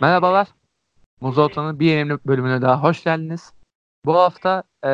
Merhabalar. 0.00 0.48
Muzota'nın 1.20 1.80
bir 1.80 1.86
yeni 1.86 2.18
bölümüne 2.26 2.62
daha 2.62 2.82
hoş 2.82 3.04
geldiniz. 3.04 3.52
Bu 4.04 4.14
hafta 4.14 4.62
e, 4.84 4.90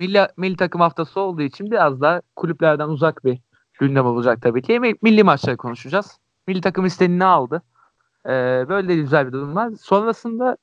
milli, 0.00 0.28
milli 0.36 0.56
takım 0.56 0.80
haftası 0.80 1.20
olduğu 1.20 1.42
için 1.42 1.70
biraz 1.70 2.00
da 2.00 2.22
kulüplerden 2.36 2.88
uzak 2.88 3.24
bir 3.24 3.38
gündem 3.80 4.06
olacak 4.06 4.42
tabii 4.42 4.62
ki. 4.62 4.80
Milli 5.02 5.24
maçları 5.24 5.56
konuşacağız. 5.56 6.18
Milli 6.46 6.60
takım 6.60 6.86
istenini 6.86 7.24
aldı. 7.24 7.62
E, 8.26 8.30
böyle 8.68 8.88
de 8.88 8.96
güzel 8.96 9.26
bir 9.26 9.32
durum 9.32 9.54
var. 9.54 9.70
Sonrasında 9.80 10.56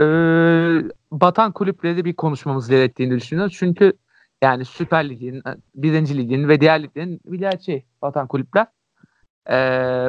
e, 0.00 0.04
batan 1.10 1.52
kulüpleri 1.52 2.04
bir 2.04 2.14
konuşmamız 2.14 2.68
gerektiğini 2.68 3.16
düşünüyoruz. 3.16 3.56
Çünkü 3.58 3.92
yani 4.42 4.64
Süper 4.64 5.08
Lig'in, 5.08 5.42
birinci 5.74 6.18
Lig'in 6.18 6.48
ve 6.48 6.60
diğer 6.60 6.82
liglerin 6.82 7.20
bir 7.24 7.38
gerçeği 7.38 7.84
batan 8.02 8.26
kulüpler. 8.26 8.66
Ee, 9.48 9.54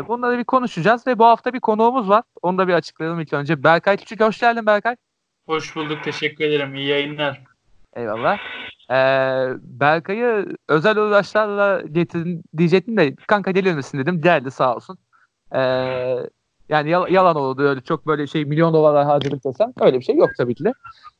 bunları 0.07 0.37
bir 0.37 0.43
konuşacağız 0.43 1.07
ve 1.07 1.19
bu 1.19 1.25
hafta 1.25 1.53
bir 1.53 1.59
konuğumuz 1.59 2.09
var. 2.09 2.23
Onu 2.41 2.57
da 2.57 2.67
bir 2.67 2.73
açıklayalım 2.73 3.19
ilk 3.19 3.33
önce. 3.33 3.63
Berkay 3.63 3.97
Küçük 3.97 4.21
hoş 4.21 4.39
geldin 4.39 4.65
Berkay. 4.65 4.95
Hoş 5.45 5.75
bulduk. 5.75 6.03
Teşekkür 6.03 6.43
ederim. 6.45 6.75
İyi 6.75 6.87
yayınlar. 6.87 7.41
Eyvallah. 7.95 8.37
Ee, 8.91 9.47
Berkay'ı 9.61 10.45
özel 10.69 10.97
uğraşlarla 10.97 11.81
getirin 11.81 12.43
diyecektim 12.57 12.97
de 12.97 13.15
kanka 13.27 13.51
gelir 13.51 13.73
misin 13.73 13.97
dedim. 13.99 14.21
Geldi 14.21 14.51
sağ 14.51 14.75
olsun. 14.75 14.97
Ee, 15.53 15.59
yani 16.69 16.89
yal- 16.89 17.09
yalan 17.11 17.35
oldu 17.35 17.61
öyle 17.63 17.81
çok 17.81 18.07
böyle 18.07 18.27
şey 18.27 18.45
milyon 18.45 18.73
dolarlar 18.73 19.05
harcadık 19.05 19.45
desem 19.45 19.73
öyle 19.81 19.99
bir 19.99 20.03
şey 20.05 20.15
yok 20.15 20.29
tabii 20.37 20.55
ki 20.55 20.63
de. 20.65 20.73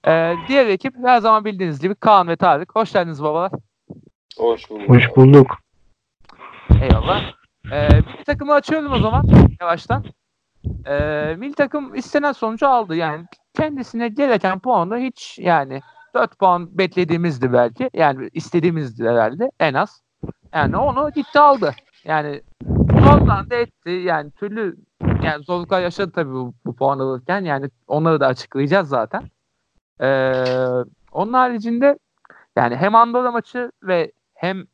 Ee, 0.07 0.35
diğer 0.48 0.67
ekip 0.67 0.95
her 1.03 1.20
zaman 1.20 1.45
bildiğiniz 1.45 1.79
gibi 1.79 1.95
Kaan 1.95 2.27
ve 2.27 2.35
Tarık. 2.35 2.75
Hoş 2.75 2.93
geldiniz 2.93 3.23
babalar. 3.23 3.51
Hoş 4.37 4.70
bulduk. 4.70 4.89
Hoş 4.89 5.15
bulduk. 5.15 5.57
Eyvallah. 6.81 7.40
Ee, 7.71 7.88
milli 7.88 8.23
takımı 8.25 8.53
açıyorum 8.53 8.91
o 8.91 8.99
zaman 8.99 9.25
yavaştan. 9.61 10.05
Ee, 10.85 11.35
milli 11.38 11.53
takım 11.53 11.95
istenen 11.95 12.31
sonucu 12.31 12.67
aldı. 12.67 12.95
Yani 12.95 13.25
kendisine 13.55 14.07
gereken 14.07 14.59
puanı 14.59 14.97
hiç 14.97 15.39
yani 15.39 15.82
4 16.13 16.39
puan 16.39 16.77
beklediğimizdi 16.77 17.54
belki. 17.54 17.89
Yani 17.93 18.29
istediğimizdi 18.34 19.09
herhalde 19.09 19.51
en 19.59 19.73
az. 19.73 20.01
Yani 20.54 20.77
onu 20.77 21.12
gitti 21.12 21.39
aldı. 21.39 21.76
Yani 22.04 22.41
zorlan 23.01 23.49
da 23.49 23.55
etti. 23.55 23.89
Yani 23.89 24.32
türlü 24.32 24.76
yani 25.23 25.43
zorluklar 25.43 25.82
yaşadı 25.82 26.12
tabii 26.12 26.34
bu, 26.34 26.54
bu 26.65 26.76
puan 26.76 26.99
alırken. 26.99 27.43
Yani 27.43 27.70
onları 27.87 28.20
da 28.20 28.27
açıklayacağız 28.27 28.89
zaten. 28.89 29.23
Ee, 30.01 30.34
onun 31.12 31.34
haricinde 31.34 31.98
yani 32.55 32.76
hem 32.76 32.95
Andorra 32.95 33.32
maçı 33.32 33.71
ve 33.84 34.12
hem 34.34 34.65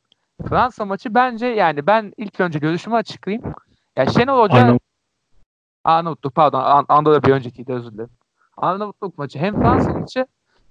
Fransa 0.46 0.86
maçı 0.86 1.14
bence 1.14 1.46
yani 1.48 1.88
ben 1.88 2.14
ilk 2.18 2.40
önce 2.40 2.60
görüşümü 2.60 2.96
açıklayayım. 2.96 3.54
Ya 3.96 4.06
Şenol 4.06 4.40
Hoca 4.44 4.58
Arnavut- 4.58 4.80
Arnavutluk 5.84 6.36
pardon 6.36 6.62
An- 6.62 6.86
Andorra 6.90 7.24
bir 7.24 7.32
öncekiydi 7.32 7.74
özür 7.74 7.92
dilerim. 7.92 8.10
Arnavutluk 8.58 9.18
maçı 9.18 9.40
hem 9.40 9.62
Fransa 9.62 9.94
maçı 9.94 10.26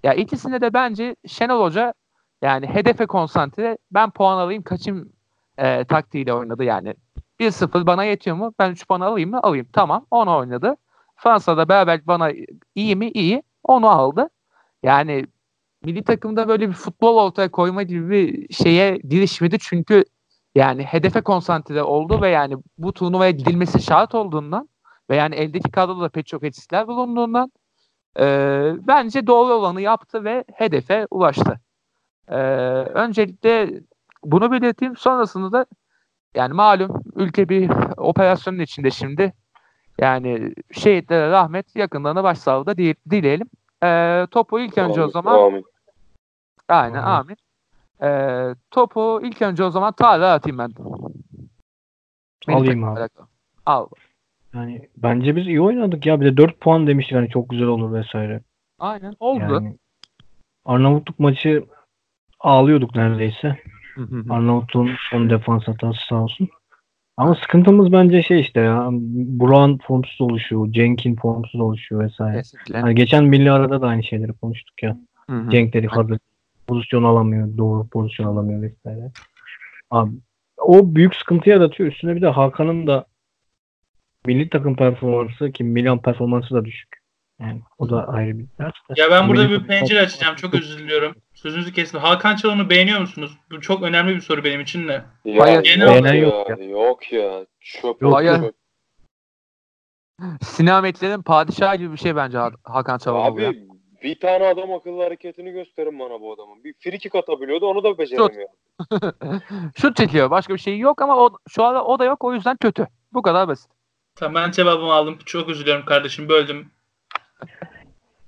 ya 0.04 0.14
ikisinde 0.14 0.60
de 0.60 0.74
bence 0.74 1.16
Şenol 1.26 1.62
Hoca 1.64 1.94
yani 2.42 2.66
hedefe 2.66 3.06
konsantre 3.06 3.78
ben 3.90 4.10
puan 4.10 4.38
alayım 4.38 4.62
kaçayım 4.62 5.12
e, 5.58 5.84
taktiğiyle 5.84 6.34
oynadı 6.34 6.64
yani. 6.64 6.94
1-0 7.40 7.86
bana 7.86 8.04
yetiyor 8.04 8.36
mu? 8.36 8.54
Ben 8.58 8.70
3 8.70 8.88
puan 8.88 9.00
alayım 9.00 9.30
mı? 9.30 9.40
Alayım. 9.42 9.66
Tamam. 9.72 10.06
Onu 10.10 10.36
oynadı. 10.36 10.76
Fransa'da 11.16 11.68
beraber 11.68 12.06
bana 12.06 12.30
iyi 12.74 12.96
mi? 12.96 13.08
İyi. 13.10 13.42
Onu 13.64 13.88
aldı. 13.88 14.28
Yani 14.82 15.26
milli 15.86 16.04
takımda 16.04 16.48
böyle 16.48 16.68
bir 16.68 16.74
futbol 16.74 17.16
ortaya 17.16 17.50
koyma 17.50 17.82
gibi 17.82 18.10
bir 18.10 18.54
şeye 18.54 18.96
girişmedi 18.96 19.58
çünkü 19.58 20.04
yani 20.54 20.82
hedefe 20.82 21.20
konsantre 21.20 21.82
oldu 21.82 22.20
ve 22.20 22.28
yani 22.28 22.56
bu 22.78 22.92
turnuvaya 22.92 23.30
gidilmesi 23.30 23.82
şart 23.82 24.14
olduğundan 24.14 24.68
ve 25.10 25.16
yani 25.16 25.34
eldeki 25.34 25.70
kadroda 25.70 26.00
da 26.00 26.08
pek 26.08 26.26
çok 26.26 26.44
eksikler 26.44 26.88
bulunduğundan 26.88 27.52
e, 28.18 28.24
bence 28.86 29.26
doğru 29.26 29.52
olanı 29.52 29.80
yaptı 29.80 30.24
ve 30.24 30.44
hedefe 30.54 31.06
ulaştı. 31.10 31.60
E, 32.28 32.36
öncelikle 32.94 33.80
bunu 34.24 34.52
belirteyim. 34.52 34.96
Sonrasında 34.96 35.52
da 35.52 35.66
yani 36.34 36.52
malum 36.52 37.02
ülke 37.16 37.48
bir 37.48 37.70
operasyonun 37.96 38.58
içinde 38.58 38.90
şimdi. 38.90 39.32
Yani 40.00 40.54
şehitlere 40.72 41.30
rahmet, 41.30 41.76
yakınlarına 41.76 42.24
başsağlığı 42.24 42.66
da 42.66 42.72
dile- 42.72 43.10
dileyelim. 43.10 43.48
E, 43.82 44.26
topu 44.30 44.60
ilk 44.60 44.78
önce 44.78 45.02
o 45.02 45.08
zaman 45.08 45.62
Aynen 46.68 47.02
amin. 47.02 47.36
Ee, 48.02 48.54
topu 48.70 49.20
ilk 49.24 49.42
önce 49.42 49.64
o 49.64 49.70
zaman 49.70 49.92
Tarık'a 49.92 50.32
atayım 50.32 50.58
ben. 50.58 50.70
Alayım 52.48 52.84
abi. 52.84 53.00
alakalı. 53.00 53.26
Al. 53.66 53.86
Yani 54.54 54.88
bence 54.96 55.36
biz 55.36 55.46
iyi 55.46 55.60
oynadık 55.60 56.06
ya. 56.06 56.20
Bir 56.20 56.26
de 56.26 56.36
4 56.36 56.60
puan 56.60 56.86
demiştik 56.86 57.16
hani 57.16 57.28
çok 57.28 57.50
güzel 57.50 57.66
olur 57.66 57.92
vesaire. 57.92 58.40
Aynen 58.78 59.14
oldu. 59.20 59.40
Yani 59.40 59.76
Arnavutluk 60.64 61.18
maçı 61.18 61.64
ağlıyorduk 62.40 62.94
neredeyse. 62.96 63.58
Arnavutluğun 64.30 64.90
son 65.10 65.30
defans 65.30 65.68
hatası 65.68 66.06
sağ 66.08 66.22
olsun. 66.22 66.48
Ama 67.16 67.34
sıkıntımız 67.34 67.92
bence 67.92 68.22
şey 68.22 68.40
işte 68.40 68.60
ya. 68.60 68.88
Burak'ın 69.12 69.78
formsuz 69.78 70.20
oluşu, 70.20 70.66
Cenk'in 70.70 71.16
formsuz 71.16 71.60
oluşu 71.60 71.98
vesaire. 71.98 72.36
Kesinlikle. 72.36 72.80
Hani 72.80 72.94
geçen 72.94 73.24
milli 73.24 73.50
arada 73.50 73.82
da 73.82 73.86
aynı 73.86 74.04
şeyleri 74.04 74.32
konuştuk 74.32 74.82
ya. 74.82 74.98
Hı 75.30 75.36
hı. 75.36 75.50
Pozisyon 76.68 77.04
alamıyor, 77.04 77.58
doğru 77.58 77.88
pozisyon 77.88 78.26
alamıyor 78.26 78.62
vesaire. 78.62 79.10
Abi 79.90 80.10
o 80.58 80.94
büyük 80.94 81.14
sıkıntı 81.14 81.50
yaratıyor. 81.50 81.92
Üstüne 81.92 82.16
bir 82.16 82.22
de 82.22 82.28
Hakan'ın 82.28 82.86
da 82.86 83.06
milli 84.26 84.48
takım 84.50 84.76
performansı 84.76 85.52
ki 85.52 85.64
Milan 85.64 86.02
performansı 86.02 86.54
da 86.54 86.64
düşük. 86.64 86.88
Yani 87.40 87.62
o 87.78 87.90
da 87.90 88.08
ayrı 88.08 88.38
bir 88.38 88.46
ders. 88.58 88.72
de. 88.90 89.00
Ya 89.00 89.10
ben 89.10 89.28
burada 89.28 89.44
Milli 89.44 89.60
bir 89.60 89.66
pencere 89.66 90.00
açacağım. 90.00 90.36
Çok 90.36 90.54
özür 90.54 90.78
diliyorum. 90.78 91.14
Sözünüzü 91.34 91.72
kestim. 91.72 92.00
Hakan 92.00 92.36
Çalhanoğlu 92.36 92.70
beğeniyor 92.70 93.00
musunuz? 93.00 93.38
Bu 93.50 93.60
çok 93.60 93.82
önemli 93.82 94.14
bir 94.14 94.20
soru 94.20 94.44
benim 94.44 94.60
için 94.60 94.88
de. 94.88 95.04
Ya 95.24 95.42
Hayır. 95.42 95.76
yok, 95.78 95.88
Beğenen 95.88 96.14
ya, 96.14 96.20
yok 96.20 96.48
yok 96.70 97.12
ya. 97.12 97.46
Çöp. 97.60 98.02
Yok, 98.02 98.14
Hayır. 98.14 98.40
çöp. 98.40 98.54
Sinametlerin 100.42 101.22
padişahı 101.22 101.76
gibi 101.76 101.92
bir 101.92 101.98
şey 101.98 102.16
bence 102.16 102.38
Ha- 102.38 102.50
Hakan 102.64 102.98
Çalhanoğlu 102.98 103.42
ya. 103.42 103.52
Bir 104.06 104.20
tane 104.20 104.46
adam 104.46 104.72
akıllı 104.72 105.02
hareketini 105.02 105.52
gösterin 105.52 105.98
bana 105.98 106.20
bu 106.20 106.32
adamın. 106.32 106.64
Bir 106.64 106.74
free 106.78 106.98
kick 106.98 107.14
atabiliyordu 107.14 107.66
onu 107.66 107.84
da 107.84 107.98
beceremiyor. 107.98 108.48
Şut 109.76 109.96
çekiyor. 109.96 110.30
Başka 110.30 110.54
bir 110.54 110.58
şey 110.58 110.78
yok 110.78 111.02
ama 111.02 111.16
o, 111.16 111.30
şu 111.48 111.64
anda 111.64 111.84
o 111.84 111.98
da 111.98 112.04
yok. 112.04 112.24
O 112.24 112.34
yüzden 112.34 112.56
kötü. 112.56 112.86
Bu 113.12 113.22
kadar 113.22 113.48
basit. 113.48 113.70
Tamam 114.14 114.42
ben 114.42 114.50
cevabımı 114.50 114.92
aldım. 114.92 115.18
Çok 115.26 115.48
özür 115.48 115.62
diliyorum 115.62 115.84
kardeşim. 115.84 116.28
Böldüm. 116.28 116.70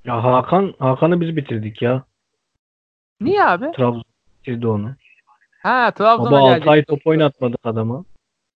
Ya 0.04 0.24
Hakan 0.24 0.74
Hakan'ı 0.78 1.20
biz 1.20 1.36
bitirdik 1.36 1.82
ya. 1.82 2.02
Niye 3.20 3.44
abi? 3.44 3.72
Trabzon 3.76 4.04
bitirdi 4.38 4.66
onu. 4.66 4.94
Ha 5.62 5.90
Trabzon'a 5.90 6.30
Baba 6.30 6.40
6 6.40 6.48
gelecek. 6.50 6.68
ay 6.68 6.84
top 6.84 7.06
oynatmadık 7.06 7.60
adama. 7.64 8.04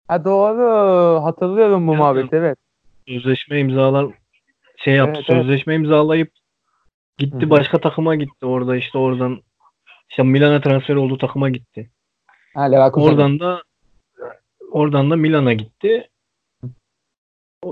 Ha 0.08 0.26
doğru. 0.26 1.24
Hatırlıyorum 1.24 1.88
bu 1.88 1.92
Ya, 1.92 1.98
muhabbeti 1.98 2.36
evet. 2.36 2.58
Sözleşme 3.08 3.60
imzalar 3.60 4.06
şey 4.78 4.94
yaptı. 4.94 5.20
Evet, 5.20 5.30
evet. 5.30 5.42
sözleşme 5.44 5.76
imzalayıp 5.76 6.41
gitti 7.18 7.46
Hı 7.46 7.50
başka 7.50 7.82
takıma 7.82 8.16
gitti 8.16 8.46
orada 8.46 8.76
işte 8.76 8.98
oradan 8.98 9.42
işte 10.10 10.24
Milan'a 10.24 10.62
transfer 10.62 10.96
olduğu 10.96 11.18
takıma 11.18 11.50
gitti. 11.50 11.90
Ha 12.54 12.62
Leverkusen. 12.62 13.08
Oradan 13.08 13.40
da 13.40 13.64
oradan 14.72 15.12
da 15.12 15.16
Milan'a 15.16 15.54
gitti. 15.54 16.10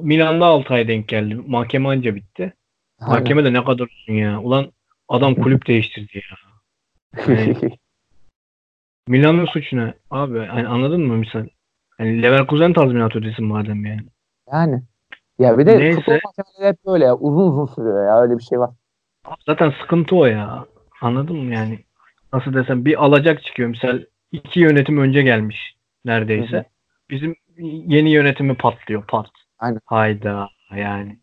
Milan'da 0.01 0.45
6 0.45 0.73
ay 0.73 0.87
denk 0.87 1.07
geldi. 1.07 1.35
Mahkeme 1.47 1.89
anca 1.89 2.15
bitti. 2.15 2.53
Aynen. 2.99 3.13
Mahkeme 3.13 3.45
de 3.45 3.53
ne 3.53 3.63
kadar 3.63 3.87
uzun 3.87 4.13
ya. 4.13 4.41
Ulan 4.41 4.71
adam 5.09 5.35
kulüp 5.35 5.67
değiştirdi 5.67 6.17
ya. 6.17 6.37
Yani 7.27 7.55
Milan'ın 9.07 9.45
suçu 9.45 9.77
ne? 9.77 9.93
Abi 10.11 10.39
hani 10.45 10.67
anladın 10.67 11.01
mı 11.01 11.17
misal? 11.17 11.47
Hani 11.97 12.21
Leverkusen 12.23 12.73
tazminat 12.73 13.15
ödesin 13.15 13.45
madem 13.45 13.85
yani. 13.85 14.07
yani. 14.51 14.83
Ya 15.39 15.57
bir 15.57 15.65
de 15.65 15.79
Neyse. 15.79 15.95
futbol 15.95 16.19
mahkemeleri 16.23 16.73
hep 16.73 16.85
böyle 16.85 17.05
ya. 17.05 17.15
Uzun 17.15 17.51
uzun 17.51 17.65
sürüyor 17.75 18.05
ya. 18.05 18.21
Öyle 18.21 18.37
bir 18.37 18.43
şey 18.43 18.59
var. 18.59 18.69
Zaten 19.45 19.73
sıkıntı 19.81 20.15
o 20.15 20.25
ya. 20.25 20.65
Anladın 21.01 21.35
mı 21.37 21.53
yani? 21.53 21.79
Nasıl 22.33 22.53
desem 22.53 22.85
bir 22.85 23.03
alacak 23.03 23.43
çıkıyor. 23.43 23.69
Misal 23.69 24.01
iki 24.31 24.59
yönetim 24.59 24.97
önce 24.97 25.21
gelmiş 25.21 25.75
neredeyse. 26.05 26.57
Hı 26.57 26.59
hı. 26.59 26.65
Bizim 27.09 27.35
yeni 27.87 28.11
yönetimi 28.11 28.55
patlıyor. 28.55 29.07
Pat. 29.07 29.29
Aynen. 29.59 29.79
Hayda 29.85 30.49
yani. 30.75 31.19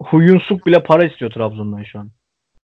Huyunsuk 0.00 0.66
bile 0.66 0.82
para 0.82 1.04
istiyor 1.04 1.30
Trabzon'dan 1.30 1.82
şu 1.82 1.98
an. 1.98 2.10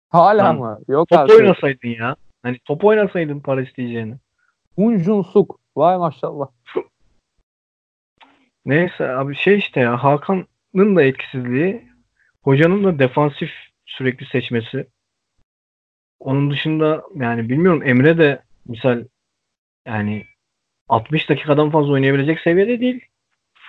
Hala 0.09 0.45
Lan, 0.45 0.59
mı? 0.59 0.79
Yok 0.89 1.09
Top 1.09 1.19
artık. 1.19 1.37
oynasaydın 1.37 1.89
ya. 1.89 2.17
Hani 2.43 2.59
top 2.65 2.85
oynasaydın 2.85 3.41
para 3.41 3.63
isteyeceğini. 3.63 4.15
Hunjun 4.77 5.23
Suk. 5.23 5.61
Vay 5.77 5.97
maşallah. 5.97 6.47
Neyse 8.65 9.09
abi 9.09 9.37
şey 9.37 9.59
işte 9.59 9.81
ya 9.81 10.05
Hakan'ın 10.05 10.97
da 10.97 11.03
etkisizliği 11.03 11.89
hocanın 12.43 12.85
da 12.85 12.99
defansif 12.99 13.51
sürekli 13.91 14.27
seçmesi. 14.27 14.87
Onun 16.21 16.51
dışında 16.51 17.03
yani 17.15 17.49
bilmiyorum 17.49 17.83
Emre 17.87 18.19
de 18.19 18.43
misal 18.67 19.05
yani 19.87 20.25
60 20.89 21.29
dakikadan 21.29 21.71
fazla 21.71 21.93
oynayabilecek 21.93 22.41
seviyede 22.41 22.81
değil. 22.81 23.05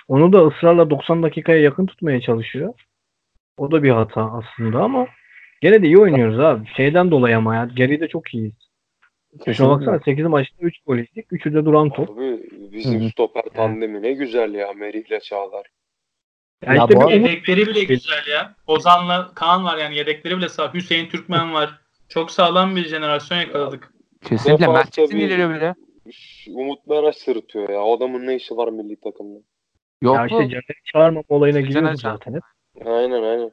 Onu 0.08 0.32
da 0.32 0.46
ısrarla 0.46 0.90
90 0.90 1.22
dakikaya 1.22 1.60
yakın 1.60 1.86
tutmaya 1.86 2.20
çalışıyor. 2.20 2.74
O 3.56 3.70
da 3.70 3.82
bir 3.82 3.90
hata 3.90 4.32
aslında 4.32 4.82
ama 4.82 5.06
gene 5.60 5.82
de 5.82 5.86
iyi 5.86 5.98
oynuyoruz 5.98 6.40
abi. 6.40 6.68
Şeyden 6.76 7.10
dolayı 7.10 7.36
ama 7.36 7.54
ya. 7.54 7.68
Geride 7.74 8.08
çok 8.08 8.34
iyiyiz. 8.34 8.54
Şuna 9.52 9.70
baksana 9.70 10.00
8 10.04 10.26
maçta 10.26 10.56
3 10.60 10.78
gol 10.86 10.96
yedik. 10.96 11.32
3'ü 11.32 11.54
de 11.54 11.64
duran 11.64 11.90
top. 11.90 12.10
Abi 12.10 12.42
bizim 12.72 13.00
Hı 13.00 13.04
hı. 13.04 13.08
stoper 13.08 13.42
tandemi 13.42 14.02
ne 14.02 14.12
güzel 14.12 14.54
ya 14.54 14.72
Merih 14.72 15.06
ile 15.06 15.20
Çağlar. 15.20 15.66
Ya 16.66 16.74
Ya 16.74 16.84
işte 16.84 16.96
bu 17.00 17.10
Yedekleri 17.10 17.66
bile 17.66 17.84
güzel 17.84 18.26
ya. 18.32 18.54
Ozan'la 18.66 19.30
Kaan 19.34 19.64
var 19.64 19.78
yani 19.78 19.96
yedekleri 19.96 20.36
bile 20.38 20.48
sağ. 20.48 20.74
Hüseyin 20.74 21.08
Türkmen 21.08 21.54
var. 21.54 21.78
Çok 22.08 22.30
sağlam 22.30 22.76
bir 22.76 22.88
jenerasyon 22.88 23.38
yakaladık. 23.38 23.92
Kesinlikle 24.24 24.66
bir- 24.98 25.16
ileri 25.16 25.50
bile. 25.50 25.74
Üş, 26.06 26.46
Umut 26.50 26.86
Meraş 26.86 27.16
sırıtıyor 27.16 27.68
ya. 27.68 27.80
O 27.80 27.96
adamın 27.96 28.26
ne 28.26 28.36
işi 28.36 28.56
var 28.56 28.68
milli 28.68 28.96
takımda? 29.00 29.38
Yok 30.02 30.16
ya 30.16 30.22
mu? 30.22 30.26
işte 30.26 30.48
Caner'i 30.48 30.82
çağırmama 30.92 31.24
olayına 31.28 31.60
giriyoruz 31.60 32.00
zaten 32.00 32.34
hep. 32.34 32.42
Aynen 32.86 33.22
aynen. 33.22 33.50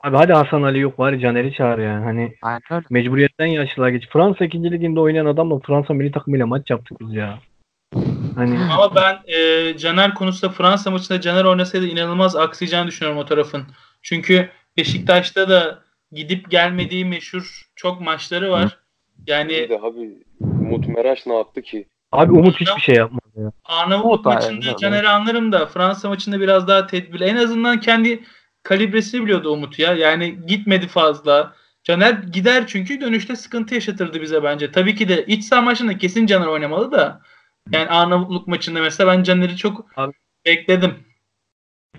Abi 0.00 0.16
hadi 0.16 0.32
Hasan 0.32 0.62
Ali 0.62 0.78
yok 0.78 0.98
bari 0.98 1.20
Caner'i 1.20 1.52
çağır 1.54 1.78
yani. 1.78 2.04
Hani 2.04 2.34
Aynen 2.42 2.84
mecburiyetten 2.90 3.46
yaşlılar 3.46 3.88
geç. 3.88 4.08
Fransa 4.08 4.44
2. 4.44 4.62
liginde 4.72 5.00
oynayan 5.00 5.26
adamla 5.26 5.58
Fransa 5.58 5.94
milli 5.94 6.12
takımıyla 6.12 6.46
maç 6.46 6.70
yaptık 6.70 7.00
biz 7.00 7.14
ya. 7.14 7.38
Hani 8.34 8.58
Ama 8.72 8.94
ben 8.94 9.34
e, 9.34 9.76
Caner 9.78 10.14
konusunda 10.14 10.52
Fransa 10.52 10.90
maçında 10.90 11.20
Caner 11.20 11.44
oynasaydı 11.44 11.86
inanılmaz 11.86 12.36
aksayacağını 12.36 12.88
düşünüyorum 12.88 13.22
o 13.22 13.24
tarafın. 13.26 13.62
Çünkü 14.02 14.48
Beşiktaş'ta 14.76 15.48
da 15.48 15.82
gidip 16.12 16.50
gelmediği 16.50 17.04
meşhur 17.04 17.70
çok 17.76 18.00
maçları 18.00 18.50
var. 18.50 18.78
Yani 19.26 19.50
Bir 19.50 19.68
de 19.68 19.80
abi 19.82 20.24
Umut 20.40 20.88
Meraş 20.88 21.26
ne 21.26 21.34
yaptı 21.34 21.62
ki? 21.62 21.86
abi 22.12 22.32
Umut 22.32 22.60
hiçbir 22.60 22.80
şey 22.80 22.94
yapmadı 22.94 23.22
ya. 23.36 23.52
Da 24.24 24.30
maçında 24.30 24.66
yani, 24.66 24.76
Caner'i 24.76 25.08
anlarım 25.08 25.52
da 25.52 25.66
Fransa 25.66 26.08
maçında 26.08 26.40
biraz 26.40 26.68
daha 26.68 26.86
tedbirli. 26.86 27.24
En 27.24 27.36
azından 27.36 27.80
kendi 27.80 28.22
kalibresini 28.62 29.22
biliyordu 29.22 29.50
Umut 29.50 29.78
ya. 29.78 29.94
Yani 29.94 30.38
gitmedi 30.46 30.88
fazla. 30.88 31.54
Caner 31.84 32.12
gider 32.12 32.66
çünkü 32.66 33.00
dönüşte 33.00 33.36
sıkıntı 33.36 33.74
yaşatırdı 33.74 34.22
bize 34.22 34.42
bence. 34.42 34.72
Tabii 34.72 34.94
ki 34.94 35.08
de 35.08 35.24
iç 35.26 35.44
saha 35.44 35.62
maçında 35.62 35.98
kesin 35.98 36.26
Caner 36.26 36.46
oynamalı 36.46 36.92
da. 36.92 37.20
Yani 37.70 37.88
Arnavutluk 37.88 38.46
maçında 38.48 38.80
mesela 38.80 39.12
ben 39.16 39.22
Caner'i 39.22 39.56
çok 39.56 39.86
Abi- 39.96 40.12
bekledim. 40.46 40.94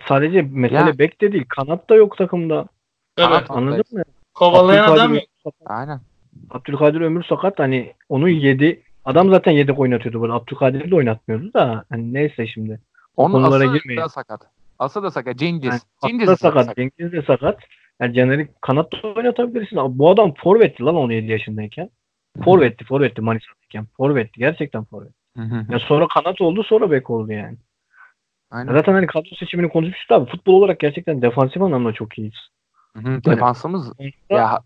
Sadece 0.07 0.41
mesele 0.41 0.77
Ya. 0.79 0.99
bek 0.99 1.21
de 1.21 1.31
değil. 1.31 1.45
Kanat 1.49 1.89
da 1.89 1.95
yok 1.95 2.17
takımda. 2.17 2.67
Tabii. 3.15 3.33
Kanat- 3.33 3.51
Anladın 3.51 3.83
mı? 3.91 4.03
Kovalayan 4.33 4.83
Abdülkadir 4.83 4.99
adam 5.01 5.13
yok. 5.15 5.23
Sakat. 5.43 5.61
Aynen. 5.65 6.01
Abdülkadir 6.49 7.01
Ömür 7.01 7.23
sakat 7.23 7.59
hani 7.59 7.93
onu 8.09 8.29
yedi. 8.29 8.81
Adam 9.05 9.29
zaten 9.29 9.51
yedek 9.51 9.79
oynatıyordu 9.79 10.21
böyle. 10.21 10.33
Abdülkadir'i 10.33 10.91
de 10.91 10.95
oynatmıyordu 10.95 11.53
da 11.53 11.85
hani 11.89 12.13
neyse 12.13 12.47
şimdi. 12.47 12.81
Onun 13.17 13.31
konulara 13.33 13.65
girmeyin. 13.77 14.01
da 14.01 14.09
sakat. 14.09 14.41
Aslı 14.79 15.03
da 15.03 15.11
sakat. 15.11 15.37
Cengiz. 15.37 15.69
Yani, 15.69 15.79
Cengiz 16.07 16.27
de 16.27 16.31
de 16.31 16.35
sakat. 16.35 16.75
Cengiz 16.75 17.11
de 17.11 17.21
sakat. 17.21 17.59
Yani 18.01 18.13
Caner'i 18.13 18.49
kanatta 18.61 19.07
oynatabilirsin. 19.07 19.77
Abi, 19.77 19.97
bu 19.97 20.09
adam 20.09 20.33
forvetti 20.33 20.83
lan 20.83 20.95
17 20.95 21.31
yaşındayken. 21.31 21.89
Forvetti, 22.43 22.85
forvetti 22.85 23.21
Manisa'dayken. 23.21 23.85
Forvetti. 23.97 24.39
Gerçekten 24.39 24.83
forvet. 24.83 25.11
Ya 25.69 25.79
sonra 25.79 26.07
kanat 26.07 26.41
oldu 26.41 26.63
sonra 26.63 26.91
bek 26.91 27.09
oldu 27.09 27.31
yani. 27.31 27.57
Aynen. 28.51 28.73
Zaten 28.73 28.93
hani 28.93 29.07
kadro 29.07 29.35
seçimini 29.39 29.69
konuşmuştuk 29.69 30.11
abi. 30.11 30.29
Futbol 30.29 30.53
olarak 30.53 30.79
gerçekten 30.79 31.21
defansif 31.21 31.61
anlamda 31.61 31.93
çok 31.93 32.17
iyiyiz. 32.17 32.35
Hı 32.97 32.99
hı. 32.99 33.23
Defansımız 33.23 33.93
ya 34.29 34.59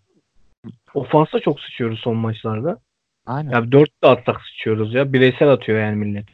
Ofansa 0.94 1.40
çok 1.40 1.60
sıçıyoruz 1.60 2.00
son 2.00 2.18
maçlarda. 2.18 2.80
aynen. 3.26 3.52
Ya 3.52 3.72
4 3.72 4.04
de 4.04 4.08
atsak 4.08 4.42
sıçıyoruz 4.42 4.94
ya. 4.94 5.14
Bireysel 5.14 5.50
atıyor 5.50 5.80
yani 5.80 5.96
millet. 5.96 6.26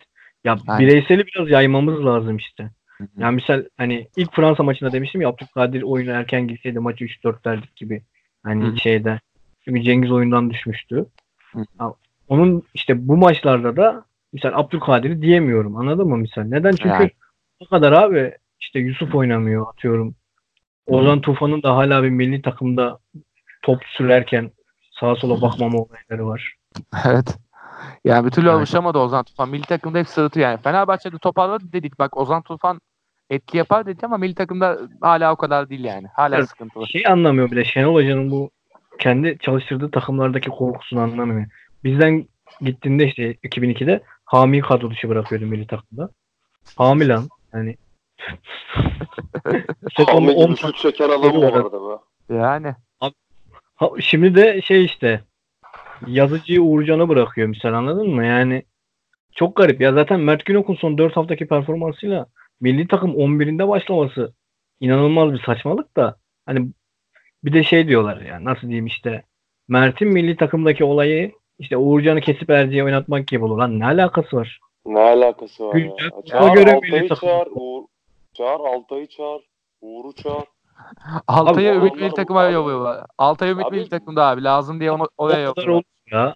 Ya 0.44 0.58
Aynen. 0.68 0.88
bireyseli 0.88 1.26
biraz 1.26 1.50
yaymamız 1.50 2.06
lazım 2.06 2.38
işte. 2.38 2.64
Hı 2.98 3.04
hı. 3.04 3.08
Yani 3.18 3.36
misal 3.36 3.64
hani 3.78 4.08
ilk 4.16 4.36
Fransa 4.36 4.64
maçında 4.64 4.92
demiştim 4.92 5.22
ya 5.22 5.30
Abdülkadir 5.30 5.82
oyunu 5.82 6.12
erken 6.12 6.48
gitseydi 6.48 6.80
maçı 6.80 7.06
3-4 7.06 7.46
verdik 7.46 7.76
gibi. 7.76 8.04
Hani 8.44 8.66
Hı. 8.66 8.78
şeyde. 8.78 9.20
Çünkü 9.66 9.82
Cengiz 9.82 10.12
oyundan 10.12 10.50
düşmüştü. 10.50 11.06
Hı. 11.54 11.60
Ya 11.80 11.94
onun 12.28 12.64
işte 12.74 13.08
bu 13.08 13.18
maçlarda 13.18 13.78
da 13.78 14.06
misal 14.34 14.52
Abdülkadir'i 14.54 15.22
diyemiyorum. 15.22 15.76
Anladın 15.76 16.08
mı 16.08 16.18
misal? 16.18 16.42
Neden? 16.44 16.72
Çünkü 16.72 16.90
Yani. 16.90 17.12
o 17.60 17.66
kadar 17.66 17.92
abi 17.92 18.34
işte 18.60 18.80
Yusuf 18.80 19.16
oynamıyor 19.16 19.68
atıyorum. 19.70 20.16
Ozan 20.88 21.22
Tufan'ın 21.22 21.64
da 21.64 21.76
hala 21.76 22.04
bir 22.04 22.10
milli 22.10 22.42
takımda 22.42 23.00
top 23.62 23.84
sürerken 23.86 24.52
sağa 25.00 25.16
sola 25.16 25.42
bakmama 25.42 25.78
olayları 25.78 26.28
var. 26.28 26.56
Evet. 27.06 27.38
Yani 28.06 28.26
bir 28.26 28.32
türlü 28.32 28.48
Yani. 28.48 28.58
alışamadı 28.58 29.00
Ozan 29.00 29.24
Tufan. 29.24 29.50
Milli 29.50 29.62
takımda 29.62 30.00
hep 30.00 30.08
sırıtıyor 30.08 30.50
yani. 30.50 30.62
Fenerbahçe'de 30.62 31.18
toparladı 31.18 31.64
dedik. 31.74 32.00
Bak 32.00 32.18
Ozan 32.18 32.42
Tufan 32.42 32.82
etki 33.30 33.58
yapar 33.58 33.86
dedik 33.86 34.04
ama 34.04 34.18
milli 34.18 34.36
takımda 34.36 34.80
hala 35.02 35.34
o 35.34 35.36
kadar 35.36 35.70
değil 35.70 35.84
yani. 35.84 36.08
Hala 36.16 36.36
Evet. 36.36 36.50
sıkıntılı. 36.50 36.88
Şey 36.88 37.04
anlamıyor 37.08 37.52
bile 37.52 37.66
Şenol 37.66 37.94
Hoca'nın 37.96 38.32
bu 38.32 38.52
kendi 39.00 39.38
çalıştırdığı 39.40 39.92
takımlardaki 39.92 40.50
korkusunu 40.50 41.00
anlamıyor. 41.02 41.46
Bizden 41.84 42.28
gittiğinde 42.62 43.06
işte 43.08 43.32
2002'de 43.34 44.04
Hami 44.34 44.62
kadro 44.62 44.92
dışı 44.92 45.10
bırakıyordu 45.10 45.46
milli 45.46 45.68
takımda. 45.68 46.10
Hami 46.76 47.08
lan. 47.08 47.28
Yani 47.54 47.76
10 50.34 50.48
gibi 50.48 50.58
şut 50.58 50.78
çeken 50.78 51.10
adam 51.10 51.36
bu 51.36 51.46
arada 51.46 51.72
be. 51.72 52.36
Yani. 52.36 52.76
Ha, 53.76 53.90
şimdi 54.00 54.36
de 54.36 54.62
şey 54.62 54.86
işte 54.86 55.24
yazıcıyı 56.08 56.62
Uğurcan'a 56.62 57.10
bırakıyor 57.10 57.48
misal 57.48 57.74
anladın 57.74 58.10
mı? 58.10 58.26
Yani 58.26 58.64
çok 59.36 59.56
garip 59.56 59.82
ya 59.82 59.94
zaten 59.94 60.20
Mert 60.20 60.46
Günok'un 60.46 60.76
son 60.76 60.98
4 60.98 61.18
haftaki 61.18 61.48
performansıyla 61.48 62.26
milli 62.62 62.88
takım 62.88 63.12
11'inde 63.12 63.68
başlaması 63.68 64.34
inanılmaz 64.80 65.34
bir 65.34 65.44
saçmalık 65.44 65.98
da 65.98 66.18
hani 66.46 66.70
bir 67.44 67.54
de 67.54 67.64
şey 67.64 67.88
diyorlar 67.88 68.22
ya 68.22 68.44
nasıl 68.44 68.62
diyeyim 68.62 68.86
işte 68.86 69.24
Mert'in 69.68 70.08
milli 70.08 70.38
takımdaki 70.38 70.84
olayı 70.84 71.32
işte 71.60 71.78
Uğurcan'ı 71.78 72.22
kesip 72.22 72.50
Erciye 72.50 72.84
oynatmak 72.84 73.28
gibi 73.28 73.46
olur. 73.46 73.58
Lan 73.58 73.80
ne 73.80 73.86
alakası 73.86 74.38
var? 74.38 74.60
Ne 74.86 75.00
alakası 75.00 75.68
var 75.68 75.76
ya? 75.76 75.80
Güncel 75.80 76.10
futbola 76.10 76.26
Çağır 76.26 76.54
göre 76.54 76.76
Altay'ı 76.76 77.10
çağır. 77.10 77.48
Uğur, 77.52 77.84
çağır 78.34 78.60
Altay'ı 78.60 79.08
çağır. 79.08 79.42
Uğur'u 79.82 80.14
çağır. 80.16 80.44
Altay'ı 81.28 81.72
Abi, 81.72 81.78
Ümit 81.78 81.96
milli 81.96 82.14
takıma 82.14 82.44
yolluyorlar. 82.44 83.06
Altay 83.18 83.52
Ümit 83.52 83.72
milli 83.72 83.90
takımda 83.90 84.28
abi. 84.28 84.44
Lazım 84.44 84.80
diye 84.80 84.92
onu 84.92 85.08
oraya 85.18 85.40
yolluyorlar. 85.40 85.84
ya. 86.12 86.36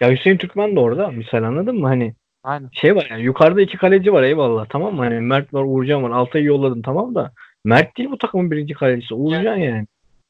Ya 0.00 0.10
Hüseyin 0.10 0.36
Türkmen 0.36 0.76
de 0.76 0.80
orada 0.80 1.08
misal 1.08 1.42
anladın 1.42 1.76
mı? 1.76 1.86
Hani 1.86 2.14
Aynen. 2.44 2.68
şey 2.72 2.96
var 2.96 3.06
yani 3.10 3.22
yukarıda 3.22 3.60
iki 3.60 3.76
kaleci 3.76 4.12
var 4.12 4.22
eyvallah 4.22 4.66
tamam 4.68 4.94
mı? 4.94 5.02
Hani 5.04 5.20
Mert 5.20 5.54
var 5.54 5.62
Uğurcan 5.64 6.02
var 6.02 6.10
Altay'ı 6.10 6.44
yolladın 6.44 6.82
tamam 6.82 7.14
da 7.14 7.32
Mert 7.64 7.96
değil 7.98 8.10
bu 8.10 8.18
takımın 8.18 8.50
birinci 8.50 8.74
kalecisi 8.74 9.14
Uğurcan 9.14 9.56
yani. 9.56 9.86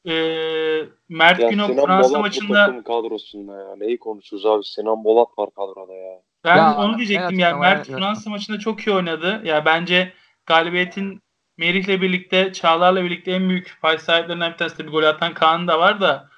Ee, 0.07 0.85
Mert 1.09 1.41
Ya 1.41 1.49
Günok 1.49 1.71
Sinan 1.71 1.87
Fransa 1.87 2.09
Bolat 2.09 2.19
bu 2.19 2.21
maçında 2.21 2.67
takım 2.67 2.83
kadrosunda 2.83 3.57
ya. 3.57 3.77
Neyi 3.77 3.99
konuşuyoruz 3.99 4.47
abi? 4.47 4.65
Sinan 4.65 5.05
Bolat 5.05 5.29
var 5.39 5.51
kadroda 5.57 5.95
ya. 5.95 6.21
Ben 6.45 6.57
Ya, 6.57 6.77
onu 6.79 6.97
diyecektim 6.99 7.39
ya. 7.39 7.57
Mert 7.57 7.87
Fransa 7.87 8.31
maçında 8.31 8.59
çok 8.59 8.87
iyi 8.87 8.97
oynadı. 8.97 9.41
Ya 9.45 9.65
bence 9.65 10.13
galibiyetin 10.47 11.23
Merih'le 11.59 12.01
birlikte, 12.03 12.53
Çağlar'la 12.53 13.05
birlikte 13.05 13.33
en 13.33 13.49
büyük 13.49 13.79
pay 13.83 13.99
sahiplerinden 13.99 14.53
bir 14.53 14.57
tanesi 14.57 14.79
de 14.79 14.87
bir 14.87 14.93
gol 14.93 15.03
atan 15.03 15.35
Kaan 15.35 15.69
da 15.69 15.79
var 15.79 16.01
da 16.01 16.29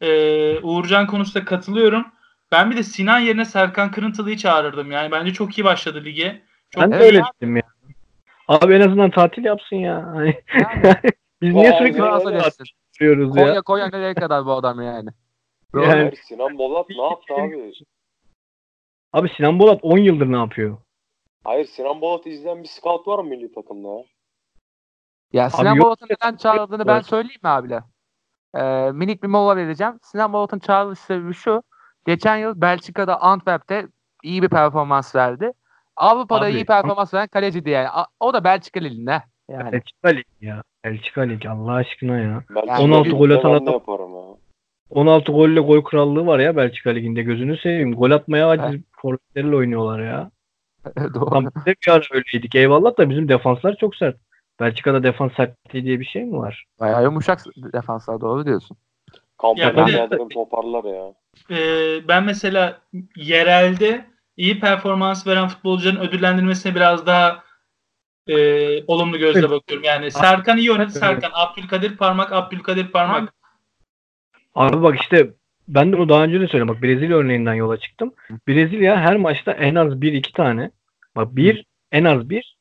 e, 0.00 0.08
Uğurcan 0.58 1.06
konusunda 1.06 1.44
katılıyorum. 1.44 2.06
Ben 2.52 2.70
bir 2.70 2.76
de 2.76 2.82
Sinan 2.82 3.18
yerine 3.18 3.44
Serkan 3.44 3.90
Kırıntılı'yı 3.90 4.36
çağırırdım. 4.36 4.90
Yani 4.90 5.12
bence 5.12 5.32
çok 5.32 5.58
iyi 5.58 5.64
başladı 5.64 6.04
lige. 6.04 6.42
Çok 6.70 6.82
Ben 6.82 6.92
de 6.92 6.96
öyle 6.96 7.22
dedim 7.36 7.56
ya. 7.56 7.62
Abi 8.48 8.74
en 8.74 8.80
azından 8.80 9.10
tatil 9.10 9.44
yapsın 9.44 9.76
ya. 9.76 10.06
Hani 10.06 10.38
Yani. 10.54 10.94
biz 11.42 11.54
niye 11.54 11.72
sürekli 11.72 12.02
be. 12.02 12.40
Geçsin. 12.98 13.06
yapıyoruz 13.06 13.36
ya? 13.36 13.44
Konya 13.44 13.62
Konya 13.62 13.88
nereye 13.88 14.14
kadar 14.14 14.46
bu 14.46 14.52
adam 14.52 14.82
yani. 14.82 15.10
Yani- 15.74 16.16
Sinan 16.16 16.58
Bolat 16.58 16.86
ne 16.90 17.02
yaptı 17.02 17.34
abi? 17.34 17.72
Abi 19.12 19.28
Sinan 19.36 19.58
Bolat 19.58 19.80
10 19.82 19.98
yıldır 19.98 20.32
ne 20.32 20.36
yapıyor? 20.36 20.78
Hayır 21.44 21.66
Sinan 21.66 22.00
Bolat'ı 22.00 22.28
izleyen 22.28 22.62
bir 22.62 22.68
scout 22.68 23.08
var 23.08 23.18
mı 23.18 23.24
milli 23.24 23.52
takımda 23.52 23.88
ya? 23.88 24.04
Ya 25.32 25.50
Sinan. 25.50 25.78
Bolat'ın 25.78 26.08
neden 26.10 26.36
çağrıldığını 26.36 26.86
ben 26.86 27.00
söyleyeyim 27.00 27.40
mi 27.42 27.48
abiler? 27.48 27.82
Ee, 28.54 28.92
minik 28.92 29.22
bir 29.22 29.28
mola 29.28 29.56
vereceğim. 29.56 29.98
Sinan 30.02 30.32
Bolat'ın 30.32 30.58
çağrılış 30.58 30.98
sebebi 30.98 31.34
şu. 31.34 31.62
Geçen 32.06 32.36
yıl 32.36 32.60
Belçika'da 32.60 33.20
Antwerp'te 33.20 33.86
iyi 34.22 34.42
bir 34.42 34.48
performans 34.48 35.14
verdi. 35.14 35.52
Avrupa'da 35.96 36.44
Abi, 36.44 36.54
iyi 36.54 36.64
performans 36.64 37.14
veren 37.14 37.28
kaleciydi 37.28 37.70
yani. 37.70 37.88
O 38.20 38.34
da 38.34 38.44
Belçika 38.44 38.80
liginde. 38.80 39.22
Yani. 39.48 39.72
Belçika 39.72 40.08
Lig 40.08 40.26
ya. 40.40 40.62
Belçika 40.84 41.20
Lig 41.20 41.46
Allah 41.46 41.72
aşkına 41.72 42.18
ya. 42.18 42.44
Yani 42.56 42.80
16 42.80 43.10
gol 43.10 43.30
atan 43.30 43.50
adam- 43.50 43.74
ya. 43.74 44.36
16 44.90 45.32
golle 45.32 45.60
gol 45.60 45.82
krallığı 45.82 46.26
var 46.26 46.38
ya 46.38 46.56
Belçika 46.56 46.90
Ligi'nde. 46.90 47.22
Gözünü 47.22 47.58
seveyim. 47.58 47.94
Gol 47.94 48.10
atmaya 48.10 48.48
aciz 48.48 48.80
forvetleriyle 48.92 49.56
oynuyorlar 49.56 50.00
ya. 50.04 50.30
Doğru. 51.14 51.30
Tam 51.30 51.44
biz 51.44 51.66
de 51.66 51.74
bir 51.86 51.92
ara 51.92 52.02
öyleydik. 52.10 52.54
Eyvallah 52.54 52.98
da 52.98 53.10
bizim 53.10 53.28
defanslar 53.28 53.76
çok 53.76 53.96
sert. 53.96 54.16
Belçika'da 54.60 55.02
defans 55.02 55.32
sertliği 55.32 55.84
diye 55.84 56.00
bir 56.00 56.04
şey 56.04 56.24
mi 56.24 56.38
var? 56.38 56.64
Bayağı 56.80 57.02
yumuşak 57.02 57.44
defanslar 57.56 58.20
doğru 58.20 58.46
diyorsun. 58.46 58.76
Kampanya 59.38 59.98
Ya 59.98 60.08
toparlar 60.08 60.84
ya. 60.84 61.14
Ee, 61.50 62.08
ben 62.08 62.24
mesela 62.24 62.78
yerelde 63.16 64.06
iyi 64.36 64.60
performans 64.60 65.26
veren 65.26 65.48
futbolcuların 65.48 66.00
ödüllendirilmesine 66.00 66.74
biraz 66.74 67.06
daha 67.06 67.42
e, 68.28 68.84
olumlu 68.86 69.18
gözle 69.18 69.40
Evet. 69.40 69.50
bakıyorum. 69.50 69.84
Yani 69.84 70.10
Serkan 70.10 70.58
iyi 70.58 70.72
oynadı 70.72 70.90
Evet. 70.92 71.02
Serkan. 71.02 71.30
Abdülkadir 71.34 71.96
Parmak, 71.96 72.32
Abdülkadir 72.32 72.88
Parmak. 72.88 73.34
Abi 74.54 74.82
bak 74.82 75.00
işte 75.00 75.30
ben 75.68 75.92
de 75.92 75.96
onu 75.96 76.08
daha 76.08 76.24
önce 76.24 76.40
de 76.40 76.48
söyledim. 76.48 76.68
Bak 76.74 76.82
Brezilya 76.82 77.16
örneğinden 77.16 77.54
yola 77.54 77.76
çıktım. 77.76 78.12
Brezilya 78.48 78.96
her 79.00 79.16
maçta 79.16 79.52
en 79.52 79.74
az 79.74 79.92
1-2 79.92 80.32
tane. 80.32 80.70
Bak 81.16 81.36
bir 81.36 81.66
en 81.92 82.04
az 82.04 82.30
bir. 82.30 82.56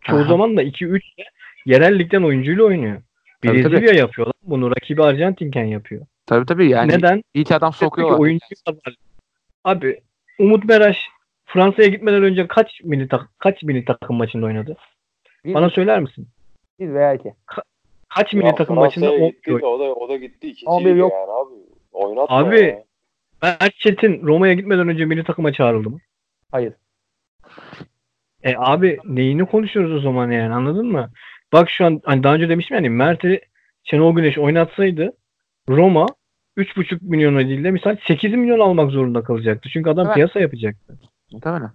Çoğu 0.00 0.20
Aha. 0.20 0.28
zaman 0.28 0.56
da 0.56 0.62
2-3 0.62 1.18
de 1.18 1.24
yerel 1.66 1.98
ligden 1.98 2.22
oyuncuyla 2.22 2.64
oynuyor. 2.64 3.02
Tabii, 3.42 3.62
tabii. 3.62 3.72
Brezilya 3.76 3.94
yapıyor 3.94 4.26
lan. 4.26 4.34
Bunu 4.42 4.70
rakibi 4.70 5.02
Arjantinken 5.02 5.64
yapıyor. 5.64 6.06
Tabii 6.26 6.46
tabii 6.46 6.68
yani 6.68 6.92
Neden? 6.92 7.22
ilk 7.34 7.52
adam 7.52 7.72
sokuyorlar. 7.72 8.18
oyuncu. 8.18 8.44
Abi 9.64 10.00
Umut 10.38 10.64
Meraş 10.64 11.08
Fransa'ya 11.46 11.88
gitmeden 11.88 12.22
önce 12.22 12.46
kaç 12.46 12.80
milli 12.84 13.08
tak 13.08 13.28
kaç 13.38 13.62
milli 13.62 13.84
takım 13.84 14.16
maçında 14.16 14.46
oynadı? 14.46 14.76
Bir, 15.44 15.54
Bana 15.54 15.70
söyler 15.70 16.00
misin? 16.00 16.28
bir 16.80 16.94
veya 16.94 17.14
iki. 17.14 17.34
Kaç 18.08 18.34
milli 18.34 18.54
takım 18.54 18.76
maçında 18.76 19.06
gitti 19.16 19.52
oynadı? 19.52 19.62
de 19.62 19.66
o 19.66 19.78
da, 19.78 19.84
o 19.94 20.08
da 20.08 20.16
gitti. 20.16 20.46
İkinci 20.48 20.66
11 20.70 20.90
lige 20.90 20.98
yok. 20.98 21.12
yani 21.12 21.30
abi. 21.30 21.54
Oynatma 21.92 22.36
Abi, 22.36 22.60
ya. 22.60 22.84
Mert 23.42 23.74
Çetin 23.74 24.22
Roma'ya 24.26 24.54
gitmeden 24.54 24.88
önce 24.88 25.04
milli 25.04 25.24
takıma 25.24 25.52
çağrıldı 25.52 25.90
mı? 25.90 25.98
Hayır. 26.50 26.72
E 28.42 28.54
abi 28.56 28.98
neyini 29.04 29.46
konuşuyoruz 29.46 29.92
o 29.94 30.00
zaman 30.00 30.30
yani 30.30 30.54
anladın 30.54 30.86
mı? 30.86 31.10
Bak 31.52 31.70
şu 31.70 31.84
an 31.84 32.00
hani 32.04 32.22
daha 32.22 32.34
önce 32.34 32.48
demiştim 32.48 32.74
yani 32.74 32.90
Mert'i 32.90 33.40
Şenol 33.84 34.16
Güneş 34.16 34.38
oynatsaydı 34.38 35.12
Roma 35.68 36.06
3,5 36.56 36.98
milyona 37.02 37.38
değil 37.38 37.64
de 37.64 37.70
misal 37.70 37.96
8 38.06 38.34
milyon 38.34 38.58
almak 38.60 38.90
zorunda 38.90 39.22
kalacaktı. 39.22 39.68
Çünkü 39.72 39.90
adam 39.90 40.06
Evet. 40.06 40.14
piyasa 40.14 40.40
yapacaktı. 40.40 40.98
Muhtemelen. 41.32 41.70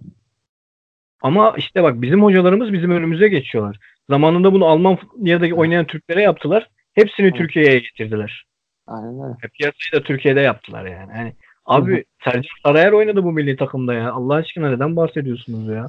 Ama 1.23 1.53
işte 1.57 1.83
bak 1.83 2.01
bizim 2.01 2.23
hocalarımız 2.23 2.73
bizim 2.73 2.91
önümüze 2.91 3.27
geçiyorlar. 3.27 3.79
Zamanında 4.09 4.53
bunu 4.53 4.65
Almanya'da 4.65 5.55
oynayan 5.55 5.85
Türklere 5.85 6.21
yaptılar. 6.21 6.69
Hepsini 6.93 7.25
Evet. 7.25 7.35
Türkiye'ye 7.35 7.79
getirdiler. 7.79 8.45
Aynen 8.87 9.23
öyle. 9.23 9.35
E, 9.43 9.47
Piyasayı 9.47 10.01
da 10.01 10.03
Türkiye'de 10.03 10.39
yaptılar 10.39 10.85
yani. 10.85 11.11
Hani 11.13 11.33
abi 11.65 12.05
Sercan 12.23 12.43
Sarıyer 12.65 12.91
oynadı 12.91 13.23
bu 13.23 13.31
milli 13.31 13.55
takımda 13.57 13.93
ya. 13.93 14.11
Allah 14.11 14.33
aşkına 14.33 14.69
neden 14.69 14.95
bahsediyorsunuz 14.95 15.67
ya? 15.67 15.87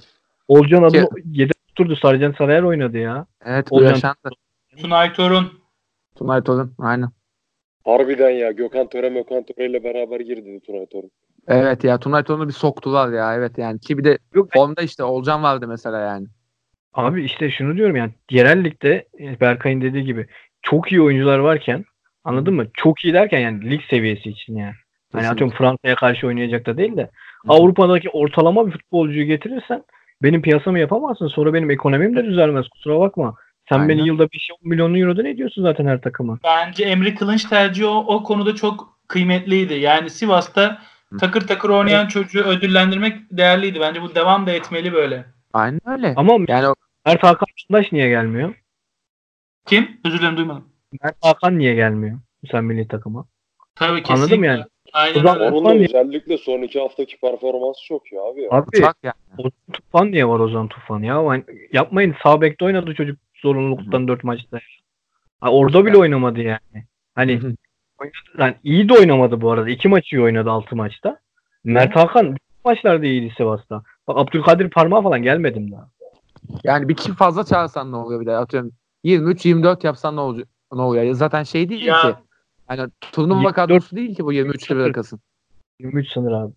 Olcan 0.49 0.83
adı 0.83 1.07
yedek 1.25 1.57
oturdu. 1.71 1.97
Sercan 1.97 2.33
Sarıyer 2.33 2.63
oynadı 2.63 2.99
ya. 2.99 3.27
Evet 3.45 3.71
bu 3.71 3.77
Olcan- 3.77 3.89
yaşandı. 3.91 4.31
Tunay 4.77 5.13
Torun. 5.13 5.53
Tunay 6.17 6.43
Torun. 6.43 6.73
Aynen. 6.79 7.09
Harbiden 7.85 8.31
ya. 8.31 8.51
Gökhan 8.51 8.89
Töre 8.89 9.09
Gökhan 9.09 9.43
Töre 9.43 9.67
ile 9.67 9.85
beraber 9.85 10.21
girdi 10.21 10.61
Tunay 10.67 10.87
Torun. 10.87 11.11
Evet 11.49 11.85
ya 11.85 11.99
Tunay 11.99 12.23
Torun'u 12.23 12.49
bir 12.49 12.53
soktular 12.53 13.13
ya. 13.13 13.35
Evet 13.35 13.59
yani. 13.59 13.81
Ki 13.81 13.99
bir 13.99 14.05
de 14.05 14.19
Yok 14.35 14.49
formda 14.53 14.83
işte 14.83 15.05
Olcan 15.05 15.43
vardı 15.43 15.69
mesela 15.69 16.01
yani. 16.01 16.27
Abi 16.95 17.25
işte 17.25 17.51
şunu 17.51 17.77
diyorum 17.77 17.97
yani 17.97 18.13
yerel 18.31 18.65
ligde 18.65 19.09
e, 19.21 19.41
Berkay'ın 19.41 19.81
dediği 19.81 20.05
gibi 20.05 20.27
çok 20.63 20.93
iyi 20.93 21.03
oyuncular 21.03 21.39
varken 21.39 21.85
anladın 22.25 22.55
mı? 22.55 22.67
Çok 22.75 23.05
iyi 23.05 23.15
derken 23.15 23.39
yani 23.39 23.71
lig 23.71 23.81
seviyesi 23.91 24.31
için 24.31 24.57
yani. 24.57 24.75
Hani 25.13 25.29
atıyorum 25.29 25.57
Fransa'ya 25.57 25.95
karşı 25.95 26.27
oynayacak 26.27 26.67
da 26.67 26.77
değil 26.77 26.97
de 26.97 27.11
Avrupa'daki 27.49 28.11
ortalama 28.11 28.67
bir 28.67 28.73
futbolcuyu 28.73 29.27
getirirsen 29.27 29.83
benim 30.23 30.43
piyasamı 30.43 30.79
yapamazsın. 30.79 31.29
Sonra 31.29 31.55
benim 31.55 31.71
ekonomim 31.71 32.17
de 32.17 32.25
düzelmez. 32.25 32.69
Kusura 32.69 33.01
bakma. 33.01 33.35
Sen 33.69 33.77
Aynen. 33.77 33.89
beni 33.89 34.07
yılda 34.07 34.23
5 34.33 34.51
milyon 34.63 34.95
euroda 34.95 35.23
ne 35.23 35.37
diyorsun 35.37 35.63
zaten 35.63 35.87
her 35.87 36.01
takıma? 36.01 36.39
Bence 36.45 36.85
Emre 36.85 37.15
Kılınç 37.15 37.45
tercihi 37.45 37.87
o, 37.87 37.97
o 37.97 38.23
konuda 38.23 38.55
çok 38.55 38.99
kıymetliydi. 39.09 39.75
Yani 39.75 40.11
Sivas'ta 40.11 40.79
takır 41.21 41.47
takır 41.47 41.69
oynayan 41.69 42.07
çocuğu 42.07 42.43
ödüllendirmek 42.45 43.17
değerliydi. 43.31 43.81
Bence 43.81 44.03
bu 44.03 44.15
devam 44.15 44.47
da 44.47 44.51
etmeli 44.53 44.93
böyle. 44.93 45.25
Aynen 45.53 45.81
öyle. 45.87 46.15
Ama 46.17 46.39
Yani 46.49 46.69
o- 46.69 46.75
Mert 47.07 47.23
Hakan 47.23 47.47
Yandaş 47.71 47.93
niye 47.93 48.09
gelmiyor? 48.09 48.55
Kim? 49.67 50.01
Özür 50.05 50.19
dilerim 50.19 50.37
duymadım. 50.37 50.69
Mert 51.03 51.17
Hakan 51.23 51.59
niye 51.59 51.75
gelmiyor? 51.75 52.19
Sen 52.51 52.65
milli 52.65 52.89
takıma. 52.89 53.27
Tabii 53.75 54.03
kesinlikle. 54.03 54.15
Anladım 54.25 54.45
yani. 54.45 54.65
Aynen 54.93 55.19
O 55.19 55.23
zaman- 55.23 55.67
öyle. 55.73 55.83
Ya- 55.83 55.89
özellikle 55.89 56.39
son 56.39 56.63
iki 56.63 56.81
haftaki 56.81 57.21
performansı 57.21 57.85
çok 57.87 58.13
iyi 58.13 58.21
abi. 58.21 58.43
Ya. 58.43 58.49
Abi 58.51 58.67
uçak 58.79 58.97
yani. 59.03 59.15
O 59.39 59.51
Tufan 59.73 60.11
niye 60.13 60.29
var 60.29 60.41
o 60.41 60.49
zaman 60.49 60.69
Tufan 60.69 61.03
ya? 61.03 61.15
Yani 61.15 61.45
yapmayın 61.73 62.15
sağ 62.23 62.41
bekte 62.41 62.65
oynadı 62.65 62.95
çocuk 62.95 63.19
zorunluluktan 63.35 64.09
4 64.09 64.25
maçta. 64.25 64.59
Ha, 65.41 65.51
orada 65.51 65.87
bile 65.87 65.97
oynamadı 65.99 66.41
yani. 66.41 66.85
Hani 67.15 67.41
yani 68.39 68.55
iyi 68.65 68.89
de 68.89 68.95
oynamadı 68.95 69.41
bu 69.41 69.51
arada. 69.51 69.71
2 69.71 69.89
maçı 69.89 70.17
iyi 70.17 70.23
oynadı 70.23 70.51
6 70.51 70.77
maçta. 70.77 71.19
Mert 71.65 71.97
Hakan 71.97 72.37
maçlarda 72.65 73.07
iyiydi 73.07 73.35
Sivas'ta. 73.37 73.83
Bak 74.09 74.19
Abdülkadir 74.19 74.71
Parmağı 74.71 75.03
falan 75.03 75.23
gelmedim 75.23 75.73
daha. 75.73 75.89
Yani 76.65 76.89
bir 76.89 76.97
kişi 76.97 77.13
fazla 77.15 77.45
çağırsan 77.45 77.93
ne 77.93 77.97
oluyor 77.97 78.21
bir 78.21 78.27
de 78.27 78.37
atıyorum 78.37 78.73
23-24 79.05 79.87
yapsan 79.87 80.17
ne 80.17 80.21
olacak? 80.21 80.49
Ne 80.73 80.83
oluyor? 80.83 81.15
Zaten 81.15 81.43
şey 81.43 81.69
değil 81.69 81.83
Ya. 81.87 82.01
ki. 82.03 82.15
Yani 82.71 82.91
turnuva 83.13 83.39
24 83.39 83.55
kadrosu 83.57 83.97
değil 83.97 84.15
ki 84.17 84.25
bu 84.25 84.33
23'te 84.33 84.77
bırakasın. 84.77 85.21
23 85.81 86.09
sınır 86.13 86.33
abi. 86.33 86.53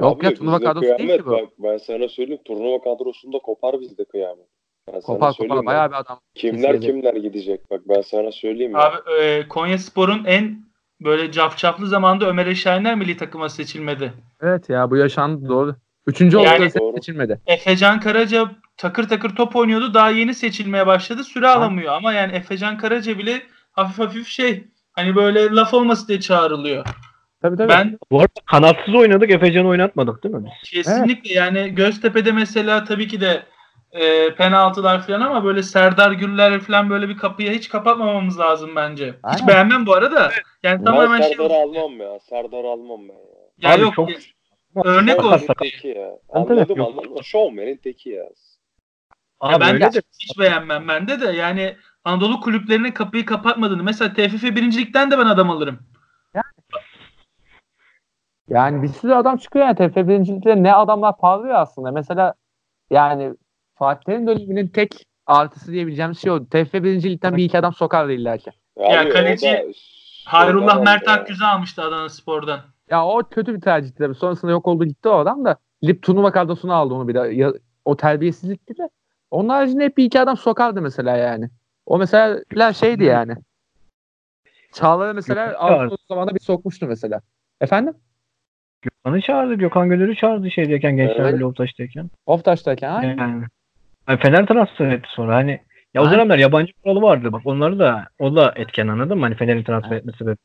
Yok 0.00 0.16
Abi 0.18 0.24
ya, 0.24 0.34
turnuva 0.34 0.58
kadrosu 0.58 0.98
değil 0.98 1.18
ki 1.18 1.26
bu. 1.26 1.30
Bak, 1.30 1.48
ben 1.58 1.76
sana 1.76 2.08
söyleyeyim 2.08 2.42
turnuva 2.44 2.78
kadrosunda 2.82 3.38
kopar 3.38 3.80
bizde 3.80 4.04
kıyamet. 4.04 4.46
Ben 4.86 4.92
sana 4.92 5.02
Kopar 5.02 5.32
söyleyeyim 5.32 5.60
kopar 5.60 5.66
bayağı 5.66 5.90
bir 5.90 5.94
adam. 5.98 6.20
Kimler 6.34 6.72
Kesinlikle. 6.72 6.86
kimler 6.92 7.14
gidecek 7.14 7.70
bak 7.70 7.80
ben 7.88 8.00
sana 8.00 8.32
söyleyeyim 8.32 8.72
ya. 8.72 8.78
Abi 8.78 8.96
e, 9.22 9.48
Konya 9.48 9.78
Spor'un 9.78 10.24
en 10.24 10.64
böyle 11.00 11.32
cafcaflı 11.32 11.86
zamanda 11.86 12.28
Ömer 12.28 12.46
Eşainer 12.46 12.94
milli 12.94 13.16
takıma 13.16 13.48
seçilmedi. 13.48 14.12
Evet 14.42 14.68
ya 14.68 14.90
bu 14.90 14.96
yaşandı 14.96 15.48
doğru. 15.48 15.76
Üçüncü 16.06 16.36
Yani- 16.36 16.64
oldu 16.64 16.72
Doğru. 16.80 16.96
seçilmedi. 16.96 17.40
Efecan 17.46 18.00
Karaca 18.00 18.50
takır 18.76 19.08
takır 19.08 19.36
top 19.36 19.56
oynuyordu. 19.56 19.94
Daha 19.94 20.10
yeni 20.10 20.34
seçilmeye 20.34 20.86
başladı. 20.86 21.24
Süre 21.24 21.48
alamıyor 21.48 21.92
ama 21.92 22.12
yani 22.12 22.32
Efecan 22.32 22.78
Karaca 22.78 23.18
bile 23.18 23.42
hafif 23.72 23.98
hafif 23.98 24.28
şey 24.28 24.64
hani 24.92 25.16
böyle 25.16 25.50
laf 25.50 25.74
olması 25.74 26.08
diye 26.08 26.20
çağrılıyor. 26.20 26.84
Tabii 27.42 27.56
tabii. 27.56 27.68
Ben 27.68 27.98
Bu 28.10 28.18
arada 28.20 28.32
kanatsız 28.46 28.94
oynadık 28.94 29.30
Efecan'ı 29.30 29.68
oynatmadık 29.68 30.24
değil 30.24 30.34
mi 30.34 30.44
biz? 30.44 30.70
kesinlikle 30.70 31.34
yani 31.34 31.74
Göztepe'de 31.74 32.32
mesela 32.32 32.84
tabii 32.84 33.08
ki 33.08 33.20
de 33.20 33.42
e, 33.92 34.34
penaltılar 34.34 35.06
falan 35.06 35.20
ama 35.20 35.44
böyle 35.44 35.62
Serdar 35.62 36.12
Güller 36.12 36.60
falan 36.60 36.90
böyle 36.90 37.08
bir 37.08 37.16
kapıya 37.16 37.52
hiç 37.52 37.68
kapatmamamız 37.68 38.38
lazım 38.38 38.70
bence. 38.76 39.06
Hiç 39.06 39.14
Aynen. 39.22 39.48
beğenmem 39.48 39.86
bu 39.86 39.94
arada. 39.94 40.30
Yani 40.62 40.78
ben 40.78 40.84
tamamen 40.84 41.20
şey 41.20 41.30
Serdar'ı 41.30 41.52
almam 41.54 42.00
ya. 42.00 42.18
Serdar'ı 42.20 42.66
almam 42.68 43.00
ben 43.08 43.14
ya. 43.14 43.70
ya 43.70 43.74
Abi 43.74 43.82
yok 43.82 43.94
çok- 43.94 44.10
örnek 44.84 45.24
olsun. 45.24 45.54
Teki 45.58 45.88
ya. 45.88 46.10
Ben 46.34 46.48
de 46.48 46.52
Anladım 46.52 46.80
anladım. 46.80 47.24
Showman'in 47.24 47.76
teki 47.76 48.10
ya. 48.10 48.24
Abi 49.40 49.60
ben 49.60 49.74
öyle 49.74 49.84
de 49.84 49.92
de 49.92 50.02
hiç 50.20 50.38
beğenmem 50.38 50.88
bende 50.88 51.20
de 51.20 51.26
yani 51.26 51.76
Anadolu 52.04 52.40
kulüplerinin 52.40 52.90
kapıyı 52.92 53.24
kapatmadığını 53.26 53.82
mesela 53.82 54.12
TFF 54.12 54.42
birincilikten 54.56 55.10
de 55.10 55.18
ben 55.18 55.26
adam 55.26 55.50
alırım. 55.50 55.78
Yani 58.48 58.82
bir 58.82 58.88
sürü 58.88 59.12
adam 59.14 59.36
çıkıyor 59.36 59.66
yani 59.66 59.76
TFF 59.76 59.96
birincilikte 60.08 60.62
ne 60.62 60.74
adamlar 60.74 61.16
parlıyor 61.18 61.54
aslında. 61.54 61.90
Mesela 61.90 62.34
yani 62.90 63.34
Fatih 63.80 64.04
Terim 64.04 64.26
döneminin 64.26 64.68
tek 64.68 65.06
artısı 65.26 65.72
diyebileceğim 65.72 66.14
şey 66.14 66.32
o. 66.32 66.44
TFF 66.44 66.74
birincilikten 66.74 67.36
bir 67.36 67.44
iki 67.44 67.58
adam 67.58 67.74
sokardı 67.74 68.12
illa 68.12 68.36
ki. 68.36 68.50
Ya 68.76 69.06
o 69.06 69.12
kaleci 69.12 69.72
Hayrullah 70.26 70.82
Mert 70.82 71.06
ya. 71.06 71.12
Akgüz'ü 71.12 71.44
almıştı 71.44 71.82
Adana 71.82 72.08
Spor'dan. 72.08 72.60
Ya 72.90 73.06
o 73.06 73.22
kötü 73.30 73.54
bir 73.54 73.60
tercihti 73.60 73.98
tabii. 73.98 74.14
Sonrasında 74.14 74.50
yok 74.50 74.68
oldu 74.68 74.84
gitti 74.84 75.08
o 75.08 75.12
adam 75.12 75.44
da. 75.44 75.56
Gidip 75.82 76.02
turnuva 76.02 76.32
kadrosunu 76.32 76.74
aldı 76.74 76.94
onu 76.94 77.08
bir 77.08 77.14
de. 77.14 77.18
Ya, 77.18 77.52
o 77.84 77.96
terbiyesizlikti 77.96 78.78
de. 78.78 78.88
Onun 79.30 79.48
haricinde 79.48 79.84
hep 79.84 79.96
bir 79.96 80.04
iki 80.04 80.20
adam 80.20 80.36
sokardı 80.36 80.82
mesela 80.82 81.16
yani. 81.16 81.50
O 81.86 81.98
mesela 81.98 82.72
şeydi 82.72 83.04
yani. 83.04 83.36
Çağlar'ı 84.72 85.14
mesela 85.14 85.58
Avrupa 85.58 85.96
zamanında 86.08 86.34
bir 86.34 86.40
sokmuştu 86.40 86.86
mesela. 86.86 87.20
Efendim? 87.60 87.94
Gökhan'ı 88.82 89.20
çağırdı. 89.20 89.54
Gökhan 89.54 89.88
Gönül'ü 89.88 90.16
çağırdı 90.16 90.50
şeydeyken 90.50 90.96
gençler 90.96 91.16
Evet. 91.16 91.30
evet. 91.30 91.40
Loftaş'tayken. 91.40 92.10
Oftaş'tayken. 92.26 92.90
ha? 92.90 93.04
Yani. 93.04 93.44
Yani 94.10 94.20
Fener 94.20 94.46
transfer 94.46 94.92
etti 94.92 95.08
sonra. 95.12 95.34
Hani 95.36 95.60
ya 95.94 96.02
o 96.02 96.10
dönemler 96.10 96.38
yabancı 96.38 96.72
kuralı 96.72 97.02
vardı. 97.02 97.32
Bak 97.32 97.42
onları 97.44 97.78
da 97.78 98.08
o 98.18 98.36
da 98.36 98.52
etken 98.56 98.88
anladın 98.88 99.18
mı? 99.18 99.24
Hani 99.24 99.34
Fener'in 99.34 99.62
transfer 99.64 99.96
etmesi 99.96 100.18
sebebi. 100.18 100.36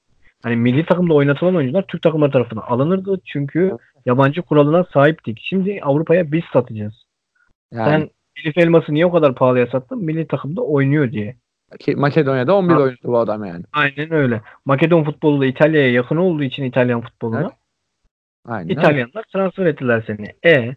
Hani 0.43 0.55
milli 0.55 0.85
takımda 0.85 1.13
oynatılan 1.13 1.55
oyuncular 1.55 1.81
Türk 1.87 2.01
takımları 2.01 2.31
tarafından 2.31 2.61
alınırdı. 2.61 3.21
Çünkü 3.25 3.77
yabancı 4.05 4.41
kuralına 4.41 4.83
sahiptik. 4.93 5.39
Şimdi 5.41 5.79
Avrupa'ya 5.83 6.31
biz 6.31 6.43
satacağız. 6.53 7.05
Yani, 7.73 7.89
Sen 7.89 8.09
Elif 8.43 8.57
Elmas'ı 8.57 8.93
niye 8.93 9.05
o 9.05 9.11
kadar 9.11 9.35
pahalıya 9.35 9.67
sattın? 9.67 10.03
Milli 10.03 10.27
takımda 10.27 10.61
oynuyor 10.61 11.11
diye. 11.11 11.35
ki 11.79 11.95
Makedonya'da 11.95 12.55
11 12.55 12.73
Ha. 12.73 12.79
oyuncu 12.79 13.07
bu 13.07 13.17
adam 13.17 13.45
yani. 13.45 13.63
Aynen 13.73 14.13
öyle. 14.13 14.41
Makedon 14.65 15.03
futbolu 15.03 15.41
da 15.41 15.45
İtalya'ya 15.45 15.91
yakın 15.91 16.17
olduğu 16.17 16.43
için 16.43 16.63
İtalyan 16.63 17.01
futboluna 17.01 17.41
Evet. 17.41 17.51
Aynen. 18.47 18.69
İtalyanlar 18.69 19.23
transfer 19.33 19.65
ettiler 19.65 20.03
seni. 20.07 20.53
E 20.53 20.75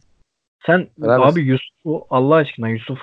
sen 0.67 0.89
olsun. 1.01 1.23
abi 1.23 1.41
Yusuf'u 1.41 2.07
Allah 2.11 2.35
aşkına 2.35 2.69
Yusuf 2.69 2.99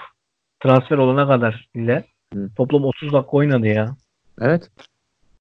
transfer 0.60 0.98
olana 0.98 1.28
kadar 1.28 1.68
ile 1.76 2.04
Hı. 2.34 2.50
toplam 2.58 2.86
30 2.86 3.14
dakika 3.14 3.32
oynadı 3.38 3.68
ya. 3.68 3.96
Evet. 4.42 4.70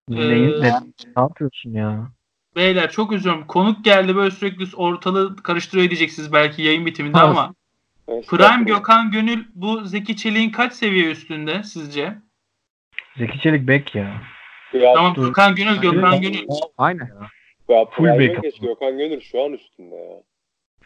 Neyin, 0.09 0.53
Ee, 0.53 0.61
ne, 0.61 0.71
ne 1.17 1.23
yapıyorsun 1.23 1.71
ya? 1.71 2.09
Beyler 2.57 2.91
çok 2.91 3.13
üzülüyorum. 3.13 3.47
Konuk 3.47 3.85
geldi 3.85 4.17
böyle 4.17 4.31
sürekli 4.31 4.77
ortalığı 4.77 5.37
karıştırıyor 5.37 5.91
diyeceksiniz 5.91 6.33
belki 6.33 6.63
yayın 6.63 6.87
bitiminde 6.87 7.13
Tamam. 7.13 7.37
ama 7.37 7.55
Prime. 8.27 8.65
Gökhan 8.65 9.11
Gönül 9.11 9.45
bu 9.55 9.85
Zeki 9.85 10.17
Çelik'in 10.17 10.51
kaç 10.51 10.73
seviye 10.73 11.11
üstünde 11.11 11.63
sizce? 11.63 12.19
Zeki 13.17 13.41
Çelik 13.41 13.69
bek 13.69 13.95
ya. 13.95 14.23
Ya, 14.73 14.95
Tamam 14.95 15.15
dur. 15.15 15.27
Gökhan 15.27 15.55
Gönül, 15.55 15.81
Gökhan. 15.81 16.21
Gönül. 16.21 16.47
Aynen. 16.79 17.11
ya 17.69 17.85
Full 17.85 18.19
geç 18.43 18.61
Gökhan 18.61 18.99
Gönül 18.99 19.21
şu 19.21 19.45
an 19.45 19.53
üstünde 19.53 19.95
ya. 19.95 20.23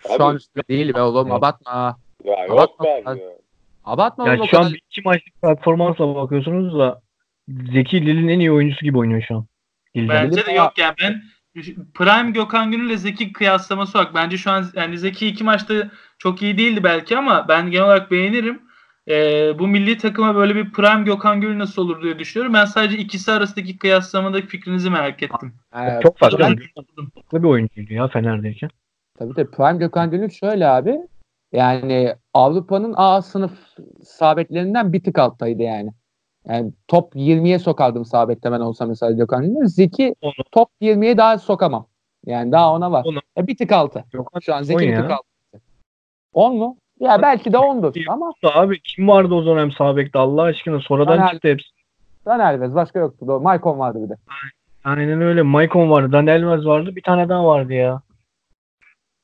Şu 0.06 0.12
Abi- 0.12 0.22
an 0.24 0.36
üstünde 0.36 0.68
değil 0.68 0.94
be 0.94 1.00
oğlum. 1.02 1.32
Abartma. 1.32 1.96
Ya 2.24 2.44
yok 2.44 2.50
Abartma. 2.52 2.84
be 2.84 3.02
abi 3.06 3.20
ya. 3.20 3.26
Abartma 3.84 4.24
oğlum 4.24 4.32
Ya 4.34 4.46
şu 4.46 4.58
an 4.58 4.62
kadar. 4.62 4.72
bir 4.74 4.82
iki 4.90 5.02
maçlık 5.04 5.42
performansla 5.42 6.14
bakıyorsunuz 6.14 6.78
da 6.78 7.00
Zeki 7.72 8.06
Lil'in 8.06 8.28
en 8.28 8.38
iyi 8.40 8.52
oyuncusu 8.52 8.84
gibi 8.84 8.98
oynuyor 8.98 9.22
şu 9.28 9.36
an. 9.36 9.46
Lille'den. 9.96 10.24
Bence 10.30 10.46
de 10.46 10.52
yok 10.52 10.78
yani 10.78 10.94
ben 11.02 11.22
Prime 11.94 12.30
Gökhan 12.30 12.70
Gönül 12.70 12.86
ile 12.86 12.96
Zeki 12.96 13.32
kıyaslaması 13.32 13.94
bak. 13.98 14.14
Bence 14.14 14.36
şu 14.36 14.50
an 14.50 14.64
yani 14.74 14.98
Zeki 14.98 15.26
iki 15.28 15.44
maçta 15.44 15.74
çok 16.18 16.42
iyi 16.42 16.58
değildi 16.58 16.84
belki 16.84 17.18
ama 17.18 17.48
ben 17.48 17.70
genel 17.70 17.84
olarak 17.84 18.10
beğenirim. 18.10 18.62
Ee, 19.10 19.58
bu 19.58 19.66
milli 19.68 19.98
takıma 19.98 20.34
böyle 20.34 20.54
bir 20.54 20.72
Prime 20.72 21.02
Gökhan 21.02 21.40
Gönül 21.40 21.58
nasıl 21.58 21.82
olur 21.82 22.02
diye 22.02 22.18
düşünüyorum. 22.18 22.54
Ben 22.54 22.64
sadece 22.64 22.98
ikisi 22.98 23.32
arasındaki 23.32 23.78
kıyaslamadaki 23.78 24.46
fikrinizi 24.46 24.90
merak 24.90 25.22
ettim. 25.22 25.54
Ee, 25.76 26.00
Çok 26.02 26.18
farklı, 26.18 26.38
Ben- 26.38 26.56
farklı 27.14 27.42
bir 27.42 27.48
oyuncuydu 27.48 27.94
ya 27.94 28.08
Fener'deyken. 28.08 28.70
Tabii 29.18 29.34
tabii. 29.34 29.50
Prime 29.50 29.78
Gökhan 29.78 30.10
Gönül 30.10 30.30
şöyle 30.30 30.68
abi. 30.68 31.00
Yani 31.52 32.14
Avrupa'nın 32.34 32.94
A 32.96 33.22
sınıf 33.22 33.52
sabetlerinden 34.02 34.92
bir 34.92 35.02
tık 35.04 35.18
alttaydı 35.18 35.62
yani. 35.62 35.90
Yani 36.48 36.72
top 36.88 37.14
20'ye 37.16 37.58
sokardım 37.58 38.04
sabette 38.04 38.52
ben 38.52 38.60
olsam 38.60 38.88
mesela 38.88 39.12
Gökhan 39.12 39.42
Gönül. 39.42 39.66
Zeki 39.66 40.14
Onu- 40.22 40.32
top 40.52 40.68
20'ye 40.80 41.16
daha 41.16 41.38
sokamam. 41.38 41.87
Yani 42.26 42.52
daha 42.52 42.72
ona 42.75 42.92
var. 42.92 43.04
Onu- 43.06 43.18
E, 43.38 43.46
bir 43.46 43.56
tık 43.56 43.72
altı. 43.72 44.04
Yok 44.12 44.30
Şu 44.42 44.54
an 44.54 44.58
on 44.58 44.62
Zeki 44.62 44.88
bir 44.88 44.96
tık 44.96 45.10
altı. 45.10 45.22
10 46.32 46.56
mu? 46.56 46.76
Ya 47.00 47.22
belki 47.22 47.52
de 47.52 47.56
10'dur 47.56 47.94
ama 48.08 48.32
Abi 48.54 48.80
kim 48.82 49.08
vardı 49.08 49.34
o 49.34 49.46
dönem 49.46 49.72
sağ 49.72 49.96
bekte 49.96 50.18
Allah 50.18 50.42
aşkına 50.42 50.80
sonradan 50.80 51.18
Fener- 51.18 51.30
çıktı 51.32 51.48
hepsi. 51.48 51.68
Dan 52.26 52.38
Alves 52.40 52.75
başka 52.75 52.98
yoktu. 52.98 53.26
Doğru. 53.26 53.40
Maicon 53.40 53.78
vardı 53.78 54.04
bir 54.04 54.08
de. 54.08 54.14
Aynen 54.84 55.20
öyle. 55.20 55.42
Maicon 55.42 55.90
vardı. 55.90 56.12
Dan 56.12 56.26
Elmez 56.26 56.66
vardı. 56.66 56.96
Bir 56.96 57.02
tane 57.02 57.28
daha 57.28 57.44
vardı 57.46 57.72
ya. 57.72 58.02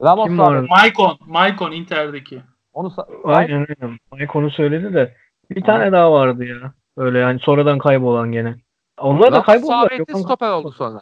Ramos 0.03 0.27
Kim 0.27 0.39
vardı. 0.39 0.55
vardı? 0.57 0.67
Maicon, 0.71 1.19
Maicon 1.27 1.73
Inter'deki. 1.73 2.43
Onu 2.73 2.93
Aynen 3.25 3.61
öyle. 3.61 3.99
Maicon'u 4.13 4.51
söyledi 4.51 4.95
de. 4.95 5.15
Bir 5.51 5.63
tane 5.63 5.93
daha 5.93 6.13
vardı 6.13 6.45
ya. 6.45 6.73
Öyle 6.97 7.19
yani 7.19 7.39
sonradan 7.41 7.79
kaybolan 7.79 8.33
gene. 8.33 8.55
Onlar 8.99 9.27
da 9.33 9.37
Ramos 9.37 9.47
kayboldular. 9.47 9.91
Gökhan- 9.91 10.23
stoper 10.23 10.51
oldu 10.51 10.73
sonra. 10.73 11.01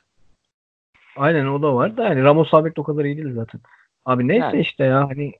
Aynen 1.16 1.46
o 1.46 1.62
da 1.62 1.74
var 1.74 1.96
da 1.96 2.04
yani 2.04 2.22
Ramos 2.22 2.50
Sabek 2.50 2.76
de 2.76 2.80
o 2.80 2.84
kadar 2.84 3.04
iyi 3.04 3.16
değil 3.16 3.34
zaten. 3.34 3.60
Abi 4.04 4.28
neyse 4.28 4.44
Yani. 4.46 4.60
işte 4.60 4.84
ya 4.84 5.08
hani 5.08 5.32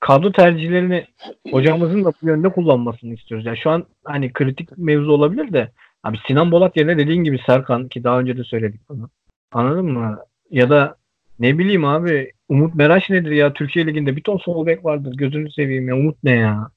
kadro 0.00 0.32
tercihlerini 0.32 1.06
hocamızın 1.52 2.04
da 2.04 2.12
bu 2.22 2.26
yönde 2.26 2.48
kullanmasını 2.48 3.14
istiyoruz. 3.14 3.46
Yani 3.46 3.56
şu 3.58 3.70
an 3.70 3.84
hani 4.04 4.32
kritik 4.32 4.78
mevzu 4.78 5.12
olabilir 5.12 5.52
de 5.52 5.70
abi 6.04 6.18
Sinan 6.26 6.50
Bolat 6.52 6.76
yerine 6.76 6.98
dediğin 6.98 7.24
gibi 7.24 7.38
Serkan 7.46 7.88
ki 7.88 8.04
daha 8.04 8.18
önce 8.20 8.36
de 8.36 8.44
söyledik 8.44 8.80
bunu. 8.88 9.10
Anladın 9.52 9.84
mı? 9.92 10.18
Ya 10.50 10.70
da 10.70 10.96
ne 11.38 11.58
bileyim 11.58 11.84
abi 11.84 12.32
Umut 12.48 12.74
Meraş 12.74 13.10
nedir 13.10 13.30
ya 13.30 13.52
Türkiye 13.52 13.86
Ligi'nde 13.86 14.16
bir 14.16 14.22
ton 14.22 14.36
sol 14.36 14.66
bek 14.66 14.84
vardır 14.84 15.12
gözünü 15.16 15.50
seveyim 15.52 15.88
ya 15.88 15.94
Umut 15.96 16.16
ne 16.24 16.30
ya? 16.30 16.70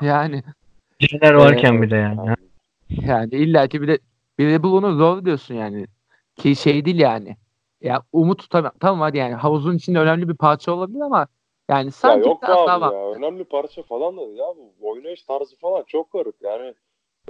Yani 0.00 0.42
Caner 0.98 1.34
varken 1.34 1.82
bir 1.82 1.90
de 1.90 1.96
yani. 1.96 2.18
yani 2.90 3.34
illa 3.34 3.66
ki 3.68 3.82
bir 3.82 3.88
de 3.88 3.98
bir 4.38 4.50
de 4.50 4.62
bunu 4.62 4.96
zor 4.96 5.24
diyorsun 5.24 5.54
yani. 5.54 5.86
Ki 6.36 6.56
şey 6.56 6.84
değil 6.84 6.98
yani. 6.98 7.36
Ya 7.80 8.02
Umut 8.12 8.50
tamam, 8.50 8.72
tamam 8.80 9.00
hadi 9.00 9.18
yani 9.18 9.34
havuzun 9.34 9.76
içinde 9.76 9.98
önemli 9.98 10.28
bir 10.28 10.36
parça 10.36 10.72
olabilir 10.72 11.00
ama 11.00 11.26
yani 11.68 11.86
Ya 11.86 11.90
sanki 11.90 12.28
yok 12.28 12.42
be 12.42 12.46
biraz 12.46 12.66
daha 12.66 12.80
var. 12.80 12.92
ya. 12.92 13.10
Önemli 13.10 13.44
parça 13.44 13.82
falan 13.82 14.16
da 14.16 14.20
ya 14.20 14.46
bu 14.80 14.90
oynayış 14.90 15.22
tarzı 15.22 15.56
falan 15.56 15.84
çok 15.86 16.12
garip 16.12 16.34
yani. 16.42 16.74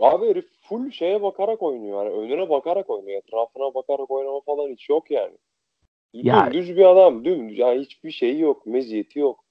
Abi 0.00 0.28
herif 0.28 0.46
full 0.60 0.90
şeye 0.90 1.22
bakarak 1.22 1.62
oynuyor 1.62 2.04
yani 2.04 2.14
önüne 2.14 2.48
bakarak 2.48 2.90
oynuyor. 2.90 3.18
Etrafına 3.18 3.74
bakarak 3.74 4.10
oynama 4.10 4.40
falan 4.40 4.68
hiç 4.68 4.88
yok 4.88 5.10
yani. 5.10 5.32
Ya- 6.14 6.52
Düz 6.52 6.76
bir 6.76 6.84
adam 6.84 7.24
dümdüz 7.24 7.58
yani 7.58 7.80
hiçbir 7.80 8.10
şeyi 8.10 8.40
yok 8.40 8.66
meziyeti 8.66 9.18
yok. 9.18 9.44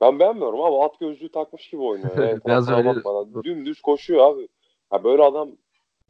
Ben 0.00 0.18
beğenmiyorum 0.20 0.60
abi 0.60 0.84
at 0.84 1.00
gözlüğü 1.00 1.28
takmış 1.32 1.70
gibi 1.70 1.82
oynuyor. 1.82 2.18
ya. 2.28 2.40
Biraz 2.46 2.70
öyle. 2.70 2.96
bakmadan. 2.96 3.44
Dümdüz 3.44 3.80
koşuyor 3.80 4.26
abi. 4.34 4.48
Ya 4.92 5.04
böyle 5.04 5.22
adam 5.22 5.50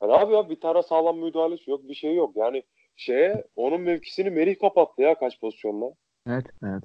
yani 0.02 0.12
abi 0.12 0.34
ya 0.34 0.50
bir 0.50 0.60
tane 0.60 0.82
sağlam 0.82 1.18
müdahalesi 1.18 1.70
yok 1.70 1.88
bir 1.88 1.94
şey 1.94 2.14
yok. 2.14 2.36
Yani 2.36 2.62
şeye 2.96 3.44
onun 3.56 3.80
mevkisini 3.80 4.30
Merih 4.30 4.58
kapattı 4.58 5.02
ya 5.02 5.14
kaç 5.18 5.40
pozisyonda. 5.40 5.86
Evet, 6.28 6.46
evet. 6.64 6.82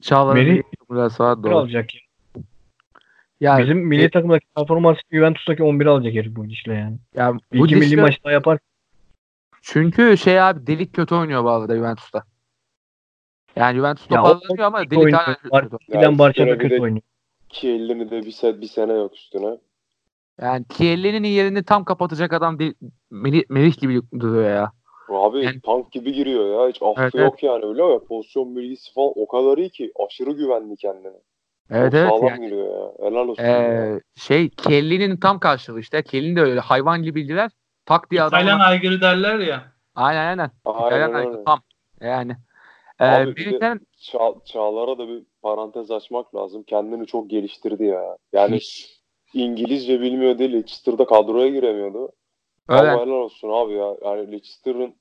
Çağlar'ın 0.00 0.38
Merih- 0.40 0.56
bir 0.56 0.94
biraz 0.94 1.12
Bir 1.12 1.18
doğru. 1.42 1.56
alacak 1.56 1.94
ya. 1.94 2.00
Yani, 3.40 3.62
Bizim 3.62 3.78
milli 3.78 4.10
takımdaki 4.10 4.46
performans 4.56 4.98
Juventus'taki 5.12 5.62
11 5.62 5.86
alacak 5.86 6.14
herif 6.14 6.36
bu 6.36 6.46
işle 6.46 6.74
yani. 6.74 6.96
yani 7.14 7.40
Bir 7.52 7.58
bu 7.60 7.66
iki 7.66 7.74
milli 7.76 7.84
dişle- 7.90 8.00
maç 8.00 8.24
daha 8.24 8.32
yapar. 8.32 8.58
Çünkü 9.62 10.18
şey 10.18 10.40
abi 10.40 10.66
Delik 10.66 10.94
kötü 10.94 11.14
oynuyor 11.14 11.44
bu 11.44 11.50
arada 11.50 11.76
Juventus'ta. 11.76 12.22
Yani 13.56 13.76
Juventus 13.76 14.10
Ya 14.10 14.16
toparlanıyor 14.22 14.66
ama 14.66 14.78
Delik 14.90 14.98
oynuyor. 14.98 15.18
hala 15.18 15.34
kötü. 15.34 15.76
Ya 15.88 16.00
Giden 16.00 16.18
Barça'da 16.18 16.58
kötü 16.58 16.80
oynuyor. 16.80 17.02
İki 17.50 17.68
elini 17.70 18.10
de 18.10 18.26
bir, 18.26 18.30
se 18.32 18.60
bir 18.60 18.66
sene 18.66 18.92
yok 18.92 19.14
üstüne. 19.14 19.58
Yani 20.40 20.64
Kiel'lerin 20.68 21.24
yerini 21.24 21.64
tam 21.64 21.84
kapatacak 21.84 22.32
adam 22.32 22.58
değil. 22.58 22.74
Melih, 23.10 23.42
Melih 23.48 23.80
gibi 23.80 24.00
duruyor 24.20 24.50
ya. 24.50 24.72
Abi 25.08 25.44
Yani- 25.44 25.60
tank 25.60 25.92
gibi 25.92 26.12
giriyor 26.12 26.60
ya. 26.62 26.68
Hiç 26.68 26.82
affı 26.82 27.02
Evet, 27.02 27.14
yok 27.14 27.42
yani 27.42 27.64
öyle 27.64 27.84
ya. 27.84 27.98
Pozisyon 28.08 28.56
bilgisi 28.56 28.92
falan 28.94 29.12
o 29.16 29.28
kadar 29.28 29.58
iyi 29.58 29.70
ki. 29.70 29.92
Aşırı 30.06 30.30
güvenli 30.32 30.76
kendine. 30.76 31.12
Evet 31.70 31.92
Çok 31.92 32.00
evet 32.00 32.10
sağlam 32.10 32.26
yani. 32.28 32.44
giriyor 32.46 32.66
ya. 32.66 33.06
Helal 33.06 33.28
olsun. 33.28 33.42
ya. 33.42 33.50
Ee, 33.62 34.00
şey 34.16 34.48
Kelly'nin 34.50 35.16
tam 35.16 35.38
karşılığı 35.38 35.80
işte. 35.80 36.02
Kelly 36.02 36.36
de 36.36 36.40
öyle 36.40 36.60
hayvan 36.60 37.02
gibiydiler. 37.02 37.50
Tak 37.86 38.10
diye 38.10 38.22
adam. 38.22 38.40
İtalyan 38.40 38.60
aygırı 38.60 39.00
derler 39.00 39.38
ya. 39.38 39.72
Aynen 39.94 40.26
aynen. 40.28 40.50
Aynen 40.64 40.86
İtalyan 40.86 41.12
aygırı, 41.12 41.44
tam. 41.44 41.60
Yani. 42.00 42.36
Ee, 43.00 43.04
Abi 43.04 43.36
bir 43.36 43.60
de- 43.60 43.78
Ça- 43.98 44.44
Çağlar'a 44.44 44.98
da 44.98 45.08
bir 45.08 45.22
parantez 45.42 45.90
açmak 45.90 46.34
lazım. 46.34 46.62
Kendini 46.62 47.06
çok 47.06 47.30
geliştirdi 47.30 47.84
ya. 47.84 48.16
Yani 48.32 48.58
İngilizce 49.34 50.00
bilmiyor 50.00 50.38
değil. 50.38 50.52
Leicester'da 50.52 51.06
kadroya 51.06 51.48
giremiyordu. 51.48 52.12
öyle. 52.68 52.90
Ama 52.90 53.00
helal 53.00 53.08
olsun 53.12 53.48
abi 53.50 53.72
ya. 53.72 53.94
Yani 54.04 54.32
Leicester'ın 54.32 54.94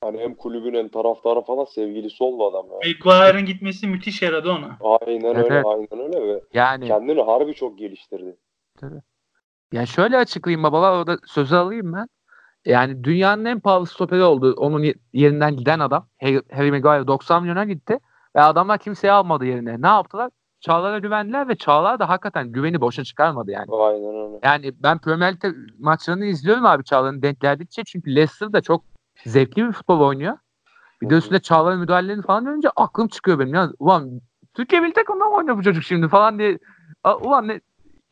hani 0.00 0.18
hem 0.20 0.34
kulübün 0.34 0.74
hem 0.74 0.88
taraftarı 0.88 1.40
falan 1.42 1.64
sevgilisi 1.64 2.24
oldu 2.24 2.46
adam 2.46 2.66
ya. 2.66 2.94
Maguire'ın 3.04 3.46
gitmesi 3.46 3.86
müthiş 3.86 4.22
yaradı 4.22 4.50
ona. 4.50 4.78
Aynen 4.80 5.34
Evet, 5.34 5.44
öyle, 5.44 5.54
evet. 5.54 5.66
aynen 5.66 6.06
öyle 6.06 6.26
ve 6.34 6.40
Yani 6.54 6.86
kendini 6.86 7.22
harbi 7.22 7.54
çok 7.54 7.78
geliştirdi. 7.78 8.36
Yani 9.74 9.86
şöyle 9.86 10.18
açıklayayım 10.18 10.62
babalar 10.62 10.92
orada 10.98 11.18
sözü 11.26 11.56
alayım 11.56 11.92
ben. 11.92 12.06
Yani 12.64 13.04
dünyanın 13.04 13.44
en 13.44 13.60
pahalı 13.60 13.86
stoperi 13.86 14.22
oldu. 14.22 14.54
Onun 14.56 14.82
ye- 14.82 14.94
yerinden 15.12 15.56
giden 15.56 15.78
adam. 15.78 16.08
Harry, 16.20 16.42
Harry 16.52 16.70
Maguire 16.70 17.06
90 17.06 17.42
milyona 17.42 17.64
gitti. 17.64 17.98
Ve 18.36 18.40
adamlar 18.42 18.78
kimseyi 18.78 19.12
almadı 19.12 19.44
yerine. 19.46 19.82
Ne 19.82 19.86
yaptılar? 19.86 20.30
Çağlar'a 20.60 20.98
güvendiler 20.98 21.48
ve 21.48 21.56
Çağlar 21.56 21.98
da 21.98 22.08
hakikaten 22.08 22.52
güveni 22.52 22.80
boşa 22.80 23.04
çıkarmadı 23.04 23.50
yani. 23.50 23.66
Aynen 23.72 24.14
öyle. 24.26 24.38
Yani 24.42 24.72
ben 24.82 24.98
Premier 24.98 25.32
Lig'de 25.32 25.52
maçlarını 25.78 26.24
izliyorum 26.24 26.66
abi 26.66 26.84
Çağlar'ın 26.84 27.22
denk 27.22 27.40
geldikçe. 27.40 27.82
Çünkü 27.84 28.14
Leicester 28.16 28.52
da 28.52 28.60
çok 28.60 28.84
zevkli 29.24 29.66
bir 29.66 29.72
futbol 29.72 30.00
oynuyor. 30.00 30.36
Bir 31.02 31.10
de 31.10 31.14
üstüne 31.14 31.40
Çağlar'ın 31.40 31.80
müdahalelerini 31.80 32.22
falan 32.22 32.44
görünce 32.44 32.68
aklım 32.76 33.08
çıkıyor 33.08 33.38
benim. 33.38 33.54
Ya, 33.54 33.70
ulan 33.78 34.20
Türkiye 34.54 34.80
Milli 34.80 34.92
Takım'da 34.92 35.24
mı 35.24 35.34
oynuyor 35.34 35.56
bu 35.56 35.62
çocuk 35.62 35.84
şimdi 35.84 36.08
falan 36.08 36.38
diye. 36.38 36.58
Ulan 37.20 37.48
ne, 37.48 37.60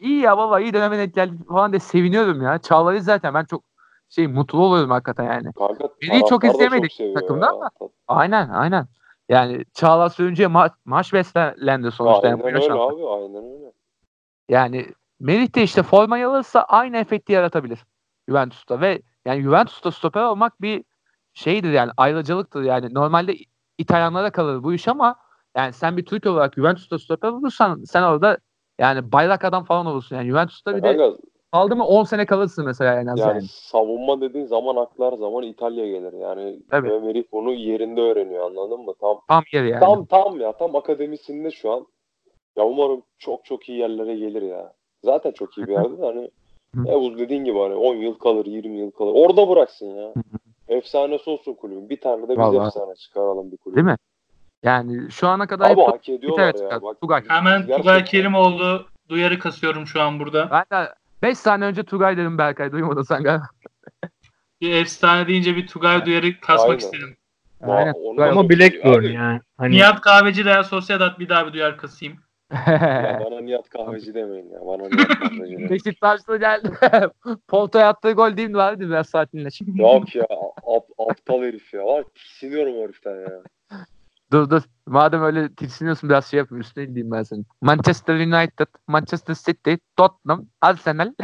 iyi 0.03 0.21
ya 0.21 0.39
baba 0.39 0.61
iyi 0.61 0.75
döneme 0.75 0.99
denk 0.99 1.15
geldik 1.15 1.49
falan 1.49 1.73
diye 1.73 1.81
seviniyorum 1.81 2.43
ya. 2.43 2.59
Çağlar'ı 2.59 3.03
zaten 3.03 3.35
ben 3.35 3.45
çok 3.45 3.65
şey 4.09 4.27
mutlu 4.27 4.59
oluyorum 4.65 4.91
hakikaten 4.91 5.25
yani. 5.25 5.53
Kanka 5.53 5.89
Beni 6.03 6.25
çok 6.29 6.43
da 6.43 6.47
izleyemedik 6.47 6.93
seviyor 6.93 7.15
takımda 7.21 7.47
ya. 7.47 7.53
ama. 7.53 7.71
Aynen 8.09 8.49
aynen. 8.49 8.87
Yani 9.29 9.65
Çağlar 9.75 10.09
sürünce 10.09 10.45
ma- 10.45 10.75
maç 10.85 11.13
beslendi 11.13 11.91
sonuçta. 11.91 12.29
Aynen 12.29 12.45
yani 12.45 12.55
öyle 12.55 12.73
abi 12.73 13.07
aynen 13.07 13.45
öyle. 13.45 13.73
Yani 14.49 14.87
Melih 15.21 15.55
de 15.55 15.63
işte 15.63 15.83
formayı 15.83 16.29
alırsa 16.29 16.63
aynı 16.63 16.97
efekti 16.97 17.33
yaratabilir 17.33 17.79
Juventus'ta 18.29 18.81
ve 18.81 19.03
yani 19.25 19.43
Juventus'ta 19.43 19.91
stoper 19.91 20.23
olmak 20.23 20.63
bir 20.63 20.85
şeydir 21.35 21.71
yani 21.71 21.91
ayrıcalıktır 21.97 22.63
yani 22.63 22.95
normalde 22.95 23.35
İtalyanlara 23.79 24.31
kalır 24.31 24.63
bu 24.63 24.75
iş 24.75 24.89
ama 24.89 25.17
yani 25.57 25.73
sen 25.73 25.97
bir 25.97 26.05
Türk 26.05 26.27
olarak 26.27 26.55
Juventus'ta 26.55 26.99
stoper 26.99 27.29
olursan 27.29 27.85
sen 27.85 28.03
orada 28.03 28.39
yani 28.79 29.13
bayrak 29.13 29.45
adam 29.45 29.65
falan 29.65 29.87
olursun 29.87 30.17
yani 30.17 30.29
Juventus'ta 30.29 30.77
bir 30.77 30.83
de 30.83 31.17
kaldı 31.53 31.77
mı 31.77 31.87
10 31.87 32.05
sene 32.05 32.27
kalırsın 32.27 32.65
mesela 32.65 33.01
en 33.01 33.07
az 33.07 33.19
yani, 33.19 33.29
yani. 33.29 33.43
savunma 33.43 34.21
dediğin 34.21 34.47
zaman 34.47 34.77
aklar 34.77 35.13
zaman 35.13 35.43
İtalya 35.43 35.87
gelir. 35.87 36.13
Yani 36.13 36.59
Tabii. 36.71 37.01
Merih 37.01 37.25
bunu 37.33 37.53
yerinde 37.53 38.01
öğreniyor 38.01 38.45
anladın 38.47 38.81
mı? 38.81 38.95
Tam 39.01 39.21
Tam 39.29 39.43
yeri 39.53 39.69
yani. 39.69 39.81
tam 39.81 40.05
tam 40.05 40.41
ya 40.41 40.53
tam 40.53 40.77
akademisinde 40.77 41.51
şu 41.51 41.73
an. 41.73 41.87
Ya 42.57 42.65
umarım 42.65 43.03
çok 43.19 43.45
çok 43.45 43.69
iyi 43.69 43.79
yerlere 43.79 44.17
gelir 44.17 44.43
ya. 44.43 44.73
Zaten 45.05 45.31
çok 45.33 45.59
iyi 45.59 45.67
bir 45.67 45.73
yerde 45.73 45.99
de 45.99 46.07
hani. 46.07 46.31
Yavuz 46.85 47.19
dediğin 47.19 47.45
gibi 47.45 47.59
hani 47.59 47.75
10 47.75 47.95
yıl 47.95 48.15
kalır 48.15 48.47
20 48.47 48.79
yıl 48.79 48.91
kalır. 48.91 49.13
Orada 49.15 49.49
bıraksın 49.49 49.87
ya. 49.87 50.13
Efsanesi 50.69 51.31
olsun 51.31 51.55
kulübün. 51.55 51.89
Bir 51.89 52.01
tane 52.01 52.23
de 52.23 52.29
biz 52.29 52.39
Vallahi. 52.39 52.67
efsane 52.67 52.95
çıkaralım 52.95 53.53
bir 53.53 53.57
kulübü. 53.57 53.77
Değil 53.77 53.87
mi? 53.87 53.97
Yani 54.63 55.11
şu 55.11 55.29
ana 55.29 55.47
kadar 55.47 55.71
Abi 55.71 55.81
hep 55.81 55.89
hak 55.89 56.09
ediyorlar 56.09 56.37
tane 56.37 56.47
ya. 56.47 56.53
çıkardı. 56.53 56.83
Bak, 56.85 57.01
Tugay. 57.01 57.23
Hemen 57.29 57.59
gerçekten- 57.59 57.77
Tugay 57.77 58.05
Kerimoğlu 58.05 58.87
duyarı 59.09 59.39
kasıyorum 59.39 59.87
şu 59.87 60.01
an 60.03 60.21
burada. 60.21 60.65
ben 60.71 60.85
de 60.85 60.95
5 61.23 61.39
saniye 61.39 61.71
önce 61.71 61.83
Tugay 61.83 62.17
dedim 62.17 62.39
Berkay 62.39 62.73
duymadın 62.73 63.03
sen 63.03 63.23
galiba. 63.23 63.47
Bir 64.61 64.75
efsane 64.75 65.27
deyince 65.29 65.57
bir 65.57 65.67
Tugay 65.67 66.07
duyarı 66.07 66.41
kasmak 66.41 66.69
Aynen. 66.69 66.79
istedim. 66.79 67.17
Aynen. 67.63 67.93
onu 67.93 68.23
Ama 68.23 68.49
Blackburn 68.51 68.99
Abi, 68.99 69.13
yani. 69.13 69.41
Hani 69.59 69.75
Nihat 69.75 70.01
Kahveci 70.01 70.45
Real 70.45 70.63
Sociedad 70.63 71.19
bir 71.19 71.29
daha 71.29 71.47
bir 71.47 71.53
duyar 71.53 71.77
kasayım. 71.77 72.17
Ya 72.67 73.23
bana 73.25 73.41
Nihat 73.41 73.69
Kahveci 73.69 74.15
demeyin 74.15 74.51
ya. 74.51 74.61
Bana 74.67 74.83
Nihat 74.83 75.09
Kahveci 75.19 75.41
demeyin. 75.41 75.71
Beşiktaş'ta 75.71 76.37
geldi. 76.37 76.71
Porto'ya 77.49 77.89
attığı 77.89 78.13
gol 78.13 78.37
değil 78.37 78.49
mi 78.49 78.57
vardı 78.57 78.81
biraz 78.89 79.09
saatliğine. 79.09 79.49
Yok 79.77 80.15
ya. 80.15 80.25
ap- 80.67 81.11
aptal 81.11 81.43
herif 81.43 81.75
ya. 81.75 81.85
Var 81.85 82.03
tiksiniyorum 82.15 82.75
heriften 82.75 83.17
ya. 83.21 83.43
Dur 84.33 84.51
dur. 84.51 84.63
Madem 84.87 85.23
öyle 85.23 85.55
tiksiniyorsun 85.55 86.11
biraz 86.11 86.27
şey 86.27 86.39
yapayım 86.39 86.61
üstüne 86.61 86.87
diyeyim 86.87 87.11
ben 87.11 87.23
senin. 87.23 87.47
Manchester 87.61 88.15
United, 88.15 88.67
Manchester 88.89 89.35
City, 89.35 89.75
Tottenham, 89.97 90.47
Arsenal. 90.61 91.13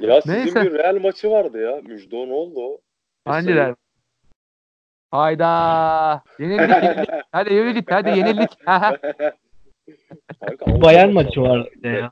Ya 0.00 0.22
sizin 0.22 0.38
Neyse. 0.38 0.62
bir 0.62 0.72
Real 0.72 1.00
maçı 1.00 1.30
vardı 1.30 1.62
ya. 1.62 1.80
Müjde 1.82 2.16
ne 2.16 2.32
oldu 2.32 2.60
o? 2.60 2.80
Hangiler? 3.24 3.74
Hayda. 5.10 6.22
Yenildik 6.38 6.82
yenildik. 6.82 7.08
Hadi 7.32 7.74
git 7.74 7.90
hadi 7.90 8.08
yenildik. 8.08 8.50
Avrupa 10.66 11.06
maçı 11.12 11.42
vardı 11.42 11.68
bir 11.76 11.82
de 11.82 11.88
ya. 11.88 12.10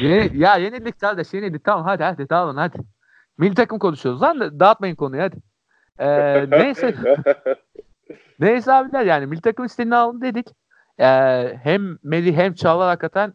Yeni, 0.00 0.38
ya 0.38 0.56
yenildik 0.56 1.00
kardeş 1.00 1.34
yenildik 1.34 1.64
tamam 1.64 1.84
hadi 1.84 2.02
hadi 2.02 2.26
tamam 2.26 2.56
hadi. 2.56 2.78
Milli 3.38 3.54
takım 3.54 3.78
konuşuyoruz 3.78 4.22
lan 4.22 4.40
da 4.40 4.60
dağıtmayın 4.60 4.94
konuyu 4.96 5.22
hadi. 5.22 5.36
Ee, 5.98 6.50
neyse 6.50 6.94
neyse 8.40 8.72
abiler 8.72 9.04
yani 9.04 9.26
milli 9.26 9.40
takım 9.40 9.64
istediğini 9.64 9.96
alın 9.96 10.20
dedik. 10.20 10.46
Ee, 11.00 11.58
hem 11.62 11.98
Melih 12.02 12.36
hem 12.36 12.54
Çağlar 12.54 12.88
hakikaten 12.88 13.34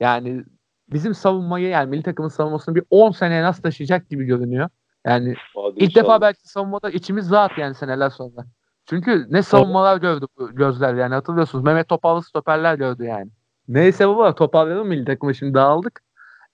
yani 0.00 0.44
bizim 0.92 1.14
savunmayı 1.14 1.68
yani 1.68 1.90
milli 1.90 2.02
takımın 2.02 2.28
savunmasını 2.28 2.74
bir 2.74 2.84
10 2.90 3.10
seneye 3.10 3.42
nasıl 3.42 3.62
taşıyacak 3.62 4.10
gibi 4.10 4.24
görünüyor. 4.24 4.68
Yani 5.06 5.34
Hadi 5.54 5.74
ilk 5.76 5.82
inşallah. 5.82 6.04
defa 6.04 6.20
belki 6.20 6.48
savunmada 6.48 6.90
içimiz 6.90 7.30
rahat 7.30 7.58
yani 7.58 7.74
seneler 7.74 8.10
sonra. 8.10 8.44
Çünkü 8.86 9.26
ne 9.30 9.42
savunmalar 9.42 9.96
gördü 9.96 10.26
bu 10.38 10.54
gözler 10.54 10.94
yani 10.94 11.14
hatırlıyorsunuz. 11.14 11.64
Mehmet 11.64 11.88
Topallı 11.88 12.22
stoperler 12.22 12.74
gördü 12.74 13.04
yani. 13.04 13.30
Neyse 13.68 14.08
baba 14.08 14.34
toparlayalım 14.34 14.88
milli 14.88 15.04
takımı 15.04 15.34
şimdi 15.34 15.54
dağıldık. 15.54 16.00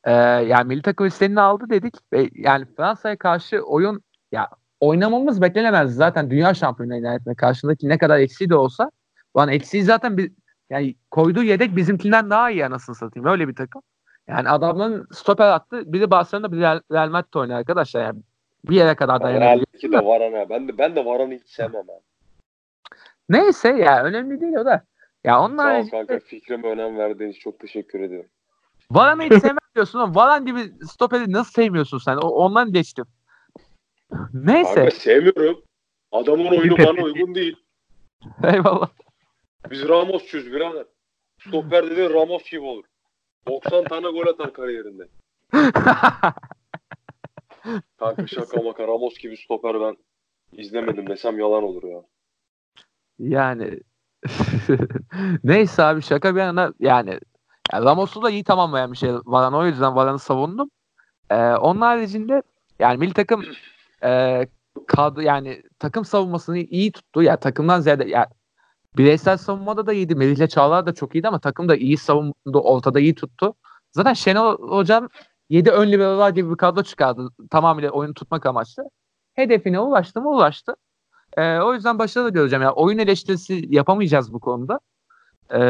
Ee, 0.04 0.12
yani 0.12 0.68
milli 0.68 0.82
takım 0.82 1.06
istediğini 1.06 1.40
aldı 1.40 1.64
dedik. 1.70 1.94
Ve 2.12 2.30
yani 2.34 2.66
Fransa'ya 2.76 3.16
karşı 3.18 3.60
oyun 3.60 4.02
ya 4.32 4.48
oynamamız 4.80 5.42
beklenemez. 5.42 5.94
Zaten 5.94 6.30
dünya 6.30 6.54
şampiyonu 6.54 7.02
nihayetinde 7.02 7.34
karşındaki 7.34 7.88
ne 7.88 7.98
kadar 7.98 8.18
eksiği 8.18 8.50
de 8.50 8.54
olsa 8.54 8.90
lan 9.36 9.48
eksiği 9.48 9.82
zaten 9.82 10.16
bir 10.16 10.32
yani 10.70 10.94
koyduğu 11.10 11.42
yedek 11.42 11.76
bizimkinden 11.76 12.30
daha 12.30 12.50
iyi 12.50 12.66
anasını 12.66 12.94
satayım. 12.94 13.28
Öyle 13.28 13.48
bir 13.48 13.54
takım. 13.54 13.82
Yani 14.28 14.48
adamların 14.48 15.06
stoper 15.12 15.48
attı. 15.48 15.92
Biri 15.92 16.10
Barcelona'da 16.10 16.52
biri 16.52 16.60
Real, 16.60 16.80
Real 16.92 17.08
Madrid 17.08 17.34
oynuyor 17.34 17.58
arkadaşlar. 17.58 18.02
Yani 18.02 18.20
bir 18.68 18.76
yere 18.76 18.94
kadar 18.94 19.22
dayanabiliyor. 19.22 19.56
Real'deki 19.56 19.92
de 19.92 20.04
Varane. 20.04 20.50
Ben 20.50 20.68
de 20.68 20.78
ben 20.78 20.96
de 20.96 21.04
Varane'ı 21.04 21.38
hiç 21.38 21.48
sevmem. 21.48 21.84
Neyse 23.28 23.68
ya 23.68 24.04
önemli 24.04 24.40
değil 24.40 24.56
o 24.56 24.64
da. 24.64 24.84
Ya 25.24 25.40
onun 25.40 25.56
Sağ 25.56 25.78
ol 25.78 25.88
kanka 25.88 26.18
fikrime 26.18 26.68
önem 26.68 26.98
verdiğin 26.98 27.30
için 27.30 27.40
çok 27.40 27.58
teşekkür 27.58 28.00
ederim. 28.00 28.28
Varan'ı 28.90 29.22
hiç 29.22 29.32
sevmem 29.32 29.58
diyorsun 29.74 29.98
ama 29.98 30.14
Varan 30.14 30.46
gibi 30.46 30.72
stoperi 30.86 31.32
nasıl 31.32 31.52
sevmiyorsun 31.52 31.98
sen? 31.98 32.16
O, 32.16 32.28
ondan 32.28 32.72
geçtim. 32.72 33.06
Neyse. 34.32 34.74
Kanka 34.74 34.90
sevmiyorum. 34.90 35.62
Adamın 36.12 36.46
oyunu 36.46 36.78
bana 36.78 37.02
uygun 37.04 37.34
değil. 37.34 37.56
Eyvallah. 38.44 38.88
Biz 39.70 39.88
Ramos'çuyuz 39.88 40.52
birader. 40.52 40.86
Stoper 41.40 41.90
dediğin 41.90 42.10
Ramos 42.10 42.50
gibi 42.50 42.60
olur. 42.60 42.84
90 43.48 43.84
tane 43.84 44.10
gol 44.10 44.26
atar 44.26 44.52
kariyerinde. 44.52 45.08
Kanka 47.98 48.26
şaka 48.26 48.62
maka 48.62 48.88
Ramos 48.88 49.18
gibi 49.18 49.36
stoper 49.36 49.80
ben 49.80 49.96
izlemedim 50.52 51.06
desem 51.06 51.38
yalan 51.38 51.62
olur 51.62 51.82
ya. 51.82 52.02
yani 53.18 53.80
neyse 55.44 55.82
abi 55.82 56.02
şaka 56.02 56.34
bir 56.34 56.40
yana 56.40 56.72
yani 56.80 57.18
ya 57.72 57.82
Ramos'u 57.82 58.22
da 58.22 58.30
iyi 58.30 58.44
tamamlayan 58.44 58.92
bir 58.92 58.96
şey 58.96 59.10
Varan 59.24 59.54
o 59.54 59.66
yüzden 59.66 59.96
Varan'ı 59.96 60.18
savundum. 60.18 60.70
Ee, 61.30 61.36
onun 61.36 61.80
haricinde 61.80 62.42
yani 62.78 62.98
milli 62.98 63.12
takım 63.12 63.44
e, 64.04 64.46
kadro 64.86 65.20
yani 65.20 65.62
takım 65.78 66.04
savunmasını 66.04 66.58
iyi 66.58 66.92
tuttu. 66.92 67.22
Ya 67.22 67.36
takımdan 67.36 67.80
ziyade 67.80 68.04
ya 68.04 68.28
bireysel 68.96 69.36
savunmada 69.36 69.86
da 69.86 69.92
iyiydi. 69.92 70.14
Melih'le 70.14 70.48
Çağlar 70.48 70.86
da 70.86 70.94
çok 70.94 71.14
iyiydi 71.14 71.28
ama 71.28 71.38
takım 71.38 71.68
da 71.68 71.76
iyi 71.76 71.96
savundu. 71.96 72.60
Ortada 72.60 73.00
iyi 73.00 73.14
tuttu. 73.14 73.54
Zaten 73.92 74.12
Şenol 74.12 74.58
Hocam 74.70 75.08
7 75.48 75.70
ön 75.70 75.92
liberalar 75.92 76.30
gibi 76.30 76.50
bir 76.50 76.56
kadro 76.56 76.82
çıkardı. 76.82 77.28
Tamamıyla 77.50 77.90
oyunu 77.90 78.14
tutmak 78.14 78.46
amaçlı. 78.46 78.82
Hedefine 79.34 79.80
ulaştı 79.80 80.20
mı 80.20 80.30
ulaştı. 80.30 80.74
Ee, 81.36 81.58
o 81.58 81.74
yüzden 81.74 81.98
başarılı 81.98 82.32
göreceğim. 82.32 82.62
Yani 82.62 82.72
oyun 82.72 82.98
eleştirisi 82.98 83.64
yapamayacağız 83.68 84.32
bu 84.32 84.40
konuda. 84.40 84.80
Ee, 85.50 85.60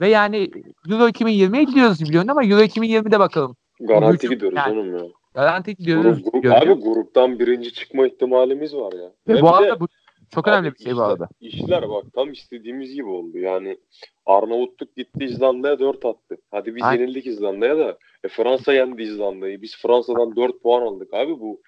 ve 0.00 0.08
yani 0.08 0.50
Euro 0.90 1.08
2020'ye 1.08 1.64
gidiyoruz 1.64 1.98
gibi 1.98 2.10
görünüyor 2.10 2.32
ama 2.32 2.44
Euro 2.44 2.62
2020'de 2.62 3.20
bakalım. 3.20 3.56
Garanti 3.80 4.28
gidiyoruz 4.28 4.56
yani- 4.56 4.78
oğlum 4.78 4.98
ya. 4.98 5.04
Garanti 5.34 5.76
gidiyoruz. 5.76 6.22
Grup, 6.22 6.32
grup, 6.42 6.52
abi 6.54 6.72
gruptan 6.72 7.38
birinci 7.38 7.72
çıkma 7.72 8.06
ihtimalimiz 8.06 8.74
var 8.74 8.92
ya. 8.92 9.12
Ve 9.28 9.34
Ve 9.34 9.40
bu 9.42 9.46
bir 9.46 9.52
de- 9.52 9.56
arada 9.56 9.80
bu 9.80 9.88
çok 10.34 10.48
önemli 10.48 10.68
Abi 10.68 10.78
bir 10.78 10.84
şey 10.84 10.96
bu 10.96 11.02
arada. 11.02 11.28
İşler 11.40 11.88
bak 11.88 12.04
tam 12.14 12.32
istediğimiz 12.32 12.94
gibi 12.94 13.08
oldu. 13.08 13.38
Yani 13.38 13.78
Arnavutluk 14.26 14.96
gitti 14.96 15.24
İzlanda'ya 15.24 15.78
4 15.78 16.04
attı. 16.04 16.36
Hadi 16.50 16.74
biz 16.76 16.82
Aynen. 16.82 17.00
yenildik 17.02 17.26
İzlanda'ya 17.26 17.78
da. 17.78 17.98
E, 18.24 18.28
Fransa 18.28 18.72
yendi 18.72 19.02
İzlanda'yı. 19.02 19.62
Biz 19.62 19.76
Fransa'dan 19.76 20.36
4 20.36 20.62
puan 20.62 20.82
aldık. 20.82 21.14
Abi 21.14 21.40
bu 21.40 21.60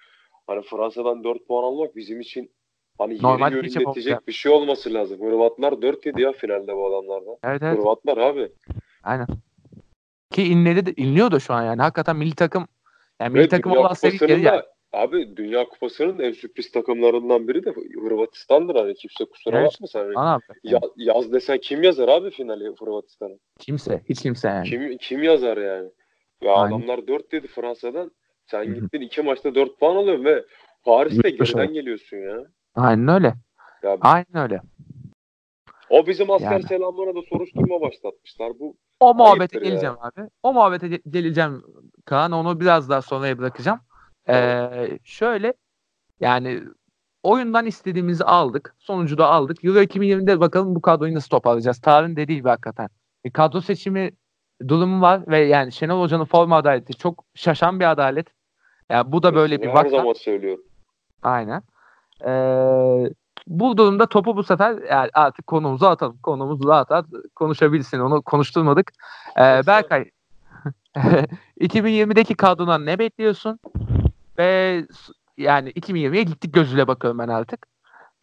hani 0.47 0.61
Fransa'dan 0.61 1.23
4 1.23 1.47
puan 1.47 1.63
almak 1.63 1.95
bizim 1.95 2.21
için 2.21 2.51
hani 2.97 3.21
Normal 3.21 3.53
yeri 3.53 3.63
bir 3.63 3.69
şey 4.01 4.15
bir 4.27 4.33
şey 4.33 4.51
olması 4.51 4.93
lazım. 4.93 5.21
Hırvatlar 5.21 5.81
4 5.81 6.05
yedi 6.05 6.21
ya 6.21 6.31
finalde 6.31 6.75
bu 6.75 6.87
adamlardan. 6.87 7.35
Evet 7.43 7.61
evet. 7.63 7.77
Hırvatlar 7.79 8.17
abi. 8.17 8.51
Aynen. 9.03 9.27
Ki 10.31 10.43
inledi 10.43 10.85
de, 10.85 10.93
inliyor 11.01 11.31
da 11.31 11.39
şu 11.39 11.53
an 11.53 11.63
yani. 11.63 11.81
Hakikaten 11.81 12.15
milli 12.15 12.35
takım 12.35 12.67
yani 13.21 13.29
milli 13.33 13.41
Evet, 13.41 13.51
takım 13.51 13.71
Dünya 13.71 13.81
olan 13.81 13.93
seviye 13.93 14.17
Kupası'nın 14.19 14.43
yani. 14.43 14.61
abi 14.93 15.37
Dünya 15.37 15.65
Kupası'nın 15.65 16.19
en 16.19 16.31
sürpriz 16.31 16.71
takımlarından 16.71 17.47
biri 17.47 17.65
de 17.65 17.73
Hırvatistan'dır 18.03 18.75
hani 18.75 18.93
kimse 18.93 19.25
kusura 19.25 19.59
Evet. 19.61 19.77
Hani 19.93 20.13
Ana 20.15 20.33
abi. 20.33 20.41
ya, 20.63 20.79
yaz 20.97 21.33
desen 21.33 21.57
kim 21.57 21.83
yazar 21.83 22.09
abi 22.09 22.31
finali 22.31 22.63
Hırvatistan'a? 22.79 23.33
Kimse. 23.59 24.01
Hiç 24.09 24.21
kimse 24.21 24.47
yani. 24.47 24.69
Kim 24.69 24.97
kim 24.97 25.23
yazar 25.23 25.57
yani? 25.57 25.89
Ya 26.41 26.53
Aynen. 26.53 26.75
adamlar 26.75 27.07
4 27.07 27.31
dedi 27.31 27.47
Fransa'dan. 27.47 28.11
Sen 28.45 28.73
gittin 28.73 29.01
iki 29.01 29.21
maçta 29.21 29.55
4 29.55 29.79
puan 29.79 29.95
alıyorsun 29.95 30.25
ve 30.25 30.45
Paris'te 30.83 31.29
geriden 31.29 31.73
geliyorsun 31.73 32.17
ya. 32.17 32.37
Aynen 32.75 33.07
öyle. 33.07 33.33
Ya 33.83 33.97
Aynen 34.01 34.35
öyle. 34.43 34.61
o 35.89 36.07
bizim 36.07 36.31
asker 36.31 36.51
Yani. 36.51 36.63
selamlarına 36.63 37.15
da 37.15 37.21
soruşturma 37.29 37.81
başlatmışlar. 37.81 38.59
Bu 38.59 38.75
O 39.05 39.13
muhabbete 39.13 39.39
Ayıptır 39.39 39.61
geleceğim 39.61 39.95
abi. 39.99 40.29
O 40.43 40.53
muhabbete 40.53 40.87
ge- 40.87 41.09
geleceğim 41.09 41.63
Kaan. 42.05 42.31
Onu 42.31 42.59
biraz 42.59 42.89
daha 42.89 43.01
sonraya 43.01 43.37
bırakacağım. 43.37 43.79
Ee, 44.29 44.99
şöyle 45.03 45.53
yani 46.19 46.63
oyundan 47.23 47.65
istediğimizi 47.65 48.23
aldık. 48.23 48.75
Sonucu 48.79 49.17
da 49.17 49.27
aldık. 49.27 49.63
Euro 49.63 49.79
2020'de 49.79 50.39
bakalım 50.39 50.75
bu 50.75 50.81
kadroyu 50.81 51.15
nasıl 51.15 51.29
toparlayacağız. 51.29 51.81
Tarih'in 51.81 52.15
dediği 52.15 52.35
gibi 52.35 52.49
hakikaten. 52.49 52.89
E, 53.23 53.31
kadro 53.31 53.61
seçimi 53.61 54.11
durumu 54.67 55.01
var 55.01 55.27
ve 55.27 55.39
yani 55.39 55.71
Şenol 55.71 56.01
Hoca'nın 56.01 56.25
forma 56.25 56.57
adaleti 56.57 56.93
çok 56.93 57.25
şaşan 57.35 57.79
bir 57.79 57.91
adalet. 57.91 58.27
Yani 58.89 59.11
bu 59.11 59.23
da 59.23 59.35
böyle 59.35 59.61
bir 59.61 59.67
her 59.67 59.73
vaka. 59.73 59.89
zaman 59.89 60.13
söylüyorum. 60.13 60.63
Aynen. 61.21 61.61
Ee, 62.25 63.13
bu 63.47 63.77
durumda 63.77 64.05
topu 64.05 64.37
bu 64.37 64.43
sefer 64.43 64.71
yani 64.89 65.09
artık 65.13 65.47
konumuza 65.47 65.89
atalım. 65.89 66.17
Konumuz 66.23 66.67
rahat 66.67 66.91
rahat 66.91 67.05
konuşabilsin. 67.35 67.99
Onu 67.99 68.21
konuşturmadık. 68.21 68.91
Ee, 69.37 69.61
Berkay 69.67 70.09
2020'deki 71.59 72.35
kadrodan 72.35 72.85
ne 72.85 72.99
bekliyorsun? 72.99 73.59
Ve 74.37 74.83
yani 75.37 75.69
2020'ye 75.69 76.23
gittik 76.23 76.53
gözüyle 76.53 76.87
bakıyorum 76.87 77.19
ben 77.19 77.27
artık. 77.27 77.67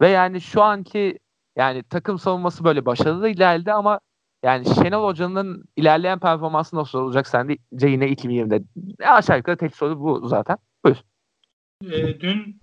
Ve 0.01 0.09
yani 0.09 0.41
şu 0.41 0.61
anki 0.61 1.19
yani 1.55 1.83
takım 1.83 2.19
savunması 2.19 2.63
böyle 2.63 2.85
başarılı 2.85 3.29
ilerledi 3.29 3.73
ama 3.73 3.99
yani 4.43 4.65
Şenol 4.75 5.07
Hoca'nın 5.07 5.65
ilerleyen 5.75 6.19
performansı 6.19 6.75
nasıl 6.75 6.99
olacak 6.99 7.27
sence 7.27 7.57
yine 7.87 8.05
2020'de? 8.09 8.63
Aşağı 9.07 9.37
yukarı 9.37 9.57
tek 9.57 9.75
soru 9.75 9.99
bu 9.99 10.27
zaten. 10.27 10.57
Ee, 11.91 12.19
dün 12.19 12.62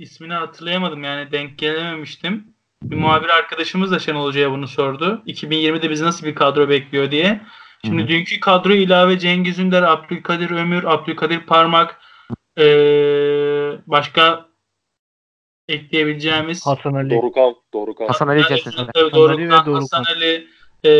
ismini 0.00 0.34
hatırlayamadım 0.34 1.04
yani 1.04 1.32
denk 1.32 1.58
gelememiştim. 1.58 2.44
Bir 2.82 2.96
muhabir 2.96 3.28
arkadaşımız 3.28 3.90
da 3.90 3.98
Şenol 3.98 4.24
Hoca'ya 4.24 4.50
bunu 4.50 4.68
sordu. 4.68 5.22
2020'de 5.26 5.90
bizi 5.90 6.04
nasıl 6.04 6.26
bir 6.26 6.34
kadro 6.34 6.68
bekliyor 6.68 7.10
diye. 7.10 7.40
Şimdi 7.84 8.02
Hı 8.02 8.04
hı. 8.04 8.08
dünkü 8.08 8.40
kadro 8.40 8.72
ilave 8.72 9.18
Cengiz 9.18 9.58
Ünder, 9.58 9.82
Abdülkadir 9.82 10.50
Ömür, 10.50 10.84
Abdülkadir 10.84 11.40
Parmak, 11.40 12.00
ee, 12.58 12.64
başka 13.86 14.46
ekleyebileceğimiz. 15.68 16.66
Hasan 16.66 16.94
Ali. 16.94 17.10
Dorukan, 17.10 17.54
Dorukan. 17.74 18.06
Hasan 18.06 18.28
Ali 18.28 18.42
kesinlikle. 18.42 18.92
tabii 18.94 19.10
Hasan 19.10 19.28
Ali 19.28 19.38
ve 19.38 19.50
Dorukhan, 19.50 19.66
Dorukhan. 19.66 19.98
Hasan 19.98 20.04
Ali 20.04 20.46
e, 20.84 20.90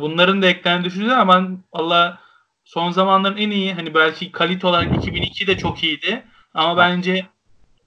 bunların 0.00 0.42
da 0.42 0.46
eklerini 0.46 0.84
düşünüyorum 0.84 1.20
ama 1.20 1.34
ben 1.34 1.58
valla 1.74 2.18
son 2.64 2.90
zamanların 2.90 3.36
en 3.36 3.50
iyi 3.50 3.74
hani 3.74 3.94
belki 3.94 4.32
kalite 4.32 4.66
olarak 4.66 4.96
2002 4.96 5.46
de 5.46 5.58
çok 5.58 5.84
iyiydi 5.84 6.22
ama 6.54 6.76
bence 6.76 7.26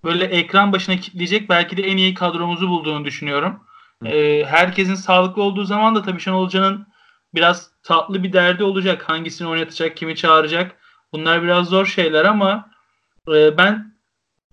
böyle 0.03 0.25
ekran 0.25 0.71
başına 0.71 0.97
kitleyecek 0.97 1.49
belki 1.49 1.77
de 1.77 1.81
en 1.83 1.97
iyi 1.97 2.13
kadromuzu 2.13 2.69
bulduğunu 2.69 3.05
düşünüyorum. 3.05 3.59
E, 4.05 4.43
herkesin 4.45 4.95
sağlıklı 4.95 5.43
olduğu 5.43 5.63
zaman 5.65 5.95
da 5.95 6.01
tabii 6.01 6.19
Şenol 6.21 6.45
Hoca'nın 6.45 6.87
biraz 7.35 7.71
tatlı 7.83 8.23
bir 8.23 8.33
derdi 8.33 8.63
olacak. 8.63 9.09
Hangisini 9.09 9.47
oynatacak, 9.47 9.97
kimi 9.97 10.15
çağıracak. 10.15 10.75
Bunlar 11.13 11.43
biraz 11.43 11.67
zor 11.69 11.85
şeyler 11.85 12.25
ama 12.25 12.69
e, 13.29 13.57
ben 13.57 13.93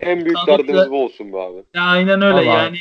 En 0.00 0.24
büyük 0.24 0.38
Sağlıklı- 0.38 0.58
derdimiz 0.68 0.90
bu 0.90 1.04
olsun 1.04 1.32
be 1.32 1.36
abi. 1.38 1.56
ya 1.74 1.82
aynen 1.82 2.22
öyle 2.22 2.34
Vallahi. 2.46 2.46
yani 2.46 2.78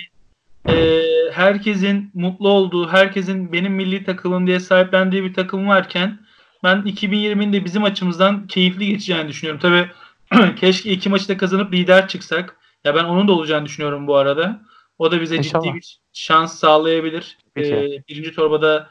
e, 0.77 1.01
herkesin 1.33 2.11
mutlu 2.13 2.49
olduğu, 2.49 2.89
herkesin 2.89 3.53
benim 3.53 3.73
milli 3.73 4.03
takımım 4.03 4.47
diye 4.47 4.59
sahiplendiği 4.59 5.23
bir 5.23 5.33
takım 5.33 5.67
varken 5.67 6.19
ben 6.63 6.77
2020'nin 6.77 7.53
de 7.53 7.65
bizim 7.65 7.83
açımızdan 7.83 8.47
keyifli 8.47 8.87
geçeceğini 8.87 9.27
düşünüyorum. 9.27 9.61
Tabii 9.61 9.87
keşke 10.55 10.91
iki 10.91 11.09
maçı 11.09 11.29
da 11.29 11.37
kazanıp 11.37 11.73
lider 11.73 12.07
çıksak. 12.07 12.57
Ya 12.83 12.95
ben 12.95 13.03
onun 13.03 13.27
da 13.27 13.31
olacağını 13.31 13.65
düşünüyorum 13.65 14.07
bu 14.07 14.15
arada. 14.15 14.61
O 14.97 15.11
da 15.11 15.21
bize 15.21 15.35
İnşallah. 15.35 15.63
ciddi 15.63 15.75
bir 15.75 15.99
şans 16.13 16.59
sağlayabilir. 16.59 17.37
Peki. 17.53 17.73
E, 17.75 18.03
birinci 18.09 18.31
torbada 18.35 18.89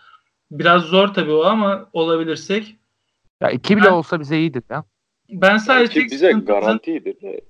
biraz 0.51 0.83
zor 0.83 1.09
tabii 1.09 1.33
o 1.33 1.45
ama 1.45 1.89
olabilirsek. 1.93 2.77
Ya 3.41 3.51
iki 3.51 3.77
bile 3.77 3.85
Ben- 3.85 3.91
olsa 3.93 4.21
bize 4.21 4.39
iyidir 4.39 4.63
ya. 4.71 4.85
Ben 5.31 5.57
sadece 5.59 5.93
tek 6.01 6.11
bize 6.11 6.33
garantiydi. 6.33 7.21
de. 7.23 7.41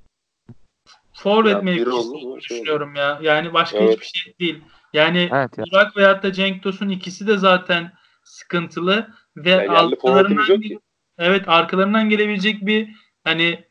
forvet 1.13 1.53
Ya 1.53 1.59
biri 1.61 1.65
mevkisi 1.65 1.91
olur 1.91 2.05
mu? 2.13 2.19
olduğunu 2.19 2.43
Şey 2.43 2.57
düşünüyorum 2.57 2.95
ya. 2.95 3.19
Yani 3.23 3.53
başka 3.55 3.79
Evet. 3.79 3.93
hiçbir 3.93 4.07
şey 4.19 4.35
değil. 4.41 4.61
Yani 4.93 5.29
Evet 5.33 5.59
ya. 5.59 5.65
Burak 5.73 5.97
veyahut 5.97 6.23
da 6.23 6.33
Cenk 6.33 6.63
Tosun 6.63 6.89
ikisi 6.89 7.27
de 7.27 7.37
zaten 7.39 7.93
sıkıntılı 8.25 9.09
ve 9.37 9.51
Ya 9.51 9.57
yerli 9.57 9.71
arkalarından 9.71 9.97
forvetimiz 10.01 10.49
yok 10.49 10.63
ki. 10.63 10.79
evet 11.19 11.49
arkalarından 11.49 12.09
gelebilecek 12.09 12.67
bir 12.67 12.89
hani 13.25 13.65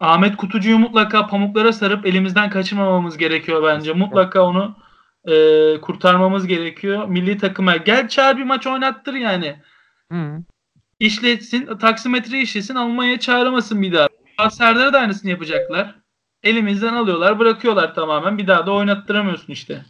Ahmet 0.00 0.36
Kutucu'yu 0.36 0.78
mutlaka 0.78 1.26
pamuklara 1.26 1.72
sarıp 1.72 2.06
elimizden 2.06 2.50
kaçırmamamız 2.50 3.18
gerekiyor 3.18 3.62
bence. 3.62 3.92
Mutlaka 3.92 4.42
onu 4.42 4.76
e, 5.24 5.34
kurtarmamız 5.80 6.46
gerekiyor. 6.46 7.08
Milli 7.08 7.38
takıma 7.38 7.76
gel 7.76 8.08
çağır 8.08 8.36
bir 8.36 8.44
maç 8.44 8.66
oynattır 8.66 9.14
yani. 9.14 9.56
Hı. 10.12 10.42
İşletsin, 11.00 11.78
taksimetre 11.78 12.40
işlesin, 12.40 12.74
Almanya'ya 12.74 13.20
çağıramasın 13.20 13.82
bir 13.82 13.92
daha. 13.92 14.50
Serdar'a 14.50 14.92
da 14.92 14.98
aynısını 14.98 15.30
yapacaklar. 15.30 15.94
Elimizden 16.42 16.94
alıyorlar, 16.94 17.38
bırakıyorlar 17.38 17.94
tamamen. 17.94 18.38
Bir 18.38 18.46
daha 18.46 18.66
da 18.66 18.72
oynattıramıyorsun 18.72 19.52
işte. 19.52 19.84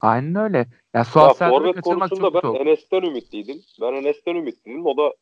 Aynen 0.00 0.34
öyle. 0.34 0.58
Ya 0.58 0.66
Ya 0.94 1.04
Suat 1.04 1.36
Serdar'ı 1.36 1.58
forvet 1.58 1.80
konusunda 1.80 2.30
çok 2.30 2.34
ben 2.34 2.48
oldu. 2.48 2.58
Enes'ten 2.58 3.02
ümitliydim. 3.02 3.62
Ben 3.80 3.92
Enes'ten 3.92 4.34
ümitliydim. 4.34 4.86
O 4.86 4.96
da 4.96 5.14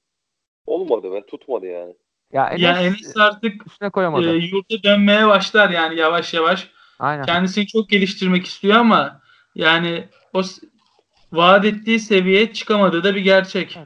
olmadı 0.66 1.12
be. 1.12 1.26
Tutmadı 1.26 1.66
yani. 1.66 1.94
Ya 2.32 2.46
Enes, 2.46 2.60
ya 2.60 2.80
Enes 2.80 3.16
artık 3.16 3.66
üstüne 3.66 3.86
e, 3.86 3.90
koyamadı. 3.90 4.36
yurda 4.36 4.82
dönmeye 4.82 5.26
başlar 5.26 5.70
yani 5.70 5.96
yavaş 5.96 6.34
yavaş. 6.34 6.70
Aynen. 6.98 7.24
Kendisini 7.24 7.66
çok 7.66 7.88
geliştirmek 7.88 8.46
istiyor 8.46 8.76
ama 8.76 9.20
yani 9.54 10.08
o 10.32 10.42
vaat 11.32 11.64
ettiği 11.64 12.00
seviyeye 12.00 12.52
çıkamadığı 12.52 13.04
da 13.04 13.14
bir 13.14 13.20
gerçek. 13.20 13.78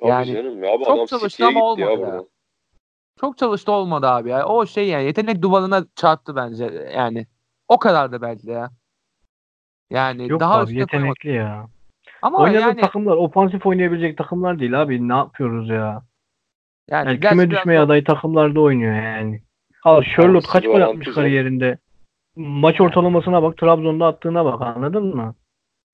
Tabii 0.00 0.10
Yani 0.10 0.32
canım 0.32 0.64
ya. 0.64 0.78
Çok 0.84 1.08
çalıştı 1.08 1.46
ama 1.46 1.58
ya 1.58 1.64
olmadı 1.64 2.00
ya. 2.00 2.22
Çok 3.20 3.38
çalıştı 3.38 3.72
olmadı 3.72 4.06
abi 4.06 4.30
ya. 4.30 4.46
O 4.46 4.66
şey 4.66 4.88
yani 4.88 5.04
yetenek 5.04 5.42
duvarına 5.42 5.84
çarptı 5.96 6.36
bence 6.36 6.90
yani. 6.94 7.26
O 7.68 7.78
kadar 7.78 8.12
da 8.12 8.22
belki 8.22 8.46
de 8.46 8.52
ya. 8.52 8.70
Yani 9.90 10.28
Yok 10.28 10.40
daha 10.40 10.58
abi 10.58 10.74
yetenekli 10.74 11.32
ya. 11.32 11.66
Ama 12.22 12.38
Oynadığı 12.38 12.60
yani, 12.60 12.80
takımlar 12.80 13.16
ofansif 13.16 13.66
oynayabilecek 13.66 14.18
takımlar 14.18 14.58
değil 14.58 14.82
abi. 14.82 15.08
Ne 15.08 15.12
yapıyoruz 15.14 15.68
ya? 15.68 16.02
Yani, 16.90 17.08
Yani 17.08 17.20
küme 17.20 17.50
düşmeye 17.50 17.78
da- 17.78 17.82
adayı 17.82 18.04
takımlarda 18.04 18.60
oynuyor 18.60 18.94
yani. 18.94 19.42
Al 19.82 20.02
Charlotte 20.02 20.48
kaç 20.52 20.64
gol 20.64 20.80
atmış 20.80 21.08
kariyerinde. 21.08 21.78
Maç 22.36 22.80
ortalamasına 22.80 23.42
bak, 23.42 23.58
Trabzon'da 23.58 24.06
attığına 24.06 24.44
bak 24.44 24.62
anladın 24.62 25.16
mı? 25.16 25.34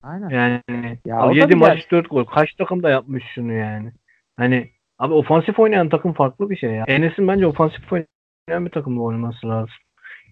Aynen. 0.03 0.29
Yani 0.29 0.61
Ya 1.05 1.17
al 1.17 1.29
o 1.29 1.31
da 1.31 1.35
7 1.35 1.49
bir 1.49 1.55
maç 1.55 1.73
gerçek. 1.73 1.91
4 1.91 2.09
gol. 2.09 2.25
Kaç 2.25 2.53
takım 2.53 2.83
da 2.83 2.89
yapmış 2.89 3.23
şunu 3.35 3.53
yani. 3.53 3.91
Hani 4.37 4.69
abi 4.99 5.13
ofansif 5.13 5.59
oynayan 5.59 5.89
takım 5.89 6.13
farklı 6.13 6.49
bir 6.49 6.55
şey 6.55 6.71
ya. 6.71 6.85
Enes'in 6.87 7.27
bence 7.27 7.47
ofansif 7.47 7.93
oynayan 7.93 8.65
bir 8.65 8.71
takımda 8.71 9.01
oynaması 9.01 9.49
lazım. 9.49 9.73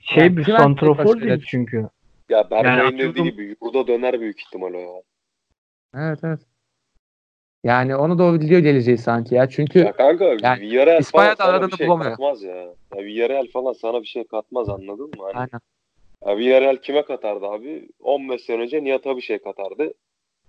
Şey 0.02 0.24
Yani 0.24 0.38
bir 0.38 0.48
başka 0.48 1.22
değil 1.22 1.46
çünkü. 1.48 1.90
Ya 2.30 2.52
Berkay'ın 2.52 2.78
Yani 2.78 3.00
dediği 3.00 3.24
gibi 3.24 3.56
yurda 3.62 3.88
döner 3.88 4.20
büyük 4.20 4.42
ihtimal 4.42 4.74
o 4.74 4.78
ya. 4.78 5.02
Evet 5.96 6.20
evet. 6.24 6.40
Yani 7.64 7.96
onu 7.96 8.18
da 8.18 8.24
o 8.24 8.34
biliyor 8.34 8.60
geleceği 8.60 8.98
sanki 8.98 9.36
ya. 9.36 9.50
Çünkü 9.50 9.80
Ya 9.80 9.92
kanka 9.92 10.26
Yani 10.26 10.62
Villarreal 10.62 11.00
İspanya'da 11.00 11.36
falan 11.36 11.60
sana 11.60 11.68
bir 11.72 11.78
şey 11.78 11.88
bulamıyor. 11.88 12.12
katmaz 12.12 12.44
ya. 12.44 12.56
ya. 12.56 13.04
Villarreal 13.04 13.48
falan 13.48 13.74
sana 13.74 14.02
bir 14.02 14.08
şey 14.08 14.24
katmaz 14.24 14.70
anladın 14.70 15.10
mı? 15.10 15.24
Hani, 15.24 15.36
aynen. 15.36 15.62
ya 16.26 16.38
Villarreal 16.38 16.76
kime 16.76 17.02
katardı 17.06 17.46
abi? 17.46 17.90
15 18.00 18.42
sene 18.42 18.62
önce 18.62 18.84
Nihat'a 18.84 19.18
bir 19.18 19.22
şey 19.22 19.38
katardı. 19.40 19.94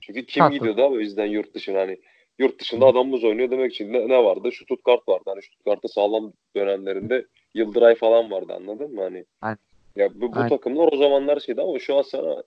Çünkü 0.01 0.27
kim 0.27 0.43
Kattı. 0.43 0.55
gidiyordu 0.55 0.83
abi 0.83 0.95
o 0.95 1.01
yüzden 1.01 1.27
yurt 1.27 1.55
dışına 1.55 1.81
hani 1.81 1.99
yurt 2.39 2.61
dışında 2.61 2.87
adamımız 2.87 3.25
oynuyor 3.25 3.51
demek 3.51 3.73
için 3.75 3.93
ne, 3.93 4.09
ne 4.09 4.25
vardı? 4.25 4.51
Stuttgart 4.53 5.09
vardı. 5.09 5.25
Hani 5.27 5.43
Stuttgart'ta 5.43 5.89
sağlam 5.89 6.33
dönemlerinde 6.57 7.27
Yıldıray 7.55 7.95
falan 7.95 8.31
vardı 8.31 8.53
anladın 8.57 8.95
mı? 8.95 9.03
Hani 9.03 9.25
Aynen. 9.41 9.59
ya 9.97 10.09
bu, 10.15 10.33
bu 10.33 10.37
Aynen. 10.37 10.49
takımlar 10.49 10.93
o 10.93 10.97
zamanlar 10.97 11.41
şeydi 11.41 11.63
ama 11.63 11.79
şu 11.79 11.97
an 11.97 12.03
sana 12.03 12.43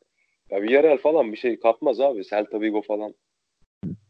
ya 0.49 0.61
Villarreal 0.61 0.97
falan 0.97 1.31
bir 1.31 1.37
şey 1.37 1.59
katmaz 1.59 1.99
abi. 1.99 2.23
Celta 2.23 2.61
Vigo 2.61 2.81
falan. 2.81 3.13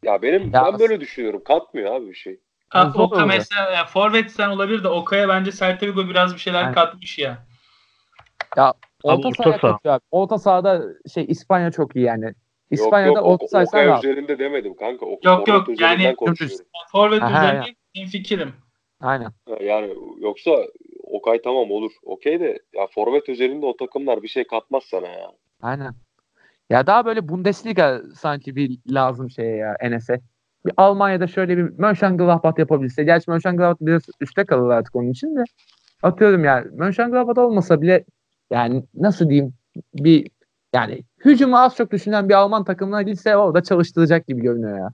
Ya 0.07 0.21
benim 0.21 0.51
Ya 0.53 0.65
ben 0.65 0.79
böyle 0.79 0.99
düşünüyorum. 0.99 1.43
Katmıyor 1.43 1.95
abi 1.95 2.09
bir 2.09 2.15
şey. 2.15 2.39
Ha, 2.69 2.91
Oka 2.95 3.25
mesela 3.25 3.71
ya, 3.71 3.85
forvet 3.85 4.31
sen 4.31 4.49
olabilir 4.49 4.83
de 4.83 4.87
Oka'ya 4.87 5.29
bence 5.29 5.51
Celta 5.51 5.87
Vigo 5.87 6.09
biraz 6.09 6.33
bir 6.33 6.39
şeyler 6.39 6.59
Aynen. 6.61 6.73
katmış 6.73 7.19
ya. 7.19 7.45
Orta 9.03 9.27
orta 9.27 9.31
sahaya 9.31 9.57
katıyor 9.57 9.95
abi. 9.95 10.01
Orta 10.11 10.37
sahada 10.37 10.83
şey 11.13 11.25
İspanya 11.27 11.71
çok 11.71 11.95
iyi 11.95 12.05
yani. 12.05 12.25
Yok 12.25 12.35
İspanya'da 12.71 13.07
yok 13.19 13.25
orta 13.25 13.45
ok- 13.45 13.51
sahayı 13.51 13.67
sen 13.67 13.77
Okaya 13.77 13.89
rahat. 13.89 14.03
üzerinde 14.03 14.39
demedim 14.39 14.75
kanka. 14.75 15.05
Ok, 15.05 15.23
Yok, 15.23 15.47
yok, 15.47 15.81
yani-. 15.81 16.15
Forvet 16.91 17.23
üzerinde 17.23 17.75
fikrim. 18.11 18.53
Aynen. 19.01 19.31
Yani 19.61 19.93
yoksa 20.19 20.51
Okay 21.03 21.41
tamam 21.41 21.71
olur. 21.71 21.91
Okey 22.03 22.39
de 22.39 22.59
ya 22.75 22.87
forvet 22.87 23.29
üzerinde 23.29 23.65
o 23.65 23.77
takımlar 23.77 24.23
bir 24.23 24.27
şey 24.27 24.47
katmaz 24.47 24.83
sana 24.83 25.07
ya. 25.07 25.31
Aynen. 25.61 25.93
Ya 26.69 26.87
daha 26.87 27.05
böyle 27.05 27.29
Bundesliga 27.29 28.01
sanki 28.15 28.55
bir 28.55 28.79
lazım 28.89 29.29
şeye 29.29 29.55
ya 29.55 29.75
Enes'e. 29.79 30.21
Bir 30.65 30.73
Almanya'da 30.77 31.27
şöyle 31.27 31.57
bir 31.57 31.63
Mönchengladbach 31.63 32.59
yapabilse. 32.59 33.03
Gerçi 33.03 33.31
Mönchengladbach 33.31 33.87
biraz 33.87 34.03
üstte 34.21 34.45
kalır 34.45 34.69
artık 34.69 34.95
onun 34.95 35.09
için 35.09 35.35
de. 35.35 35.43
Atıyorum 36.03 36.43
yani 36.43 36.67
Mönchengladbach 36.73 37.37
olmasa 37.37 37.81
bile 37.81 38.05
yani 38.51 38.83
nasıl 38.93 39.29
diyeyim 39.29 39.53
bir 39.93 40.27
yani 40.75 41.03
hücumu 41.25 41.57
az 41.57 41.75
çok 41.75 41.91
düşünen 41.91 42.29
bir 42.29 42.33
Alman 42.33 42.63
takımına 42.63 43.01
gitse 43.01 43.37
orada 43.37 43.63
çalıştıracak 43.63 44.27
gibi 44.27 44.41
görünüyor 44.41 44.77
ya. 44.77 44.89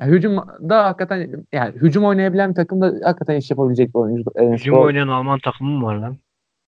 Yani 0.00 0.12
hücumda 0.12 0.84
hakikaten 0.84 1.44
yani 1.52 1.74
hücum 1.74 2.04
oynayabilen 2.04 2.50
bir 2.50 2.54
takımda 2.54 2.86
hakikaten 3.04 3.36
iş 3.36 3.50
yapabilecek 3.50 3.88
bir 3.88 3.98
oyuncu. 3.98 4.30
Hücum 4.38 4.78
oynayan 4.78 5.08
Alman 5.08 5.38
takımı 5.44 5.70
mı 5.70 5.86
var 5.86 5.94
lan? 5.94 6.16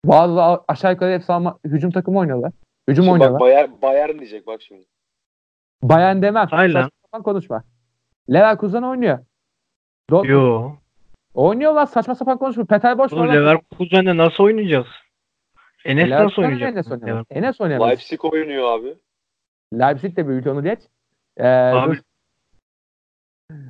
Vallahi 0.06 0.60
aşağı 0.68 0.92
yukarı 0.92 1.14
hepsi 1.14 1.34
Alman 1.34 1.60
hücum 1.66 1.92
takımı 1.92 2.20
oynuyorlar. 2.20 2.52
Hücum 2.90 3.06
Şimdi 3.06 3.20
bak 3.20 3.22
oynuyorlar. 3.22 3.40
Bayern, 3.40 3.82
Bayern 3.82 4.20
diyecek 4.20 4.48
bak 4.48 4.62
şimdi. 4.62 4.86
Bayern 5.84 6.22
demem. 6.22 6.48
Aynen. 6.52 6.74
Saçma 6.74 6.92
sapan 7.06 7.24
konuşma. 7.24 7.64
Leverkusen 8.34 8.82
oynuyor. 8.82 9.20
Dortmund 10.10 10.34
Yo. 10.34 10.72
oynuyorlar 11.34 11.86
saçma 11.86 12.16
sapan 12.16 12.38
konuşma. 12.38 12.66
Peter 12.66 12.98
Boş 12.98 13.14
Oğlum. 13.14 13.34
Leverkusen'de 13.34 14.18
nasıl 14.18 14.44
oynayacağız? 14.44 14.88
Enes 15.86 16.10
nasıl 16.10 16.16
Leverkusen 16.16 16.44
oynayacak? 16.44 16.70
Enes 16.70 16.92
oynayamaz. 16.92 17.26
Enes 17.30 17.62
oynayamaz. 17.62 17.90
Leipzig 17.90 18.26
oynuyor 18.26 18.80
abi. 18.80 18.96
Leipzig 19.74 20.18
de 20.18 20.28
büyük 20.28 20.48
onu 20.48 20.64
geç. 20.64 20.80
Ee, 21.38 21.48
Abi. 21.48 22.00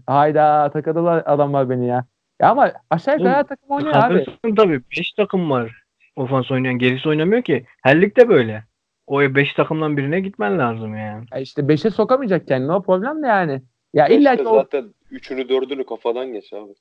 Hayda 0.07 0.71
takıldılar 0.71 1.23
adamlar 1.25 1.69
beni 1.69 1.87
ya. 1.87 2.05
Ya 2.41 2.49
ama 2.49 2.71
aşağı 2.89 3.17
yukarı 3.17 3.33
her 3.33 3.47
takım 3.47 3.69
oynuyor 3.69 3.95
abi. 3.95 4.25
Tabii 4.55 4.81
5 4.97 5.11
takım 5.11 5.49
var. 5.49 5.83
Ofans 6.15 6.51
oynayan 6.51 6.77
gerisi 6.77 7.09
oynamıyor 7.09 7.41
ki. 7.41 7.65
Her 7.83 8.01
ligde 8.01 8.29
böyle. 8.29 8.63
O 9.07 9.21
5 9.21 9.53
takımdan 9.53 9.97
birine 9.97 10.19
gitmen 10.19 10.59
lazım 10.59 10.95
yani. 10.97 11.25
Ya 11.33 11.39
işte 11.39 11.61
5'e 11.61 11.89
sokamayacak 11.89 12.47
kendini 12.47 12.71
o 12.71 12.81
problem 12.81 13.23
de 13.23 13.27
yani. 13.27 13.61
Ya 13.93 14.07
illa 14.07 14.35
ki 14.35 14.47
o, 14.47 14.55
zaten 14.55 14.93
üçünü 15.11 15.49
dördünü 15.49 15.85
kafadan 15.85 16.33
geç 16.33 16.53
abi. 16.53 16.73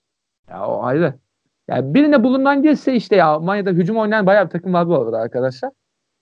ya 0.51 0.67
o 0.67 0.83
ayrı. 0.83 1.15
Ya 1.69 1.95
birine 1.95 2.25
bulundan 2.25 2.63
girse 2.63 2.95
işte 2.95 3.17
ya 3.17 3.27
Almanya'da 3.27 3.71
hücum 3.71 3.97
oynayan 3.97 4.27
bayağı 4.27 4.45
bir 4.45 4.51
takım 4.51 4.73
var 4.73 4.89
bu 4.89 4.99
arada 4.99 5.19
arkadaşlar. 5.19 5.71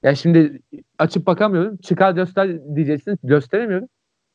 Ya 0.02 0.14
şimdi 0.14 0.60
açıp 0.98 1.26
bakamıyorum. 1.26 1.76
Çıkar 1.76 2.12
göster 2.12 2.76
diyeceksiniz. 2.76 3.18
Gösteremiyorum. 3.24 3.88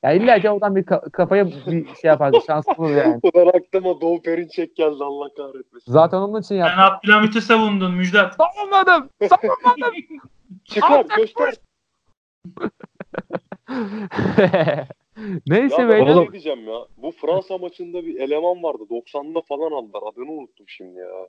Ya 0.06 0.14
illa 0.14 0.40
ki 0.40 0.50
oradan 0.50 0.76
bir 0.76 0.84
ka- 0.84 1.12
kafaya 1.12 1.46
bir 1.48 1.96
şey 1.96 2.08
yapardı. 2.10 2.38
Şans 2.48 2.66
bulur 2.78 2.96
yani. 2.96 3.20
Ulan 3.34 3.48
aklıma 3.48 4.02
Doğu 4.02 4.22
Perinçek 4.22 4.76
geldi 4.76 5.04
Allah 5.04 5.30
kahretmesin. 5.38 5.92
Zaten 5.92 6.18
onun 6.18 6.40
için 6.42 6.48
Sen 6.48 6.56
yaptım. 6.56 6.80
Abdülhamit'i 6.84 7.42
savundun 7.42 7.94
Müjdat. 7.94 8.36
Savunmadım. 8.36 9.10
Savunmadım. 9.30 9.94
Çıkar 10.66 11.06
göster. 11.18 11.54
Neyse 15.48 15.82
Ya 15.82 15.90
beyler. 15.90 16.16
ne 16.16 16.32
diyeceğim 16.32 16.68
ya. 16.70 16.80
Bu 16.98 17.12
Fransa 17.12 17.58
maçında 17.58 18.06
bir 18.06 18.20
eleman 18.20 18.64
vardı. 18.64 18.84
90'da 18.90 19.42
falan 19.42 19.72
aldılar. 19.72 20.04
Adını 20.14 20.32
unuttum 20.32 20.66
şimdi 20.70 21.00
ya. 21.00 21.28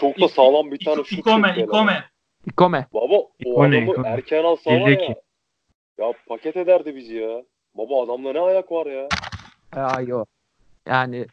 Çok 0.00 0.20
da 0.20 0.28
sağlam 0.28 0.70
bir 0.70 0.84
tane 0.84 1.04
şut 1.04 1.18
İkome. 1.18 1.54
İkome. 1.58 2.04
İkome. 2.46 2.86
Baba 2.94 3.14
o 3.14 3.30
İkone, 3.38 3.76
adamı 3.78 3.92
ikone. 3.92 4.08
erken 4.08 4.44
alsa 4.44 4.70
var 4.70 4.78
Bizdeki. 4.80 5.02
ya. 5.02 5.14
Ya 5.98 6.12
paket 6.28 6.56
ederdi 6.56 6.96
bizi 6.96 7.16
ya. 7.16 7.42
Baba 7.74 8.04
adamda 8.04 8.32
ne 8.32 8.40
ayak 8.40 8.72
var 8.72 8.86
ya. 8.86 9.08
Ay 9.72 10.14
o. 10.14 10.24
Yani 10.86 11.26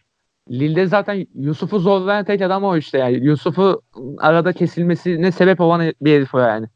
Lille'de 0.50 0.88
zaten 0.88 1.28
Yusuf'u 1.36 1.80
zorlayan 1.80 2.26
tek 2.26 2.41
adam 2.41 2.63
o 2.63 2.78
işte 2.78 2.97
yani. 2.97 3.26
Yusuf'u 3.26 3.82
arada 4.17 4.54
kesilmesine 4.54 5.32
sebep 5.32 5.62
olan 5.62 5.93
bir 6.02 6.15
herif 6.15 6.36
o 6.36 6.39
yani. 6.39 6.67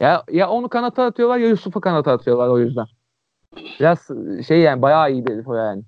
Ya, 0.00 0.22
ya 0.30 0.50
onu 0.50 0.68
kanata 0.68 1.04
atıyorlar 1.04 1.38
ya 1.38 1.48
Yusuf'u 1.48 1.80
kanata 1.80 2.12
atıyorlar 2.12 2.48
o 2.48 2.58
yüzden. 2.58 2.86
Biraz 3.80 4.10
şey 4.48 4.60
yani 4.60 4.82
bayağı 4.82 5.12
iyi 5.12 5.26
bir 5.26 5.32
herif 5.32 5.48
o 5.48 5.54
yani. 5.54 5.82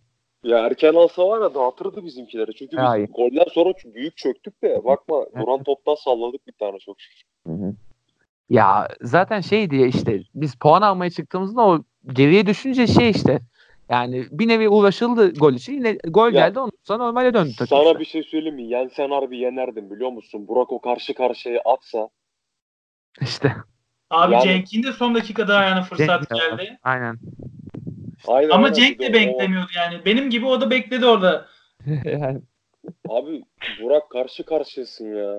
Ya 0.45 0.59
erken 0.59 0.95
alsa 0.95 1.29
var 1.29 1.41
ya 1.41 1.55
dağıtırdı 1.55 2.05
bizimkileri. 2.05 2.55
Çünkü 2.55 2.77
biz 2.77 2.85
Hayır. 2.85 3.09
golden 3.09 3.45
sonra 3.53 3.73
büyük 3.95 4.17
çöktük 4.17 4.63
de 4.63 4.85
bakma 4.85 5.25
duran 5.41 5.63
toptan 5.63 5.95
salladık 5.95 6.47
bir 6.47 6.53
tane 6.53 6.79
çok 6.79 7.01
şükür. 7.01 7.25
Ya 8.51 8.89
zaten 9.01 9.41
şey 9.41 9.71
diye 9.71 9.89
işte 9.89 10.23
biz 10.35 10.55
puan 10.55 10.83
almaya 10.83 11.11
çıktığımızda 11.11 11.63
o 11.63 11.85
geriye 12.07 12.47
düşünce 12.47 12.87
şey 12.87 13.11
işte 13.11 13.41
yani 13.91 14.27
bir 14.31 14.49
nevi 14.49 14.69
uğraşıldı 14.69 15.35
gol 15.35 15.53
için 15.55 15.73
yine 15.73 15.93
gol 15.93 16.25
Ya, 16.25 16.31
geldi 16.49 16.59
ondan 16.59 16.79
sonra 16.85 16.99
normale 17.05 17.35
döndü 17.35 17.51
takım 17.59 17.67
Sana 17.79 17.87
işte. 17.89 17.99
bir 18.01 18.05
şey 18.05 18.23
söyleyeyim 18.23 18.55
mi? 18.55 18.63
Yensen 18.63 19.11
harbi 19.11 19.39
yenerdim 19.39 19.91
biliyor 19.91 20.11
musun? 20.11 20.49
Burak 20.49 20.73
o 20.73 20.81
karşı 20.81 21.15
karşıya 21.15 21.61
atsa. 21.65 22.09
İşte. 23.21 23.53
Abi 24.11 24.33
Yani- 24.33 24.45
Cenk'in 24.45 24.83
de 24.83 24.93
son 24.93 25.15
dakikada 25.15 25.57
ayağına 25.57 25.83
fırsat 25.83 26.23
Cenk- 26.23 26.35
geldi. 26.51 26.79
Aynen. 26.83 27.17
Aynen, 28.27 28.51
Ama 28.51 28.65
aynen. 28.67 28.73
Cenk 28.73 29.01
de 29.01 29.07
o- 29.09 29.13
beklemiyordu 29.13 29.71
yani. 29.77 30.05
Benim 30.05 30.31
gibi 30.31 30.47
o 30.47 30.61
da 30.61 30.71
bekledi 30.71 31.07
orada. 31.07 31.47
yani, 32.05 32.41
Abi 33.09 33.43
Burak 33.83 34.11
karşı 34.11 34.45
karşıyasın 34.45 35.15
ya. 35.17 35.39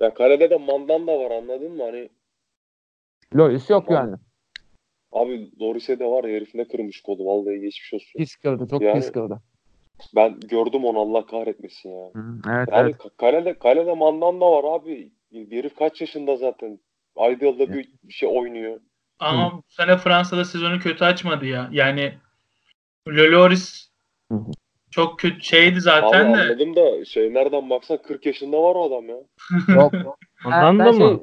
Ya 0.00 0.14
kalede 0.14 0.50
de 0.50 0.56
Mandan 0.56 1.06
da 1.06 1.18
var 1.18 1.30
anladın 1.30 1.72
mı? 1.76 1.82
Hani 1.84 2.08
Loris 3.36 3.70
yok 3.70 3.90
yani. 3.90 4.16
Abi 5.12 5.50
Loris'e 5.60 5.98
de 5.98 6.04
var 6.06 6.24
ya 6.24 6.36
herif 6.36 6.54
ne 6.54 6.68
kırmış 6.68 7.00
kolu 7.02 7.24
vallahi 7.26 7.60
geçmiş 7.60 7.94
olsun. 7.94 8.18
Pis 8.18 8.36
kırdı. 8.36 8.66
Çok 8.70 8.82
Yani- 8.82 9.00
pis 9.00 9.12
kırdı. 9.12 9.40
Ben 10.16 10.40
gördüm 10.40 10.84
onu 10.84 10.98
Allah 10.98 11.26
kahretmesin 11.26 11.90
ya. 11.90 12.10
Hı, 12.14 12.22
Evet 12.50 12.68
Yani 12.72 12.90
evet. 12.90 12.96
ka- 13.00 13.16
kalede, 13.16 13.54
kalede 13.58 13.94
Mandan 13.94 14.40
da 14.40 14.50
var 14.52 14.64
abi. 14.76 15.12
Bir 15.32 15.58
herif 15.58 15.76
kaç 15.76 16.00
yaşında 16.00 16.36
zaten. 16.36 16.78
Ayda 17.16 17.44
yılda 17.44 17.72
bir, 17.72 17.88
bir 18.04 18.12
şey 18.12 18.28
oynuyor. 18.32 18.80
Ama 19.18 19.52
bu 19.52 19.62
sene 19.68 19.96
Fransa'da 19.96 20.44
sezonu 20.44 20.78
kötü 20.80 21.04
açmadı 21.04 21.46
ya. 21.46 21.68
Yani 21.72 22.12
Loris 23.08 23.88
Hı 24.32 24.34
hı. 24.34 24.50
çok 24.90 25.18
kötü 25.18 25.40
şeydi 25.42 25.74
Abi 25.74 25.80
zaten 25.80 26.34
de. 26.34 26.36
anladım 26.42 26.76
da 26.76 27.04
şey 27.04 27.34
nereden 27.34 27.70
baksan 27.70 28.02
40 28.02 28.26
yaşında 28.26 28.62
var 28.62 28.74
o 28.74 28.84
adam 28.86 29.08
ya. 29.08 29.16
Yok. 29.74 29.92
Ondan 30.46 30.78
da 30.78 30.92
şey- 30.92 31.00
mı? 31.00 31.20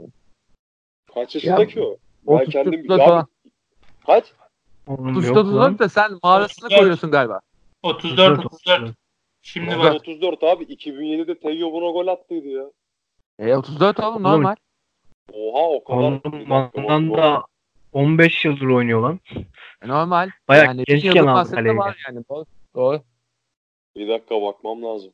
Kaç 1.13 1.35
yaşında 1.35 1.67
ki 1.67 1.81
o? 1.81 1.97
Ben 2.27 2.33
30 2.33 2.53
kendim 2.53 2.79
34 2.79 2.99
ya, 2.99 3.05
falan. 3.05 3.27
Kaç? 4.07 4.25
Oğlum 4.87 5.13
Tuz 5.13 5.27
yok 5.27 5.35
tuz 5.35 5.55
lan. 5.55 5.79
da 5.79 5.89
sen 5.89 6.11
mağarasına 6.23 6.65
34. 6.65 6.79
koyuyorsun 6.79 7.11
galiba. 7.11 7.39
34 7.83 8.45
34. 8.45 8.91
Şimdi 9.41 9.77
bak 9.79 9.93
34 9.93 10.43
abi 10.43 10.63
2007'de 10.63 11.39
Teo 11.39 11.71
buna 11.73 11.91
gol 11.91 12.07
attıydı 12.07 12.47
ya. 12.47 12.63
E 13.39 13.55
34 13.55 13.99
oğlum 13.99 14.23
normal. 14.23 14.55
Oha 15.33 15.69
o 15.69 15.83
kadar. 15.83 15.97
Oğlum 15.97 16.21
Mandan 16.47 17.13
da 17.13 17.43
15 17.93 18.45
yıldır 18.45 18.65
oynuyor 18.65 19.01
lan. 19.01 19.19
E, 19.81 19.87
normal. 19.87 20.29
Bayağı 20.47 20.65
yani 20.65 20.83
gençken 20.83 21.27
aldı 21.27 21.51
kaleyi. 21.51 21.77
var 21.77 21.97
yani. 22.07 22.23
Doğru. 22.29 22.45
Doğru. 22.75 23.01
Bir 23.95 24.07
dakika 24.07 24.41
bakmam 24.41 24.83
lazım. 24.83 25.11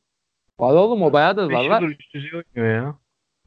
Var 0.58 0.74
oğlum 0.74 1.02
o 1.02 1.12
bayağıdır 1.12 1.48
5 1.48 1.56
var 1.56 1.66
var. 1.66 1.82
yıldır 1.82 1.96
üst 2.00 2.14
düzey 2.14 2.30
oynuyor 2.34 2.74
ya. 2.82 2.94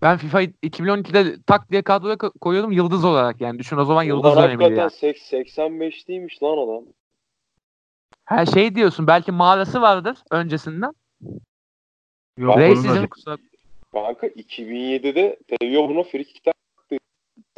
Ben 0.02 0.18
FIFA 0.18 0.44
2012'de 0.44 1.36
tak 1.48 1.72
diye 1.72 1.82
kadroya 1.82 2.16
ko- 2.16 2.40
koyuyordum 2.40 2.72
yıldız 2.72 3.06
olarak 3.06 3.42
yani. 3.42 3.60
Düşün 3.60 3.78
o 3.78 3.86
zaman 3.86 4.04
yıldız 4.04 4.34
Ulan 4.34 4.44
dönemiydi 4.44 4.64
hakikaten 4.64 4.82
yani. 4.82 4.92
sek- 4.92 5.20
85 5.20 6.08
değilmiş 6.08 6.44
lan 6.44 6.58
adam. 6.58 6.84
Her 8.26 8.46
şey 8.46 8.76
diyorsun 8.76 9.08
belki 9.08 9.32
mağarası 9.32 9.82
vardır 9.82 10.18
öncesinden. 10.32 10.94
Yok, 12.38 12.60
sizin 12.78 13.08
kusura 13.08 13.38
Kanka 13.94 14.28
2007'de 14.28 15.38
Teo 15.48 15.90
buna 15.90 16.04
frikikten. 16.04 16.54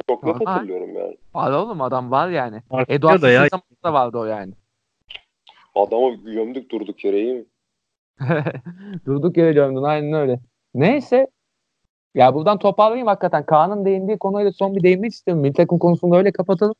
Çok 0.08 0.24
net 0.24 0.46
hatırlıyorum 0.48 0.96
yani. 0.96 1.16
Var 1.34 1.52
oğlum 1.52 1.80
adam 1.80 2.10
var 2.10 2.28
yani. 2.28 2.62
Eduard 2.88 3.22
da 3.22 3.30
ya. 3.30 3.48
Zamanında 3.48 3.92
vardı 4.00 4.18
o 4.18 4.24
yani. 4.24 4.52
Adamı 5.74 6.14
gömdük 6.14 6.70
durduk 6.70 7.04
yere 7.04 7.20
iyi 7.20 7.34
mi? 7.34 7.44
Durduk 9.06 9.36
yere 9.36 9.52
gömdün 9.52 9.82
aynen 9.82 10.12
öyle. 10.12 10.40
Neyse. 10.74 11.26
Ya 12.14 12.34
buradan 12.34 12.58
toparlayayım 12.58 13.06
hakikaten. 13.06 13.46
Kaan'ın 13.46 13.84
değindiği 13.84 14.18
konuyla 14.18 14.52
son 14.52 14.76
bir 14.76 14.82
değinmek 14.82 15.12
istiyorum. 15.12 15.42
Milli 15.42 15.52
takım 15.52 15.78
konusunu 15.78 16.16
öyle 16.16 16.32
kapatalım. 16.32 16.74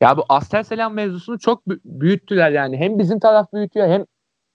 Ya 0.00 0.16
bu 0.16 0.22
Astel 0.28 0.62
Selam 0.62 0.94
mevzusunu 0.94 1.38
çok 1.38 1.66
bü- 1.66 1.80
büyüttüler 1.84 2.50
yani. 2.50 2.76
Hem 2.76 2.98
bizim 2.98 3.20
taraf 3.20 3.52
büyütüyor 3.52 3.88
hem 3.88 4.04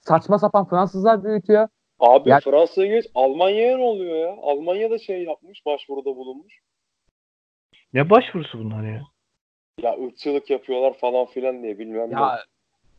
saçma 0.01 0.39
sapan 0.39 0.65
Fransızlar 0.67 1.23
büyütüyor. 1.23 1.67
Abi 1.99 2.29
Ya- 2.29 2.39
Fransa'ya 2.39 2.87
geç. 2.95 3.05
Almanya'ya 3.15 3.77
ne 3.77 3.83
oluyor 3.83 4.15
ya? 4.15 4.35
Almanya 4.41 4.91
da 4.91 4.97
şey 4.99 5.23
yapmış, 5.23 5.65
başvuruda 5.65 6.15
bulunmuş. 6.15 6.59
Ne 7.93 8.09
başvurusu 8.09 8.59
bunlar 8.59 8.83
ya? 8.83 9.01
Ya 9.81 9.95
ırkçılık 10.05 10.49
yapıyorlar 10.49 10.93
falan 10.93 11.25
filan 11.25 11.63
diye 11.63 11.79
bilmem 11.79 12.09
ne. 12.09 12.13
Ya 12.13 12.39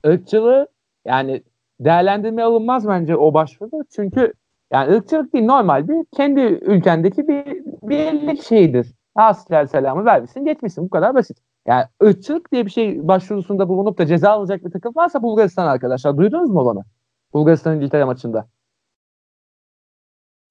ırkçılığı 0.06 0.68
yani 1.04 1.42
değerlendirmeye 1.80 2.44
alınmaz 2.46 2.88
bence 2.88 3.16
o 3.16 3.34
başvuruda. 3.34 3.84
Çünkü 3.96 4.32
yani 4.72 4.94
ırkçılık 4.94 5.33
değil 5.33 5.44
normal 5.44 5.88
bir 5.88 6.05
kendi 6.16 6.40
ülkendeki 6.40 7.29
bir 7.29 7.44
birlik 7.83 8.42
şeyidir. 8.42 8.92
Astel 9.14 9.66
selamı 9.66 10.05
vermişsin 10.05 10.44
geçmişsin 10.44 10.85
bu 10.85 10.90
kadar 10.90 11.14
basit. 11.14 11.38
Yani 11.66 11.85
ırkçılık 12.03 12.53
diye 12.53 12.66
bir 12.66 12.70
şey 12.70 13.09
başvurusunda 13.09 13.68
bulunup 13.68 13.98
da 13.98 14.07
ceza 14.07 14.31
alacak 14.31 14.64
bir 14.64 14.70
takım 14.70 14.92
varsa 14.96 15.22
Bulgaristan 15.22 15.66
arkadaşlar. 15.66 16.16
Duydunuz 16.16 16.50
mu 16.50 16.64
bana? 16.66 16.85
Bulgaristan 17.33 17.77
İngiltere 17.77 18.05
maçında. 18.05 18.46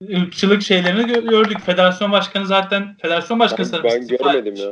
ırkçılık 0.04 0.62
şeylerini 0.62 1.02
gö- 1.02 1.30
gördük. 1.30 1.60
Federasyon 1.60 2.12
başkanı 2.12 2.46
zaten 2.46 2.96
federasyon 3.02 3.40
başkanı 3.40 3.68
ben, 3.74 3.84
ben 3.84 4.08
görmedim 4.08 4.46
etmiş. 4.48 4.62
ya. 4.62 4.72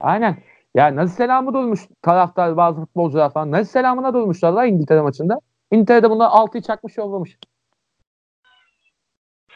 Aynen. 0.00 0.36
Ya 0.74 0.96
Nazi 0.96 1.14
selamı 1.14 1.54
durmuş 1.54 1.80
taraftar 2.02 2.56
bazı 2.56 2.80
futbolcular 2.80 3.32
falan. 3.32 3.50
Nazi 3.50 3.70
selamına 3.70 4.14
durmuşlar 4.14 4.52
lan 4.52 4.68
İngiltere 4.68 5.00
maçında. 5.00 5.40
İngiltere'de 5.70 6.10
buna 6.10 6.24
6'yı 6.24 6.62
çakmış 6.62 6.96
yollamış. 6.96 7.38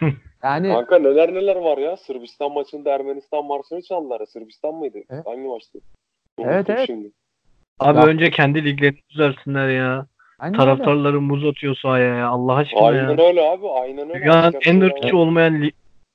yani 0.43 0.69
Kanka 0.69 0.99
neler 0.99 1.35
neler 1.35 1.57
var 1.57 1.79
ya. 1.79 1.97
Sırbistan 1.97 2.53
maçında 2.53 2.91
Ermenistan 2.91 3.45
marşını 3.45 3.83
çaldılar. 3.83 4.21
ya. 4.21 4.27
Sırbistan 4.27 4.75
mıydı? 4.75 4.99
Evet. 5.11 5.27
Hangi 5.27 5.49
maçtı? 5.49 5.79
Evet, 6.39 6.57
Unuttum 6.57 6.75
evet. 6.77 6.87
Şimdi. 6.87 7.11
Abi 7.81 7.99
Ya- 7.99 8.07
önce 8.07 8.31
kendi 8.31 8.65
liglerini 8.65 8.99
düzelsinler 9.11 9.69
ya. 9.69 10.07
aynen 10.39 10.55
öyle. 10.61 10.65
Taraftarları 10.65 11.21
muz 11.21 11.45
atıyor 11.47 11.77
sahaya 11.83 12.15
ya. 12.15 12.29
Allah 12.29 12.55
aşkına 12.55 12.87
Aynen 12.87 13.03
ya. 13.19 13.27
öyle 13.27 13.43
abi. 13.51 13.67
Aynen 13.71 14.09
öyle. 14.11 14.21
Dünyanın 14.25 14.55
en 14.67 14.81
ırkçı 14.81 15.17
olmayan 15.17 15.63
li- 15.63 15.73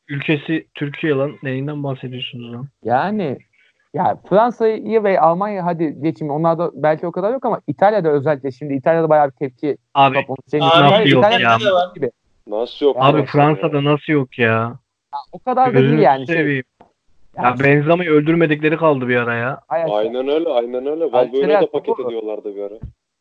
ülkesi 0.08 0.68
Türkiye 0.76 1.14
lan. 1.14 1.32
Neyinden 1.44 1.84
bahsediyorsunuz 1.84 2.54
lan? 2.54 2.68
Yani 2.84 3.38
ya 3.94 4.18
Fransa'yı 4.30 5.04
ve 5.04 5.20
Almanya 5.20 5.66
hadi 5.66 6.02
geçeyim. 6.02 6.34
Onlarda 6.34 6.72
belki 6.74 7.08
o 7.08 7.12
kadar 7.12 7.34
yok 7.34 7.46
ama 7.46 7.62
İtalya'da 7.68 8.10
özellikle 8.10 8.52
şimdi 8.52 8.74
İtalya'da 8.74 9.10
bayağı 9.10 9.28
bir 9.28 9.36
tepki 9.36 9.78
Abi 9.94 10.18
Abi, 10.18 10.26
nasıl 10.30 11.06
yok 11.10 11.26
İtalya'da 11.26 11.42
ya? 11.64 11.72
da 11.72 11.76
var 11.76 11.96
gibi. 11.96 12.12
Nasıl 12.50 12.86
yok? 12.86 12.96
abi 13.00 13.26
Fransa'da 13.26 13.78
ya? 13.78 13.84
nasıl 13.84 14.14
yok 14.14 14.40
ya? 14.40 14.80
O 15.32 15.40
kadar 15.40 15.68
da 15.68 15.72
Gözünü 15.72 15.92
değil 15.92 16.02
yani. 16.04 16.28
Şey, 16.28 16.36
seveyim. 16.36 16.64
yani 17.38 17.46
Ya 17.46 17.66
Benzema'yı 17.66 18.10
öldürmedikleri 18.10 18.78
kaldı 18.78 19.08
bir 19.08 19.16
ara 19.16 19.36
ya. 19.36 19.60
hayır, 19.68 19.88
Aynen 19.92 20.28
öyle. 20.28 20.50
Aynen 20.50 20.86
öyle. 20.86 21.12
Valbuena'yı 21.12 21.62
da 21.62 21.72
paket 21.72 21.88
Topu- 21.96 22.08
ediyorlardı 22.08 22.56
bir 22.56 22.62
ara. 22.62 22.74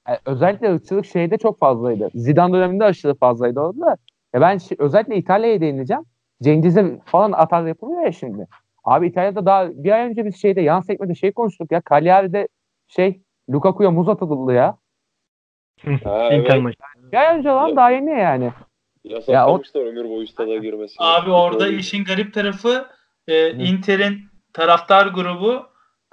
Yani 0.08 0.18
özellikle 0.26 0.74
ırkçılık 0.74 1.06
şeyde 1.06 1.38
çok 1.38 1.58
fazlaydı. 1.58 2.10
Zidane 2.14 2.52
döneminde 2.52 2.84
aşırı 2.84 3.14
fazlaydı 3.14 3.60
orada. 3.60 3.80
da. 3.86 3.96
Ya 4.34 4.40
ben 4.40 4.56
şi- 4.56 4.76
özellikle 4.82 5.16
İtalya'ya 5.16 5.60
değineceğim. 5.60 6.02
Cengiz'e 6.42 7.00
falan 7.04 7.32
atar 7.32 7.66
yapılıyor 7.66 8.02
ya 8.04 8.12
şimdi. 8.12 8.46
Abi 8.84 9.06
İtalya'da 9.06 9.46
daha 9.46 9.68
bir 9.70 9.90
ay 9.92 10.00
önce 10.10 10.24
biz 10.24 10.36
şeyde 10.42 10.60
yan 10.60 10.80
sekmede 10.80 11.14
şey 11.14 11.32
konuştuk 11.32 11.72
ya. 11.72 11.82
Cagliari'de 11.90 12.48
şey 12.88 13.20
Lukaku'ya 13.50 13.90
muz 13.90 14.08
atıldı 14.08 14.52
ya. 14.52 14.76
Ha, 16.04 16.28
evet. 16.30 16.64
Bir 17.12 17.16
ay 17.16 17.38
önce 17.38 17.48
lan 17.48 17.68
Ya- 17.68 17.76
daha 17.76 17.90
yeni 17.90 18.10
yani. 18.10 18.50
Yasaklamışlar 19.04 19.80
ömür 19.86 20.08
boyu 20.08 20.26
stada 20.26 20.56
girmesi. 20.56 20.94
Abi 20.98 21.30
orada 21.30 21.64
Öyle. 21.64 21.76
işin 21.76 22.04
garip 22.04 22.34
tarafı 22.34 22.86
e. 23.28 23.50
Inter'in 23.50 24.20
taraftar 24.52 25.06
grubu 25.06 25.66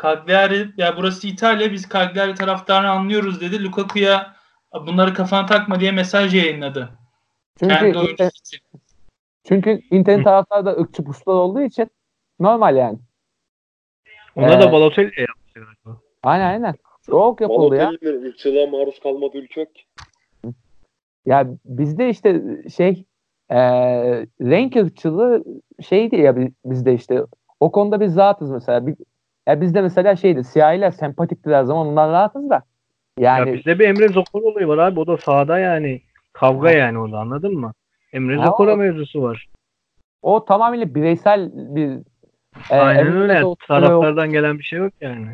Cagliari 0.03 0.69
ya 0.77 0.97
burası 0.97 1.27
İtalya 1.27 1.71
biz 1.71 1.89
Cagliari 1.89 2.33
taraftarını 2.35 2.89
anlıyoruz 2.89 3.41
dedi. 3.41 3.63
Lukaku'ya 3.63 4.35
bunları 4.87 5.13
kafana 5.13 5.45
takma 5.45 5.79
diye 5.79 5.91
mesaj 5.91 6.35
yayınladı. 6.35 6.89
Çünkü 7.59 7.75
Kendi 7.75 7.97
Inter, 7.97 8.27
için. 8.27 8.59
çünkü 9.47 9.81
Inter'in 9.91 10.23
taraftarı 10.23 10.65
da 10.65 10.71
ırkçı 10.71 11.03
puslar 11.03 11.33
olduğu 11.33 11.61
için 11.61 11.87
normal 12.39 12.75
yani. 12.77 12.97
Ona 14.35 14.53
Ee, 14.53 14.61
da 14.61 14.71
Balotelli 14.71 15.21
yaptı 15.21 15.53
galiba. 15.55 16.01
Aynen 16.23 16.45
aynen. 16.49 16.75
Çok 17.05 17.41
yapıldı 17.41 17.75
ya. 17.75 17.87
Balotelli'nin 17.87 18.25
ırkçılığa 18.29 18.67
maruz 18.67 18.99
kalmadığı 18.99 19.37
ülke 19.37 19.59
yok 19.61 19.75
ki. 19.75 19.81
Ya 21.25 21.47
bizde 21.65 22.09
işte 22.09 22.41
şey 22.75 23.05
e, 23.49 23.57
renk 24.41 24.75
ırkçılığı 24.75 25.43
şeydi 25.81 26.15
ya 26.15 26.35
bi- 26.35 26.53
bizde 26.65 26.93
işte 26.93 27.23
o 27.59 27.71
konuda 27.71 27.99
biz 27.99 28.17
rahatız 28.17 28.51
mesela. 28.51 28.87
Bir, 28.87 28.95
ya 29.47 29.61
bizde 29.61 29.81
mesela 29.81 30.15
şeydi 30.15 30.43
siyahiler 30.43 30.91
sempatiktir 30.91 31.51
her 31.51 31.63
zaman 31.63 31.87
ondan 31.87 32.11
rahatız 32.11 32.49
da. 32.49 32.63
Yani 33.19 33.49
Ya 33.49 33.53
bizde 33.53 33.79
bir 33.79 33.87
Emre 33.87 34.09
Zokor 34.09 34.41
olayı 34.41 34.67
var 34.67 34.77
abi. 34.77 34.99
O 34.99 35.07
da 35.07 35.17
sahada 35.17 35.59
yani. 35.59 36.01
Kavga 36.33 36.71
yani 36.71 36.99
o 36.99 37.11
da 37.11 37.19
anladın 37.19 37.53
mı? 37.53 37.73
Emre 38.13 38.35
Ha, 38.37 38.45
Zokora 38.45 38.75
mevzusu 38.75 39.21
var. 39.21 39.47
o 40.21 40.45
tamamıyla 40.45 40.95
bireysel 40.95 41.51
bir 41.75 41.89
e, 42.69 42.75
Aynen 42.75 43.05
evinde 43.05 43.17
öyle. 43.17 43.43
Taraftardan 43.67 44.31
gelen 44.31 44.59
bir 44.59 44.63
şey 44.63 44.79
yok 44.79 44.93
yani. 45.01 45.27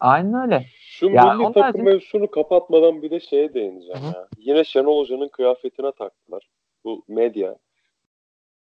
Aynen 0.00 0.34
öyle. 0.34 0.66
Şu 1.00 1.06
Ya 1.06 1.24
milli 1.24 1.42
onlar 1.46 1.52
takım 1.54 1.80
da- 1.80 1.84
mevzusunu 1.84 2.30
kapatmadan 2.30 3.02
bir 3.02 3.10
de 3.10 3.20
şeye 3.20 3.54
değineceğim 3.54 4.00
ya. 4.04 4.28
Yine 4.38 4.64
Şenol 4.64 5.00
Hoca'nın 5.00 5.28
kıyafetine 5.28 5.92
taktılar. 5.92 6.48
Bu 6.84 7.04
medya. 7.08 7.56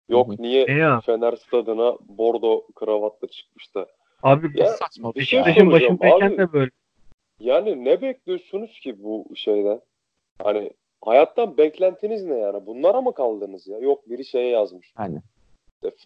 Yok 0.08 0.28
Hı 0.28 0.32
hı. 0.32 0.36
niye 0.42 0.64
E 0.64 0.72
ya. 0.72 1.00
Fener 1.00 1.36
stadına 1.36 1.96
bordo 2.00 2.66
kravatla 2.74 3.28
çıkmış 3.28 3.74
da. 3.74 3.86
Abi 4.22 4.60
Ya 4.60 4.66
Saçma 4.66 5.14
bir 5.14 5.20
şey 5.24 5.26
şey. 5.26 5.38
Beşiktaş'ın 5.46 5.72
başındayken 5.72 6.38
de 6.38 6.52
böyle. 6.52 6.70
Yani 7.40 7.84
ne 7.84 8.02
bekliyorsunuz 8.02 8.80
ki 8.80 9.02
bu 9.02 9.26
şeyden? 9.34 9.80
Hani 10.42 10.70
hayattan 11.04 11.56
beklentiniz 11.56 12.24
ne 12.24 12.38
yani? 12.38 12.66
Bunlara 12.66 13.00
mı 13.00 13.14
kaldınız 13.14 13.66
ya? 13.66 13.78
Yok 13.78 14.10
biri 14.10 14.24
şeye 14.24 14.48
yazmış. 14.48 14.92
Aynen. 14.96 15.22
İşte 15.84 15.96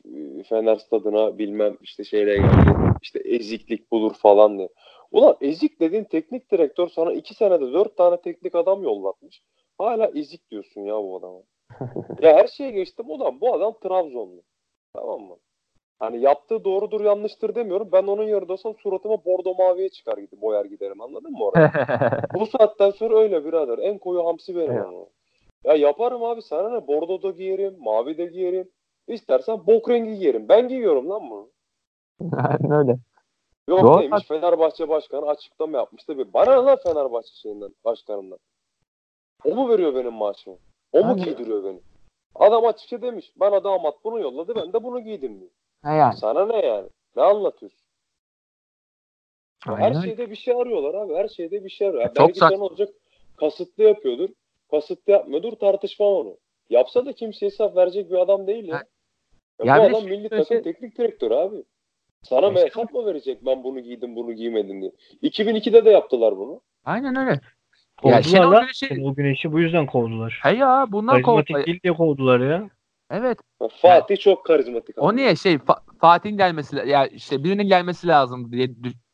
Fener 0.49 0.77
stadına 0.77 1.39
bilmem 1.39 1.77
işte 1.83 2.05
şeyle 2.05 2.37
geldi. 2.37 2.77
İşte 3.03 3.19
eziklik 3.19 3.93
bulur 3.93 4.15
falan 4.15 4.59
diye. 4.59 4.69
Ulan 5.17 5.37
ezik 5.41 5.81
dediğin 5.81 6.05
teknik 6.05 6.53
direktör 6.53 6.89
sana 6.89 7.13
iki 7.13 7.35
senede 7.35 7.73
dört 7.73 7.97
tane 7.97 8.21
teknik 8.21 8.55
adam 8.55 8.83
yollatmış. 8.83 9.43
Hala 9.79 10.07
ezik 10.15 10.51
diyorsun 10.51 10.81
ya 10.81 10.95
bu 10.95 11.17
adama. 11.17 11.39
ya 12.23 12.37
her 12.37 12.47
şeye 12.47 12.71
geçtim 12.71 13.11
ulan 13.11 13.41
bu 13.41 13.55
adam 13.55 13.75
Trabzonlu. 13.83 14.43
Tamam 14.95 15.21
mı? 15.21 15.37
Hani 15.99 16.21
yaptığı 16.21 16.65
doğrudur 16.65 17.01
yanlıştır 17.01 17.55
demiyorum. 17.55 17.89
Ben 17.93 18.03
onun 18.03 18.23
yerinde 18.23 18.53
olsam 18.53 18.75
suratıma 18.83 19.25
bordo 19.25 19.55
maviye 19.55 19.89
çıkar 19.89 20.19
gidip 20.19 20.43
boyar 20.43 20.65
giderim 20.65 21.01
anladın 21.01 21.33
mı 21.33 21.45
oraya? 21.45 21.73
Bu 22.35 22.47
saatten 22.47 22.91
sonra 22.91 23.19
öyle 23.19 23.45
birader. 23.45 23.79
En 23.79 23.99
koyu 23.99 24.27
hamsi 24.27 24.57
benim 24.57 24.73
Evet. 24.73 24.85
ama. 24.87 25.07
Ya 25.65 25.75
yaparım 25.75 26.25
abi 26.25 26.43
sana 26.43 26.71
ne? 26.71 26.87
Bordo 26.87 27.23
da 27.23 27.31
giyerim, 27.31 27.77
mavi 27.79 28.19
de 28.19 28.27
giyerim. 28.27 28.69
İstersen 29.09 29.67
bok 29.67 29.91
rengi 29.91 30.19
giyerim. 30.19 30.49
Ben 30.49 30.69
giyiyorum 30.69 31.11
lan 31.11 31.31
bunu. 31.31 31.51
Aynen 32.33 32.71
öyle. 32.71 32.97
Yok 33.69 33.83
Doğru. 33.83 34.01
neymiş 34.01 34.27
Fenerbahçe 34.27 34.89
Başkanı 34.89 35.27
açıklama 35.27 35.79
yapmıştı. 35.79 36.19
Bir 36.19 36.33
bana 36.33 36.61
ne 36.61 36.67
lan 36.67 36.79
Fenerbahçe 36.83 37.35
şeyinden, 37.35 37.75
başkanından. 37.85 38.39
O 39.45 39.55
mu 39.55 39.69
veriyor 39.69 39.95
benim 39.95 40.13
maaşımı? 40.13 40.57
O 40.93 41.05
mu 41.05 41.17
giydiriyor 41.17 41.65
beni? 41.65 41.81
Adam 42.35 42.65
açıkça 42.67 43.03
demiş. 43.03 43.33
Bana 43.37 43.65
damat 43.65 44.05
bunu 44.05 44.21
yolladı 44.21 44.55
ben 44.55 44.73
de 44.73 44.83
bunu 44.83 45.01
giydim 45.01 45.41
diyor. 45.41 45.51
Ha 45.83 45.93
yani. 45.93 46.17
Sana 46.17 46.47
ne 46.47 46.67
yani? 46.67 46.89
Ne 47.17 47.23
anlatıyorsun? 47.23 47.81
Her 49.65 49.73
Aynen 49.73 49.97
öyle. 49.97 50.07
şeyde 50.09 50.31
bir 50.31 50.37
şey 50.37 50.55
arıyorlar 50.55 50.95
abi. 50.95 51.15
Her 51.15 51.29
şeyde 51.29 51.65
bir 51.65 51.71
şey 51.71 51.89
arıyor. 51.89 52.03
Ya 52.03 52.09
Çok 52.09 52.17
Belki 52.29 52.39
sen 52.39 52.59
olacak 52.61 52.89
kasıtlı 53.37 53.83
yapıyordur. 53.85 54.29
Kasıtlı 54.71 55.13
yapmıyordur 55.13 55.53
tartışmam 55.53 56.09
onu. 56.13 56.37
Yapsa 56.71 57.07
da 57.07 57.13
kimse 57.13 57.47
hesap 57.47 57.77
verecek 57.77 58.11
bir 58.11 58.17
adam 58.17 58.47
değil 58.47 58.69
ya. 58.69 58.77
Ha. 58.77 58.83
Ya 59.65 59.77
Ya 59.77 59.83
bu 59.93 59.97
adam 59.97 60.05
milli 60.09 60.29
takım 60.29 60.45
şey- 60.47 60.63
teknik 60.63 60.99
direktörü 60.99 61.35
abi. 61.35 61.65
Sana 62.23 62.51
mı 62.51 62.59
hesap 62.59 62.93
mı 62.95 63.07
verecek 63.07 63.39
ben 63.47 63.65
bunu 63.65 63.81
giydim 63.81 64.17
bunu 64.17 64.33
giymedim 64.33 64.81
diye. 64.81 64.93
2002'de 65.23 65.85
de 65.85 65.91
yaptılar 65.91 66.37
bunu. 66.37 66.61
Aynen 66.85 67.17
öyle. 67.17 67.31
Ya 67.31 67.41
Kovdular 68.03 68.23
Şenol 68.23 68.53
lan. 68.53 68.61
Güneş'i 68.61 68.87
Şenol 68.87 69.15
Güneş'i 69.15 69.53
bu 69.53 69.61
yüzden 69.61 69.87
kovdular. 69.87 70.41
he 70.43 70.51
ya 70.57 70.87
bundan 70.89 71.13
Karizmatik 71.23 71.47
kovdular. 71.49 71.67
değil 71.67 71.81
diye 71.83 71.93
kovdular 71.95 72.41
ya. 72.41 72.71
Evet. 73.11 73.39
Ya 73.63 73.69
Fatih 73.83 74.17
çok 74.17 74.45
karizmatik. 74.47 74.99
O 74.99 75.17
niye 75.17 75.37
şey 75.37 75.55
Fa- 75.55 75.81
Fatih'in 76.01 76.37
gelmesi 76.37 76.77
ya 76.87 77.07
işte 77.07 77.45
birinin 77.45 77.69
gelmesi 77.69 78.09
lazım 78.09 78.53
diye 78.53 78.69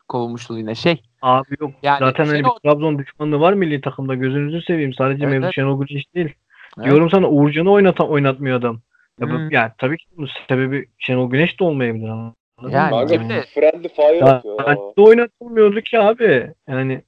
kovulmuştu 0.09 0.59
yine 0.59 0.75
şey. 0.75 1.03
Abi 1.23 1.49
yok. 1.61 1.71
Yani 1.83 1.99
Zaten 1.99 2.25
hani 2.27 2.39
Şenol- 2.39 2.57
bir 2.57 2.61
Trabzon 2.71 2.99
düşmanlığı 2.99 3.41
var 3.41 3.53
milli 3.53 3.81
takımda. 3.81 4.15
Gözünüzü 4.15 4.63
seveyim. 4.63 4.95
Sadece 4.95 5.25
Evet, 5.25 5.33
mevzu 5.33 5.45
evet. 5.45 5.55
Şenol 5.55 5.85
Güneş 5.87 6.15
değil. 6.15 6.35
Evet. 6.79 6.87
Diyorum 6.87 7.11
sana 7.11 7.29
Uğurcan'ı 7.29 7.71
oynata, 7.73 8.05
oynatmıyor 8.05 8.59
adam. 8.59 8.81
Ya, 9.21 9.27
bu- 9.29 9.33
Hmm. 9.33 9.51
yani 9.51 9.71
tabii 9.79 9.97
ki 9.97 10.05
bunun 10.17 10.29
sebebi 10.49 10.89
Şenol 10.99 11.31
Güneş 11.31 11.61
de 11.61 11.65
olmayabilir 11.65 12.09
ama. 12.09 12.35
Yani? 12.69 13.09
Kanka 13.09 13.43
friendly 13.43 13.89
fire 13.89 14.17
Ya, 14.17 14.27
atıyor. 14.27 14.69
ya. 14.69 14.77
de 14.97 15.01
oynatılmıyordu 15.01 15.81
ki 15.81 15.99
abi. 15.99 16.55
Yani 16.69 17.03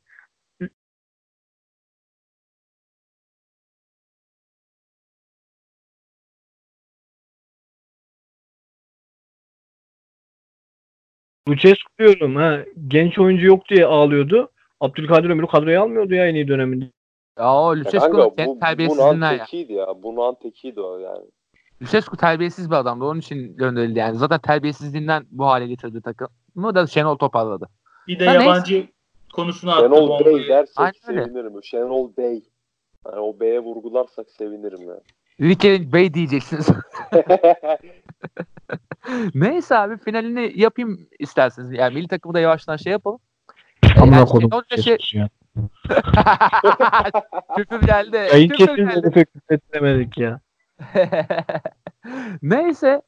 Lucescu 11.48 11.88
diyorum 11.98 12.36
ha. 12.36 12.64
Genç 12.88 13.18
oyuncu 13.18 13.46
yok 13.46 13.68
diye 13.68 13.86
ağlıyordu. 13.86 14.50
Abdülkadir 14.80 15.30
Ömür'ü 15.30 15.46
kadroya 15.46 15.82
almıyordu 15.82 16.14
ya 16.14 16.28
en 16.28 16.34
iyi 16.34 16.48
döneminde. 16.48 16.84
Ya 17.38 17.54
o 17.54 17.76
Lucescu 17.76 18.34
bunun 18.38 18.60
terbiyesizliğinden 18.60 19.32
ya. 19.32 19.44
tekiydi 19.44 19.72
ya. 19.72 20.02
Bunun 20.02 20.34
tekiydi 20.34 20.80
o 20.80 20.98
yani. 20.98 21.24
Lucescu 21.84 22.16
terbiyesiz 22.16 22.70
bir 22.70 22.76
adamdı. 22.76 23.04
Onun 23.04 23.20
için 23.20 23.56
gönderildi 23.56 23.98
yani. 23.98 24.16
Zaten 24.16 24.38
terbiyesizliğinden 24.38 25.26
bu 25.30 25.46
hale 25.46 25.66
getirdi 25.66 26.02
takımı 26.02 26.74
da 26.74 26.86
Şenol 26.86 27.16
toparladı. 27.18 27.68
Bir 28.08 28.18
de 28.18 28.26
neyse. 28.26 28.44
yabancı 28.44 28.86
konusunu 29.32 29.70
attı 29.70 29.80
Şenol 29.80 30.08
Bey 30.08 30.18
bombayı. 30.26 30.48
dersek 30.48 30.74
Aynen 30.78 30.94
öyle. 31.08 31.24
sevinirim. 31.24 31.64
Şenol 31.64 32.16
Bey. 32.16 32.42
Yani 33.06 33.18
o 33.20 33.40
B'ye 33.40 33.60
vurgularsak 33.60 34.30
sevinirim 34.30 34.88
ya. 34.88 34.94
Rikel'in 35.40 35.92
Bey 35.92 36.14
diyeceksiniz. 36.14 36.68
Neyse 39.34 39.78
abi 39.78 39.98
finalini 39.98 40.52
yapayım 40.54 41.08
isterseniz. 41.18 41.72
Yani 41.72 41.94
milli 41.94 42.08
takımı 42.08 42.34
da 42.34 42.40
yavaştan 42.40 42.76
şey 42.76 42.92
yapalım. 42.92 43.18
Amına 44.00 44.16
yani 44.16 44.28
kodum. 44.28 44.50
Ya. 45.12 45.28
Küfür 47.56 47.82
geldi. 47.86 48.16
Yayın 48.16 48.48
kesilmedi 48.48 48.94
geldi. 49.00 49.10
pek 49.10 49.28
etmedik 49.50 50.18
ya. 50.18 50.40
Neyse. 52.42 53.02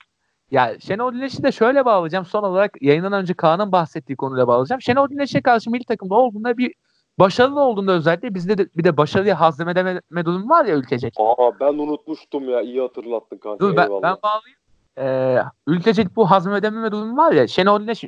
Ya 0.50 0.80
Şenol 0.80 1.12
Güneş'i 1.12 1.42
de 1.42 1.52
şöyle 1.52 1.84
bağlayacağım. 1.84 2.24
Son 2.24 2.42
olarak 2.42 2.82
yayından 2.82 3.12
önce 3.12 3.34
Kaan'ın 3.34 3.72
bahsettiği 3.72 4.16
konuyla 4.16 4.46
bağlayacağım. 4.46 4.82
Şenol 4.82 5.08
Güneş'e 5.08 5.42
karşı 5.42 5.70
milli 5.70 5.84
takımda 5.84 6.14
olduğunda 6.14 6.58
bir 6.58 6.74
başarılı 7.18 7.60
olduğunda 7.60 7.92
özellikle 7.92 8.34
bizde 8.34 8.58
de 8.58 8.68
bir 8.76 8.84
de 8.84 8.96
başarıyı 8.96 9.32
hazmedeme 9.32 10.24
durumu 10.24 10.48
var 10.48 10.64
ya 10.64 10.76
ülkecek. 10.76 11.14
Aa 11.18 11.60
ben 11.60 11.74
unutmuştum 11.74 12.48
ya. 12.48 12.60
İyi 12.60 12.80
hatırlattın 12.80 13.38
kanka. 13.38 13.60
Dur 13.60 13.76
ben, 13.76 13.82
eyvallah. 13.82 14.02
ben 14.02 14.16
bağlayayım. 14.22 14.58
Ee, 14.98 15.42
ülkecek 15.66 16.16
bu 16.16 16.30
hazmedememe 16.30 16.92
durumu 16.92 17.16
var 17.16 17.32
ya. 17.32 17.46
Şenol 17.46 17.80
Güneş 17.80 18.04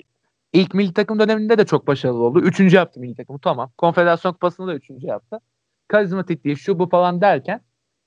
ilk 0.53 0.75
milli 0.75 0.93
takım 0.93 1.19
döneminde 1.19 1.59
de 1.59 1.67
çok 1.67 1.87
başarılı 1.87 2.23
oldu. 2.23 2.41
Üçüncü 2.41 2.77
yaptı 2.77 3.01
milli 3.01 3.15
takımı 3.15 3.39
tamam. 3.39 3.71
Konfederasyon 3.79 4.33
kupasını 4.33 4.67
da 4.67 4.75
üçüncü 4.75 5.07
yaptı. 5.07 5.41
Karizmatik 5.89 6.45
değil 6.45 6.57
şu 6.57 6.79
bu 6.79 6.89
falan 6.89 7.21
derken 7.21 7.61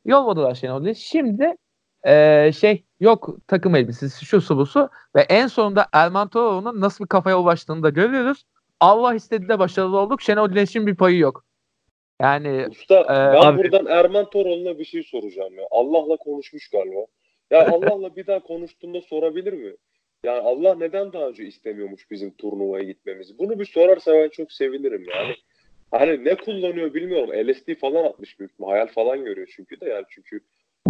yolladılar 0.05 0.55
Şenol 0.55 0.81
Güneş. 0.81 0.97
Şimdi 0.97 1.55
ee, 2.07 2.51
şey 2.59 2.83
yok 2.99 3.29
takım 3.47 3.75
elbisesi 3.75 4.25
şu 4.25 4.41
su 4.41 4.57
bu 4.57 4.65
su 4.65 4.89
ve 5.15 5.21
en 5.21 5.47
sonunda 5.47 5.87
Erman 5.93 6.27
Toroğlu'nun 6.27 6.81
nasıl 6.81 7.03
bir 7.03 7.09
kafaya 7.09 7.39
ulaştığını 7.39 7.83
da 7.83 7.89
görüyoruz. 7.89 8.43
Allah 8.79 9.15
istedi 9.15 9.49
de 9.49 9.59
başarılı 9.59 9.99
olduk. 9.99 10.21
Şenol 10.21 10.49
Güneş'in 10.49 10.87
bir 10.87 10.95
payı 10.95 11.17
yok. 11.17 11.45
Yani 12.21 12.67
Usta 12.71 12.99
Ee, 13.01 13.07
ben 13.07 13.41
abi- 13.41 13.57
buradan 13.57 13.85
Erman 13.85 14.29
Toroğlu'na 14.29 14.79
bir 14.79 14.85
şey 14.85 15.03
soracağım 15.03 15.53
ya. 15.59 15.67
Allah'la 15.71 16.17
konuşmuş 16.17 16.69
galiba. 16.69 17.05
Ya 17.51 17.67
Allah'la 17.71 18.15
bir 18.15 18.27
daha 18.27 18.39
konuştuğunda 18.39 19.01
sorabilir 19.01 19.53
mi? 19.53 19.75
Yani 20.25 20.39
Allah 20.39 20.75
neden 20.75 21.13
daha 21.13 21.27
önce 21.27 21.43
istemiyormuş 21.43 22.11
bizim 22.11 22.31
turnuvaya 22.31 22.83
gitmemizi? 22.83 23.37
Bunu 23.37 23.59
bir 23.59 23.65
sorarsa 23.65 24.13
ben 24.13 24.29
çok 24.29 24.51
sevinirim 24.51 25.05
yani. 25.15 25.35
Hani 25.91 26.25
ne 26.25 26.35
kullanıyor 26.35 26.93
bilmiyorum. 26.93 27.49
LSD 27.49 27.75
falan 27.75 28.03
atmış 28.03 28.39
büyük 28.39 28.51
ihtimal. 28.51 28.69
Hayal 28.69 28.87
falan 28.87 29.25
görüyor 29.25 29.53
çünkü 29.55 29.79
de 29.79 29.89
yani 29.89 30.05
çünkü 30.09 30.39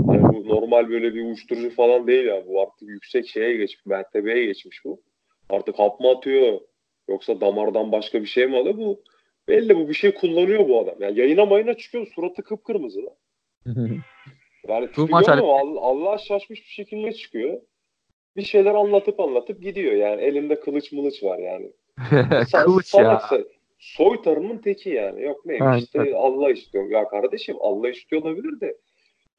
hani 0.07 0.23
bu 0.23 0.47
normal 0.47 0.89
böyle 0.89 1.13
bir 1.13 1.25
uyuşturucu 1.25 1.69
falan 1.75 2.07
değil 2.07 2.25
ya. 2.25 2.47
Bu 2.47 2.61
artık 2.61 2.89
yüksek 2.89 3.27
şeye 3.27 3.57
geçmiş, 3.57 3.85
mertebeye 3.85 4.45
geçmiş 4.45 4.85
bu. 4.85 5.01
Artık 5.49 5.79
hap 5.79 5.99
mı 5.99 6.09
atıyor? 6.09 6.59
Yoksa 7.09 7.41
damardan 7.41 7.91
başka 7.91 8.21
bir 8.21 8.27
şey 8.27 8.47
mi 8.47 8.57
alıyor? 8.57 8.77
Bu 8.77 9.03
belli 9.47 9.75
bu 9.75 9.89
bir 9.89 9.93
şey 9.93 10.13
kullanıyor 10.13 10.67
bu 10.69 10.79
adam. 10.79 10.95
Yani 10.99 11.19
yayına 11.19 11.45
mayına 11.45 11.73
çıkıyor 11.73 12.07
suratı 12.15 12.43
kıpkırmızı. 12.43 13.01
Yani 14.67 14.87
tipi 14.87 15.07
görmüyor? 15.07 15.77
Allah, 15.81 16.17
şaşmış 16.17 16.59
bir 16.59 16.69
şekilde 16.69 17.13
çıkıyor. 17.13 17.61
Bir 18.35 18.41
şeyler 18.41 18.75
anlatıp 18.75 19.19
anlatıp 19.19 19.61
gidiyor. 19.61 19.93
Yani 19.93 20.21
elinde 20.21 20.59
kılıç 20.59 20.91
mılıç 20.91 21.23
var 21.23 21.39
yani. 21.39 21.71
Sa- 22.21 22.63
Kılıç 22.63 22.93
ya. 22.93 23.03
salaksa, 23.03 23.39
soytarının 23.81 24.57
teki 24.57 24.89
yani. 24.89 25.23
Yok 25.23 25.45
neymiş 25.45 25.67
Aynen. 25.67 25.79
işte 25.79 26.15
Allah 26.15 26.51
istiyor. 26.51 26.89
Ya 26.89 27.07
kardeşim 27.07 27.55
Allah 27.59 27.89
istiyor 27.89 28.21
olabilir 28.21 28.59
de. 28.61 28.77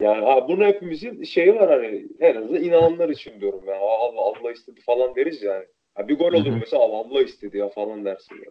Yani 0.00 0.24
ha, 0.24 0.48
bunu 0.48 0.64
hepimizin 0.64 1.22
şeyi 1.22 1.54
var 1.54 1.70
hani 1.70 2.06
en 2.20 2.36
azından 2.36 2.62
inananlar 2.62 3.08
için 3.08 3.40
diyorum 3.40 3.62
ya. 3.66 3.74
Allah 3.78 4.20
Allah 4.20 4.52
istedi 4.52 4.80
falan 4.80 5.16
deriz 5.16 5.42
yani. 5.42 5.64
Ha, 5.94 6.08
bir 6.08 6.18
gol 6.18 6.32
olur 6.32 6.56
mesela 6.60 6.82
Allah 6.82 6.96
Allah 6.96 7.22
istedi 7.22 7.58
ya 7.58 7.68
falan 7.68 8.04
dersin 8.04 8.34
ya. 8.34 8.50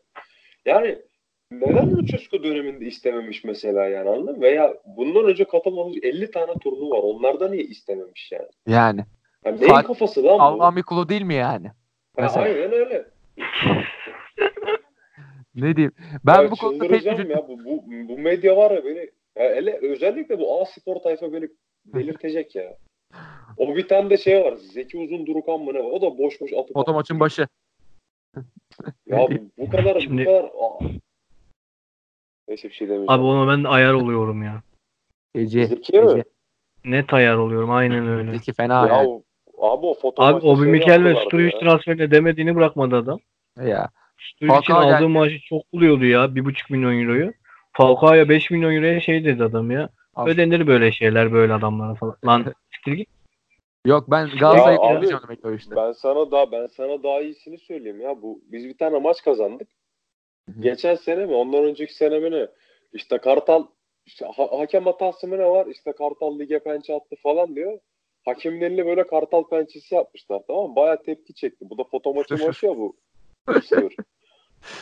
Yani 0.66 1.00
neden 1.52 1.92
Lucescu 1.92 2.44
döneminde 2.44 2.86
istememiş 2.86 3.44
mesela 3.44 3.86
yani 3.86 4.10
anladın 4.10 4.36
mı? 4.36 4.42
Veya 4.42 4.74
bundan 4.86 5.26
önce 5.26 5.46
katılmamış 5.46 5.98
50 6.04 6.32
tane 6.32 6.54
turnu 6.64 6.90
var. 6.90 7.00
Onlarda 7.04 7.50
niye 7.50 7.64
istememiş 7.64 8.32
yani? 8.32 8.50
Yani. 8.68 9.06
yani 9.46 9.62
neyin 9.62 9.82
kafası 9.82 10.24
lan 10.24 10.40
bu? 10.40 10.44
Allah'ın 10.44 10.76
bir 10.76 10.84
kulu 10.84 11.10
değil 11.10 11.22
mi 11.24 11.36
yani? 11.36 11.68
Ha, 11.68 11.74
mesela. 12.18 12.46
aynen 12.46 12.74
öyle. 12.74 13.06
Ne 15.56 15.76
diyeyim? 15.76 15.92
Ben 16.26 16.42
ya 16.44 16.52
bu 16.52 16.56
konuda 16.56 16.88
pek 16.88 17.00
üzüldüm. 17.02 17.30
ya. 17.32 17.48
Bu, 17.48 17.66
bu, 17.66 17.84
bu 18.10 18.18
medya 18.18 18.58
var 18.58 18.72
ya 18.72 18.86
beni 18.86 19.00
ya 19.36 19.56
hele 19.56 19.80
özellikle 19.82 20.40
bu 20.40 20.62
A 20.62 20.66
spor 20.66 20.96
tayfa 20.96 21.34
beni 21.34 21.50
delirtecek 21.86 22.56
ya. 22.56 22.78
O 23.58 23.76
bir 23.76 23.88
tane 23.88 24.10
de 24.10 24.18
şey 24.18 24.44
var. 24.44 24.56
Zeki 24.58 24.98
Uzun 24.98 25.26
Durukan 25.26 25.60
mı 25.60 25.74
ne 25.74 25.80
var? 25.80 25.92
O 25.92 26.02
da 26.02 26.18
boş 26.18 26.42
boş 26.42 26.54
atıp 26.54 26.74
Foto 26.74 26.94
maçın 26.94 27.20
başı. 27.20 27.48
Ya 29.06 29.28
bu, 29.58 29.70
kadar 29.70 30.00
Şimdi- 30.00 30.22
bu 30.22 30.26
kadar 30.26 30.44
Aa. 30.44 30.80
Neyse 32.48 32.70
bir 32.70 32.74
şey 32.74 32.88
demeyeceğim. 32.90 33.10
Abi 33.22 33.24
ona 33.24 33.52
ben 33.58 33.64
ayar 33.64 33.94
oluyorum 33.94 34.44
ya. 34.44 34.62
Gece. 35.36 35.66
Zeki 35.66 36.00
mi? 36.00 36.08
Gece. 36.08 36.24
Net 36.86 37.14
ayar 37.14 37.36
oluyorum 37.36 37.72
aynen 37.72 38.08
öyle. 38.08 38.32
Zeki 38.32 38.54
fena 38.54 38.88
Ya, 38.88 38.96
yani. 38.96 39.08
o- 39.08 39.24
abi 39.74 39.86
o 39.86 39.94
foto 39.94 40.24
Abi 40.24 40.46
Obi 40.48 40.66
Mikel 40.66 41.04
ve 41.04 41.16
Sturridge 41.16 41.60
transferine 41.60 42.12
demediğini 42.12 42.56
bırakmadı 42.56 42.96
adam. 42.96 43.20
Ya. 43.66 43.90
Sturridge 44.22 44.58
için 44.60 44.74
Falcao 44.74 44.78
aldığı 44.78 45.00
geldi. 45.00 45.08
maaşı 45.08 45.42
çok 45.42 45.74
buluyordu 45.74 46.06
ya. 46.06 46.36
1,5 46.36 46.70
milyon 46.70 47.02
euroyu. 47.02 47.34
Falcao'ya 47.74 48.30
5 48.30 48.52
milyon 48.52 48.76
euroya 48.76 49.00
şey 49.00 49.26
dedi 49.26 49.44
adam 49.44 49.72
ya. 49.72 49.90
Al. 50.16 50.28
Ödenir 50.28 50.68
böyle 50.68 50.92
şeyler 50.92 51.32
böyle 51.34 51.54
adamlara 51.54 51.96
falan. 51.96 52.18
Lan 52.26 52.46
siktir 52.74 52.92
git. 52.94 53.10
Yok 53.86 54.12
ben 54.12 54.30
Galatasaray'ı 54.40 54.80
abi, 54.80 54.94
kutlayacağım 54.94 55.24
demek 55.24 55.46
o 55.46 55.54
işte. 55.54 55.76
Ben 55.76 55.92
sana 55.92 56.32
daha 56.32 56.52
ben 56.52 56.68
sana 56.68 57.04
daha 57.04 57.22
iyisini 57.22 57.58
söyleyeyim 57.58 58.02
ya. 58.02 58.22
Bu 58.22 58.42
biz 58.46 58.66
bir 58.68 58.78
tane 58.78 59.00
maç 59.00 59.24
kazandık. 59.24 59.68
Geçen 60.60 60.96
sene 60.96 61.26
mi? 61.26 61.34
Ondan 61.34 61.64
önceki 61.64 61.94
sene 61.94 62.20
mi 62.20 62.32
ne? 62.32 62.48
İşte 62.94 63.18
Kartal 63.18 63.66
işte 64.06 64.26
ha- 64.26 64.60
hakem 64.60 64.84
hatası 64.84 65.28
mı 65.28 65.38
ne 65.38 65.46
var? 65.46 65.68
İşte 65.68 65.92
Kartal 65.92 66.40
lige 66.40 66.60
pençe 66.60 66.94
attı 66.94 67.16
falan 67.24 67.56
diyor. 67.56 67.80
Hakemin 68.26 68.62
eline 68.62 68.86
böyle 68.86 69.08
Kartal 69.08 69.44
pençesi 69.44 69.96
yapmışlar 69.96 70.42
tamam 70.48 70.70
mı? 70.70 70.76
Bayağı 70.76 71.04
tepki 71.04 71.34
çekti. 71.34 71.70
Bu 71.70 71.78
da 71.78 71.84
foto 71.84 72.14
maçı 72.14 72.36
maçı 72.46 72.66
ya 72.66 72.78
bu. 72.78 72.96
Sır. 73.64 73.96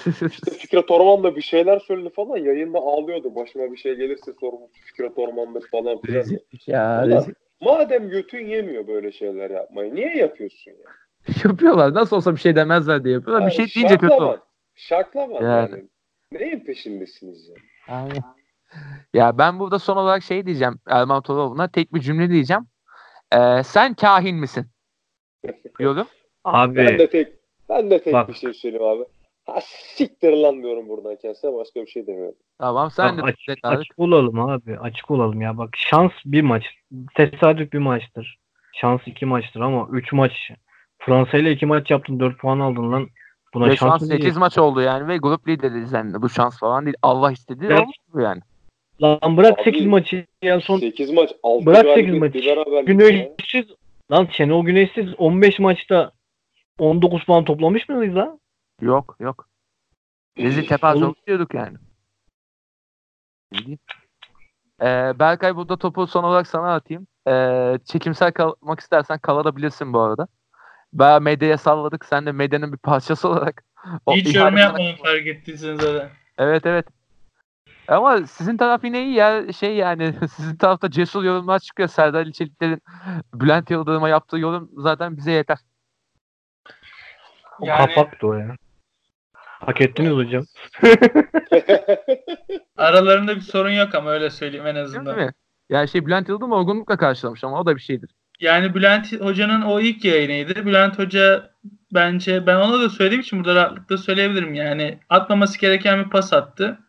İşte 0.31 0.51
Fikret 0.51 0.91
Orman 0.91 1.23
da 1.23 1.35
bir 1.35 1.41
şeyler 1.41 1.79
söyledi 1.79 2.09
falan. 2.09 2.37
Yayında 2.37 2.77
ağlıyordu. 2.79 3.35
Başıma 3.35 3.71
bir 3.71 3.77
şey 3.77 3.95
gelirse 3.95 4.31
sorumlusu 4.39 4.73
Fikret 4.85 5.17
Orman'dır 5.17 5.67
falan 5.71 6.01
filan. 6.01 6.25
ya 6.67 7.03
Ulan. 7.07 7.25
Madem 7.61 8.09
götün 8.09 8.47
yemiyor 8.47 8.87
böyle 8.87 9.11
şeyler 9.11 9.49
yapmayı. 9.49 9.95
Niye 9.95 10.15
yapıyorsun 10.17 10.71
ya? 10.71 10.77
Yapıyorlar. 11.49 11.93
Nasıl 11.93 12.15
olsa 12.15 12.35
bir 12.35 12.39
şey 12.39 12.55
demezler 12.55 13.03
diye 13.03 13.13
yapıyorlar. 13.13 13.47
Bir 13.47 13.51
şey 13.51 13.61
Yani 13.65 13.71
deyince 13.75 13.97
kötü 13.97 14.07
şaklaman. 14.11 14.29
olur. 14.29 14.39
Şaklaman 14.75 15.41
Yani. 15.43 15.71
yani. 15.71 15.89
Neyin 16.31 16.59
peşindesiniz 16.59 17.49
ya? 17.49 17.55
Aynen. 17.87 18.23
Ya 19.13 19.37
ben 19.37 19.59
burada 19.59 19.79
son 19.79 19.97
olarak 19.97 20.23
şey 20.23 20.45
diyeceğim 20.45 20.79
Erman 20.87 21.21
Toroğlu'na 21.21 21.67
tek 21.71 21.93
bir 21.93 21.99
cümle 21.99 22.29
diyeceğim. 22.29 22.63
Ee, 23.35 23.63
sen 23.63 23.93
kahin 23.93 24.35
misin? 24.35 24.65
Diyorum. 25.79 26.07
Abi 26.43 26.75
Ben 26.75 26.99
de 26.99 27.09
tek 27.09 27.38
ben 27.69 27.89
de 27.91 28.01
tek 28.03 28.13
Bak. 28.13 28.29
bir 28.29 28.33
şey 28.33 28.53
söyleyeyim 28.53 28.85
abi. 28.85 29.03
Ha 29.45 29.59
siktir 29.63 30.33
lan 30.33 30.63
diyorum 30.63 30.89
buradan 30.89 31.15
kendisine 31.21 31.53
başka 31.53 31.81
bir 31.81 31.87
şey 31.87 32.07
demiyorum. 32.07 32.35
Tamam 32.59 32.91
sen 32.91 33.17
de 33.17 33.21
Bak, 33.21 33.29
aç- 33.29 33.47
net 33.47 33.57
abi. 33.63 33.75
açık 33.77 33.99
olalım 33.99 34.39
abi. 34.39 34.77
Açık 34.79 35.11
olalım 35.11 35.41
ya. 35.41 35.57
Bak 35.57 35.69
şans 35.77 36.11
bir 36.25 36.41
maç. 36.41 36.63
Tesadüf 37.15 37.73
bir 37.73 37.77
maçtır. 37.79 38.37
Şans 38.73 39.01
iki 39.05 39.25
maçtır 39.25 39.59
ama 39.59 39.87
üç 39.91 40.13
maç. 40.13 40.51
Fransa 40.99 41.37
ile 41.37 41.51
iki 41.51 41.65
maç 41.65 41.91
yaptın. 41.91 42.19
Dört 42.19 42.37
puan 42.39 42.59
aldın 42.59 42.91
lan. 42.91 43.07
Buna 43.53 43.67
Ve 43.69 43.75
şans 43.75 44.01
mı 44.01 44.07
8 44.07 44.09
diyeceksin? 44.09 44.39
maç 44.39 44.57
oldu 44.57 44.81
yani 44.81 45.07
ve 45.07 45.17
grup 45.17 45.47
lideriz 45.47 45.93
yani. 45.93 46.21
Bu 46.21 46.29
şans 46.29 46.59
falan 46.59 46.85
değil. 46.85 46.97
Allah 47.01 47.31
istedi 47.31 47.65
Evet. 47.69 47.79
olmuş 47.79 47.95
bu 48.13 48.21
yani. 48.21 48.41
Lan 49.01 49.37
bırak 49.37 49.59
Abi, 49.59 49.63
8 49.63 49.85
maçı 49.85 50.25
ya 50.41 50.59
son 50.61 50.77
8 50.79 51.11
maç 51.11 51.29
6 51.43 51.65
Bırak 51.65 51.77
sekiz 51.77 51.95
galibiyet 51.95 52.21
maç. 52.21 52.33
bir 52.33 52.45
beraberlik 52.45 52.75
ya. 52.89 52.93
Güneşsiz 52.95 53.65
lan 54.11 54.27
Şenol 54.31 54.65
Güneşsiz 54.65 55.05
15 55.17 55.59
maçta 55.59 56.11
19 56.79 57.25
puan 57.25 57.45
toplamış 57.45 57.89
mıyız 57.89 58.15
lan? 58.15 58.39
Yok 58.81 59.15
yok. 59.19 59.49
Rezil 60.37 60.67
tepaze 60.67 61.05
Oğlum. 61.05 61.15
diyorduk 61.27 61.53
yani. 61.53 61.77
Ee, 64.81 65.13
Berkay 65.19 65.55
burada 65.55 65.77
topu 65.77 66.07
son 66.07 66.23
olarak 66.23 66.47
sana 66.47 66.73
atayım. 66.75 67.07
Ee, 67.27 67.79
çekimsel 67.85 68.31
kalmak 68.31 68.79
istersen 68.79 69.19
kalabilirsin 69.19 69.93
bu 69.93 69.99
arada. 69.99 70.27
Bayağı 70.93 71.21
medyaya 71.21 71.57
salladık. 71.57 72.05
Sen 72.05 72.25
de 72.25 72.31
medyanın 72.31 72.73
bir 72.73 72.77
parçası 72.77 73.29
olarak. 73.29 73.63
o 74.05 74.15
Hiç 74.15 74.35
yorum 74.35 74.57
yapmadım 74.57 74.95
fark 75.03 75.27
ettiyseniz 75.27 75.81
zaten. 75.81 76.09
Evet 76.37 76.65
evet. 76.65 76.85
Ama 77.87 78.27
sizin 78.27 78.57
taraf 78.57 78.83
yine 78.83 79.03
iyi 79.03 79.13
ya. 79.13 79.53
Şey 79.53 79.75
yani 79.75 80.13
sizin 80.35 80.55
tarafta 80.55 80.91
cesur 80.91 81.23
yorumlar 81.23 81.59
çıkıyor. 81.59 81.89
Serdar 81.89 82.19
Ali 82.19 82.33
Çelikler'in 82.33 82.81
Bülent 83.33 83.71
Yıldırım'a 83.71 84.09
yaptığı 84.09 84.37
yorum 84.37 84.69
zaten 84.77 85.17
bize 85.17 85.31
yeter. 85.31 85.57
O 87.61 87.65
Yani- 87.65 87.95
kapaktı 87.95 88.27
o 88.27 88.33
ya. 88.33 88.55
Hak 89.33 89.81
ettiniz 89.81 90.11
hocam. 90.11 90.43
Aralarında 92.77 93.35
bir 93.35 93.41
sorun 93.41 93.71
yok 93.71 93.95
ama 93.95 94.09
öyle 94.09 94.29
söyleyeyim 94.29 94.67
en 94.67 94.75
Değil 94.75 94.85
azından. 94.85 95.17
mi? 95.17 95.31
Yani 95.69 95.89
şey 95.89 96.05
Bülent 96.05 96.29
Yıldırım 96.29 96.51
olgunlukla 96.51 96.97
karşılamış 96.97 97.43
ama 97.43 97.59
o 97.61 97.65
da 97.65 97.75
bir 97.75 97.81
şeydir. 97.81 98.09
Yani 98.39 98.75
Bülent 98.75 99.21
Hoca'nın 99.21 99.61
o 99.61 99.79
ilk 99.79 100.05
yayınıydı. 100.05 100.65
Bülent 100.65 100.99
Hoca 100.99 101.49
bence 101.93 102.47
ben 102.47 102.55
ona 102.55 102.81
da 102.81 102.89
söylediğim 102.89 103.21
için 103.21 103.39
burada 103.39 103.55
rahatlıkla 103.55 103.97
söyleyebilirim. 103.97 104.53
Yani 104.53 104.99
atmaması 105.09 105.59
gereken 105.59 106.05
bir 106.05 106.09
pas 106.09 106.33
attı. 106.33 106.79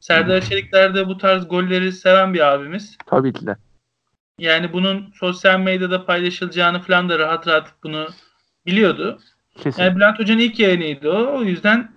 Serdar 0.00 0.40
Çelikler 0.40 0.94
de 0.94 1.06
bu 1.08 1.18
tarz 1.18 1.48
golleri 1.48 1.92
seven 1.92 2.34
bir 2.34 2.52
abimiz. 2.52 2.96
Tabii 3.06 3.32
ki 3.32 3.46
de. 3.46 3.56
Yani 4.38 4.72
bunun 4.72 5.12
sosyal 5.14 5.58
medyada 5.60 6.06
paylaşılacağını 6.06 6.80
falan 6.80 7.08
da 7.08 7.18
rahat 7.18 7.46
rahat 7.48 7.72
bunu 7.84 8.08
biliyordu. 8.66 9.18
Kesin. 9.56 9.82
Yani 9.82 9.96
Bülent 9.96 10.18
Hoca'nın 10.18 10.38
ilk 10.40 10.60
yayınıydı 10.60 11.10
o. 11.10 11.38
O 11.38 11.42
yüzden 11.42 11.90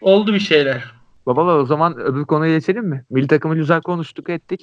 oldu 0.00 0.34
bir 0.34 0.40
şeyler. 0.40 0.84
Babalar 1.26 1.56
o 1.58 1.66
zaman 1.66 1.98
öbür 1.98 2.24
konuya 2.24 2.54
geçelim 2.54 2.84
mi? 2.84 3.04
Milli 3.10 3.26
takımı 3.26 3.54
güzel 3.54 3.82
konuştuk 3.82 4.30
ettik. 4.30 4.60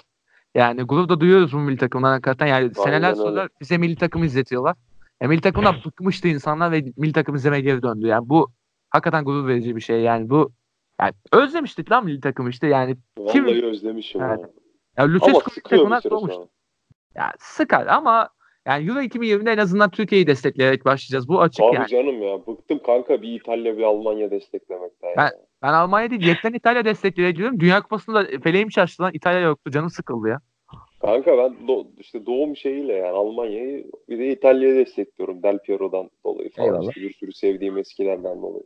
Yani 0.56 0.84
gururda 0.84 1.20
duyuyoruz 1.20 1.54
bu 1.54 1.58
milli 1.58 1.78
takımdan 1.78 2.12
hakikaten. 2.12 2.48
Yani 2.48 2.76
seneler 2.76 3.10
öyle. 3.10 3.16
sonra 3.16 3.50
bize 3.62 3.78
milli 3.78 3.96
takım 3.96 4.24
izletiyorlar. 4.24 4.76
Ya 5.22 5.28
milli 5.28 5.42
takımdan 5.42 5.76
bıkmıştı 5.86 6.28
insanlar 6.28 6.72
ve 6.72 6.84
milli 6.98 7.14
takım 7.14 7.36
izlemeye 7.36 7.62
geri 7.62 7.82
döndü. 7.82 8.08
Yani 8.08 8.30
bu 8.30 8.52
hakikaten 8.90 9.26
gurur 9.26 9.48
verici 9.48 9.76
bir 9.76 9.82
şey. 9.82 10.02
Yani 10.02 10.30
bu 10.30 10.52
yani 11.02 11.14
özlemiştik 11.32 11.92
lan 11.92 12.06
milli 12.06 12.22
takımı 12.22 12.50
işte 12.50 12.68
yani. 12.68 12.98
Kim- 13.32 13.46
Vallahi 13.46 13.66
özlemişim 13.66 14.22
Evet. 14.22 14.40
Ya 14.98 15.04
Ama 15.04 15.14
Lucescu 15.14 16.26
milli. 16.26 16.48
Ya 17.16 17.34
sıkar 17.40 17.88
ama 17.88 18.30
yani 18.68 18.90
Euro 18.90 19.00
2020'de 19.02 19.52
en 19.52 19.58
azından 19.58 19.90
Türkiye'yi 19.92 20.28
destekleyerek 20.28 20.86
başlayacağız. 20.86 21.28
Bu 21.28 21.42
açık 21.42 21.64
Abi 21.66 21.76
yani. 21.76 21.88
canım 21.88 22.22
ya 22.24 22.48
bıktım 22.48 22.80
kanka 22.86 23.22
bir 23.22 23.34
İtalya 23.40 23.78
bir 23.78 23.84
Almanya 23.84 24.32
desteklemekten 24.32 25.08
ya. 25.10 25.16
Ben- 25.18 25.32
Ben 25.62 25.74
Almanya 25.74 26.10
değil 26.10 26.22
yetten 26.28 26.54
İtalya 26.54 26.86
destekleyeceğim. 26.86 27.60
Dünya 27.60 27.82
Kupası'nda 27.82 28.28
feleğim 28.44 28.72
şaştı 28.72 29.04
lan. 29.04 29.12
İtalya 29.14 29.40
yoktu. 29.40 29.72
Canım 29.72 29.90
sıkıldı 29.90 30.28
ya. 30.28 30.40
Kanka 31.02 31.38
ben 31.38 31.68
do- 31.68 31.88
işte 31.98 32.26
doğum 32.26 32.56
şeyiyle 32.58 32.94
yani 32.94 33.12
Almanya'yı 33.18 33.86
bir 34.10 34.20
de 34.20 34.28
İtalya'yı 34.32 34.76
destekliyorum 34.86 35.44
Del 35.44 35.60
Piero'dan 35.60 36.10
dolayı 36.26 36.50
falan. 36.52 36.68
Eyvallah. 36.68 36.90
İşte 36.90 37.02
bir 37.02 37.14
sürü 37.14 37.34
sevdiğim 37.34 37.78
eskilerden 37.78 38.42
dolayı. 38.42 38.64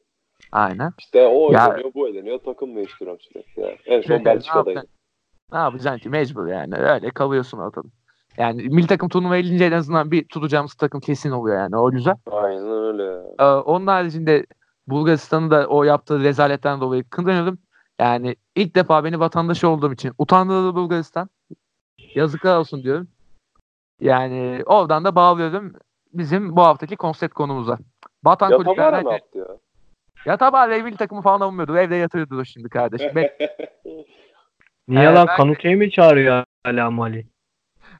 Aynen. 0.51 0.91
İşte 0.99 1.27
o 1.27 1.51
Ya- 1.51 1.65
eğleniyor 1.67 1.93
bu 1.93 2.07
eğleniyor 2.09 2.39
takım 2.39 2.75
değiştiriyorum 2.75 3.21
sürekli 3.21 3.61
ya. 3.61 3.69
En 3.85 4.01
son 4.01 4.25
Belçika'dayım. 4.25 4.81
Ne 5.53 5.57
yapacaksın 5.57 5.99
ki? 5.99 6.09
Mecbur 6.09 6.47
yani. 6.47 6.75
Öyle 6.75 7.09
kalıyorsun 7.09 7.57
ortada. 7.57 7.87
Yani 8.37 8.63
milli 8.63 8.87
takım 8.87 9.09
turnuva 9.09 9.39
gelince 9.39 9.65
en 9.65 9.71
azından 9.71 10.11
bir 10.11 10.27
tutacağımız 10.27 10.73
takım 10.73 10.99
kesin 10.99 11.31
oluyor 11.31 11.57
yani. 11.57 11.77
O 11.77 11.91
güzel. 11.91 12.15
Aynen 12.31 12.71
öyle. 12.71 13.03
Ee, 13.39 13.43
onun 13.43 13.87
haricinde 13.87 14.45
Bulgaristan'ı 14.87 15.51
da 15.51 15.67
o 15.67 15.83
yaptığı 15.83 16.19
rezaletten 16.23 16.81
dolayı 16.81 17.03
kınıyorum. 17.09 17.57
Yani 17.99 18.35
ilk 18.55 18.75
defa 18.75 19.03
beni 19.03 19.19
vatandaş 19.19 19.63
olduğum 19.63 19.93
için 19.93 20.13
utandırdı 20.17 20.75
Bulgaristan. 20.75 21.29
Yazıklar 22.15 22.57
olsun 22.57 22.83
diyorum. 22.83 23.07
Yani 24.01 24.63
oradan 24.65 25.05
da 25.05 25.15
bağlıyorum 25.15 25.73
bizim 26.13 26.55
bu 26.55 26.61
haftaki 26.61 26.95
konsept 26.95 27.33
konumuza. 27.33 27.77
Batan 28.23 28.49
Ya 28.51 28.57
kulüplerden 28.57 29.05
ne 29.05 29.11
yaptı 29.11 29.37
ya? 29.37 29.45
ya 30.25 30.37
tabi 30.37 30.83
milli 30.83 30.97
takımı 30.97 31.21
falan 31.21 31.39
almıyordu. 31.39 31.77
Evde 31.77 31.95
yatıyordu 31.95 32.37
o 32.39 32.45
şimdi 32.45 32.69
kardeşim. 32.69 33.11
Ben, 33.15 33.29
Niye 34.87 35.01
Ee, 35.09 35.13
lan 35.13 35.27
ben- 35.27 35.37
Kanute'yi 35.37 35.75
mi 35.75 35.91
çağırıyor 35.91 36.43
hala 36.63 36.91
Mali? 36.91 37.27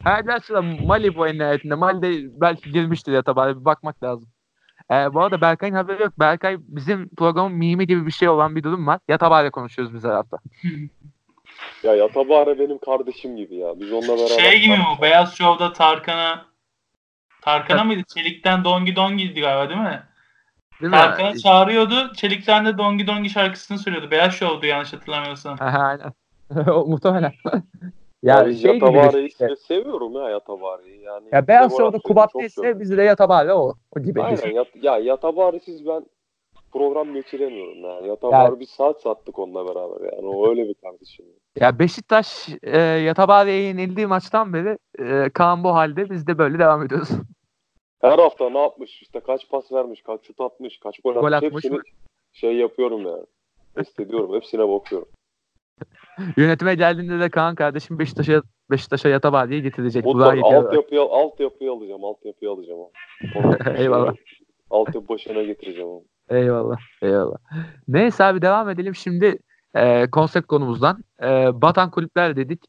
Her 0.08 0.40
sıra 0.40 0.62
Mali 0.62 1.16
bu 1.16 1.28
en 1.28 1.38
nihayetinde. 1.40 1.76
Mali 1.76 2.02
de 2.02 2.30
belki 2.42 2.72
girmiştir 2.72 3.12
ya 3.12 3.22
tabi 3.22 3.60
bir 3.60 3.66
bakmak 3.66 4.04
lazım. 4.04 4.30
Ee, 4.92 5.14
bu 5.14 5.22
arada 5.22 5.42
Berkay'ın 5.42 5.74
haberi 5.74 6.02
yok. 6.02 6.20
Berkay 6.20 6.58
bizim 6.60 7.10
programın 7.16 7.52
mimi 7.52 7.88
gibi 7.88 8.06
bir 8.06 8.12
şey 8.12 8.30
olan 8.30 8.56
bir 8.56 8.64
durum 8.64 8.88
var. 8.88 9.00
Yatabare 9.08 9.50
konuşuyoruz 9.50 9.94
biz 9.94 10.04
her 10.04 10.10
hafta. 10.12 10.38
Ya 11.84 11.96
Yatabare 11.96 12.60
benim 12.60 12.78
kardeşim 12.78 13.38
gibi 13.38 13.56
ya. 13.56 13.80
Biz 13.80 13.92
onunla 13.92 14.08
beraber. 14.08 14.28
Şey 14.28 14.60
gibi 14.60 14.78
mi? 14.78 14.84
Beyaz 15.02 15.36
Show'da 15.36 15.74
Tarkan'a 15.74 16.46
Tarkan'a 17.42 17.84
mıydı? 17.84 18.04
Çelik'ten 18.14 18.64
Dongi 18.64 18.96
Dongi'ydi 18.96 19.42
galiba 19.42 19.70
değil 19.70 19.82
mi? 19.82 20.04
Değil 20.82 20.92
mi? 20.92 20.98
Tarkan'ı 20.98 21.38
çağırıyordu. 21.38 22.14
Çelik'ten 22.14 22.66
de 22.66 22.78
Dongi 22.78 23.08
Dongi 23.08 23.30
şarkısını 23.30 23.78
söylüyordu. 23.78 24.12
Beyaz 24.12 24.34
Show'du 24.34 24.66
yanlış 24.66 24.94
hatırlamıyorsam. 24.94 25.58
Aha, 25.60 25.80
Aynen. 25.80 26.14
Muhtemelen. 26.88 27.34
Ya, 28.24 28.36
ya 28.38 28.46
biz 28.48 28.62
şey 28.62 28.74
gibi 28.76 28.86
Yatabare'yi 28.86 29.28
işte. 29.28 29.56
seviyorum 29.56 30.14
ya 30.14 30.30
Yatabare'yi. 30.30 31.02
Yani 31.02 31.28
Ya 31.32 31.48
Beyaz 31.48 31.76
sözü 31.78 32.00
Kubat 32.00 32.36
yok. 32.36 32.80
bizde 32.80 32.98
de 32.98 33.04
Yatabare 33.04 33.54
o. 33.54 33.74
O 33.98 34.00
gibi. 34.00 34.22
Aynen. 34.22 34.52
Yat, 34.56 34.68
ya 34.82 34.98
Yatabare'siz 34.98 35.88
ben 35.88 36.06
program 36.74 37.14
geçiremiyorum 37.14 37.84
yani. 37.84 38.08
Yatabare 38.08 38.60
bir 38.60 38.66
saat 38.66 39.02
sattık 39.02 39.40
onunla 39.40 39.66
beraber 39.68 40.14
yani. 40.14 40.28
O 40.28 40.50
öyle 40.50 40.68
bir 40.70 40.74
kardeşim. 40.74 41.26
Ya 41.60 41.80
Beşiktaş 41.80 42.50
e, 42.64 42.80
Yatabare'ye 42.80 43.62
yenildiği 43.62 44.08
maçtan 44.08 44.54
beri 44.54 44.78
e, 45.00 45.30
Kaan 45.30 45.64
bu 45.64 45.74
halde 45.76 46.10
biz 46.10 46.28
de 46.28 46.38
böyle 46.38 46.60
devam 46.60 46.86
ediyoruz. 46.86 47.10
Her 48.02 48.20
hafta 48.20 48.50
ne 48.50 48.62
yapmış? 48.62 49.02
işte 49.02 49.20
kaç 49.20 49.50
pas 49.50 49.72
vermiş, 49.72 50.02
kaç 50.02 50.28
şut 50.28 50.42
atmış, 50.42 50.80
kaç 50.80 51.00
gol, 51.00 51.14
Gol 51.14 51.32
atmış. 51.32 51.34
atmış 51.48 51.64
Hepsini 51.64 51.78
mı? 51.78 51.84
şey 52.34 52.56
yapıyorum 52.56 53.02
yani. 53.08 53.26
Test 53.76 54.00
ediyorum. 54.00 54.36
Hepsine 54.36 54.70
bakıyorum. 54.70 55.08
Yönetime 56.38 56.76
geldiğinde 56.76 57.20
de 57.20 57.30
Kaan 57.30 57.56
kardeşim 57.56 58.00
Beşiktaş'a 58.00 58.42
Beşiktaş'a 58.72 59.10
Yatabare'yi 59.10 59.62
getirecek. 59.62 60.06
Burak'ı 60.06 60.36
Mutlaka 60.36 60.56
yeter. 60.56 60.68
altyapıya, 60.68 61.02
altyapıya 61.02 61.72
alacağım. 61.72 62.04
Altyapıya 62.06 62.52
alacağım. 62.52 62.80
Onu 63.36 63.58
Eyvallah. 63.78 64.14
Altyapı 64.70 65.10
başına 65.10 65.44
getireceğim 65.44 65.88
onu. 65.88 66.04
Eyvallah. 66.30 66.78
Eyvallah. 67.02 67.38
Neyse 67.88 68.24
abi 68.24 68.42
devam 68.42 68.70
edelim 68.70 68.96
şimdi 68.96 69.40
e, 69.76 70.10
konsept 70.12 70.48
konumuzdan. 70.48 71.04
E, 71.24 71.62
batan 71.62 71.92
kulüpler 71.92 72.36
dedik. 72.36 72.64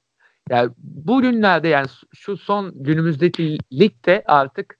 Yani 0.50 0.70
bu 0.78 1.22
günlerde 1.22 1.68
yani 1.68 1.86
şu 2.14 2.36
son 2.36 2.72
günümüzdeki 2.74 3.58
ligde 3.72 4.22
artık 4.26 4.78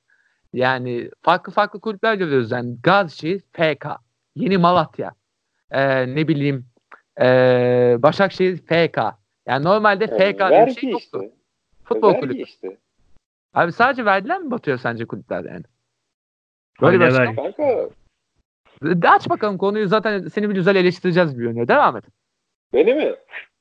yani 0.53 1.11
farklı 1.23 1.53
farklı 1.53 1.81
kulüpler 1.81 2.15
görüyoruz. 2.15 2.51
Yani 2.51 2.77
Gazişehir, 2.83 3.41
FK, 3.53 3.87
Yeni 4.35 4.59
Malatya, 4.59 5.13
e, 5.71 6.07
ne 6.15 6.29
bileyim 6.29 6.67
e, 7.21 7.97
Başakşehir, 7.99 8.57
FK. 8.57 8.99
Yani 9.47 9.65
normalde 9.65 10.05
Yani 10.05 10.33
FK 10.33 10.51
diye 10.51 10.67
bir 10.67 10.75
şey 10.81 10.91
yoktu. 10.91 11.21
işte. 11.25 11.37
Futbol 11.85 12.09
vergi 12.09 12.21
kulübü. 12.21 12.43
işte. 12.43 12.77
Abi 13.55 13.73
sadece 13.73 14.05
verdiler 14.05 14.41
mi 14.41 14.51
batıyor 14.51 14.79
sence 14.79 15.07
kulüpler 15.07 15.45
yani? 15.45 15.65
Böyle 16.81 17.01
bir. 17.01 17.37
Kanka 17.37 17.89
De 18.83 19.11
aç 19.11 19.29
bakalım 19.31 19.59
konuyu 19.59 19.89
zaten 19.89 20.29
seni 20.29 20.49
bir 20.51 20.55
güzel 20.55 20.77
eleştireceğiz 20.77 21.39
bir 21.39 21.45
yönde. 21.45 21.69
Devam 21.69 21.97
et. 21.97 22.05
beni 22.75 22.95
mi? 22.95 23.15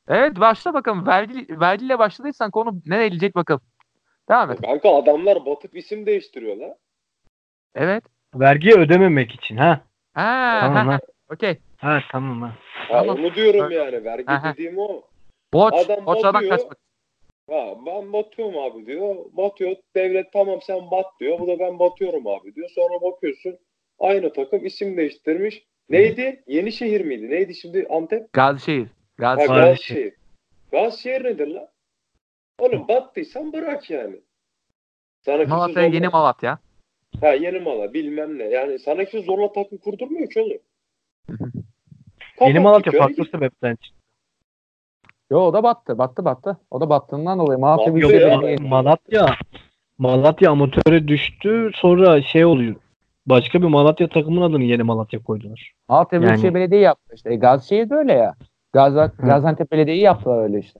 Evet 0.08 0.39
başla 0.39 0.74
bakalım. 0.74 1.08
Vergi, 1.08 1.60
vergiyle 1.60 1.99
başladıysan 1.99 2.51
konu 2.51 2.82
nereye 2.86 3.08
gidecek 3.08 3.36
bakalım. 3.36 3.62
Devam 4.30 4.51
et. 4.51 4.62
Kanka 4.62 4.95
adamlar 4.95 5.45
batıp 5.45 5.78
isim 5.78 6.05
değiştiriyorlar. 6.05 6.72
Evet. 7.76 8.03
Vergi 8.36 8.74
ödememek 8.80 9.32
için 9.32 9.58
ha. 9.58 9.82
Ha, 10.14 10.58
Tamam 10.62 10.88
ha, 10.88 10.93
ha. 10.93 10.99
Okey. 11.34 11.58
Ha 11.78 11.99
tamam 12.11 12.41
ha. 12.41 12.55
Ha, 12.73 12.88
Tamam. 12.99 13.19
onu 13.19 13.36
diyorum 13.36 13.71
yani. 13.71 14.05
Vergi 14.05 14.25
Aha. 14.32 14.53
dediğim 14.53 14.78
o. 14.78 15.01
Borç. 15.53 15.73
Adam 15.73 16.05
Borçlardan 16.05 16.34
batıyor. 16.34 16.57
kaçmak. 16.57 16.78
Ha, 17.49 17.73
ben 17.86 18.13
batıyorum 18.13 18.57
abi 18.57 18.86
diyor. 18.86 19.15
Batıyor. 19.32 19.75
Devlet 19.95 20.34
tamam 20.34 20.59
sen 20.61 20.91
bat 20.91 21.05
diyor. 21.19 21.39
Bu 21.39 21.47
da 21.47 21.59
ben 21.59 21.80
batıyorum 21.80 22.28
abi 22.28 22.55
diyor. 22.55 22.69
Sonra 22.69 23.01
bakıyorsun 23.01 23.57
aynı 23.99 24.34
takım 24.34 24.65
isim 24.65 24.97
değiştirmiş. 24.97 25.63
Neydi? 25.89 26.43
Yenişehir 26.47 27.01
miydi? 27.01 27.30
Neydi 27.30 27.55
şimdi 27.55 27.88
Antep? 27.89 28.34
Gazişehir. 28.34 28.88
Ha, 28.88 28.91
Gazişehir. 29.17 29.47
Gazişehir. 29.47 29.63
Gazişehir. 29.63 30.13
Gazişehir 30.71 31.23
nedir 31.23 31.47
lan? 31.47 31.67
Oğlum 32.59 32.88
battıysan 32.88 33.53
bırak 33.53 33.89
yani. 33.89 34.15
Sana 35.25 35.38
kimse 35.38 35.55
Malatya 35.55 35.73
zorla- 35.84 35.95
yeni 35.95 36.07
Malatya. 36.07 36.59
Ha 37.21 37.28
yeni 37.34 37.59
mala 37.59 37.93
bilmem 37.93 38.38
ne. 38.39 38.43
Yani 38.43 38.80
sana 38.80 39.05
kimse 39.05 39.25
zorla 39.25 39.53
takım 39.53 39.78
kurdurmuyor 39.78 40.30
ki 40.30 40.41
oğlum. 40.41 40.59
Yeni 42.42 42.54
Kapat 42.54 42.64
Malatya 42.64 42.92
farklı 43.00 43.26
sebepten 43.26 43.76
çıktı. 43.76 43.98
Yo 45.32 45.40
o 45.40 45.54
da 45.54 45.64
battı. 45.64 45.98
Battı 45.98 46.26
battı. 46.26 46.58
O 46.72 46.82
da 46.82 46.90
battığından 46.90 47.40
dolayı 47.40 47.60
Malatya 47.60 47.86
Yok 47.88 48.02
Yok 48.02 48.12
ya, 48.14 48.20
Belediye- 48.20 48.70
Malatya 48.70 49.26
Malatya 49.98 50.52
amatöre 50.52 51.08
düştü. 51.08 51.72
Sonra 51.76 52.22
şey 52.22 52.46
oluyor. 52.46 52.76
Başka 53.26 53.62
bir 53.62 53.68
Malatya 53.68 54.08
takımın 54.10 54.42
adını 54.42 54.64
yeni 54.64 54.84
Malatya 54.84 55.24
koydular. 55.24 55.74
Malatya 55.90 56.20
Yani- 56.20 56.28
Büyükşehir 56.28 56.54
Belediye 56.54 56.82
yaptı 56.82 57.16
işte. 57.16 57.34
E, 57.34 57.36
Gazişehir 57.36 57.90
de 57.90 57.96
öyle 57.96 58.14
ya. 58.14 58.36
Gazi, 58.74 59.12
Gaziantep 59.20 59.72
Belediye'yi 59.72 60.04
yaptılar 60.04 60.44
öyle 60.44 60.60
işte. 60.60 60.80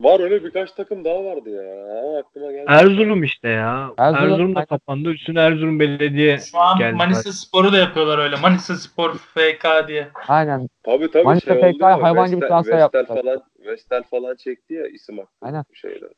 Var 0.00 0.20
öyle 0.20 0.44
birkaç 0.44 0.72
takım 0.72 1.04
daha 1.04 1.24
vardı 1.24 1.50
ya. 1.50 2.00
Ama 2.02 2.18
aklıma 2.18 2.52
geldi. 2.52 2.64
Erzurum 2.68 3.24
işte 3.24 3.48
ya. 3.48 3.90
Erzurum- 3.98 4.32
Erzurum, 4.32 4.54
da 4.54 4.64
kapandı. 4.64 5.08
Üstüne 5.10 5.40
Erzurum 5.40 5.80
Belediye 5.80 6.38
Şu 6.38 6.58
an 6.58 6.78
geldi. 6.78 6.96
Manisa 6.96 7.32
Spor'u 7.32 7.72
da 7.72 7.78
yapıyorlar 7.78 8.18
öyle. 8.18 8.36
Manisa 8.36 8.76
Spor 8.76 9.14
FK 9.18 9.88
diye. 9.88 10.08
Aynen. 10.28 10.68
Tabii 10.82 11.10
tabii 11.10 11.24
Manisa 11.24 11.54
şey 11.54 11.60
PK 11.60 11.74
oldu 11.74 11.82
ya, 11.82 12.02
hayvan 12.02 12.26
gibi 12.30 12.40
Vestel- 12.40 12.48
transfer 12.48 12.72
Vestel 12.72 12.80
yaptılar. 12.98 13.06
falan 13.22 13.42
Vestel 13.66 14.02
falan 14.02 14.36
çekti 14.36 14.74
ya 14.74 14.86
isim 14.86 15.18
hakkı 15.18 15.30
Aynen. 15.42 15.64
şeyler. 15.74 16.10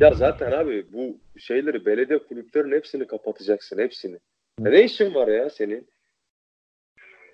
Ya 0.00 0.14
zaten 0.14 0.52
abi 0.52 0.86
bu 0.92 1.16
şeyleri 1.40 1.86
belediye 1.86 2.18
kulüplerin 2.18 2.72
hepsini 2.72 3.06
kapatacaksın 3.06 3.78
hepsini. 3.78 4.18
Ya 4.60 4.70
ne 4.70 4.82
işin 4.84 5.14
var 5.14 5.28
ya 5.28 5.50
senin? 5.50 5.88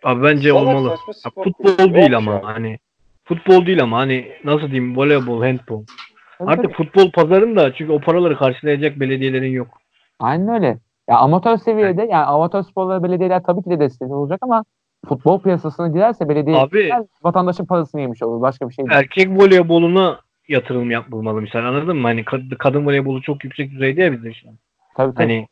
Abi 0.03 0.23
bence 0.23 0.49
Salak 0.51 0.63
olmalı. 0.63 0.89
saçma 0.97 1.13
Ya 1.25 1.31
spor 1.31 1.45
futbol 1.45 1.95
değil 1.95 2.17
ama 2.17 2.33
ya. 2.33 2.41
hani 2.45 2.79
futbol 3.29 3.67
değil 3.67 3.83
ama 3.83 3.99
hani 3.99 4.29
nasıl 4.45 4.71
diyeyim 4.71 4.97
voleybol, 4.97 5.43
handbol. 5.43 5.85
Tabii, 6.39 6.51
Artık 6.51 6.65
tabii. 6.65 6.75
futbol 6.75 7.11
pazarında 7.13 7.73
çünkü 7.75 7.93
o 7.93 8.01
paraları 8.01 8.37
karşılayacak 8.39 9.01
belediyelerin 9.01 9.51
yok. 9.53 9.69
Aynen 10.21 10.49
öyle. 10.49 10.79
Ya 11.09 11.17
amatör 11.19 11.57
seviyede 11.57 12.03
yani 12.03 12.25
amatör 12.25 12.63
sporları 12.63 13.03
belediyeler 13.03 13.43
tabii 13.43 13.63
ki 13.63 13.71
de 13.71 13.81
destek 13.81 14.11
olacak 14.11 14.39
ama 14.43 14.65
futbol 15.09 15.41
piyasasına 15.43 15.89
girerse 15.89 16.29
belediye 16.29 16.57
Abi- 16.57 16.91
vatandaşın 17.23 17.67
parasını 17.67 18.01
yemiş 18.01 18.23
olur. 18.23 18.41
Başka 18.43 18.69
bir 18.69 18.75
şey 18.75 18.85
değil. 18.87 18.99
Erkek 18.99 19.29
voleyboluna 19.29 20.21
yatırım 20.49 20.91
yapılmalı 20.91 21.41
misal 21.43 21.59
anladın 21.65 21.97
mı? 21.97 22.07
Hani 22.07 22.21
kad- 22.21 22.57
kadın 22.57 22.87
voleybolu 22.87 23.23
çok 23.23 23.45
yüksek 23.45 23.71
düzeyde 23.71 24.03
ya 24.03 24.13
bizde 24.13 24.33
şu 24.35 24.49
an. 24.49 24.55
Tabii 24.97 25.15
tabii. 25.15 25.23
Hani 25.25 25.47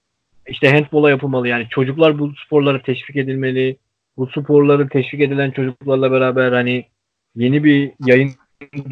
işte 0.47 0.71
handbola 0.73 1.11
yapılmalı 1.11 1.49
yani 1.49 1.67
çocuklar 1.71 2.19
bu 2.19 2.31
sporlara 2.47 2.83
teşvik 2.83 3.17
edilmeli. 3.17 3.77
Bu 4.17 4.27
sporları 4.27 4.89
teşvik 4.89 5.21
edilen 5.21 5.51
çocuklarla 5.51 6.13
beraber 6.13 6.53
hani 6.53 6.85
yeni 7.37 7.65
bir 7.65 7.93
yayın 8.07 8.33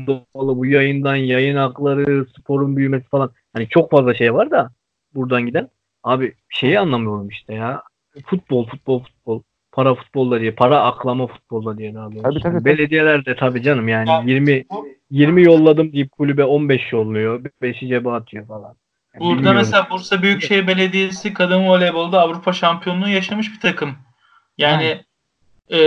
doğalı 0.07 0.57
bu 0.57 0.67
yayından 0.67 1.17
yayın 1.17 1.57
hakları, 1.57 2.27
sporun 2.39 2.77
büyümesi 2.77 3.09
falan. 3.09 3.31
Hani 3.53 3.69
çok 3.69 3.91
fazla 3.91 4.15
şey 4.15 4.35
var 4.35 4.51
da 4.51 4.71
buradan 5.15 5.47
giden. 5.47 5.69
Abi 6.03 6.35
şeyi 6.49 6.79
anlamıyorum 6.81 7.29
işte 7.29 7.55
ya. 7.55 7.83
Futbol, 8.27 8.67
futbol, 8.67 9.03
futbol. 9.03 9.43
Para 9.73 9.95
futbolla 9.95 10.41
diye, 10.41 10.53
para 10.53 10.81
aklama 10.81 11.27
futbolla 11.27 11.79
diye 11.79 11.95
daha 11.95 12.07
doğrusu. 12.13 12.23
Tabii, 12.23 12.41
tabii. 12.41 12.65
Belediyeler 12.65 13.25
de 13.25 13.37
tabii 13.37 13.63
canım 13.63 13.89
yani 13.89 14.11
Ya, 14.11 14.23
20 14.27 14.65
bu- 14.71 14.87
20 15.11 15.43
yolladım 15.43 15.93
deyip 15.93 16.13
kulübe 16.13 16.45
15 16.45 16.93
yolluyor. 16.93 17.45
5'i 17.63 17.89
cebe 17.89 18.11
atıyor 18.11 18.47
falan. 18.47 18.75
Yani 19.15 19.21
Burada 19.21 19.37
bilmiyorum. 19.37 19.59
mesela 19.59 19.87
Bursa 19.91 20.23
Büyükşehir 20.23 20.67
Belediyesi 20.67 21.35
kadın 21.35 21.67
voleybolda 21.69 22.21
Avrupa 22.21 22.53
şampiyonluğu 22.53 23.09
yaşamış 23.09 23.53
bir 23.55 23.61
takım. 23.61 23.91
Yani 24.59 25.01
e, 25.71 25.79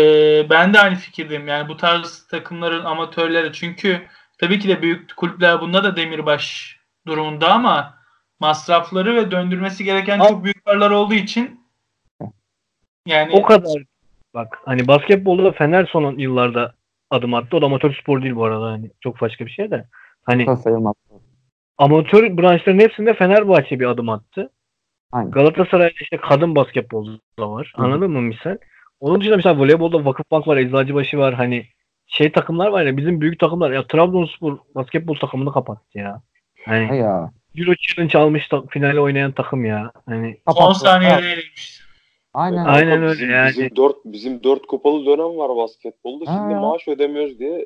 ben 0.49 0.73
de 0.73 0.79
aynı 0.79 0.95
fikirdeyim. 0.95 1.47
Yani 1.47 1.69
bu 1.69 1.77
tarz 1.77 2.27
takımların 2.27 2.85
amatörleri 2.85 3.53
çünkü 3.53 4.01
tabii 4.37 4.59
ki 4.59 4.67
de 4.67 4.81
büyük 4.81 5.15
kulüpler 5.15 5.61
bunda 5.61 5.83
da 5.83 5.95
demirbaş 5.95 6.77
durumunda 7.07 7.51
ama 7.51 7.97
masrafları 8.39 9.15
ve 9.15 9.31
döndürmesi 9.31 9.83
gereken 9.83 10.19
Abi- 10.19 10.27
çok 10.27 10.43
büyük 10.43 10.65
paralar 10.65 10.91
olduğu 10.91 11.13
için 11.13 11.61
yani 13.05 13.31
O 13.33 13.41
kadar 13.41 13.83
bak 14.33 14.59
hani 14.65 14.87
basketbolda 14.87 15.51
Fener 15.51 15.85
son 15.85 16.17
yıllarda 16.17 16.73
adım 17.09 17.33
attı. 17.33 17.57
O 17.57 17.61
da 17.61 17.65
amatör 17.65 17.93
spor 18.01 18.21
değil 18.21 18.35
bu 18.35 18.45
arada 18.45 18.65
hani 18.65 18.91
çok 19.01 19.21
başka 19.21 19.45
bir 19.45 19.51
şey 19.51 19.71
de. 19.71 19.85
Hani 20.23 20.57
sayılmaz. 20.57 20.93
amatör 21.77 22.37
branşların 22.37 22.79
hepsinde 22.79 23.13
Fenerbahçe 23.13 23.79
bir 23.79 23.85
adım 23.85 24.09
attı. 24.09 24.49
Aynen. 25.11 25.31
Galatasaray'da 25.31 25.95
işte 26.01 26.17
kadın 26.17 26.55
basketbolda 26.55 27.19
var. 27.37 27.73
Hı. 27.75 27.83
Anladın 27.83 28.11
mı 28.11 28.21
misal? 28.21 28.57
Onun 28.99 29.19
dışında 29.21 29.35
mesela 29.35 29.59
voleybolda 29.59 30.05
Vakıfbank 30.05 30.47
var, 30.47 30.57
Eczacıbaşı 30.57 31.17
var. 31.17 31.33
Hani 31.33 31.65
şey 32.07 32.31
takımlar 32.31 32.67
var 32.67 32.85
ya 32.85 32.97
bizim 32.97 33.21
büyük 33.21 33.39
takımlar 33.39 33.71
ya 33.71 33.87
Trabzonspor 33.87 34.57
basketbol 34.75 35.15
takımını 35.15 35.51
kapattı 35.51 35.97
ya. 35.99 36.21
Hani 36.65 36.87
Ha 36.87 36.95
ya. 36.95 37.31
Euro 37.57 37.75
Challenge 37.75 38.17
almış 38.17 38.47
ta- 38.47 38.65
finale 38.69 38.99
oynayan 38.99 39.31
takım 39.31 39.65
ya. 39.65 39.91
Hani 40.05 40.37
son 40.47 40.53
Kapattı. 40.53 40.79
saniyede 40.79 41.13
Ha, 41.13 41.19
elenmiş. 41.19 41.81
Aynen. 42.33 42.65
Aynen. 42.65 43.01
Öyle 43.01 43.11
bizim, 43.13 43.29
yani. 43.31 43.49
Bizim 43.49 43.75
dört, 43.75 43.95
bizim 44.05 44.43
dört 44.43 44.67
kupalı 44.67 45.05
dönem 45.05 45.37
var 45.37 45.55
basketbolda. 45.55 46.25
Şimdi 46.25 46.53
Ha. 46.53 46.59
maaş 46.59 46.87
ödemiyoruz 46.87 47.39
diye 47.39 47.65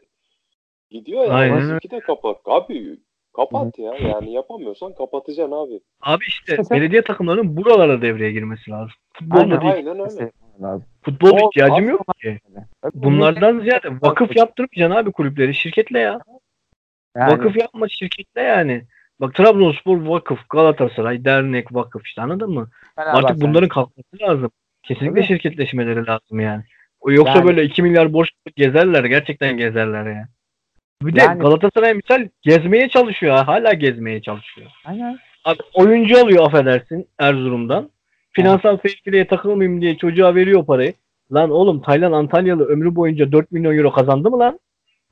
gidiyor 0.89 1.23
ya. 1.25 1.34
Aynen 1.34 1.61
Bizimki 1.61 1.91
de 1.91 1.99
kapak. 1.99 2.38
Abi 2.45 2.97
Kapat 3.36 3.79
ya. 3.79 3.93
Yani 3.95 4.32
yapamıyorsan 4.34 4.93
kapatacaksın 4.93 5.55
abi. 5.55 5.79
Abi 6.01 6.23
işte 6.27 6.57
belediye 6.71 7.01
takımlarının 7.01 7.57
buralara 7.57 8.01
devreye 8.01 8.32
girmesi 8.32 8.71
lazım. 8.71 8.91
Futbolda 9.13 9.41
Aynen, 9.41 9.61
değil. 9.61 9.73
Aynen 9.73 9.99
öyle. 9.99 10.32
Lazım. 10.62 10.86
Futbolda 11.01 11.34
O- 11.45 11.49
ihtiyacım 11.49 11.89
yok 11.89 12.05
ki. 12.22 12.39
Bunlardan 12.93 13.59
ziyade 13.59 13.88
vakıf 14.01 14.36
yaptırmayacaksın 14.36 14.95
abi 15.03 15.12
kulüpleri. 15.12 15.55
Şirketle 15.55 15.99
ya. 15.99 16.20
Yani, 17.18 17.32
Vakıf 17.32 17.57
yapma 17.57 17.88
şirketle 17.89 18.41
yani. 18.41 18.84
Bak 19.22 19.36
Trabzonspor 19.36 20.05
vakıf, 20.05 20.49
Galatasaray 20.49 21.26
dernek 21.26 21.74
vakıf 21.76 22.05
işte 22.07 22.22
anladın 22.22 22.51
mı? 22.51 22.70
Fenerbahçe. 22.95 23.28
Artık 23.28 23.41
bunların 23.41 23.70
kalkması 23.70 24.20
lazım. 24.22 24.51
Kesinlikle 24.84 25.16
Tabii. 25.16 25.28
şirketleşmeleri 25.28 26.07
lazım 26.07 26.39
yani. 26.39 26.64
O 26.99 27.12
yoksa 27.12 27.34
Yani- 27.36 27.47
böyle 27.47 27.64
2 27.64 27.82
milyar 27.84 28.14
borç 28.14 28.30
gezerler. 28.55 29.03
Gerçekten 29.03 29.57
gezerler 29.57 30.05
ya. 30.16 30.28
Bir 31.01 31.16
de 31.16 31.22
Yani- 31.22 31.39
Galatasaray 31.41 31.93
misal 31.93 32.28
gezmeye 32.41 32.89
çalışıyor. 32.89 33.36
ha, 33.36 33.47
Hala 33.47 33.74
gezmeye 33.74 34.22
çalışıyor. 34.22 34.72
Aynen. 34.86 35.18
Abi 35.45 35.59
oyuncu 35.74 36.20
alıyor 36.22 36.45
affedersin 36.47 37.07
Erzurum'dan. 37.20 37.89
Finansal 38.32 38.77
fair 38.77 39.27
takılmayayım 39.27 39.82
diye 39.82 39.97
çocuğa 39.97 40.36
veriyor 40.36 40.65
parayı. 40.65 40.93
Lan 41.34 41.51
oğlum 41.51 41.82
Taylan 41.82 42.11
Antalyalı 42.11 42.65
ömrü 42.65 42.95
boyunca 42.95 43.32
4 43.32 43.51
milyon 43.51 43.77
euro 43.77 43.91
kazandı 43.91 44.32
mı 44.32 44.39
lan? 44.39 44.59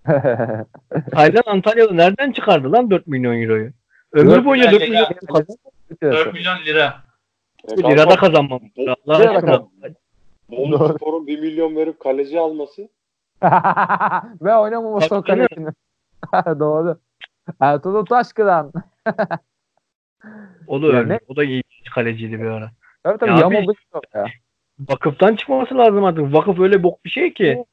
Taylan 1.11 1.43
Antalyalı 1.45 1.97
nereden 1.97 2.31
çıkardı 2.31 2.71
lan 2.71 2.91
4 2.91 3.07
milyon 3.07 3.41
euroyu? 3.41 3.71
Ömrü 4.13 4.31
Dört 4.31 4.45
boyunca 4.45 4.71
milyon 4.71 4.81
4 4.81 4.89
milyon 4.89 5.05
euro 5.05 5.33
kazandı. 5.33 5.59
4 6.01 6.33
milyon 6.33 6.57
lira. 6.65 7.03
E 7.67 7.77
Lirada. 7.77 8.21
Bu- 8.21 8.59
Allah 9.07 9.19
Lirada 9.19 9.35
aşkına. 9.35 9.67
Bolu 10.51 10.79
Doğru. 10.79 10.93
Spor'un 10.93 11.27
1 11.27 11.39
milyon 11.39 11.75
verip 11.75 11.99
kaleci 11.99 12.39
alması. 12.39 12.81
Ve 14.41 14.55
oynamaması 14.55 15.15
o 15.15 15.21
kalesini. 15.21 15.69
Doğru. 16.59 16.99
Ertuğrul 17.59 18.05
Taşkıran. 18.05 18.73
O 20.67 20.81
da 20.81 20.87
öyle. 20.87 21.19
O 21.27 21.35
da 21.35 21.43
iyi 21.43 21.63
kaleciydi 21.95 22.39
bir 22.39 22.45
ara. 22.45 22.71
Tabii 23.17 23.19
tabii 23.19 23.57
Ya 23.59 23.73
çok 23.93 24.15
ya. 24.15 24.25
Vakıftan 24.89 25.35
çıkması 25.35 25.77
lazım 25.77 26.03
artık. 26.03 26.33
Vakıf 26.33 26.59
öyle 26.59 26.83
bok 26.83 27.05
bir 27.05 27.09
şey 27.09 27.33
ki. 27.33 27.65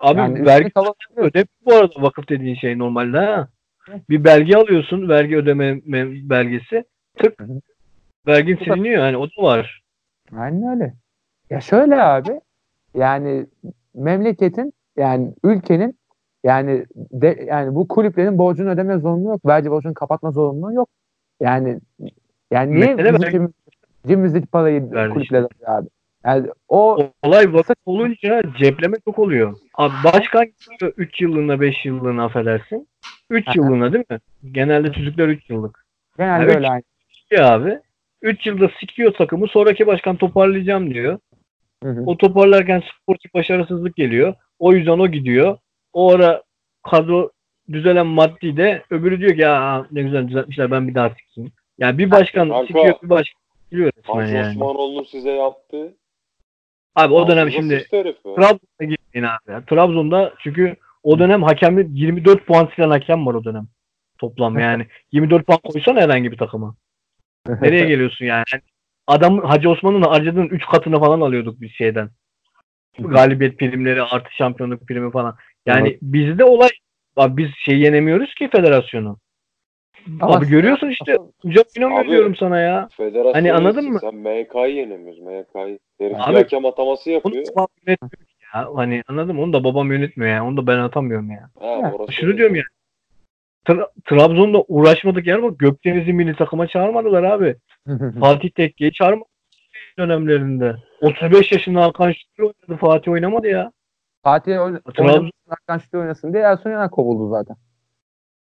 Abi 0.00 0.18
Yani 0.18 0.46
vergi 0.46 0.70
ödeme 1.16 1.46
bu 1.66 1.74
arada 1.74 2.02
vakıf 2.02 2.28
dediğin 2.28 2.54
şey 2.54 2.78
normalde 2.78 3.18
ha. 3.18 3.48
Bir 4.10 4.24
belge 4.24 4.56
alıyorsun. 4.56 5.08
Vergi 5.08 5.36
ödeme 5.36 5.70
me- 5.72 6.30
belgesi. 6.30 6.84
Tık. 7.18 7.40
Hı 7.40 7.44
hı. 7.44 7.60
Vergin 8.26 8.56
siliniyor 8.56 9.04
yani. 9.04 9.16
O 9.16 9.26
da 9.26 9.42
var. 9.42 9.82
Aynen 10.36 10.74
öyle. 10.74 10.94
Ya 11.50 11.60
şöyle 11.60 12.02
abi 12.02 12.40
yani 12.94 13.46
memleketin 13.94 14.72
yani 14.96 15.34
ülkenin 15.44 15.98
yani 16.44 16.86
de, 16.96 17.44
yani 17.46 17.74
bu 17.74 17.88
kulüplerin 17.88 18.38
borcunu 18.38 18.70
ödeme 18.70 18.98
zorunluluğu 18.98 19.28
yok. 19.30 19.46
Vergi 19.46 19.70
borcunu 19.70 19.94
kapatma 19.94 20.30
zorunluluğu 20.30 20.72
yok. 20.72 20.88
Yani 21.40 21.80
yani 22.50 22.74
niye 22.74 22.94
Mesele 22.94 23.08
bizim 23.12 23.22
vergi- 23.22 23.32
cebim- 23.32 23.52
cebimizdeki 24.06 24.46
parayı 24.46 24.82
alıyor 25.38 25.48
abi? 25.66 25.88
Yani 26.24 26.46
o 26.68 27.10
Olay 27.22 27.52
vakıf 27.52 27.76
olunca 27.86 28.42
cepleme 28.58 28.96
çok 29.04 29.18
oluyor. 29.18 29.56
Abi 29.74 29.94
başkan 30.04 30.46
3 30.96 31.20
yıllığına 31.20 31.60
5 31.60 31.84
yıllığına 31.84 32.24
affedersin. 32.24 32.88
3 33.30 33.48
Aha. 33.48 33.52
yıllığına 33.56 33.92
değil 33.92 34.04
mi? 34.10 34.18
Genelde 34.52 34.92
tüzükler 34.92 35.28
3 35.28 35.50
yıllık. 35.50 35.86
genelde 36.18 36.52
Ya 36.52 36.56
öyle 36.56 36.68
aynı. 36.68 36.82
Abi 37.40 37.78
3 38.22 38.46
yılda 38.46 38.70
sikiyor 38.80 39.12
takımı 39.14 39.48
sonraki 39.48 39.86
başkan 39.86 40.16
toparlayacağım 40.16 40.94
diyor. 40.94 41.18
Hı 41.82 41.90
hı. 41.90 42.02
O 42.06 42.16
toparlarken 42.16 42.82
sportif 43.02 43.34
başarısızlık 43.34 43.96
geliyor. 43.96 44.34
O 44.58 44.72
yüzden 44.72 44.98
o 44.98 45.08
gidiyor. 45.08 45.58
O 45.92 46.14
ara 46.14 46.42
kadro 46.82 47.30
düzelen 47.72 48.06
maddi 48.06 48.56
de 48.56 48.82
öbürü 48.90 49.20
diyor 49.20 49.34
ki 49.34 49.40
ya 49.40 49.86
ne 49.92 50.02
güzel 50.02 50.28
düzeltmişler 50.28 50.70
ben 50.70 50.88
bir 50.88 50.94
daha 50.94 51.10
sikeyim. 51.10 51.52
Yani 51.78 51.98
bir 51.98 52.10
başkan 52.10 52.48
Kanka. 52.48 52.66
sikiyor 52.66 52.94
bir 53.02 53.10
başkan 53.10 53.43
sikiliyor 53.74 53.92
resmen 53.98 54.20
Hacı 54.20 54.34
yani. 54.34 54.50
Osmanoğlu'nun 54.50 55.04
size 55.04 55.30
yaptığı. 55.30 55.96
Abi 56.94 57.14
o 57.14 57.28
dönem 57.28 57.50
şimdi. 57.50 57.86
Trabzon'a 57.90 58.84
gitmeyin 58.88 59.26
abi. 59.26 59.52
ya. 59.52 59.64
Trabzon'da 59.64 60.34
çünkü 60.38 60.76
o 61.02 61.18
dönem 61.18 61.42
hakemli 61.42 61.86
24 61.90 62.46
puan 62.46 62.68
silen 62.76 62.90
hakem 62.90 63.26
var 63.26 63.34
o 63.34 63.44
dönem. 63.44 63.68
Toplam 64.18 64.58
yani. 64.58 64.86
24 65.12 65.46
puan 65.46 65.58
koysana 65.58 66.00
herhangi 66.00 66.32
bir 66.32 66.38
takıma. 66.38 66.76
Nereye 67.60 67.84
geliyorsun 67.84 68.24
yani? 68.24 68.44
Adam 69.06 69.38
Hacı 69.38 69.70
Osman'ın 69.70 70.02
harcadığının 70.02 70.48
3 70.48 70.66
katını 70.66 71.00
falan 71.00 71.20
alıyorduk 71.20 71.60
biz 71.60 71.70
şeyden. 71.72 72.10
Galibiyet 72.98 73.58
primleri 73.58 74.02
artı 74.02 74.34
şampiyonluk 74.36 74.88
primi 74.88 75.10
falan. 75.10 75.36
Yani 75.66 75.98
bizde 76.02 76.44
olay 76.44 76.70
abi 77.16 77.36
biz 77.36 77.50
şey 77.64 77.78
yenemiyoruz 77.78 78.34
ki 78.34 78.48
federasyonu. 78.52 79.18
Ama 80.20 80.36
abi 80.36 80.46
görüyorsun 80.48 80.88
işte. 80.90 81.16
Hocam 81.42 81.64
inanmıyorum 81.76 82.10
diyorum 82.10 82.36
sana 82.36 82.60
ya. 82.60 82.88
Federasyon 82.96 83.32
Hani 83.32 83.52
anladın 83.52 83.92
mı? 83.92 83.98
Sen 84.00 84.14
MK'yı 84.14 84.74
yenemiyoruz. 84.74 85.20
MK'yı. 85.20 85.78
Herif 86.00 86.16
Abi- 86.20 86.30
bir 86.30 86.36
hakem 86.36 86.64
ataması 86.66 87.10
Onu 87.10 87.14
yapıyor. 87.14 87.46
da 87.46 87.50
babam 87.56 87.68
yönetmiyor 87.86 88.10
ki 88.26 88.34
ya. 88.54 88.68
Hani 88.74 89.02
anladın 89.08 89.36
mı? 89.36 89.42
Onu 89.42 89.52
da 89.52 89.64
babam 89.64 89.92
yönetmiyor 89.92 90.30
yani. 90.32 90.42
Onu 90.48 90.56
da 90.56 90.66
ben 90.66 90.78
atamıyorum 90.78 91.30
ya. 91.30 91.50
Ha, 91.60 91.66
Ya, 91.66 91.92
orası 91.92 92.12
Şunu 92.12 92.28
öyle. 92.28 92.38
diyorum 92.38 92.56
ya. 92.56 92.62
Tra- 93.66 93.88
Trabzon'da 94.04 94.64
uğraşmadık 94.68 95.26
yer 95.26 95.42
bak 95.42 95.58
Gökdeniz'i 95.58 96.12
milli 96.12 96.36
takıma 96.36 96.66
çağırmadılar 96.66 97.22
abi. 97.22 97.56
Fatih 98.20 98.50
Tekke'yi 98.50 98.92
çağırmadı 98.92 99.28
dönemlerinde. 99.98 100.74
35 101.00 101.52
yaşında 101.52 101.82
Hakan 101.82 102.12
Şükür 102.12 102.42
oynadı. 102.42 102.76
Fatih 102.80 103.12
oynamadı 103.12 103.48
ya. 103.48 103.72
Fatih 104.22 104.52
oyn- 104.52 104.80
Trabzon- 104.80 105.02
oynamasın, 105.08 105.30
Hakan 105.48 105.78
Şükür 105.78 105.98
oynasın 105.98 106.32
diye 106.32 106.42
Ersun 106.42 106.70
Yanal 106.70 106.88
kovuldu 106.88 107.30
zaten. 107.30 107.56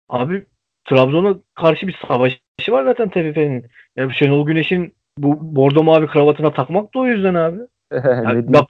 Abi 0.09 0.45
Trabzon'a 0.89 1.35
karşı 1.55 1.87
bir 1.87 1.97
savaşı 2.07 2.37
var 2.69 2.83
zaten 2.83 3.09
TFF'nin. 3.09 3.65
Ya 3.95 4.09
Şenol 4.09 4.45
Güneş'in 4.45 4.93
bu 5.17 5.55
bordo 5.55 5.83
mavi 5.83 6.07
kravatına 6.07 6.53
takmak 6.53 6.93
da 6.93 6.99
o 6.99 7.05
yüzden 7.07 7.33
abi. 7.35 7.59
Yani 7.91 8.53
bak 8.53 8.65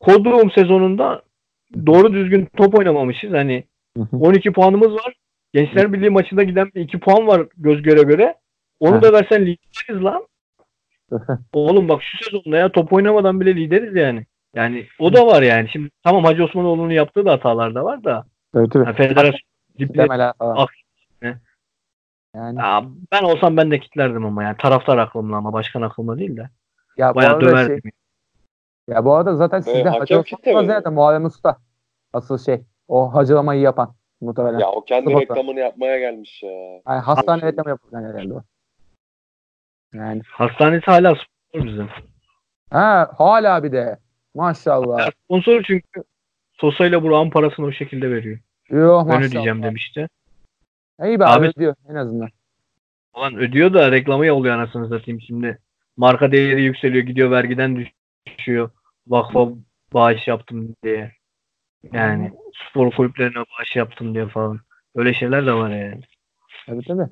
Kodrum 0.00 0.50
sezonunda 0.50 1.22
doğru 1.86 2.12
düzgün 2.12 2.48
top 2.56 2.78
oynamamışız. 2.78 3.32
Hani 3.32 3.64
12 4.12 4.52
puanımız 4.52 4.92
var. 4.92 5.14
Gençler 5.54 5.92
Birliği 5.92 6.10
maçında 6.10 6.42
giden 6.42 6.70
bir 6.74 6.80
2 6.80 7.00
puan 7.00 7.26
var 7.26 7.46
göz 7.56 7.82
göre 7.82 8.02
göre. 8.02 8.34
Onu 8.80 9.02
da 9.02 9.12
versen 9.12 9.42
lideriz 9.46 10.04
lan. 10.04 10.26
Oğlum 11.52 11.88
bak 11.88 12.02
şu 12.02 12.24
sezonda 12.24 12.56
ya 12.56 12.72
top 12.72 12.92
oynamadan 12.92 13.40
bile 13.40 13.56
lideriz 13.56 13.94
yani. 13.96 14.26
Yani 14.54 14.86
o 14.98 15.12
da 15.12 15.26
var 15.26 15.42
yani. 15.42 15.68
Şimdi 15.68 15.90
tamam 16.04 16.24
Hacı 16.24 16.44
Osmanoğlu'nun 16.44 16.90
yaptığı 16.90 17.24
da 17.26 17.32
hatalar 17.32 17.74
da 17.74 17.84
var 17.84 18.04
da. 18.04 18.24
Evet, 18.56 18.76
evet. 18.76 18.86
Yani 18.86 18.96
federasyon. 18.96 19.40
Ak- 20.40 20.70
Ne? 20.70 20.85
Yani 22.36 22.58
Ya 22.58 22.84
ben 23.12 23.22
olsam 23.22 23.56
ben 23.56 23.70
de 23.70 23.80
kitlerdim 23.80 24.24
ama 24.26 24.42
yani 24.42 24.56
taraftar 24.56 24.98
aklımla 24.98 25.36
ama 25.36 25.52
başkan 25.52 25.82
aklımla 25.82 26.18
değil 26.18 26.36
de. 26.36 26.50
ya 26.96 27.14
Bayağı 27.14 27.32
arada 27.34 27.40
şey, 27.44 27.50
döverdim. 27.68 27.92
ya 28.88 29.04
bu 29.04 29.14
arada 29.14 29.36
zaten 29.36 29.60
sizde 29.60 29.88
hakem 29.88 30.18
Osman 30.20 30.62
mi? 30.64 30.66
zaten 30.66 30.92
Muharrem 30.92 31.24
Usta. 31.24 31.56
Asıl 32.12 32.38
şey. 32.38 32.62
O 32.88 33.14
hacılamayı 33.14 33.60
yapan 33.60 33.94
muhtemelen. 34.20 34.58
Ya 34.58 34.70
o 34.70 34.84
kendi 34.84 35.06
Sıfata. 35.10 35.20
reklamını 35.22 35.60
yapmaya 35.60 35.98
gelmiş 35.98 36.42
ya. 36.42 36.50
Yani 36.86 37.00
hastane 37.00 37.40
Şey. 37.40 37.48
reklamı 37.48 37.68
yapılgan 37.70 38.04
herhalde 38.04 38.34
o. 38.34 38.42
Yani. 39.94 40.22
Hastanesi 40.32 40.86
hala 40.86 41.14
sponsor 41.14 41.66
bizim. 41.68 41.88
Ha 42.70 43.10
hala 43.18 43.62
bir 43.62 43.72
de. 43.72 43.98
Maşallah. 44.34 44.98
Ya 44.98 45.08
sponsor 45.24 45.62
çünkü 45.62 46.02
Sosa 46.52 46.86
ile 46.86 47.02
Burak'ın 47.02 47.30
parasını 47.30 47.66
o 47.66 47.72
şekilde 47.72 48.10
veriyor. 48.10 48.38
Yok 48.68 49.00
Ben 49.08 49.14
maşallah. 49.14 49.30
ödeyeceğim 49.30 49.62
demişti. 49.62 50.08
İyi 51.04 51.20
be 51.20 51.24
abi, 51.24 51.46
Abi- 51.46 51.54
diyor 51.54 51.74
en 51.88 51.94
azından. 51.94 52.28
Ulan 53.16 53.36
ödüyor 53.36 53.74
da 53.74 53.92
reklamı 53.92 54.34
oluyor 54.34 54.54
anasını 54.54 54.88
satayım 54.88 55.20
şimdi. 55.20 55.58
Marka 55.96 56.32
değeri 56.32 56.62
yükseliyor 56.62 57.04
gidiyor 57.04 57.30
vergiden 57.30 57.86
düşüyor. 58.38 58.70
Vakfa 59.06 59.48
bağış 59.94 60.28
yaptım 60.28 60.76
diye. 60.84 61.12
Yani 61.92 62.32
spor 62.70 62.90
kulüplerine 62.90 63.36
bağış 63.58 63.76
yaptım 63.76 64.14
diye 64.14 64.26
falan. 64.28 64.60
Öyle 64.94 65.14
şeyler 65.14 65.46
de 65.46 65.52
var 65.52 65.70
yani. 65.70 66.00
Tabii 66.66 66.84
tabii. 66.84 67.08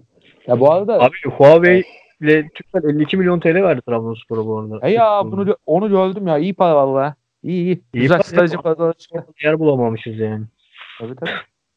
Ya 0.47 0.61
bu 0.61 0.73
arada 0.73 1.01
Abi 1.01 1.17
Huawei 1.31 1.85
ile 2.21 2.49
Türkcell 2.49 2.85
52 2.91 3.17
milyon 3.17 3.41
TL 3.41 3.63
verdi 3.63 3.81
Trabzonspor'a 3.83 4.47
bu 4.47 4.59
arada. 4.59 4.89
e 4.89 4.91
ya 4.93 5.21
bunu 5.25 5.57
onu 5.67 5.89
gördüm 5.89 6.27
ya. 6.27 6.39
İyi 6.39 6.55
para 6.55 6.77
valla. 6.77 7.15
İyi 7.43 7.63
iyi. 7.65 7.83
İyi 7.95 8.03
Güzel 8.03 8.17
para 8.19 8.23
strateji 8.23 8.55
ya. 8.55 8.61
paraları 8.61 8.93
çıktı. 8.93 9.27
Yer 9.43 9.59
bulamamışız 9.59 10.19
yani. 10.19 10.45
Tabii 11.01 11.15
tabii. 11.17 11.31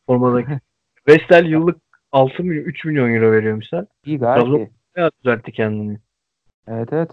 Formadaki. 0.05 0.59
Vestel 1.07 1.45
yıllık 1.45 1.77
6 2.11 2.43
milyon 2.43 2.63
3 2.63 2.85
milyon 2.85 3.13
euro 3.13 3.31
veriyormuşlar. 3.31 3.85
İyi 4.05 4.19
gayet 4.19 4.43
Trabzon- 4.45 4.57
iyi. 4.57 4.69
Bayağı 4.95 5.11
düzeltti 5.23 5.51
kendini. 5.51 5.97
Evet 6.67 6.93
evet. 6.93 7.11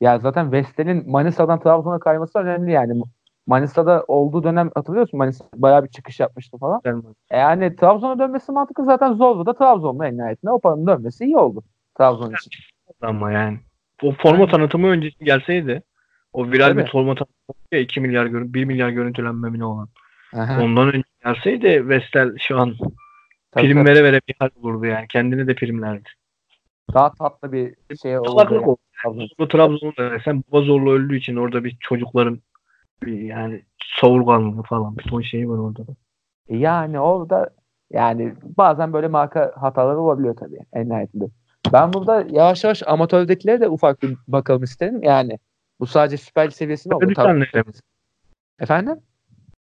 Ya 0.00 0.18
zaten 0.18 0.52
Vestel'in 0.52 1.10
Manisa'dan 1.10 1.60
Trabzon'a 1.60 1.98
kayması 1.98 2.38
önemli 2.38 2.72
yani. 2.72 3.02
Manisa'da 3.46 4.04
olduğu 4.08 4.44
dönem 4.44 4.70
hatırlıyorsun 4.74 5.18
Manisa 5.18 5.44
bayağı 5.54 5.84
bir 5.84 5.88
çıkış 5.88 6.20
yapmıştı 6.20 6.58
falan. 6.58 6.80
E 7.30 7.38
yani 7.38 7.76
Trabzon'a 7.76 8.18
dönmesi 8.18 8.52
mantıklı 8.52 8.84
zaten 8.84 9.12
zordu 9.12 9.46
da 9.46 9.54
Trabzon'da 9.54 10.08
en 10.08 10.16
nihayetinde 10.18 10.50
o 10.50 10.60
paranın 10.60 10.86
dönmesi 10.86 11.24
iyi 11.24 11.36
oldu 11.36 11.62
Trabzon 11.98 12.32
için. 12.34 12.50
Ama 13.02 13.32
yani. 13.32 13.58
O 14.02 14.12
forma 14.12 14.46
tanıtımı 14.46 14.86
öncesi 14.86 15.24
gelseydi 15.24 15.82
o 16.32 16.46
viral 16.46 16.68
Tabii. 16.68 16.84
bir 16.84 16.90
forma 16.90 17.14
tanıtımı 17.14 17.56
ya 17.72 17.78
2 17.80 18.00
milyar 18.00 18.26
görün 18.26 18.54
1 18.54 18.64
milyar 18.64 18.88
görüntülenme 18.88 19.50
mi 19.50 19.58
ne 19.58 19.64
olan. 19.64 19.88
Aha, 20.36 20.62
Ondan 20.62 20.88
önce 20.88 21.02
gelseydi 21.24 21.88
Vestel 21.88 22.36
şu 22.38 22.58
an 22.60 22.74
Tabii, 23.56 23.66
prim 23.66 23.76
tabii. 23.76 23.90
vere 23.90 24.04
vere 24.04 24.20
bir 24.28 24.34
hal 24.38 24.48
olurdu 24.62 24.86
yani. 24.86 25.08
Kendini 25.08 25.46
de 25.46 25.54
primlerdi. 25.54 26.08
Daha 26.94 27.12
tatlı 27.12 27.52
bir 27.52 27.74
şey 28.02 28.18
oldu. 28.18 28.28
Salaklık 28.28 28.60
yani. 28.60 28.66
oldu. 29.04 29.28
Bu 29.38 29.48
Trabzon'da 29.48 30.10
desen 30.10 30.44
baba 30.52 30.62
zorla 30.62 30.90
öldüğü 30.90 31.16
için 31.16 31.36
orada 31.36 31.64
bir 31.64 31.76
çocukların 31.80 32.40
bir 33.02 33.20
yani 33.20 33.62
savurganlığı 34.00 34.62
falan 34.62 34.98
bir 34.98 35.02
ton 35.02 35.20
şey 35.20 35.48
var 35.48 35.58
orada 35.58 35.86
da. 35.86 35.92
E 36.48 36.56
Yani 36.56 37.00
orada 37.00 37.50
yani 37.92 38.34
bazen 38.56 38.92
böyle 38.92 39.08
marka 39.08 39.52
hataları 39.56 40.00
olabiliyor 40.00 40.36
tabii 40.36 40.58
en 40.72 40.88
nihayetinde. 40.88 41.24
Ben 41.72 41.92
burada 41.92 42.26
yavaş 42.30 42.64
yavaş 42.64 42.82
amatördekilere 42.86 43.60
de 43.60 43.68
ufak 43.68 44.02
bir 44.02 44.16
bakalım 44.28 44.62
isterim. 44.62 45.02
Yani 45.02 45.38
bu 45.80 45.86
sadece 45.86 46.16
süper 46.16 46.46
Lig 46.46 46.52
seviyesi 46.52 46.88
mi 46.88 46.94
oldu? 46.94 47.06
Mi? 47.06 47.62
Efendim? 48.60 48.96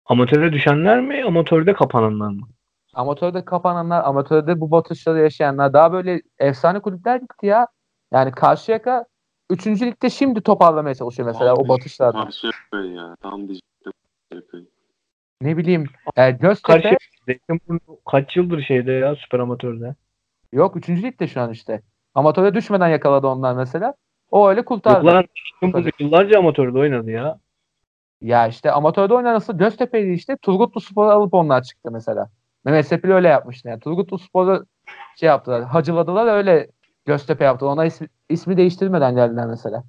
Amatöre 0.06 0.54
düşenler 0.54 1.02
mi, 1.02 1.24
amatörde 1.24 1.74
kapananlar 1.74 2.30
mı? 2.30 2.48
Amatörde 2.96 3.46
kapananlar, 3.46 4.04
amatörde 4.04 4.60
bu 4.60 4.72
batışları 4.72 5.20
yaşayanlar 5.20 5.74
daha 5.74 5.92
böyle 5.92 6.22
efsane 6.40 6.80
kulüpler 6.80 7.18
gitti 7.18 7.46
ya. 7.46 7.68
Yani 8.14 8.32
Karşıyaka 8.32 9.06
3. 9.50 9.68
ligde 9.68 10.10
şimdi 10.10 10.42
toparlamaya 10.42 10.96
çalışıyor 10.96 11.28
mesela 11.28 11.56
o 11.56 11.68
batışlardan. 11.68 12.22
Tam 12.22 12.32
söyle 12.72 12.96
ya. 12.96 13.16
Tam 13.22 13.48
diyecektim. 13.48 14.68
Ne 15.42 15.58
bileyim 15.58 15.86
e, 16.16 16.32
Göztepe 16.32 16.98
Zeytinburnu 17.26 17.80
kaç 18.06 18.38
yıldır 18.38 18.62
şeyde 18.62 18.92
ya 18.92 19.16
süper 19.16 19.40
amatörde. 19.40 19.96
yok 20.52 20.76
3. 20.76 20.90
ligde 20.90 21.28
şu 21.28 21.42
an 21.42 21.52
işte. 21.52 21.82
Amatörde 22.16 22.54
düşmeden 22.54 22.88
yakaladı 22.88 23.28
onlar 23.28 23.54
mesela. 23.54 23.94
O 24.32 24.50
öyle 24.50 24.66
kurtardı. 24.66 25.06
Yok 25.06 25.16
lan 25.16 25.26
yıllarca 26.00 26.40
amatörde 26.40 26.80
oynadı 26.80 27.12
ya. 27.12 27.40
Ya 28.22 28.48
işte 28.48 28.72
amatörde 28.72 29.14
oynanırsa 29.14 29.54
Göztepe'ydi 29.54 30.12
işte. 30.12 30.38
Turgutlu 30.38 30.82
Spor'u 30.82 31.10
alıp 31.10 31.34
onlar 31.34 31.64
çıktı 31.64 31.92
mesela. 31.92 32.30
Mehmet 32.66 32.88
Sepil 32.88 33.10
öyle 33.10 33.28
yapmıştı 33.28 33.68
yani. 33.68 33.80
Turgutlu 33.80 34.20
Spor'u 34.20 34.66
şey 35.16 35.28
yaptılar. 35.28 35.64
Hacıladılar 35.64 36.36
öyle 36.38 36.68
Göztepe 37.06 37.44
yaptı. 37.44 37.68
Ona 37.68 37.86
ismi, 37.86 38.08
ismi 38.30 38.58
değiştirmeden 38.58 39.16
geldiler 39.16 39.46
mesela. 39.46 39.84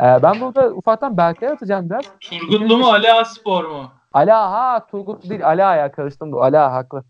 Ee, 0.00 0.22
ben 0.22 0.40
burada 0.40 0.70
ufaktan 0.70 1.16
Berkay'a 1.16 1.52
atacağım 1.52 1.90
biraz. 1.90 2.04
Turgutlu 2.20 2.78
mu 2.78 2.86
Ali 2.86 3.12
Aspor 3.12 3.64
mu? 3.64 3.90
Ala 4.12 4.52
ha 4.52 4.86
Turgut 4.86 5.30
değil 5.30 5.46
Ala 5.46 5.74
ya 5.74 5.92
karıştım 5.92 6.32
da 6.32 6.36
Ala 6.36 6.72
haklı. 6.72 7.04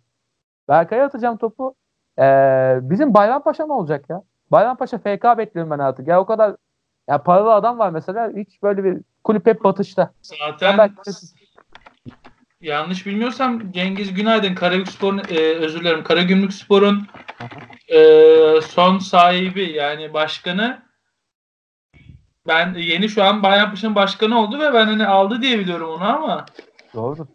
Berkay'a 0.68 1.04
atacağım 1.04 1.36
topu. 1.36 1.74
Ee, 2.18 2.78
bizim 2.82 3.14
Bayrampaşa 3.14 3.66
ne 3.66 3.72
olacak 3.72 4.04
ya? 4.10 4.22
Bayrampaşa 4.50 4.98
FK 4.98 5.38
bekliyorum 5.38 5.70
ben 5.70 5.78
artık. 5.78 6.08
Ya 6.08 6.20
o 6.20 6.26
kadar 6.26 6.56
ya 7.08 7.22
paralı 7.22 7.54
adam 7.54 7.78
var 7.78 7.90
mesela. 7.90 8.30
Hiç 8.36 8.62
böyle 8.62 8.84
bir 8.84 8.98
kulüp 9.24 9.46
hep 9.46 9.64
batışta. 9.64 10.10
Zaten 10.22 10.90
yanlış 12.60 13.06
bilmiyorsam 13.06 13.72
Cengiz 13.72 14.14
Günaydın 14.14 14.54
Karabükspor'un 14.54 15.18
e, 15.30 15.38
özür 15.38 15.80
dilerim 15.80 16.04
Karagümrük 16.04 16.52
Spor'un 16.52 17.06
e, 17.88 17.98
son 18.68 18.98
sahibi 18.98 19.72
yani 19.72 20.14
başkanı 20.14 20.82
ben 22.46 22.74
yeni 22.74 23.08
şu 23.08 23.24
an 23.24 23.42
Bayrampaşa'nın 23.42 23.94
başkanı 23.94 24.40
oldu 24.40 24.58
ve 24.58 24.74
ben 24.74 24.86
hani 24.86 25.06
aldı 25.06 25.42
diye 25.42 25.58
biliyorum 25.58 25.90
onu 25.90 26.04
ama 26.04 26.46
Doğru. 26.94 27.28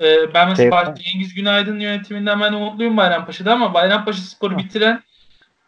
e, 0.00 0.34
ben 0.34 0.48
mesela 0.48 0.70
baş- 0.70 0.98
Cengiz 1.02 1.34
Günaydın 1.34 1.80
yönetiminden 1.80 2.40
ben 2.40 2.52
umutluyum 2.52 2.96
Bayrampaşa'da 2.96 3.52
ama 3.52 3.74
Bayrampaşa 3.74 4.22
Spor'u 4.22 4.58
bitiren 4.58 5.02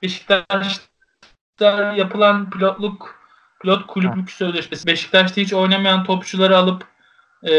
Beşiktaş'ta 0.02 1.94
yapılan 1.96 2.50
pilotluk 2.50 3.24
pilot 3.60 3.86
kulüplük 3.86 4.30
sözleşmesi. 4.30 4.86
Beşiktaş'ta 4.86 5.40
hiç 5.40 5.52
oynamayan 5.52 6.04
topçuları 6.04 6.56
alıp 6.58 6.93
e, 7.48 7.54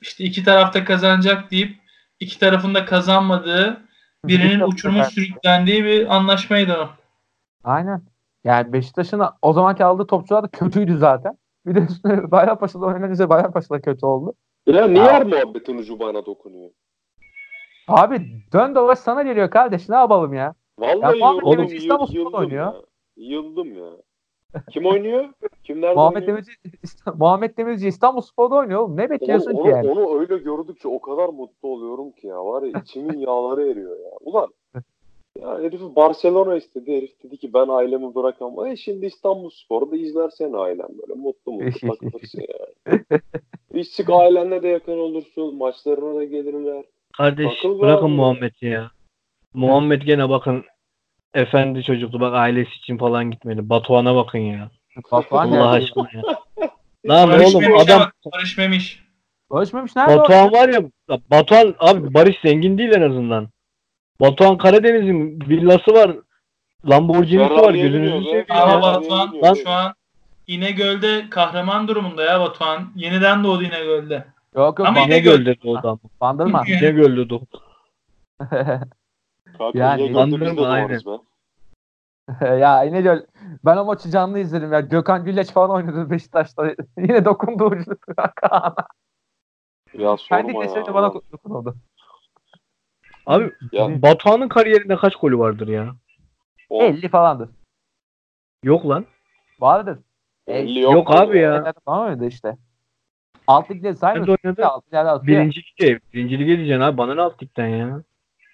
işte 0.00 0.24
iki 0.24 0.44
tarafta 0.44 0.84
kazanacak 0.84 1.50
deyip 1.50 1.76
iki 2.20 2.38
tarafında 2.40 2.84
kazanmadığı 2.84 3.80
birinin 4.24 4.60
uçuruma 4.60 5.04
sürüklendiği 5.04 5.84
bir 5.84 6.16
anlaşmaydı 6.16 6.72
o. 6.76 6.88
Aynen. 7.64 8.02
Yani 8.44 8.72
Beşiktaş'ın 8.72 9.22
o 9.42 9.52
zamanki 9.52 9.84
aldığı 9.84 10.06
topçular 10.06 10.42
da 10.42 10.48
kötüydü 10.48 10.98
zaten. 10.98 11.38
Bir 11.66 11.74
de 11.74 11.80
üstüne 11.80 12.30
Bayrampaşa'da 12.30 12.86
oynanınca 12.86 13.28
Bayrampaşa 13.28 13.70
da 13.70 13.80
kötü 13.80 14.06
oldu. 14.06 14.34
Ya 14.66 14.86
niye 14.88 15.04
her 15.04 15.26
muhabbetin 15.26 15.78
ucu 15.78 16.00
bana 16.00 16.26
dokunuyor? 16.26 16.70
Abi 17.88 18.42
dön 18.52 18.74
dolaş 18.74 18.98
sana 18.98 19.22
geliyor 19.22 19.50
kardeş 19.50 19.88
ne 19.88 19.96
yapalım 19.96 20.34
ya? 20.34 20.54
Vallahi 20.78 21.18
Ya 21.18 21.28
yıldım, 21.30 21.52
Demirci 21.52 21.76
İstanbul 21.76 22.12
yıl- 22.14 22.28
Spor 22.28 22.38
oynuyor. 22.38 22.74
ya. 22.74 22.80
Yıldım 23.16 23.74
ya. 23.74 23.90
Kim 24.70 24.86
oynuyor? 24.86 25.28
Kim 25.64 25.80
nerede 25.80 25.94
Muhammed 25.94 26.20
oynuyor? 26.20 26.36
Demirci, 26.36 26.52
Muhammed 27.18 27.56
Demirci 27.56 27.88
İstanbul 27.88 28.20
Spor'da 28.20 28.54
oynuyor 28.54 28.80
oğlum. 28.80 28.96
Ne 28.96 29.10
bekliyorsun 29.10 29.50
onu, 29.50 29.62
ki 29.62 29.68
yani? 29.68 29.90
onu 29.90 30.20
öyle 30.20 30.36
gördükçe 30.36 30.88
o 30.88 31.00
kadar 31.00 31.28
mutlu 31.28 31.68
oluyorum 31.68 32.10
ki 32.12 32.26
ya. 32.26 32.44
Var 32.44 32.62
ya 32.62 32.80
içimin 32.80 33.18
yağları 33.26 33.70
eriyor 33.70 34.00
ya. 34.00 34.10
Ulan 34.20 34.48
ya 35.40 35.58
herifi 35.58 35.96
Barcelona 35.96 36.56
istedi. 36.56 36.96
Herif 36.96 37.22
dedi 37.22 37.36
ki 37.36 37.54
ben 37.54 37.68
ailemi 37.68 38.14
bırakamam. 38.14 38.66
E 38.66 38.76
şimdi 38.76 39.06
İstanbul 39.06 39.50
Spor'da 39.50 39.96
izlersen 39.96 40.52
ailen 40.52 40.88
böyle 41.02 41.20
mutlu 41.20 41.52
mutlu 41.52 41.88
takılırsın 41.88 42.40
ya. 42.40 42.98
Hiç 43.74 43.92
çık 43.92 44.10
ailenle 44.10 44.62
de 44.62 44.68
yakın 44.68 44.98
olursun. 44.98 45.56
Maçlarına 45.56 46.14
da 46.14 46.24
gelirler. 46.24 46.84
Kardeş 47.16 47.58
Akıl 47.58 47.80
bırakın? 47.80 48.10
Muhammed'i 48.10 48.66
ya. 48.66 48.90
Muhammed 49.54 50.02
gene 50.02 50.28
bakın 50.28 50.64
efendi 51.34 51.82
çocuktu 51.82 52.20
bak 52.20 52.34
ailesi 52.34 52.70
için 52.74 52.98
falan 52.98 53.30
gitmedi. 53.30 53.68
Batuhan'a 53.68 54.14
bakın 54.16 54.38
ya. 54.38 54.70
Batuhan 55.12 55.48
Allah 55.52 55.70
aşkına 55.70 56.08
ya. 56.14 56.22
Lan 57.08 57.40
oğlum 57.40 57.78
adam 57.78 58.00
bak, 58.00 58.14
Barış 58.32 58.58
Memiş. 58.58 59.02
Barışmamış 59.50 59.96
nerede 59.96 60.14
o? 60.14 60.18
Batuhan 60.18 60.52
var 60.52 60.68
ya 60.68 60.80
Batuhan 61.30 61.74
abi 61.78 62.14
Barış 62.14 62.36
zengin 62.44 62.78
değil 62.78 62.92
en 62.92 63.02
azından. 63.02 63.48
Batuhan 64.20 64.58
Karadeniz'in 64.58 65.40
villası 65.48 65.94
var. 65.94 66.16
Lamborghini'si 66.90 67.50
var 67.54 67.74
gözünüzü 67.74 68.24
seveyim 68.24 68.46
Ama 68.48 68.82
Batuhan 68.82 69.40
Lan- 69.42 69.54
şu 69.54 69.70
an 69.70 69.94
İnegöl'de 70.46 71.30
kahraman 71.30 71.88
durumunda 71.88 72.24
ya 72.24 72.40
Batuhan. 72.40 72.92
Yeniden 72.96 73.44
doğdu 73.44 73.62
İnegöl'de. 73.62 74.24
Yok 74.56 74.78
yok 74.78 74.88
Ama 74.88 75.00
Ama 75.00 75.06
Ne 75.06 75.18
gölde 75.18 75.62
doğdu 75.62 75.88
ama. 75.88 75.98
bandırma. 76.20 76.64
Ne 76.64 76.90
gölde 76.90 77.30
doğdu. 77.30 77.46
Kanka 79.58 79.78
Yani- 79.78 79.98
niye 80.02 80.08
gördü 80.08 80.18
biz 80.26 80.32
Anladım, 80.32 80.56
de 80.56 80.56
doğarız 80.56 81.06
be. 81.06 81.10
ya 82.58 82.82
yine 82.82 83.02
diyor. 83.02 83.20
Ben 83.64 83.76
o 83.76 83.84
maçı 83.84 84.10
canlı 84.10 84.38
izledim 84.38 84.72
ya. 84.72 84.80
Gökhan 84.80 85.24
Güleç 85.24 85.50
falan 85.52 85.70
oynadı 85.70 86.10
Beşiktaş'ta. 86.10 86.74
yine 86.98 87.24
dokundu 87.24 87.64
ucu 87.64 87.96
Kaan'a. 88.36 88.74
Ya 89.98 90.16
Kendi 90.16 90.52
sorma 90.52 90.64
ya. 90.64 90.94
bana 90.94 91.14
dokunuldu. 91.32 91.74
Abi 93.26 93.52
Ya, 93.72 94.02
Batuhan'ın 94.02 94.48
kariyerinde 94.48 94.96
kaç 94.96 95.16
golü 95.16 95.38
vardır 95.38 95.68
ya? 95.68 95.94
o 96.70 96.82
50 96.82 97.08
falandır. 97.08 97.50
Yok 98.64 98.88
lan. 98.88 99.06
Vardır. 99.60 99.98
E, 100.46 100.58
50 100.58 100.80
Yok, 100.80 100.92
yoktur 100.94 101.14
abi 101.14 101.38
ya. 101.38 101.62
Evet, 101.64 101.76
tamam 101.86 102.06
oynadı 102.06 102.26
işte. 102.26 102.56
Alt 103.46 103.70
ligde 103.70 103.94
saymıyorsun. 103.94 104.62
Alt 104.62 104.84
ligde 104.86 104.98
atıyor. 104.98 105.26
Birinci 105.26 105.60
lige. 105.60 106.00
Birinci 106.14 106.38
lige 106.38 106.56
diyeceksin 106.56 106.80
abi. 106.80 106.98
Bana 106.98 107.14
ne 107.14 107.20
alt 107.20 107.42
ligden 107.42 107.66
ya? 107.68 108.02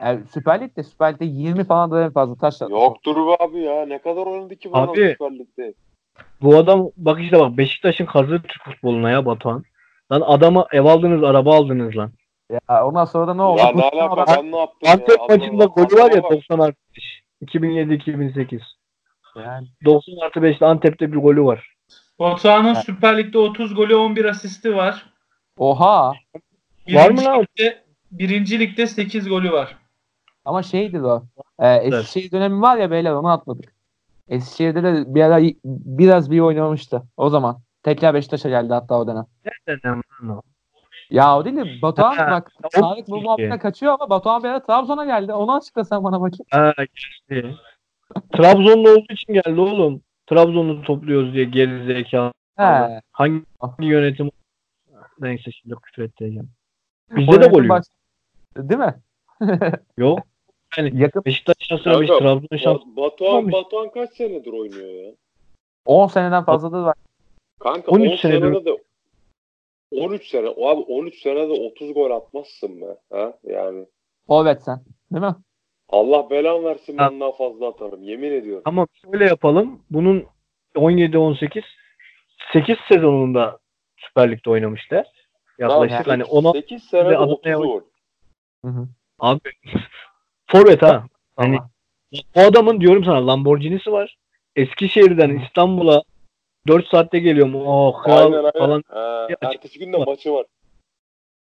Yani 0.01 0.21
Süper 0.35 0.61
Lig'de 0.61 0.83
Süper 0.83 1.13
Lig'de 1.15 1.25
20 1.25 1.65
falan 1.65 1.91
da 1.91 2.05
en 2.05 2.11
fazla 2.11 2.35
taş. 2.35 2.61
Yoktur 2.61 3.17
be 3.17 3.37
abi 3.45 3.59
ya. 3.61 3.87
Ne 3.87 3.99
kadar 3.99 4.27
oynadı 4.27 4.57
ki 4.57 4.73
bu 4.73 4.77
adam 4.77 4.91
Abi. 4.91 5.11
Süper 5.13 5.31
Lig'de? 5.39 5.75
Bu 6.43 6.57
adam 6.57 6.91
bak 6.97 7.21
işte 7.21 7.39
bak 7.41 7.59
Beşiktaş'ın 7.59 8.07
kazığı 8.07 8.43
Türk 8.43 8.65
futboluna 8.65 9.11
ya 9.11 9.27
Batuhan. 9.27 9.65
Lan 10.13 10.23
adama 10.27 10.67
ev 10.73 10.85
aldınız, 10.85 11.23
araba 11.23 11.57
aldınız 11.57 11.97
lan. 11.97 12.13
Ya 12.51 12.85
ondan 12.87 13.05
sonra 13.05 13.27
da 13.27 13.35
ne 13.35 13.43
oldu? 13.43 13.61
Ya 13.61 13.73
ne 13.75 13.83
alaka 13.83 14.37
ben 14.37 14.53
ne 14.53 14.59
yaptım 14.59 14.79
ya? 14.83 14.93
Antep 14.93 15.21
Allah 15.21 15.37
maçında 15.37 15.65
golü 15.65 15.95
var 15.95 16.11
ya 16.11 16.19
Adama 16.19 16.23
bak. 16.23 16.33
90 16.33 16.59
artı 16.59 16.79
5. 16.97 17.23
2007-2008. 17.43 18.61
Yani, 19.37 19.69
90 19.85 20.17
artı 20.27 20.41
5'te 20.41 20.67
Antep'te 20.67 21.13
bir 21.13 21.17
golü 21.17 21.45
var. 21.45 21.75
Batuhan'ın 22.19 22.75
Süper 22.75 23.19
Lig'de 23.19 23.39
30 23.39 23.75
golü 23.75 23.95
11 23.95 24.25
asisti 24.25 24.77
var. 24.77 25.07
oha. 25.59 26.13
Var 26.89 27.11
mı 27.11 27.25
lan? 27.25 27.41
Ligde, 27.41 27.85
birinci 28.13 28.61
ligde 28.61 28.87
8 28.87 29.29
golü 29.29 29.53
var. 29.53 29.77
Ama 30.49 30.63
şeydi 30.63 31.01
o. 31.03 31.23
E, 31.59 31.75
Eskişehir 31.75 32.31
dönemi 32.31 32.61
var 32.63 32.77
ya 32.77 32.91
beyler 32.91 33.13
onu 33.13 33.29
atmadık. 33.29 33.73
Eskişehir'de 34.29 34.83
de 34.83 35.15
bir 35.15 35.23
ara 35.23 35.39
biraz 35.65 36.31
bir 36.31 36.41
oynamıştı. 36.41 37.03
O 37.17 37.31
zaman. 37.31 37.59
Tekrar 37.83 38.15
Beşiktaş'a 38.15 38.49
geldi 38.49 38.73
hatta 38.73 38.99
o 38.99 39.07
dönem. 39.07 39.27
O? 40.31 40.43
Ya 41.11 41.37
o 41.39 41.45
değil 41.45 41.57
de 41.57 41.83
Batuhan 41.83 42.17
Ha, 42.17 42.31
bak 42.31 42.53
o 42.65 42.69
Tarık 42.69 43.09
bu 43.09 43.17
işte. 43.17 43.25
muhabbetine 43.27 43.59
kaçıyor 43.59 43.93
ama 43.93 44.11
Batuhan 44.11 44.43
bir 44.43 44.49
ara 44.49 44.63
Trabzon'a 44.63 45.05
geldi. 45.05 45.33
Onu 45.33 45.55
açıkla 45.57 45.85
sen 45.85 46.05
bana 46.05 46.21
bakayım. 46.21 46.47
Ha 46.51 46.75
geçti. 46.79 47.57
Trabzonlu 48.37 48.91
olduğu 48.91 49.13
için 49.13 49.33
geldi 49.33 49.61
oğlum. 49.61 50.03
Trabzon'u 50.27 50.83
topluyoruz 50.83 51.35
diye 51.35 51.45
geri 51.45 51.85
zekalı. 51.87 52.33
He. 52.57 53.01
Hangi 53.13 53.43
yönetim 53.81 54.31
neyse 55.21 55.51
şimdi 55.53 55.75
küfür 55.83 56.03
edeceğim. 56.03 56.51
O 57.13 57.17
Bizde 57.17 57.33
de 57.33 57.35
yönetim 57.37 57.53
gol 57.53 57.63
yok. 57.65 57.69
baş- 57.69 57.87
Değil 58.57 58.81
mi? 58.81 58.95
Yok. 59.97 60.19
Yakın 60.77 61.25
Beşiktaş 61.25 61.57
şansına 61.61 62.01
biz 62.01 62.09
Kanka, 62.09 62.25
Trabzon 62.25 62.57
şansı. 62.57 62.83
Ba- 62.83 62.97
Batuhan. 62.97 63.53
Batuhan 63.53 63.91
kaç 63.91 64.11
senedir 64.13 64.53
oynuyor 64.53 65.05
ya? 65.05 65.13
10 65.85 66.07
seneden 66.07 66.45
fazladır 66.45 66.81
var. 66.83 66.95
Kanka 67.59 67.91
13 67.93 68.13
10 68.13 68.17
senedir. 68.17 68.41
senede 68.41 68.65
de 68.65 68.77
13 69.93 70.29
sene. 70.29 70.49
O 70.49 70.69
abi 70.69 70.81
13 70.81 71.23
senede 71.23 71.53
30 71.53 71.95
gol 71.95 72.11
atmazsın 72.11 72.81
be. 72.81 72.97
Ha? 73.13 73.33
Yani 73.45 73.87
Forvet 74.27 74.63
sen. 74.63 74.81
Değil 75.13 75.25
mi? 75.25 75.35
Allah 75.89 76.31
belan 76.31 76.65
versin 76.65 76.99
ben 76.99 77.21
daha 77.21 77.33
fazla 77.33 77.69
atarım. 77.69 78.03
Yemin 78.03 78.33
ediyorum. 78.33 78.63
Ama 78.65 78.87
şöyle 79.05 79.25
yapalım. 79.25 79.83
Bunun 79.91 80.25
17-18 80.75 81.63
8 82.53 82.77
sezonunda 82.89 83.59
Süper 83.97 84.31
Lig'de 84.33 84.51
oynamışlar. 84.51 85.07
Yaklaşık 85.59 85.91
Ya, 85.93 86.07
hani 86.07 86.25
ona 86.25 86.53
8 86.53 86.83
senede 86.85 87.09
Ve 87.11 87.19
30 87.19 87.39
Adana'ya- 87.39 87.57
gol. 87.57 87.81
Hı 88.65 88.69
hı. 88.71 88.89
abi 89.19 89.41
forvet 90.49 90.83
ha. 90.83 91.05
Hani 91.37 91.59
o 92.35 92.41
adamın 92.41 92.81
diyorum 92.81 93.05
sana 93.05 93.27
Lamborghini'si 93.27 93.93
var. 93.93 94.17
Eskişehir'den 94.57 95.39
İstanbul'a 95.39 96.03
4 96.67 96.87
saatte 96.89 97.19
geliyorum. 97.19 97.55
Oh 97.55 98.03
kral 98.03 98.17
Aynen 98.17 98.37
aynen. 98.37 98.53
falan. 98.59 98.85
Ee, 99.31 99.47
ertesi 99.47 99.79
gün 99.79 99.93
de 99.93 99.97
maçı 99.97 100.33
var. 100.33 100.47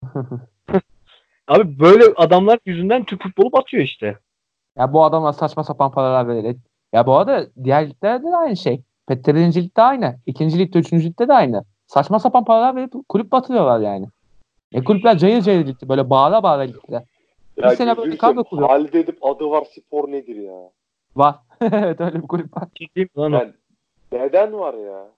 Abi 1.49 1.81
böyle 1.81 2.05
adamlar 2.17 2.59
yüzünden 2.67 3.05
Türk 3.05 3.23
futbolu 3.23 3.53
batıyor 3.53 3.83
işte. 3.83 4.19
Ya 4.79 4.93
bu 4.93 5.05
adamlar 5.05 5.33
saçma 5.33 5.65
sapan 5.65 5.93
paralar 5.93 6.29
verilir. 6.29 6.57
Ya 6.93 7.07
bu 7.07 7.17
arada 7.17 7.47
diğer 7.65 7.91
liglerde 7.91 8.25
de 8.27 8.37
aynı 8.37 8.57
şey. 8.57 8.83
Birinci 9.11 9.65
ligde 9.65 9.83
aynı. 9.83 10.17
İkinci 10.27 10.59
ligde, 10.59 10.79
üçüncü 10.79 11.05
ligde 11.05 11.29
de 11.29 11.33
aynı. 11.33 11.65
Saçma 11.87 12.19
sapan 12.19 12.45
paralar 12.45 12.77
verip 12.77 12.93
kulüp 13.09 13.33
batırıyorlar 13.33 13.81
yani. 13.81 14.07
E 14.73 14.85
kulüpler 14.85 15.19
cayır 15.19 15.43
cayır 15.43 15.61
gitti. 15.61 15.89
Böyle 15.89 16.11
bağıra 16.11 16.43
bağıra 16.43 16.65
gittiler. 16.65 17.03
Ya 17.63 17.71
Bir 17.71 17.77
sene 17.77 17.97
böyle 17.97 18.17
kadro 18.17 18.33
seveyim, 18.33 18.45
kuruyor. 18.45 18.69
Halide 18.69 19.01
edip 19.01 19.25
adı 19.25 19.51
var 19.51 19.65
spor 19.65 20.13
nedir 20.13 20.37
ya? 20.37 20.71
Var. 21.17 21.35
evet 21.61 22.01
öyle 22.01 22.23
bir 22.23 22.29
kulüp 22.29 22.57
var. 22.57 22.69
Mi 22.97 23.09
lan? 23.17 23.31
Yani 23.31 23.53
neden 24.13 24.53
var 24.53 24.75
ya? 24.75 25.09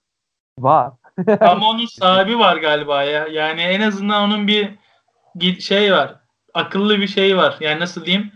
Var. 0.59 0.93
Ama 1.41 1.71
onun 1.71 1.87
sahibi 1.87 2.39
var 2.39 2.57
galiba 2.57 3.03
ya. 3.03 3.27
Yani 3.27 3.61
en 3.61 3.81
azından 3.81 4.31
onun 4.31 4.47
bir 4.47 5.61
şey 5.61 5.93
var. 5.93 6.15
Akıllı 6.55 6.99
bir 6.99 7.07
şey 7.07 7.37
var. 7.37 7.57
Yani 7.61 7.81
nasıl 7.81 8.05
diyeyim? 8.05 8.33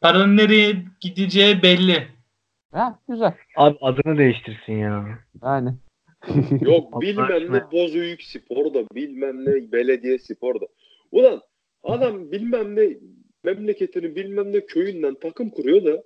Paranın 0.00 0.36
nereye 0.36 0.76
gideceği 1.00 1.62
belli. 1.62 2.08
Ha, 2.72 2.98
güzel. 3.08 3.34
Abi 3.56 3.78
adını 3.80 4.18
değiştirsin 4.18 4.72
ya. 4.72 5.18
Yani. 5.42 5.74
Yok 6.60 7.00
bilmem 7.00 7.52
ne 7.52 7.72
Bozüyük 7.72 8.22
spor 8.22 8.74
da 8.74 8.84
bilmem 8.94 9.44
ne 9.44 9.72
belediye 9.72 10.18
spor 10.18 10.60
da. 10.60 10.66
Ulan 11.12 11.40
adam 11.82 12.32
bilmem 12.32 12.76
ne 12.76 12.82
memleketinin 13.44 14.14
bilmem 14.16 14.52
ne 14.52 14.60
köyünden 14.66 15.14
takım 15.14 15.50
kuruyor 15.50 15.84
da 15.84 16.02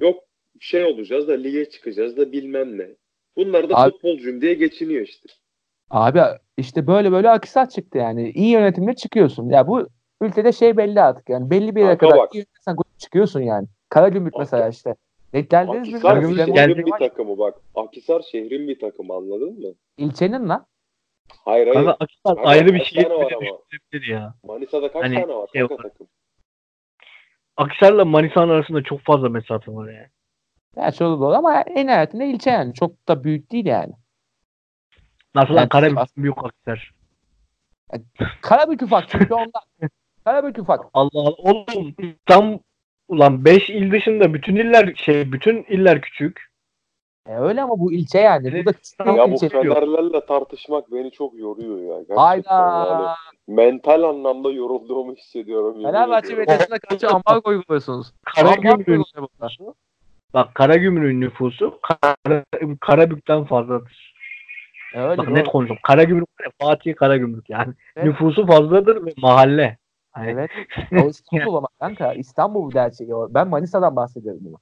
yok 0.00 0.24
şey 0.60 0.84
olacağız 0.84 1.28
da 1.28 1.32
lige 1.32 1.70
çıkacağız 1.70 2.16
da 2.16 2.32
bilmem 2.32 2.78
ne. 2.78 2.86
Bunlar 3.36 3.70
da 3.70 3.74
Abi- 3.76 3.90
futbolcuyum 3.92 4.40
diye 4.40 4.54
geçiniyor 4.54 5.02
işte. 5.06 5.28
Abi 5.90 6.20
işte 6.56 6.86
böyle 6.86 7.12
böyle 7.12 7.30
akisat 7.30 7.70
çıktı 7.70 7.98
yani. 7.98 8.30
İyi 8.30 8.50
yönetimle 8.50 8.94
çıkıyorsun. 8.94 9.48
Ya 9.50 9.66
bu 9.68 9.88
ülkede 10.20 10.52
şey 10.52 10.76
belli 10.76 11.00
artık 11.00 11.28
yani. 11.28 11.50
Belli 11.50 11.76
bir 11.76 11.80
yere 11.80 11.98
Kanka 11.98 12.06
kadar 12.08 12.18
bak. 12.18 12.34
iyi 12.34 12.38
yönetirsen 12.38 12.76
çıkıyorsun 12.98 13.40
yani. 13.40 13.66
Karagümrük 13.88 14.34
mesela 14.38 14.68
işte. 14.68 14.94
Geldiniz 15.32 15.88
mi? 15.92 15.94
Bilmiyorum. 16.02 16.56
şehrin 16.56 16.86
bir 16.86 16.90
takımı 16.98 17.38
bak. 17.38 17.60
Akisar 17.74 18.22
şehrin 18.32 18.68
bir 18.68 18.78
takımı 18.78 19.14
anladın 19.14 19.60
mı? 19.60 19.74
İlçenin 19.98 20.48
lan. 20.48 20.66
Hayır 21.44 21.66
hayır. 21.66 21.74
Kanka 21.86 21.96
Akisar 22.04 22.34
Kanka, 22.34 22.48
ayrı 22.48 22.74
bir 22.74 22.84
şey 22.84 23.04
düşünebilir 23.04 24.08
ya. 24.08 24.34
Manisa'da 24.44 24.92
kaç 24.92 25.02
Hani 25.04 25.14
tane 25.14 25.34
var 25.34 25.48
şey 25.52 25.60
kanka 25.60 25.74
var. 25.74 25.82
takım? 25.82 26.06
Akisar'la 27.60 28.04
Manisa'nın 28.04 28.48
arasında 28.48 28.82
çok 28.82 29.00
fazla 29.00 29.28
mesafe 29.28 29.72
var 29.72 29.92
yani. 29.92 30.08
Ya 30.76 30.92
çok 30.92 31.20
doğru 31.20 31.34
ama 31.34 31.60
en 31.60 31.86
nihayetinde 31.86 32.26
ilçe 32.26 32.50
yani. 32.50 32.74
Çok 32.74 33.08
da 33.08 33.24
büyük 33.24 33.52
değil 33.52 33.66
yani. 33.66 33.92
Nasıl 35.34 35.48
Yani 35.48 35.60
lan 35.60 35.68
Karabük 35.68 35.98
büyük 36.16 36.44
Akisar. 36.44 36.94
Karabük 38.40 38.82
ufak 38.82 39.08
çünkü 39.08 39.34
ondan. 39.34 39.62
Karabük 40.24 40.58
ufak. 40.58 40.80
Allah 40.94 41.10
Allah. 41.14 41.30
Oğlum 41.30 41.94
tam 42.26 42.58
ulan 43.08 43.44
5 43.44 43.70
il 43.70 43.92
dışında 43.92 44.34
bütün 44.34 44.56
iller 44.56 44.94
şey 44.94 45.32
bütün 45.32 45.64
iller 45.68 46.00
küçük. 46.00 46.49
E 47.30 47.36
öyle 47.36 47.62
ama 47.62 47.78
bu 47.78 47.92
ilçe 47.92 48.18
yani. 48.18 48.64
Bu 48.64 48.66
da 48.66 48.72
küçük 48.72 49.00
bir 49.00 49.14
Ya 49.14 49.32
bu. 49.32 49.38
Fenerlerle 49.38 50.26
tartışmak 50.26 50.92
beni 50.92 51.10
çok 51.10 51.38
yoruyor 51.38 51.78
ya. 51.78 51.94
Gerçekten 51.94 52.16
Hayda. 52.16 52.86
yani. 52.90 53.06
Mental 53.48 54.02
anlamda 54.02 54.50
yorulduğumu 54.50 55.14
hissediyorum. 55.14 55.82
Fenerbahçe 55.82 56.34
medyasına 56.34 56.78
karşı 56.78 57.08
ambargo 57.08 57.50
uyguluyorsunuz. 57.50 58.12
Uyguluyor 58.44 59.28
bunlar. 59.40 59.58
bak 60.34 60.54
Karagümrük'ün 60.54 61.20
nüfusu 61.20 61.78
Kara, 61.82 62.44
Karabük'ten 62.80 63.44
fazladır. 63.44 64.14
E 64.94 65.00
öyle 65.00 65.18
Bak 65.18 65.26
doğru. 65.26 65.34
net 65.34 65.48
konuşalım. 65.48 65.80
Karagümrük 65.82 66.28
Fatih 66.60 66.96
Karagümrük 66.96 67.50
yani. 67.50 67.74
Evet. 67.96 68.06
Nüfusu 68.06 68.46
fazladır 68.46 69.06
ve 69.06 69.10
mahalle. 69.16 69.78
Hani, 70.12 70.30
Evet. 70.30 70.50
O 71.04 71.08
İstanbul 71.08 71.54
ama 71.54 71.68
kanka. 71.80 72.12
İstanbul 72.12 72.70
gerçeği. 72.72 73.10
Ben 73.28 73.48
Manisa'dan 73.48 73.96
bahsediyorum 73.96 74.40
bunu. 74.44 74.56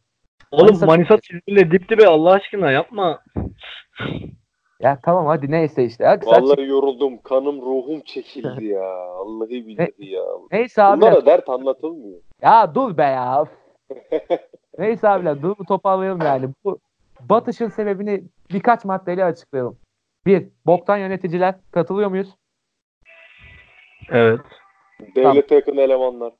Oğlum 0.50 0.66
Manisa- 0.66 0.86
Manisa 0.86 1.18
İzmir'le 1.30 1.70
dip 1.70 1.88
dibe 1.88 2.06
Allah 2.06 2.32
aşkına 2.32 2.70
yapma. 2.70 3.22
Ya 4.80 4.98
tamam 5.02 5.26
hadi 5.26 5.50
neyse 5.50 5.84
işte. 5.84 6.04
Hadi 6.04 6.24
sen 6.24 6.42
Vallahi 6.42 6.66
yoruldum. 6.66 7.22
Kanım 7.22 7.60
ruhum 7.60 8.00
çekildi 8.00 8.64
ya. 8.64 9.08
Vallahi 9.08 9.66
billahi 9.66 10.10
ya. 10.10 10.22
Neyse 10.52 10.82
abi. 10.82 11.00
Bunlara 11.00 11.26
dert 11.26 11.48
anlatılmıyor. 11.48 12.20
Ya 12.42 12.74
dur 12.74 12.96
be 12.96 13.02
ya. 13.02 13.44
Neyse 14.78 15.08
abiler 15.08 15.42
durumu 15.42 15.64
toparlayalım 15.68 16.20
yani. 16.22 16.48
Bu 16.64 16.78
batışın 17.20 17.68
sebebini 17.68 18.24
birkaç 18.50 18.84
maddeyle 18.84 19.24
açıklayalım. 19.24 19.78
Bir, 20.26 20.48
boktan 20.66 20.96
yöneticiler. 20.96 21.54
Katılıyor 21.70 22.10
muyuz? 22.10 22.34
Evet. 24.10 24.40
Devlete 25.16 25.54
yakın 25.54 25.76
elemanlar. 25.76 26.32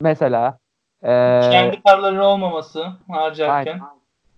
Mesela. 0.00 0.58
Ee, 1.04 1.40
Kendi 1.52 1.82
paraları 1.82 2.24
olmaması 2.24 2.86
harcarken. 3.08 3.72
aynen, 3.72 3.90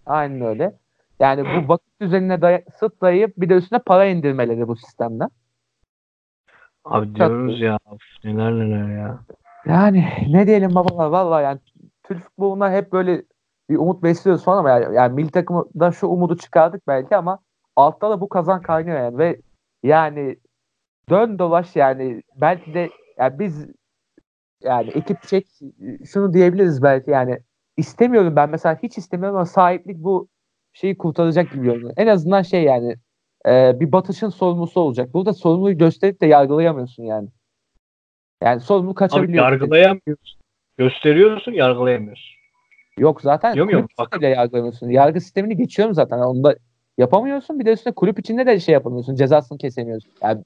aynen 0.07 0.41
öyle. 0.41 0.73
Yani 1.21 1.45
bu 1.45 1.69
vakit 1.69 2.01
düzenine 2.01 2.35
day- 2.43 2.65
sıt 2.79 3.01
dayayıp 3.01 3.37
bir 3.37 3.49
de 3.49 3.55
üstüne 3.55 3.79
para 3.79 4.05
indirmeleri 4.05 4.69
bu 4.69 4.77
sistemden. 4.77 5.29
Abi 6.85 7.15
diyoruz 7.15 7.61
ya 7.61 7.79
of, 7.91 8.01
neler 8.25 8.53
neler 8.53 8.99
ya. 8.99 9.19
Yani 9.67 10.09
ne 10.29 10.47
diyelim 10.47 10.75
babalar 10.75 11.07
vallahi 11.07 11.45
yani 11.45 11.59
Türk 12.03 12.25
futboluna 12.25 12.73
hep 12.73 12.93
böyle 12.93 13.23
bir 13.71 13.77
umut 13.77 14.03
besliyoruz 14.03 14.45
falan 14.45 14.59
ama 14.59 14.71
yani, 14.71 14.95
yani 14.95 15.15
milli 15.15 15.31
takımda 15.31 15.93
şu 15.93 16.07
umudu 16.07 16.37
çıkardık 16.37 16.87
belki 16.87 17.17
ama 17.17 17.39
altta 17.77 18.11
da 18.11 18.21
bu 18.21 18.29
kazan 18.29 18.63
kaynıyor 18.63 18.99
yani 18.99 19.19
ve 19.19 19.41
yani 19.83 20.37
dön 21.11 21.39
dolaş 21.39 21.77
yani 21.77 22.23
belki 22.37 22.75
de 22.75 22.91
yani 23.19 23.39
biz 23.39 23.67
yani 24.63 24.91
ekip 24.91 25.23
çek 25.23 25.47
şunu 26.13 26.33
diyebiliriz 26.33 26.83
belki 26.83 27.11
yani 27.11 27.39
istemiyorum 27.77 28.37
ben 28.37 28.51
mesela 28.51 28.79
hiç 28.83 28.99
istemiyorum 28.99 29.37
ama 29.37 29.47
sahiplik 29.47 29.99
bu 29.99 30.29
şeyi 30.73 30.99
kurtaracak 30.99 31.53
gibi 31.53 31.65
görünüyor. 31.65 31.93
En 31.97 32.07
azından 32.07 32.43
şey 32.43 32.63
yani 32.63 32.97
e, 33.47 33.81
bir 33.81 33.93
batışın 33.93 34.29
sorumlusu 34.29 34.81
olacak. 34.81 35.15
Burada 35.15 35.33
sorumluluğu 35.33 35.79
gösterip 35.79 36.21
de 36.21 36.27
yargılayamıyorsun 36.27 37.03
yani. 37.03 37.29
Yani 38.43 38.61
sorumlu 38.61 38.91
Abi 38.91 38.95
kaçabiliyorsun. 38.95 39.51
yargılayamıyorsun. 39.51 40.41
Gösteriyorsun 40.79 41.53
yargılayamıyorsun. 41.53 42.37
Yok 42.99 43.21
zaten 43.21 43.55
Diyorum 43.55 43.73
kulüp 43.73 43.91
bak- 43.99 44.13
bile 44.19 44.29
yargılamıyorsun. 44.29 44.89
Yargı 44.89 45.21
sistemini 45.21 45.57
geçiyorum 45.57 45.95
zaten. 45.95 46.19
Onu 46.19 46.45
da 46.45 46.57
yapamıyorsun. 46.99 47.59
Bir 47.59 47.67
de 47.67 47.73
üstüne 47.73 47.95
kulüp 47.95 48.19
içinde 48.19 48.47
de 48.47 48.61
şey 48.61 48.73
yapamıyorsun. 48.73 49.15
Cezasını 49.15 49.59
kesemiyorsun. 49.59 50.13
Yani, 50.23 50.45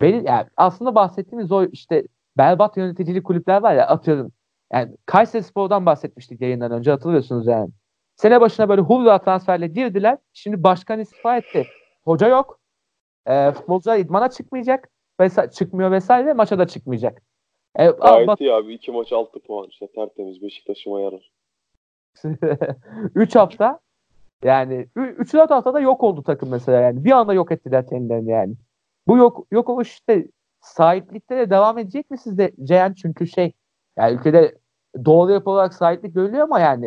benim, 0.00 0.26
yani 0.26 0.46
aslında 0.56 0.94
bahsettiğimiz 0.94 1.52
o 1.52 1.64
işte 1.64 2.04
berbat 2.38 2.76
yöneticili 2.76 3.22
kulüpler 3.22 3.62
var 3.62 3.74
ya 3.74 3.86
atıyorum. 3.86 4.32
Yani 4.72 4.96
Kayseri 5.06 5.42
Spor'dan 5.42 5.86
bahsetmiştik 5.86 6.40
yayından 6.40 6.72
önce 6.72 6.90
hatırlıyorsunuz 6.90 7.46
yani. 7.46 7.70
Sene 8.16 8.40
başına 8.40 8.68
böyle 8.68 8.80
hurra 8.82 9.18
transferle 9.18 9.66
girdiler. 9.66 10.18
Şimdi 10.32 10.62
başkan 10.62 11.00
istifa 11.00 11.36
etti. 11.36 11.66
Hoca 12.04 12.28
yok. 12.28 12.60
E, 13.26 13.52
futbolcular 13.52 13.98
idmana 13.98 14.30
çıkmayacak. 14.30 14.88
Vesa- 15.20 15.50
çıkmıyor 15.50 15.90
vesaire. 15.90 16.32
Maça 16.32 16.58
da 16.58 16.66
çıkmayacak. 16.66 17.22
E, 17.76 17.86
Gayet 17.86 18.28
bak- 18.28 18.40
iyi 18.40 18.52
abi. 18.52 18.74
iki 18.74 18.92
maç 18.92 19.12
6 19.12 19.40
puan. 19.40 19.66
işte 19.68 19.86
tertemiz 19.94 20.42
Beşiktaş'ıma 20.42 21.00
yarar. 21.00 21.32
3 23.14 23.36
hafta 23.36 23.80
yani 24.44 24.86
3-4 24.96 25.50
haftada 25.54 25.80
yok 25.80 26.02
oldu 26.02 26.22
takım 26.22 26.48
mesela 26.50 26.80
yani. 26.80 27.04
Bir 27.04 27.10
anda 27.10 27.34
yok 27.34 27.52
ettiler 27.52 27.86
kendilerini 27.88 28.30
yani. 28.30 28.54
Bu 29.06 29.16
yok 29.16 29.46
yok 29.50 29.68
oluş 29.68 29.92
işte 29.92 30.26
sahiplikte 30.64 31.36
de 31.36 31.50
devam 31.50 31.78
edecek 31.78 32.10
mi 32.10 32.18
sizde 32.18 32.52
Ceyhan? 32.64 32.92
Çünkü 32.92 33.26
şey 33.26 33.52
yani 33.96 34.14
ülkede 34.14 34.58
doğru 35.04 35.32
yapı 35.32 35.50
olarak 35.50 35.74
sahiplik 35.74 36.14
görülüyor 36.14 36.42
ama 36.42 36.60
yani 36.60 36.86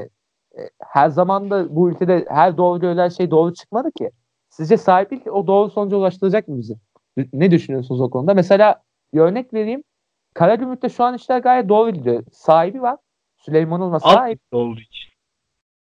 e, 0.58 0.62
her 0.80 1.10
zaman 1.10 1.50
da 1.50 1.76
bu 1.76 1.90
ülkede 1.90 2.26
her 2.30 2.58
doğru 2.58 2.80
görülen 2.80 3.10
şey 3.10 3.32
doğru 3.32 3.54
çıkmadı 3.54 3.92
ki. 3.92 4.12
Sizce 4.50 4.78
sahiplik 4.78 5.34
o 5.34 5.48
doğru 5.48 5.70
sonuca 5.70 5.98
ulaştıracak 5.98 6.48
mı 6.48 6.58
bizi? 6.58 6.76
Ne 7.34 7.52
düşünüyorsunuz 7.52 8.02
o 8.02 8.10
konuda? 8.10 8.34
Mesela 8.34 8.82
bir 9.14 9.20
örnek 9.20 9.54
vereyim. 9.54 9.84
Karagümrük'te 10.34 10.90
şu 10.90 11.04
an 11.04 11.16
işler 11.16 11.40
gayet 11.40 11.70
doğru 11.70 11.90
gidiyor. 11.90 12.24
Sahibi 12.32 12.82
var. 12.82 12.98
Süleyman 13.38 13.82
Alt 13.82 14.04
sahip. 14.04 14.40
olduğu 14.52 14.80
için. 14.80 15.12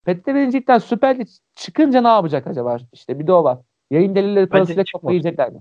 Fethi 0.04 0.34
Birincilik'ten 0.34 0.78
Süper 0.78 1.18
Lig 1.18 1.28
çıkınca 1.54 2.00
ne 2.00 2.08
yapacak 2.08 2.46
acaba? 2.46 2.76
İşte 2.92 3.18
bir 3.18 3.26
de 3.26 3.32
o 3.32 3.44
var. 3.44 3.58
Yayın 3.90 4.14
delilleri 4.14 4.48
parasıyla 4.48 4.84
kafayı 4.92 5.12
yiyecekler 5.14 5.50
mi? 5.52 5.58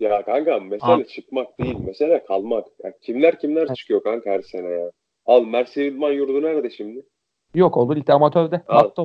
Ya 0.00 0.22
kanka 0.24 0.60
mesele 0.60 0.90
Abi. 0.92 1.06
çıkmak 1.06 1.58
değil. 1.60 1.76
Mesele 1.86 2.24
kalmak. 2.24 2.66
Ya 2.84 2.92
kimler 3.02 3.38
kimler 3.38 3.74
çıkıyor 3.74 4.02
kanka 4.02 4.30
her 4.30 4.42
sene 4.42 4.68
ya. 4.68 4.90
Al 5.26 5.44
Mersin 5.44 5.82
İdman 5.82 6.12
Yurdu 6.12 6.42
nerede 6.42 6.70
şimdi? 6.70 7.02
Yok 7.54 7.76
oldu 7.76 7.96
ligde 7.96 8.12
amatörde. 8.12 8.62
Al. 8.68 8.90
Ha, 8.96 9.04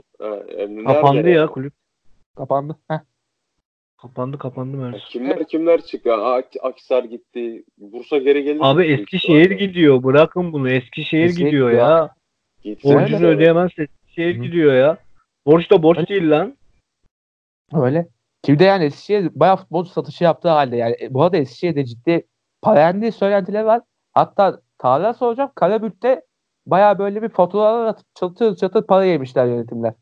yani 0.58 0.76
nerede 0.76 0.84
Kapandı 0.94 1.18
yani? 1.18 1.32
ya 1.32 1.48
kulüp. 1.48 1.74
Kapandı. 2.38 2.76
Heh. 2.88 3.00
Kapandı 4.02 4.38
kapandı 4.38 4.78
Ya 4.78 4.84
Mersin. 4.84 5.06
Kimler 5.10 5.48
kimler 5.48 5.82
çıktı? 5.82 6.14
Ak- 6.14 6.56
Akhisar 6.62 7.04
gitti. 7.04 7.64
Bursa 7.78 8.18
geri 8.18 8.44
gelir. 8.44 8.60
Abi? 8.64 8.86
Eskişehir 8.86 9.52
gidiyor. 9.52 10.04
Bırakın 10.04 10.54
bunu. 10.54 10.70
Eskişehir 10.70 11.24
Eskişehir 11.24 11.46
gidiyor 11.46 11.72
ya. 11.72 12.16
Gitsin. 12.64 12.94
Borcunu 12.94 13.22
de. 13.22 13.28
ödeyemezse 13.28 13.84
Eskişehir 13.84 14.38
Hı. 14.38 14.42
gidiyor 14.42 14.74
ya. 14.74 14.98
Borç 15.46 15.72
da 15.72 15.84
borç 15.84 15.98
Öyle. 15.98 16.08
değil 16.08 16.30
lan. 16.30 16.58
Öyle. 17.74 18.08
Ki 18.44 18.60
de 18.60 18.64
yani 18.64 18.84
Eskişehir 18.84 19.32
bayağı 19.36 19.58
futbolcu 19.58 19.90
satışı 19.90 20.24
yaptığı 20.24 20.50
halde 20.50 20.76
yani 20.76 20.96
e, 21.02 21.14
bu 21.14 21.24
arada 21.24 21.38
Eskişehir'de 21.38 21.86
ciddi 21.86 22.28
parendi 22.62 23.12
söylentiler 23.12 23.64
var. 23.64 23.82
Hatta 24.12 24.62
tarihler 24.78 25.14
soracağım. 25.14 25.52
Karabük'te 25.56 26.22
bayağı 26.66 27.00
böyle 27.00 27.22
bir 27.22 27.30
faturalar 27.30 27.86
atıp 27.86 28.06
çatır 28.16 28.56
çatır 28.56 28.88
para 28.88 29.06
yemişler 29.06 29.46
yönetimler. 29.46 29.94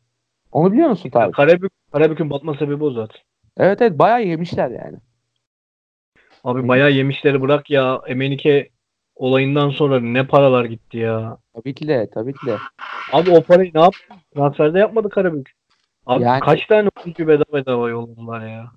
Onu 0.52 0.72
biliyor 0.72 0.88
musun 0.88 1.10
Tarık? 1.10 1.34
Karabük, 1.34 1.72
Karabük'ün 1.92 2.30
batma 2.30 2.54
sebebi 2.54 2.84
o 2.84 2.90
zaten. 2.90 3.20
Evet 3.56 3.82
evet 3.82 3.98
bayağı 3.98 4.22
yemişler 4.22 4.70
yani. 4.70 4.98
Abi 6.44 6.68
bayağı 6.68 6.90
yemişleri 6.90 7.42
bırak 7.42 7.70
ya. 7.70 8.00
Emenike 8.06 8.70
olayından 9.16 9.70
sonra 9.70 10.00
ne 10.00 10.26
paralar 10.26 10.64
gitti 10.64 10.98
ya. 10.98 11.38
Tabii 11.54 11.74
ki 11.74 11.88
de 11.88 12.10
tabii 12.14 12.32
ki 12.32 12.46
de. 12.46 12.56
Abi 13.12 13.30
o 13.30 13.42
parayı 13.42 13.70
ne 13.74 13.80
yaptı? 13.80 14.14
Transferde 14.34 14.78
yapmadı 14.78 15.08
Karabük. 15.08 15.52
Abi 16.10 16.24
Yani- 16.24 16.40
kaç 16.40 16.66
tane 16.66 16.88
oyuncu 17.04 17.28
bedava 17.28 17.52
bedava 17.52 17.90
yolladılar 17.90 18.46
ya. 18.46 18.70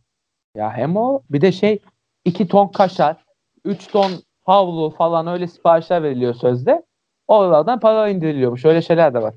Ya 0.56 0.72
hem 0.74 0.98
o 0.98 1.22
bir 1.30 1.42
de 1.42 1.52
şey 1.52 1.80
2 2.26 2.48
ton 2.48 2.68
kaşar, 2.68 3.16
3 3.66 3.88
ton 3.88 4.12
havlu 4.46 4.90
falan 4.90 5.28
öyle 5.28 5.48
siparişler 5.48 6.04
veriliyor 6.04 6.34
sözde. 6.34 6.84
Oralardan 7.28 7.80
para 7.80 8.10
indiriliyormuş. 8.10 8.66
Öyle 8.66 8.82
şeyler 8.82 9.14
de 9.14 9.22
var. 9.22 9.34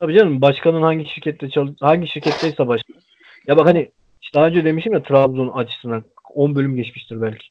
Tabii 0.00 0.18
canım 0.18 0.42
başkanın 0.42 0.82
hangi 0.82 1.06
şirkette 1.08 1.50
çalış 1.50 1.70
hangi 1.80 2.08
şirketteyse 2.08 2.68
başkan. 2.68 2.96
Ya 3.46 3.56
bak 3.56 3.66
hani 3.66 3.90
işte 4.22 4.38
daha 4.38 4.46
önce 4.46 4.64
demişim 4.64 4.92
ya 4.92 5.02
Trabzon 5.02 5.48
açısından 5.48 6.04
10 6.34 6.54
bölüm 6.54 6.76
geçmiştir 6.76 7.22
belki. 7.22 7.46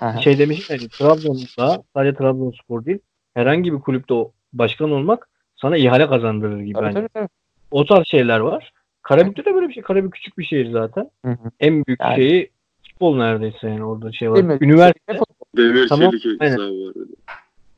Aha. 0.00 0.20
Şey 0.20 0.38
demişim 0.38 0.76
yani 0.76 0.88
Trabzon'da 0.88 1.82
sadece 1.94 2.16
Trabzonspor 2.18 2.84
değil 2.84 2.98
herhangi 3.34 3.72
bir 3.72 3.80
kulüpte 3.80 4.14
başkan 4.52 4.90
olmak 4.90 5.28
sana 5.56 5.76
ihale 5.76 6.06
kazandırır 6.06 6.60
gibi 6.60 6.74
Tabii, 6.74 6.86
bence. 6.86 6.98
tabii, 6.98 7.08
tabii. 7.08 7.28
O 7.70 7.84
tarz 7.84 8.06
şeyler 8.06 8.40
var. 8.40 8.72
Karabük'te 9.04 9.44
de 9.44 9.54
böyle 9.54 9.68
bir 9.68 9.74
şey. 9.74 9.82
Karabük 9.82 10.12
küçük 10.12 10.38
bir 10.38 10.44
şehir 10.44 10.70
zaten. 10.70 11.10
Hı 11.24 11.30
hı. 11.30 11.50
En 11.60 11.84
büyük 11.86 12.00
Yani- 12.00 12.16
şeyi 12.16 12.50
futbol 12.88 13.16
neredeyse 13.16 13.68
yani 13.68 13.84
orada 13.84 14.12
şey 14.12 14.30
var. 14.30 14.42
Mi? 14.42 14.58
Üniversite, 14.60 15.18
Demir 15.56 15.88
Tamam, 15.88 16.10
Çelik 16.10 16.42
aynen. 16.42 16.58
var. 16.58 16.94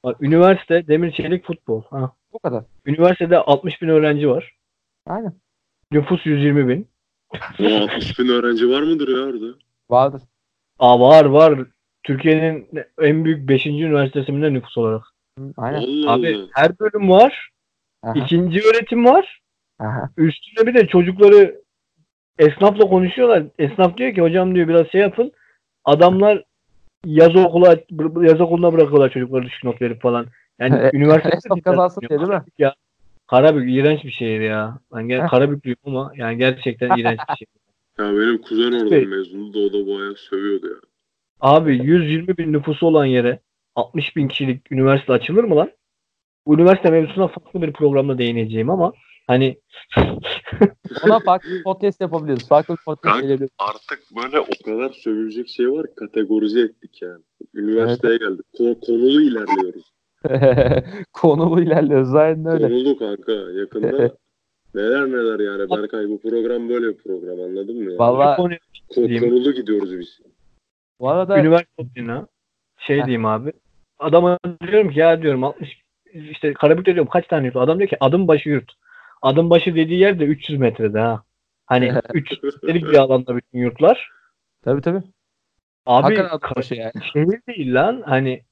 bak, 0.05 0.22
üniversite 0.22 0.87
Demir 0.89 1.12
Çelik 1.12 1.47
futbol. 1.47 1.83
Ha. 1.91 2.12
Bu 2.33 2.39
kadar. 2.39 2.64
Üniversitede 2.87 3.39
60 3.39 3.83
bin 3.83 3.89
öğrenci 3.89 4.29
var. 4.29 4.55
Aynen. 5.07 5.33
Nüfus 5.93 6.27
120 6.27 6.68
bin. 6.68 6.89
Ama 7.59 7.77
60 7.81 8.18
bin 8.18 8.29
öğrenci 8.29 8.68
var 8.70 8.83
mıdır 8.83 9.09
ya 9.18 9.24
orada? 9.24 9.59
Vardır. 9.91 10.22
Aa 10.79 11.01
var 11.01 11.24
var. 11.24 11.61
Türkiye'nin 12.03 12.68
en 13.03 13.24
büyük 13.24 13.49
5. 13.49 13.66
üniversitesi 13.66 14.33
mi 14.33 14.41
ne 14.41 14.53
nüfus 14.55 14.79
olarak. 14.79 15.03
Aynen. 15.57 15.79
Allah 15.79 16.12
Abi 16.12 16.37
Allah. 16.37 16.47
her 16.55 16.79
bölüm 16.79 17.11
var. 17.11 17.51
Aha. 18.03 18.14
ikinci 18.14 18.61
öğretim 18.61 19.05
var. 19.05 19.41
Aha. 19.79 20.11
Üstüne 20.16 20.66
bir 20.66 20.74
de 20.74 20.87
çocukları 20.87 21.61
esnafla 22.39 22.89
konuşuyorlar. 22.89 23.43
Esnaf 23.59 23.97
diyor 23.97 24.14
ki 24.14 24.20
hocam 24.20 24.55
diyor 24.55 24.68
biraz 24.68 24.89
şey 24.93 25.01
yapın. 25.01 25.33
Adamlar 25.85 26.45
yaz 27.05 27.37
okula 27.37 27.77
yaz 28.22 28.41
okuluna 28.41 28.72
bırakıyorlar 28.72 29.11
çocukları 29.11 29.47
düşük 29.47 29.64
not 29.64 29.83
verip 29.83 30.03
falan. 30.03 30.27
Yani 30.59 30.91
üniversite 30.93 31.37
Esnaf 31.37 31.62
kazansın 31.62 32.01
diye 32.01 32.20
değil 32.20 32.31
mi? 32.31 32.43
Ya 32.59 32.74
Karabük 33.27 33.74
iğrenç 33.74 34.05
bir 34.05 34.11
şehir 34.11 34.41
ya. 34.41 34.79
Ben 34.95 35.09
gel. 35.09 35.29
Karabüklüyüm 35.29 35.79
ama 35.85 36.12
yani 36.16 36.39
gerçekten 36.39 36.99
iğrenç 36.99 37.18
bir 37.29 37.35
şehir. 37.37 37.49
Ya 37.99 38.05
benim 38.05 38.39
kuzen 38.39 38.72
oradan 38.72 38.89
Şey- 38.89 39.07
mezundu 39.07 39.55
da 39.55 39.59
o 39.59 39.72
da 39.72 39.87
bayağı 39.87 40.14
sövüyordu 40.14 40.66
ya. 40.66 40.74
Abi 41.41 41.77
120 41.77 42.37
bin 42.39 42.53
nüfusu 42.53 42.87
olan 42.87 43.05
yere 43.05 43.39
60 43.74 44.16
bin 44.16 44.29
kişilik 44.29 44.72
üniversite 44.72 45.12
açılır 45.12 45.45
mı 45.45 45.57
lan? 45.57 45.70
Bu 46.47 46.55
üniversite 46.55 46.91
mevzusuna 46.91 47.29
farklı 47.29 47.62
bir 47.62 47.72
programda 47.72 48.18
değineceğim 48.18 48.70
ama 48.70 48.93
hani 49.27 49.59
Ona 51.05 51.18
farklı 51.20 51.62
podcast 51.64 52.01
yapabiliriz. 52.01 52.49
Farklı 52.49 52.77
podcast 52.85 53.01
Kanka. 53.03 53.20
gelebilir. 53.27 53.51
Artık 53.59 54.03
böyle 54.16 54.41
o 54.41 54.47
kadar 54.64 54.91
sövülecek 54.91 55.49
şey 55.49 55.72
var 55.72 55.87
kategorize 55.97 56.61
ettik 56.61 57.03
yani. 57.03 57.22
Üniversiteye 57.55 58.16
geldik. 58.16 58.47
Ko- 58.59 58.81
konulu 58.87 59.20
ilerliyoruz. 59.20 59.93
Konulu 61.12 61.61
ilerliyoruz. 61.62 62.14
Aynen 62.14 62.47
öyle. 62.47 62.68
Konulu 62.68 62.99
kanka. 62.99 63.33
Yakında 63.33 64.11
neler 64.74 65.07
neler 65.07 65.41
yani. 65.41 65.70
Berkay 65.70 66.09
bu 66.09 66.20
program 66.20 66.68
böyle 66.68 66.89
bir 66.89 66.97
program 67.03 67.41
anladın 67.41 67.85
mı? 67.85 67.93
ya? 67.93 67.99
Vallahi 67.99 68.37
konuya 68.37 68.59
Ko- 68.91 69.09
diyeyim. 69.09 69.31
konulu 69.31 69.53
gidiyoruz 69.53 69.99
biz. 69.99 70.20
bu 71.01 71.09
arada 71.09 71.39
üniversite 71.41 71.85
şey 72.79 72.97
diyeyim 72.97 73.27
abi. 73.27 73.53
Adama 73.99 74.39
diyorum 74.66 74.91
ki 74.91 74.99
ya 74.99 75.22
diyorum 75.22 75.45
60 75.45 75.83
işte 76.14 76.53
Karabük'te 76.53 76.95
diyorum 76.95 77.11
kaç 77.12 77.27
tane 77.27 77.47
yurt? 77.47 77.57
Adam 77.57 77.79
diyor 77.79 77.91
ki 77.91 77.97
adım 78.01 78.29
başı 78.29 78.49
yurt. 78.49 78.72
Adım 79.23 79.51
başı 79.51 79.75
dediği 79.75 79.99
yer 80.01 80.19
de 80.19 80.25
300 80.25 80.59
metrede 80.59 81.01
ha. 81.01 81.23
Hani 81.67 81.93
300 82.14 82.43
metrelik 82.45 82.85
bir 82.85 82.97
alanda 82.99 83.37
bütün 83.37 83.59
yurtlar. 83.59 84.11
tabii 84.64 84.81
tabii. 84.81 85.03
Abi 85.87 86.03
Hakikaten 86.03 86.29
adım 86.29 86.39
Kar- 86.41 86.57
başı 86.57 86.75
yani. 86.75 86.93
şehir 87.12 87.41
değil 87.49 87.75
lan. 87.75 88.03
Hani 88.07 88.43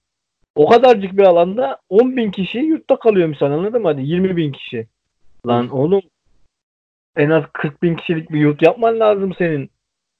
o 0.55 0.69
kadarcık 0.69 1.13
bir 1.13 1.23
alanda 1.23 1.79
10 1.89 2.17
bin 2.17 2.31
kişi 2.31 2.59
yurtta 2.59 2.99
kalıyormuş 2.99 3.39
sen 3.39 3.51
anladın 3.51 3.83
mı? 3.83 3.89
Hadi 3.89 4.03
20 4.03 4.37
bin 4.37 4.53
kişi. 4.53 4.87
Lan 5.47 5.69
oğlum 5.69 6.03
en 7.17 7.31
az 7.31 7.45
40 7.53 7.83
bin 7.83 7.97
kişilik 7.97 8.33
bir 8.33 8.41
yurt 8.41 8.63
yapman 8.63 9.01
lazım 9.01 9.35
senin. 9.39 9.71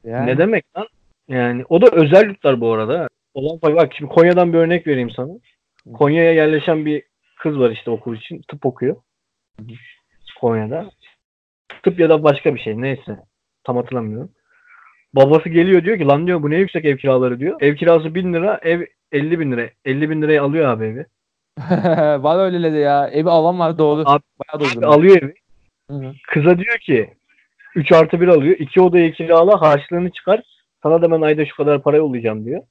Yani. 0.05 0.27
Ne 0.27 0.39
demek 0.39 0.77
lan? 0.77 0.87
Yani 1.29 1.65
o 1.69 1.81
da 1.83 1.87
özel 1.97 2.27
yurtlar 2.27 2.61
bu 2.61 2.73
arada. 2.73 3.09
Olan 3.35 3.59
bak 3.63 3.93
şimdi 3.95 4.13
Konya'dan 4.13 4.53
bir 4.53 4.59
örnek 4.59 4.87
vereyim 4.87 5.11
sana. 5.11 5.33
Konya'ya 5.95 6.33
yerleşen 6.33 6.87
bir 6.87 7.03
kız 7.39 7.59
var 7.59 7.71
işte 7.71 7.91
okul 7.91 8.17
için. 8.17 8.43
Tıp 8.49 8.67
okuyor. 8.67 8.97
Konya'da. 10.45 10.91
Tıp 11.83 12.01
ya 12.01 12.09
da 12.11 12.23
başka 12.23 12.55
bir 12.55 12.61
şey 12.61 12.81
neyse. 12.81 13.19
Tam 13.65 13.77
hatırlamıyorum. 13.77 14.31
Babası 15.15 15.49
geliyor 15.49 15.85
diyor 15.85 15.99
ki 15.99 16.05
lan 16.07 16.27
diyor 16.27 16.43
bu 16.43 16.51
ne 16.51 16.57
yüksek 16.57 16.85
ev 16.85 16.97
kiraları 16.97 17.41
diyor. 17.41 17.57
Ev 17.61 17.75
kirası 17.77 18.15
1000 18.15 18.35
lira 18.35 18.61
ev 18.63 18.87
50 19.13 19.41
bin 19.41 19.53
lira. 19.53 19.71
50 19.85 20.11
bin 20.11 20.23
liraya 20.23 20.43
alıyor 20.43 20.69
abi 20.69 20.85
evi. 20.85 21.07
var 22.23 22.45
öyle 22.45 22.73
de 22.73 22.79
ya. 22.79 23.09
Evi 23.09 23.31
alan 23.31 23.59
var 23.59 23.79
doğru. 23.79 24.01
Abi- 24.07 24.23
Bayağı 24.39 24.81
doğru. 24.81 24.89
alıyor 24.91 25.23
evi. 25.23 25.35
Hı 25.91 25.97
hı. 25.97 26.13
Kıza 26.29 26.59
diyor 26.59 26.79
ki 26.79 27.15
3 27.75 27.93
artı 27.93 28.21
1 28.21 28.29
alıyor. 28.29 28.57
2 28.59 28.81
odayı 28.81 29.13
kirala 29.13 29.61
harçlığını 29.61 30.11
çıkar. 30.11 30.43
Sana 30.83 31.03
da 31.03 31.11
ben 31.11 31.21
ayda 31.23 31.47
şu 31.47 31.57
kadar 31.57 31.83
para 31.83 31.97
yollayacağım 31.97 32.45
diyor. 32.45 32.63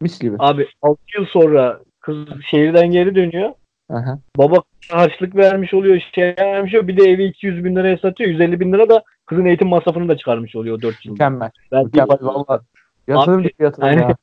Mis 0.00 0.20
gibi. 0.20 0.36
Abi 0.38 0.68
6 0.82 1.00
yıl 1.18 1.26
sonra 1.26 1.80
kız 2.00 2.16
şehirden 2.50 2.90
geri 2.90 3.14
dönüyor. 3.14 3.50
Aha. 3.90 4.18
Baba 4.36 4.56
harçlık 4.90 5.36
vermiş 5.36 5.74
oluyor, 5.74 6.00
şey 6.14 6.34
vermiş 6.38 6.74
oluyor. 6.74 6.88
Bir 6.88 6.96
de 6.96 7.10
evi 7.10 7.24
200 7.24 7.64
bin 7.64 7.76
liraya 7.76 7.98
satıyor. 7.98 8.30
150 8.30 8.60
bin 8.60 8.72
lira 8.72 8.88
da 8.88 9.02
kızın 9.26 9.44
eğitim 9.44 9.68
masrafını 9.68 10.08
da 10.08 10.16
çıkarmış 10.16 10.56
oluyor 10.56 10.82
4 10.82 11.06
yılda. 11.06 11.12
Mükemmel. 11.12 11.50
Ben 11.72 11.84
Mükemmel 11.84 12.18
valla. 12.20 12.60
Yatırım 13.08 13.42
gibi 13.42 13.52
yatırım 13.58 13.88
yani- 13.88 14.00
ya. 14.00 14.16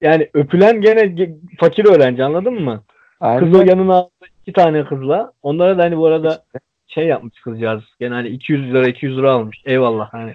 Yani 0.00 0.30
öpülen 0.34 0.80
gene 0.80 1.00
ge- 1.00 1.38
fakir 1.58 1.84
öğrenci 1.84 2.24
anladın 2.24 2.62
mı? 2.62 2.82
Aynen. 3.20 3.44
Kız 3.52 3.60
o 3.60 3.62
yanına 3.62 3.94
aldı 3.94 4.10
iki 4.42 4.52
tane 4.52 4.84
kızla. 4.84 5.32
Onlara 5.42 5.78
da 5.78 5.82
hani 5.82 5.96
bu 5.96 6.06
arada 6.06 6.44
şey 6.86 7.06
yapmış 7.06 7.40
kızcağız. 7.40 7.82
Gene 8.00 8.14
hani 8.14 8.28
200 8.28 8.74
lira 8.74 8.88
200 8.88 9.18
lira 9.18 9.32
almış. 9.32 9.62
Eyvallah 9.64 10.12
hani 10.12 10.34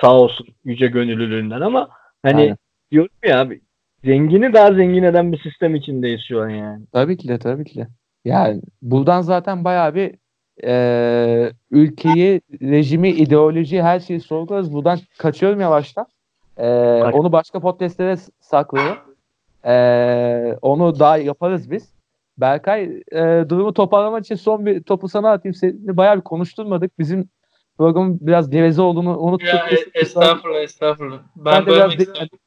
sağ 0.00 0.14
olsun 0.14 0.46
yüce 0.64 0.86
gönüllülüğünden 0.86 1.60
ama 1.60 1.88
hani 2.22 2.40
Aynen. 2.40 2.56
diyorum 2.90 3.10
ya 3.24 3.40
abi 3.40 3.60
zengini 4.04 4.52
daha 4.52 4.72
zengin 4.72 5.02
eden 5.02 5.32
bir 5.32 5.38
sistem 5.38 5.74
içindeyiz 5.74 6.20
şu 6.28 6.40
an 6.42 6.48
yani. 6.48 6.84
Tabii 6.92 7.16
ki 7.16 7.28
de 7.28 7.38
tabii 7.38 7.64
ki 7.64 7.78
de. 7.78 7.88
Yani 8.26 8.62
buradan 8.82 9.20
zaten 9.20 9.64
bayağı 9.64 9.94
bir 9.94 10.14
eee, 10.62 11.52
ülkeyi, 11.70 12.40
rejimi, 12.62 13.08
ideoloji 13.10 13.82
her 13.82 14.00
şeyi 14.00 14.20
sorgularız. 14.20 14.72
Buradan 14.72 14.98
kaçıyorum 15.18 15.60
yavaştan. 15.60 16.06
Eee, 16.58 17.00
Kaç. 17.02 17.14
onu 17.14 17.32
başka 17.32 17.60
podcastlere 17.60 18.16
s- 18.16 18.32
saklıyorum. 18.40 18.96
Eee, 19.66 20.58
onu 20.62 20.98
daha 20.98 21.16
yaparız 21.18 21.70
biz. 21.70 21.92
Berkay 22.38 23.02
eee, 23.12 23.48
durumu 23.48 23.72
toparlamak 23.74 24.24
için 24.24 24.34
son 24.34 24.66
bir 24.66 24.82
topu 24.82 25.08
sana 25.08 25.30
atayım. 25.32 25.54
Seni 25.54 25.96
bayağı 25.96 26.16
bir 26.16 26.20
konuşturmadık. 26.22 26.98
Bizim 26.98 27.28
programın 27.78 28.18
biraz 28.20 28.50
geveze 28.50 28.82
olduğunu 28.82 29.18
unuttuk. 29.18 29.48
Ya 29.48 29.66
e- 29.70 30.00
estağfurullah 30.00 30.60
estağfurullah. 30.62 31.18
Ben, 31.36 31.44
Ben 31.54 31.66
de 31.66 31.70
biraz 31.70 31.92
dinlendim. 31.98 32.38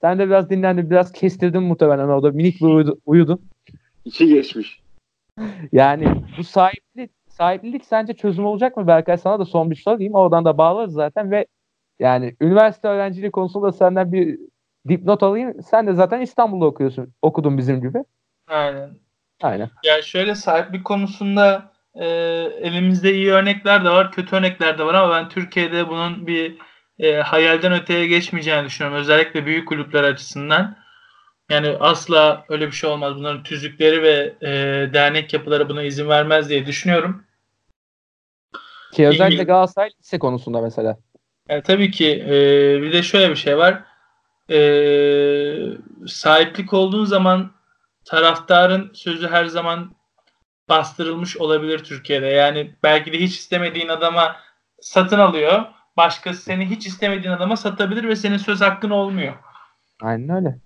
Sen 0.00 0.18
de 0.18 0.26
biraz 0.26 0.50
dinlendin. 0.50 0.90
Biraz 0.90 1.12
kestirdin 1.12 1.62
muhtemelen 1.62 2.08
orada. 2.08 2.30
Minik 2.30 2.60
bir 2.60 2.66
uyudu, 2.66 2.98
uyudun. 3.06 3.40
İçi 4.04 4.26
geçmiş. 4.28 4.85
Yani 5.72 6.22
bu 6.38 6.44
sahiplik 6.44 7.10
sahiplilik 7.28 7.84
sence 7.84 8.14
çözüm 8.14 8.46
olacak 8.46 8.76
mı 8.76 8.86
Berkay? 8.86 9.18
Sana 9.18 9.38
da 9.38 9.44
son 9.44 9.70
bir 9.70 9.76
sorayım. 9.76 10.14
Oradan 10.14 10.44
da 10.44 10.58
bağlarız 10.58 10.92
zaten 10.92 11.30
ve 11.30 11.46
yani 11.98 12.36
üniversite 12.40 12.88
öğrenciliği 12.88 13.30
konusunda 13.30 13.72
senden 13.72 14.12
bir 14.12 14.38
dipnot 14.88 15.22
alayım. 15.22 15.62
Sen 15.62 15.86
de 15.86 15.92
zaten 15.92 16.20
İstanbul'da 16.20 16.64
okuyorsun. 16.64 17.14
Okudun 17.22 17.58
bizim 17.58 17.80
gibi. 17.80 17.98
Aynen. 18.48 18.90
Aynen. 19.42 19.70
Ya 19.84 20.02
şöyle 20.02 20.34
sahiplik 20.34 20.84
konusunda 20.84 21.72
e, 21.94 22.06
elimizde 22.60 23.14
iyi 23.14 23.30
örnekler 23.30 23.84
de 23.84 23.90
var, 23.90 24.12
kötü 24.12 24.36
örnekler 24.36 24.78
de 24.78 24.84
var 24.84 24.94
ama 24.94 25.14
ben 25.14 25.28
Türkiye'de 25.28 25.88
bunun 25.88 26.26
bir 26.26 26.58
e, 26.98 27.14
hayalden 27.16 27.72
öteye 27.72 28.06
geçmeyeceğini 28.06 28.64
düşünüyorum. 28.64 29.00
Özellikle 29.00 29.46
büyük 29.46 29.68
kulüpler 29.68 30.04
açısından. 30.04 30.76
Yani 31.50 31.68
asla 31.80 32.44
öyle 32.48 32.66
bir 32.66 32.72
şey 32.72 32.90
olmaz. 32.90 33.14
Bunların 33.16 33.42
tüzükleri 33.42 34.02
ve 34.02 34.34
e, 34.42 34.50
dernek 34.94 35.32
yapıları 35.32 35.68
buna 35.68 35.82
izin 35.82 36.08
vermez 36.08 36.48
diye 36.48 36.66
düşünüyorum. 36.66 37.24
Ki 38.92 39.06
özellikle 39.08 39.34
İngiliz- 39.42 39.46
Galatasaray 39.46 39.90
lise 40.00 40.18
konusunda 40.18 40.60
mesela. 40.60 40.98
Yani 41.48 41.62
tabii 41.62 41.90
ki 41.90 42.24
e, 42.28 42.32
bir 42.82 42.92
de 42.92 43.02
şöyle 43.02 43.30
bir 43.30 43.36
şey 43.36 43.58
var. 43.58 43.82
E, 44.50 44.58
sahiplik 46.06 46.72
olduğun 46.72 47.04
zaman 47.04 47.50
taraftarın 48.04 48.90
sözü 48.94 49.28
her 49.28 49.44
zaman 49.44 49.94
bastırılmış 50.68 51.36
olabilir 51.36 51.78
Türkiye'de. 51.78 52.26
Yani 52.26 52.74
belki 52.82 53.12
de 53.12 53.18
hiç 53.18 53.36
istemediğin 53.38 53.88
adama 53.88 54.36
satın 54.80 55.18
alıyor. 55.18 55.64
Başkası 55.96 56.42
seni 56.42 56.70
hiç 56.70 56.86
istemediğin 56.86 57.34
adama 57.34 57.56
satabilir 57.56 58.08
ve 58.08 58.16
senin 58.16 58.36
söz 58.36 58.60
hakkın 58.60 58.90
olmuyor. 58.90 59.34
Aynen 60.02 60.36
öyle. 60.36 60.58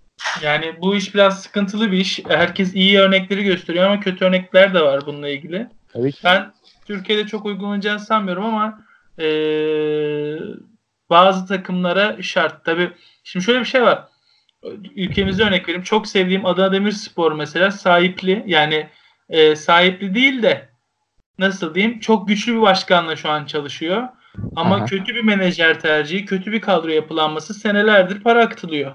Yani 0.43 0.75
bu 0.83 0.97
iş 0.97 1.15
biraz 1.15 1.43
sıkıntılı 1.43 1.93
bir 1.93 1.99
iş. 1.99 2.21
Herkes 2.29 2.75
iyi 2.75 2.99
örnekleri 2.99 3.45
gösteriyor 3.45 3.85
ama 3.87 4.01
kötü 4.01 4.25
örnekler 4.25 4.75
de 4.75 4.81
var 4.81 5.01
bununla 5.07 5.29
ilgili. 5.29 5.69
Tabii 5.93 6.13
ki. 6.13 6.21
Ben 6.25 6.53
Türkiye'de 6.87 7.27
çok 7.27 7.47
uygulanacağını 7.47 8.01
sanmıyorum 8.01 8.45
ama 8.45 8.81
eee, 9.19 10.39
bazı 11.11 11.47
takımlara 11.47 12.23
şart. 12.23 12.65
Tabii 12.65 12.91
şimdi 13.25 13.45
şöyle 13.45 13.61
bir 13.61 13.65
şey 13.65 13.83
var. 13.83 14.05
Ülkemizde 14.97 15.43
örnek 15.45 15.69
vereyim. 15.69 15.83
Çok 15.83 16.07
sevdiğim 16.07 16.47
Adana 16.47 16.73
Demirspor 16.73 17.33
mesela 17.33 17.71
sahipli 17.71 18.43
yani 18.47 18.89
eee, 19.31 19.57
sahipli 19.57 20.15
değil 20.15 20.43
de 20.43 20.69
nasıl 21.39 21.75
diyeyim 21.75 22.01
çok 22.01 22.29
güçlü 22.29 22.57
bir 22.57 22.61
başkanla 22.61 23.17
şu 23.17 23.31
an 23.31 23.45
çalışıyor. 23.45 24.09
Ama 24.57 24.77
Aha. 24.77 24.85
kötü 24.85 25.15
bir 25.15 25.25
menajer 25.25 25.81
tercihi, 25.81 26.25
kötü 26.25 26.53
bir 26.53 26.61
kadro 26.61 26.89
yapılanması 26.89 27.55
senelerdir 27.55 28.21
para 28.23 28.43
akıtılıyor. 28.45 28.95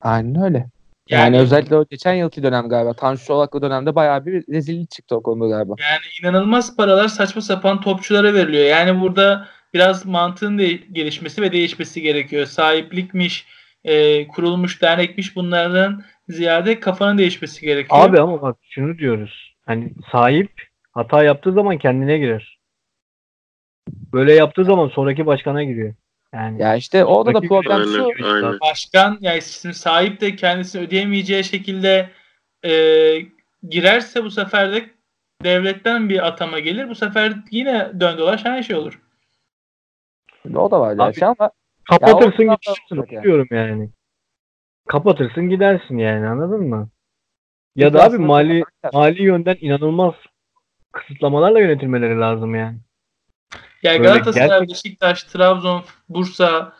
Aynen 0.00 0.42
öyle. 0.42 0.66
Yani, 1.08 1.38
özellikle 1.38 1.76
o 1.76 1.84
geçen 1.90 2.14
yılki 2.14 2.42
dönem 2.42 2.68
galiba. 2.68 2.94
Tanju 2.94 3.24
Çolak'lı 3.24 3.62
dönemde 3.62 3.94
bayağı 3.94 4.26
bir 4.26 4.44
rezillik 4.54 4.90
çıktı 4.90 5.16
o 5.16 5.22
konuda 5.22 5.48
galiba. 5.48 5.74
Yani 5.78 6.00
inanılmaz 6.22 6.76
paralar 6.76 7.08
saçma 7.08 7.42
sapan 7.42 7.80
topçulara 7.80 8.34
veriliyor. 8.34 8.64
Yani 8.64 9.00
burada 9.00 9.48
biraz 9.74 10.06
mantığın 10.06 10.58
de 10.58 10.72
gelişmesi 10.72 11.42
ve 11.42 11.52
değişmesi 11.52 12.02
gerekiyor. 12.02 12.46
Sahiplikmiş, 12.46 13.46
e, 13.84 14.28
kurulmuş 14.28 14.82
dernekmiş 14.82 15.36
bunlardan 15.36 16.02
ziyade 16.28 16.80
kafanın 16.80 17.18
değişmesi 17.18 17.60
gerekiyor. 17.60 18.00
Abi 18.00 18.20
ama 18.20 18.42
bak 18.42 18.56
şunu 18.70 18.98
diyoruz. 18.98 19.54
Hani 19.66 19.92
sahip 20.12 20.50
hata 20.92 21.22
yaptığı 21.22 21.52
zaman 21.52 21.78
kendine 21.78 22.18
girer. 22.18 22.58
Böyle 24.12 24.34
yaptığı 24.34 24.64
zaman 24.64 24.88
sonraki 24.88 25.26
başkana 25.26 25.64
giriyor. 25.64 25.94
Yani 26.36 26.62
Ya 26.62 26.76
işte 26.76 27.04
orada 27.04 27.34
da 27.34 27.40
problem 27.40 27.80
Aynen, 27.80 27.86
şu. 27.96 28.26
aynen. 28.26 28.60
Başkan 28.60 29.18
yani 29.20 29.42
şimdi 29.42 29.74
sahip 29.74 30.20
de 30.20 30.36
kendisini 30.36 30.82
ödeyemeyeceği 30.82 31.44
şekilde 31.44 32.10
e, 32.64 32.72
girerse 33.68 34.24
bu 34.24 34.30
sefer 34.30 34.72
de 34.72 34.90
devletten 35.44 36.08
bir 36.08 36.26
atama 36.26 36.58
gelir. 36.58 36.88
Bu 36.88 36.94
sefer 36.94 37.34
yine 37.50 38.00
dön 38.00 38.18
dolaş 38.18 38.66
şey 38.66 38.76
olur. 38.76 39.00
O 40.54 40.70
da 40.70 40.80
var 40.80 40.92
Abi- 40.92 40.98
gerçi 40.98 41.26
ama 41.26 41.50
kapatırsın 41.90 42.42
Ya 42.42 42.54
gidersin 42.54 43.12
yani. 43.12 43.24
diyorum 43.24 43.48
yani. 43.50 43.90
Kapatırsın 44.88 45.48
gidersin 45.48 45.98
yani 45.98 46.28
anladın 46.28 46.68
mı? 46.68 46.88
Ya 47.76 47.92
da 47.92 48.04
abi 48.04 48.18
mali 48.18 48.64
mali 48.92 49.22
yönden 49.22 49.56
inanılmaz 49.60 50.14
kısıtlamalarla 50.92 51.60
yönetilmeleri 51.60 52.20
lazım 52.20 52.54
yani. 52.54 52.78
Yani 53.86 53.98
Böyle 53.98 54.08
Galatasaray, 54.08 54.48
gerçek- 54.48 54.68
Beşiktaş, 54.68 55.22
Trabzon, 55.22 55.84
Bursa, 56.08 56.72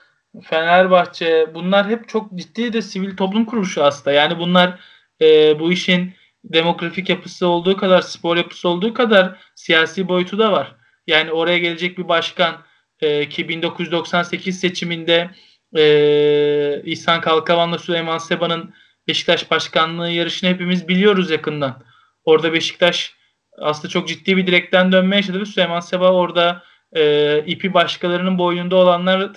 Fenerbahçe 0.42 1.54
bunlar 1.54 1.88
hep 1.88 2.08
çok 2.08 2.34
ciddi 2.34 2.72
de 2.72 2.82
sivil 2.82 3.16
toplum 3.16 3.44
kuruluşu 3.44 3.84
aslında. 3.84 4.12
Yani 4.12 4.38
bunlar 4.38 4.80
e, 5.20 5.58
bu 5.60 5.72
işin 5.72 6.14
demografik 6.44 7.08
yapısı 7.08 7.46
olduğu 7.46 7.76
kadar, 7.76 8.00
spor 8.00 8.36
yapısı 8.36 8.68
olduğu 8.68 8.94
kadar 8.94 9.38
siyasi 9.54 10.08
boyutu 10.08 10.38
da 10.38 10.52
var. 10.52 10.74
Yani 11.06 11.32
oraya 11.32 11.58
gelecek 11.58 11.98
bir 11.98 12.08
başkan 12.08 12.56
e, 13.00 13.28
ki 13.28 13.48
1998 13.48 14.60
seçiminde 14.60 15.30
e, 15.76 16.82
İhsan 16.84 17.20
Kalkavan'la 17.20 17.78
Süleyman 17.78 18.18
Seba'nın 18.18 18.74
Beşiktaş 19.08 19.50
başkanlığı 19.50 20.10
yarışını 20.10 20.50
hepimiz 20.50 20.88
biliyoruz 20.88 21.30
yakından. 21.30 21.82
Orada 22.24 22.52
Beşiktaş 22.52 23.14
aslında 23.58 23.88
çok 23.88 24.08
ciddi 24.08 24.36
bir 24.36 24.46
direkten 24.46 24.92
dönme 24.92 25.16
yaşadı 25.16 25.40
ve 25.40 25.44
Süleyman 25.44 25.80
Seba 25.80 26.12
orada 26.12 26.62
e, 26.92 27.42
ipi 27.46 27.74
başkalarının 27.74 28.38
boynunda 28.38 28.76
olanlar 28.76 29.30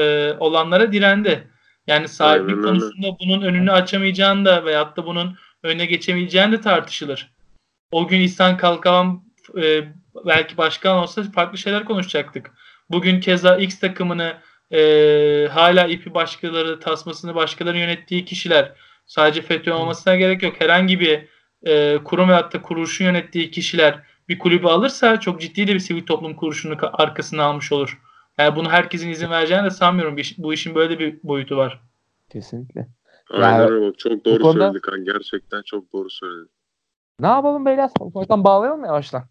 e, 0.00 0.32
olanlara 0.38 0.92
direndi. 0.92 1.48
Yani 1.86 2.08
sahiplik 2.08 2.48
Aynen 2.48 2.58
öyle. 2.58 2.68
konusunda 2.68 3.16
bunun 3.20 3.42
önünü 3.42 3.72
açamayacağını 3.72 4.44
da 4.44 4.64
veyahut 4.64 4.96
da 4.96 5.06
bunun 5.06 5.36
önüne 5.62 5.86
geçemeyeceğini 5.86 6.52
de 6.52 6.60
tartışılır. 6.60 7.30
O 7.92 8.08
gün 8.08 8.20
İhsan 8.20 8.56
Kalkavan 8.56 9.22
e, 9.62 9.84
belki 10.26 10.56
başkan 10.56 10.96
olsa 10.96 11.22
farklı 11.22 11.58
şeyler 11.58 11.84
konuşacaktık. 11.84 12.50
Bugün 12.90 13.20
keza 13.20 13.56
X 13.56 13.78
takımını 13.78 14.36
e, 14.72 14.80
hala 15.52 15.86
ipi 15.86 16.14
başkaları, 16.14 16.80
tasmasını 16.80 17.34
başkaları 17.34 17.78
yönettiği 17.78 18.24
kişiler 18.24 18.72
sadece 19.06 19.42
FETÖ 19.42 19.72
olmasına 19.72 20.16
gerek 20.16 20.42
yok. 20.42 20.54
Herhangi 20.58 21.00
bir 21.00 21.28
e, 21.66 21.98
kurum 22.04 22.28
veyahut 22.28 22.52
da 22.52 22.62
kuruluşun 22.62 23.04
yönettiği 23.04 23.50
kişiler 23.50 24.02
bir 24.28 24.38
kulübü 24.38 24.66
alırsa 24.66 25.20
çok 25.20 25.40
ciddi 25.40 25.66
de 25.66 25.74
bir 25.74 25.78
sivil 25.78 26.06
toplum 26.06 26.34
kuruluşunu 26.36 26.74
ka- 26.74 26.90
arkasına 26.92 27.42
almış 27.44 27.72
olur. 27.72 28.00
Yani 28.38 28.56
bunu 28.56 28.70
herkesin 28.70 29.10
izin 29.10 29.30
vereceğini 29.30 29.64
de 29.64 29.70
sanmıyorum. 29.70 30.16
Bu 30.38 30.52
işin 30.54 30.74
böyle 30.74 30.98
bir 30.98 31.18
boyutu 31.22 31.56
var. 31.56 31.80
Kesinlikle. 32.30 32.88
Aynen 33.30 33.58
Ya, 33.58 33.68
öyle 33.68 33.86
bak. 33.88 33.98
Çok 33.98 34.24
doğru 34.24 34.42
konuda- 34.42 34.64
söyledik 34.64 34.82
kan. 34.82 35.04
Gerçekten 35.04 35.62
çok 35.62 35.92
doğru 35.92 36.10
söyledin. 36.10 36.50
Ne 37.20 37.26
yapalım 37.26 37.66
beyler? 37.66 37.90
Ufaktan 38.00 38.44
bağlayalım 38.44 38.80
mı 38.80 38.86
yavaştan? 38.86 39.24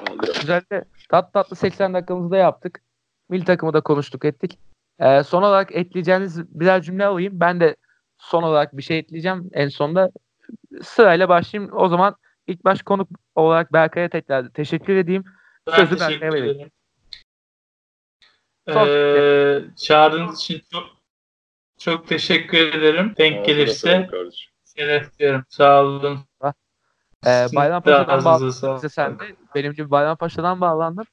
Vallahi. 0.00 0.40
Güzel 0.40 0.62
de 0.72 0.84
tat 1.08 1.32
tatlı 1.32 1.56
80 1.56 1.94
dakikamızı 1.94 2.30
da 2.30 2.36
yaptık. 2.36 2.82
Milli 3.28 3.44
takımı 3.44 3.72
da 3.72 3.80
konuştuk 3.80 4.24
ettik. 4.24 4.58
Ee, 4.98 5.22
son 5.22 5.42
olarak 5.42 5.74
ekleyeceğiniz 5.74 6.60
birer 6.60 6.82
cümle 6.82 7.06
alayım. 7.06 7.40
Ben 7.40 7.60
de 7.60 7.76
son 8.18 8.42
olarak 8.42 8.76
bir 8.76 8.82
şey 8.82 8.98
ekleyeceğim. 8.98 9.50
En 9.52 9.68
sonda 9.68 10.10
sırayla 10.82 11.28
başlayayım. 11.28 11.72
O 11.76 11.88
zaman 11.88 12.16
ilk 12.46 12.64
baş 12.64 12.82
konuk 12.82 13.08
olarak 13.34 13.72
Berkay'a 13.72 14.08
tekrar 14.08 14.48
teşekkür 14.48 14.96
edeyim. 14.96 15.24
Ben 15.66 15.76
Sözü 15.76 16.00
Berkay'a 16.00 16.32
vereyim. 16.32 16.70
Ee, 18.68 19.64
çağırdığınız 19.76 20.40
için 20.40 20.62
çok 20.72 20.84
çok 21.78 22.08
teşekkür 22.08 22.58
ederim. 22.58 23.14
Denk 23.18 23.32
Ağzına 23.32 23.46
gelirse 23.46 24.10
şeref 24.76 25.18
diyorum. 25.18 25.44
Sağ 25.48 25.82
olun. 25.82 26.18
Ee, 27.26 27.46
Bayrampaşa'dan 27.56 28.24
bağlandın 28.24 28.88
sen 28.88 29.18
de. 29.18 29.24
Benim 29.54 29.72
gibi 29.72 29.90
Bayrampaşa'dan 29.90 30.60
bağlandın. 30.60 31.06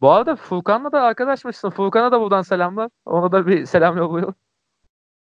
Bu 0.00 0.10
arada 0.12 0.36
Furkan'la 0.36 0.92
da 0.92 1.02
arkadaşmışsın. 1.02 1.70
Furkan'a 1.70 2.12
da 2.12 2.20
buradan 2.20 2.42
selamlar. 2.42 2.90
Ona 3.04 3.32
da 3.32 3.46
bir 3.46 3.66
selam 3.66 3.96
yolluyorum. 3.96 4.34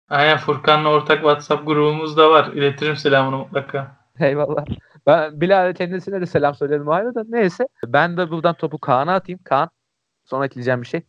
Aynen 0.09 0.37
Furkan'la 0.37 0.89
ortak 0.89 1.17
WhatsApp 1.17 1.67
grubumuz 1.67 2.17
da 2.17 2.29
var. 2.29 2.53
İletirim 2.53 2.95
selamını 2.95 3.37
mutlaka. 3.37 3.97
Eyvallah. 4.19 4.65
Ben 5.07 5.41
Bilal'e 5.41 5.73
kendisine 5.73 6.21
de 6.21 6.25
selam 6.25 6.55
söyledim 6.55 6.87
o 6.87 6.91
ayrı 6.91 7.15
da. 7.15 7.23
Neyse. 7.27 7.67
Ben 7.85 8.17
de 8.17 8.31
buradan 8.31 8.55
topu 8.55 8.77
Kaan'a 8.77 9.13
atayım. 9.13 9.39
Kaan. 9.43 9.69
Sonra 10.25 10.45
ekleyeceğim 10.45 10.81
bir 10.81 10.87
şey. 10.87 11.01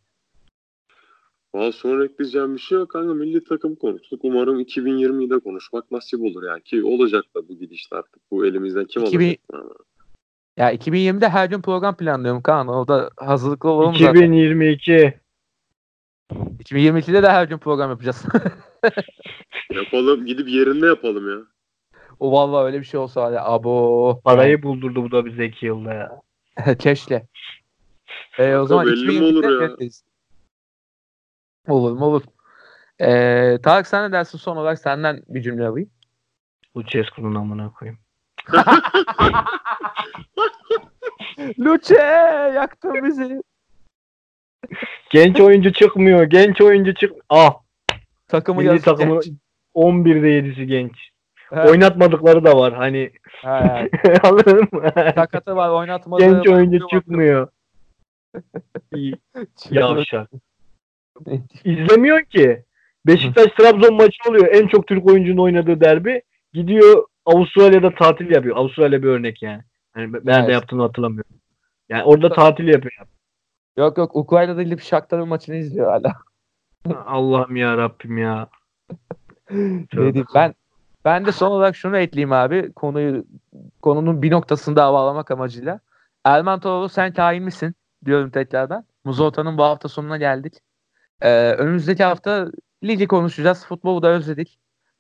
Valla 1.55 1.73
sonra 1.73 2.05
ekleyeceğim 2.05 2.55
bir 2.55 2.61
şey 2.61 2.79
yok 2.79 2.91
kanka. 2.91 3.15
Milli 3.15 3.45
takım 3.45 3.75
konuştuk. 3.75 4.21
Umarım 4.23 4.61
2020'de 4.61 5.39
konuşmak 5.39 5.91
nasip 5.91 6.21
olur 6.21 6.43
yani. 6.43 6.63
Ki 6.63 6.85
olacak 6.85 7.25
da 7.37 7.49
bu 7.49 7.59
gidişle 7.59 7.97
artık. 7.97 8.31
Bu 8.31 8.47
elimizden 8.47 8.85
kim 8.85 9.05
2000 9.05 9.39
alacak? 9.53 9.77
Ya 10.57 10.75
2020'de 10.75 11.29
her 11.29 11.47
gün 11.47 11.63
program 11.63 11.97
planlıyorum 11.97 12.43
Kaan. 12.43 12.69
O 12.69 12.89
da 12.89 13.11
hazırlıklı 13.17 13.71
olalım 13.71 13.95
zaten. 13.95 14.15
2022 14.15 15.15
2022'de 16.31 17.23
de 17.23 17.29
her 17.29 17.45
gün 17.45 17.59
program 17.59 17.91
yapacağız. 17.91 18.25
Yapalım. 19.75 20.27
Gidip 20.27 20.49
yerinde 20.49 20.87
yapalım 20.87 21.31
ya. 21.31 21.56
O 22.21 22.33
vallahi 22.33 22.65
öyle 22.65 22.81
bir 22.81 22.85
şey 22.85 23.01
olsa 23.01 23.31
ya. 23.31 23.45
Abo. 23.45 24.21
parayı 24.25 24.63
buldurdu 24.63 25.03
bu 25.03 25.11
da 25.11 25.27
bize 25.27 25.45
2 25.45 25.67
yılda 25.67 25.95
ya. 25.95 26.23
Keşke. 26.79 27.27
Ee, 28.39 28.57
o 28.57 28.67
zaman 28.67 28.87
belli 28.87 29.07
mi 29.07 29.13
2020'de 29.13 29.49
olur 29.49 29.63
ya? 29.63 29.77
Olur 31.69 31.93
mu 31.93 32.05
olur. 32.05 32.23
Ee, 33.01 33.59
Tarık 33.63 33.87
sen 33.87 34.09
ne 34.09 34.13
dersin 34.13 34.39
son 34.39 34.57
olarak 34.57 34.79
senden 34.79 35.23
bir 35.29 35.43
cümle 35.43 35.67
alayım. 35.67 35.91
Lucescu'nun 36.77 37.35
amına 37.35 37.73
koyayım. 37.73 37.99
Luce 41.59 41.95
yaktın 42.55 43.05
bizi. 43.05 43.43
Genç 45.11 45.41
oyuncu 45.41 45.73
çıkmıyor. 45.73 46.25
Genç 46.25 46.61
oyuncu 46.61 46.95
çık. 46.95 47.13
Ah. 47.29 47.55
Takımı 48.29 48.61
Milli 48.61 48.69
yazık 48.69 48.85
takımı 48.85 49.21
genç. 49.21 49.35
11'de 49.75 50.29
7'si 50.29 50.65
genç. 50.65 51.11
Evet. 51.53 51.71
Oynatmadıkları 51.71 52.45
da 52.45 52.59
var. 52.59 52.75
Hani 52.75 53.11
Evet. 53.45 53.93
anladın 54.25 54.69
mı? 54.73 54.83
Sakatı 55.15 55.57
var 55.57 55.71
oynatmadı. 55.71 56.23
Genç 56.23 56.49
oyuncu 56.49 56.87
çıkmıyor. 56.91 57.49
Yavşak. 59.71 60.31
İzlemiyor 61.65 62.25
ki. 62.25 62.65
Beşiktaş 63.07 63.47
Trabzon 63.47 63.95
maçı 63.95 64.31
oluyor. 64.31 64.49
En 64.53 64.67
çok 64.67 64.87
Türk 64.87 65.07
oyuncunun 65.07 65.43
oynadığı 65.43 65.81
derbi. 65.81 66.23
Gidiyor 66.53 67.05
Avustralya'da 67.25 67.95
tatil 67.95 68.31
yapıyor. 68.31 68.57
Avustralya 68.57 69.03
bir 69.03 69.09
örnek 69.09 69.43
yani. 69.43 69.63
Hani 69.95 70.13
ben 70.13 70.39
Evet. 70.39 70.49
de 70.49 70.53
yaptığını 70.53 70.83
hatırlamıyorum. 70.83 71.37
Yani 71.89 72.05
orada 72.05 72.33
tatil 72.33 72.69
yapıyor. 72.69 73.07
Yok 73.77 73.99
yok 73.99 74.17
Ukrayna'da 74.17 74.79
Shakhtar'ın 74.79 75.29
maçını 75.29 75.57
izliyor 75.57 75.91
hala. 75.91 76.17
Allah'ım 77.07 77.57
ya 77.57 77.77
Rabbim 77.77 78.19
ya. 78.19 78.49
Ne 79.51 79.89
diyeyim, 79.95 80.27
ben 80.35 80.55
ben 81.07 81.27
de 81.27 81.33
son 81.33 81.51
olarak 81.51 81.77
şunu 81.77 81.99
ekleyeyim 81.99 82.33
abi. 82.33 82.73
Konuyu 82.73 83.25
konunun 83.83 84.23
bir 84.23 84.31
noktasını 84.31 84.77
daha 84.77 84.93
bağlamak 84.93 85.31
amacıyla. 85.31 85.81
Erman 86.25 86.61
Toroğlu 86.61 86.89
sen 86.89 87.13
kain 87.13 87.45
misin? 87.45 87.75
Diyorum 88.05 88.31
tekrardan. 88.31 88.85
Muzota'nın 89.05 89.59
bu 89.59 89.63
hafta 89.63 89.89
sonuna 89.89 90.17
geldik. 90.17 90.55
Ee, 91.21 91.53
önümüzdeki 91.53 92.05
hafta 92.05 92.51
ligi 92.85 93.07
konuşacağız. 93.07 93.67
Futbolu 93.67 94.03
da 94.03 94.09
özledik. 94.09 94.59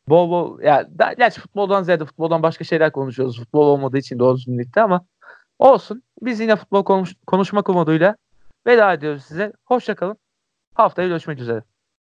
Bol 0.09 0.31
bol 0.31 0.61
ya 0.61 0.89
da, 0.99 1.13
gerçi 1.13 1.41
futboldan 1.41 1.83
ziyade 1.83 2.05
futboldan 2.05 2.43
başka 2.43 2.65
şeyler 2.65 2.93
konuşuyoruz. 2.93 3.39
Futbol 3.41 3.67
olmadığı 3.67 3.99
için 3.99 4.19
doğru 4.19 4.37
düzgün 4.37 4.59
ligde 4.59 4.83
ama 4.83 5.07
olsun. 5.59 6.03
Biz 6.23 6.41
yine 6.41 6.57
futbol 6.57 6.85
konuş, 6.85 7.15
konuşmak 7.27 7.69
umuduyla 7.69 8.17
veda 8.67 8.93
ediyoruz 8.93 9.25
size. 9.25 9.53
Hoşçakalın. 9.65 10.17
Haftaya 10.75 11.09
görüşmek 11.09 11.41
üzere. 11.41 11.63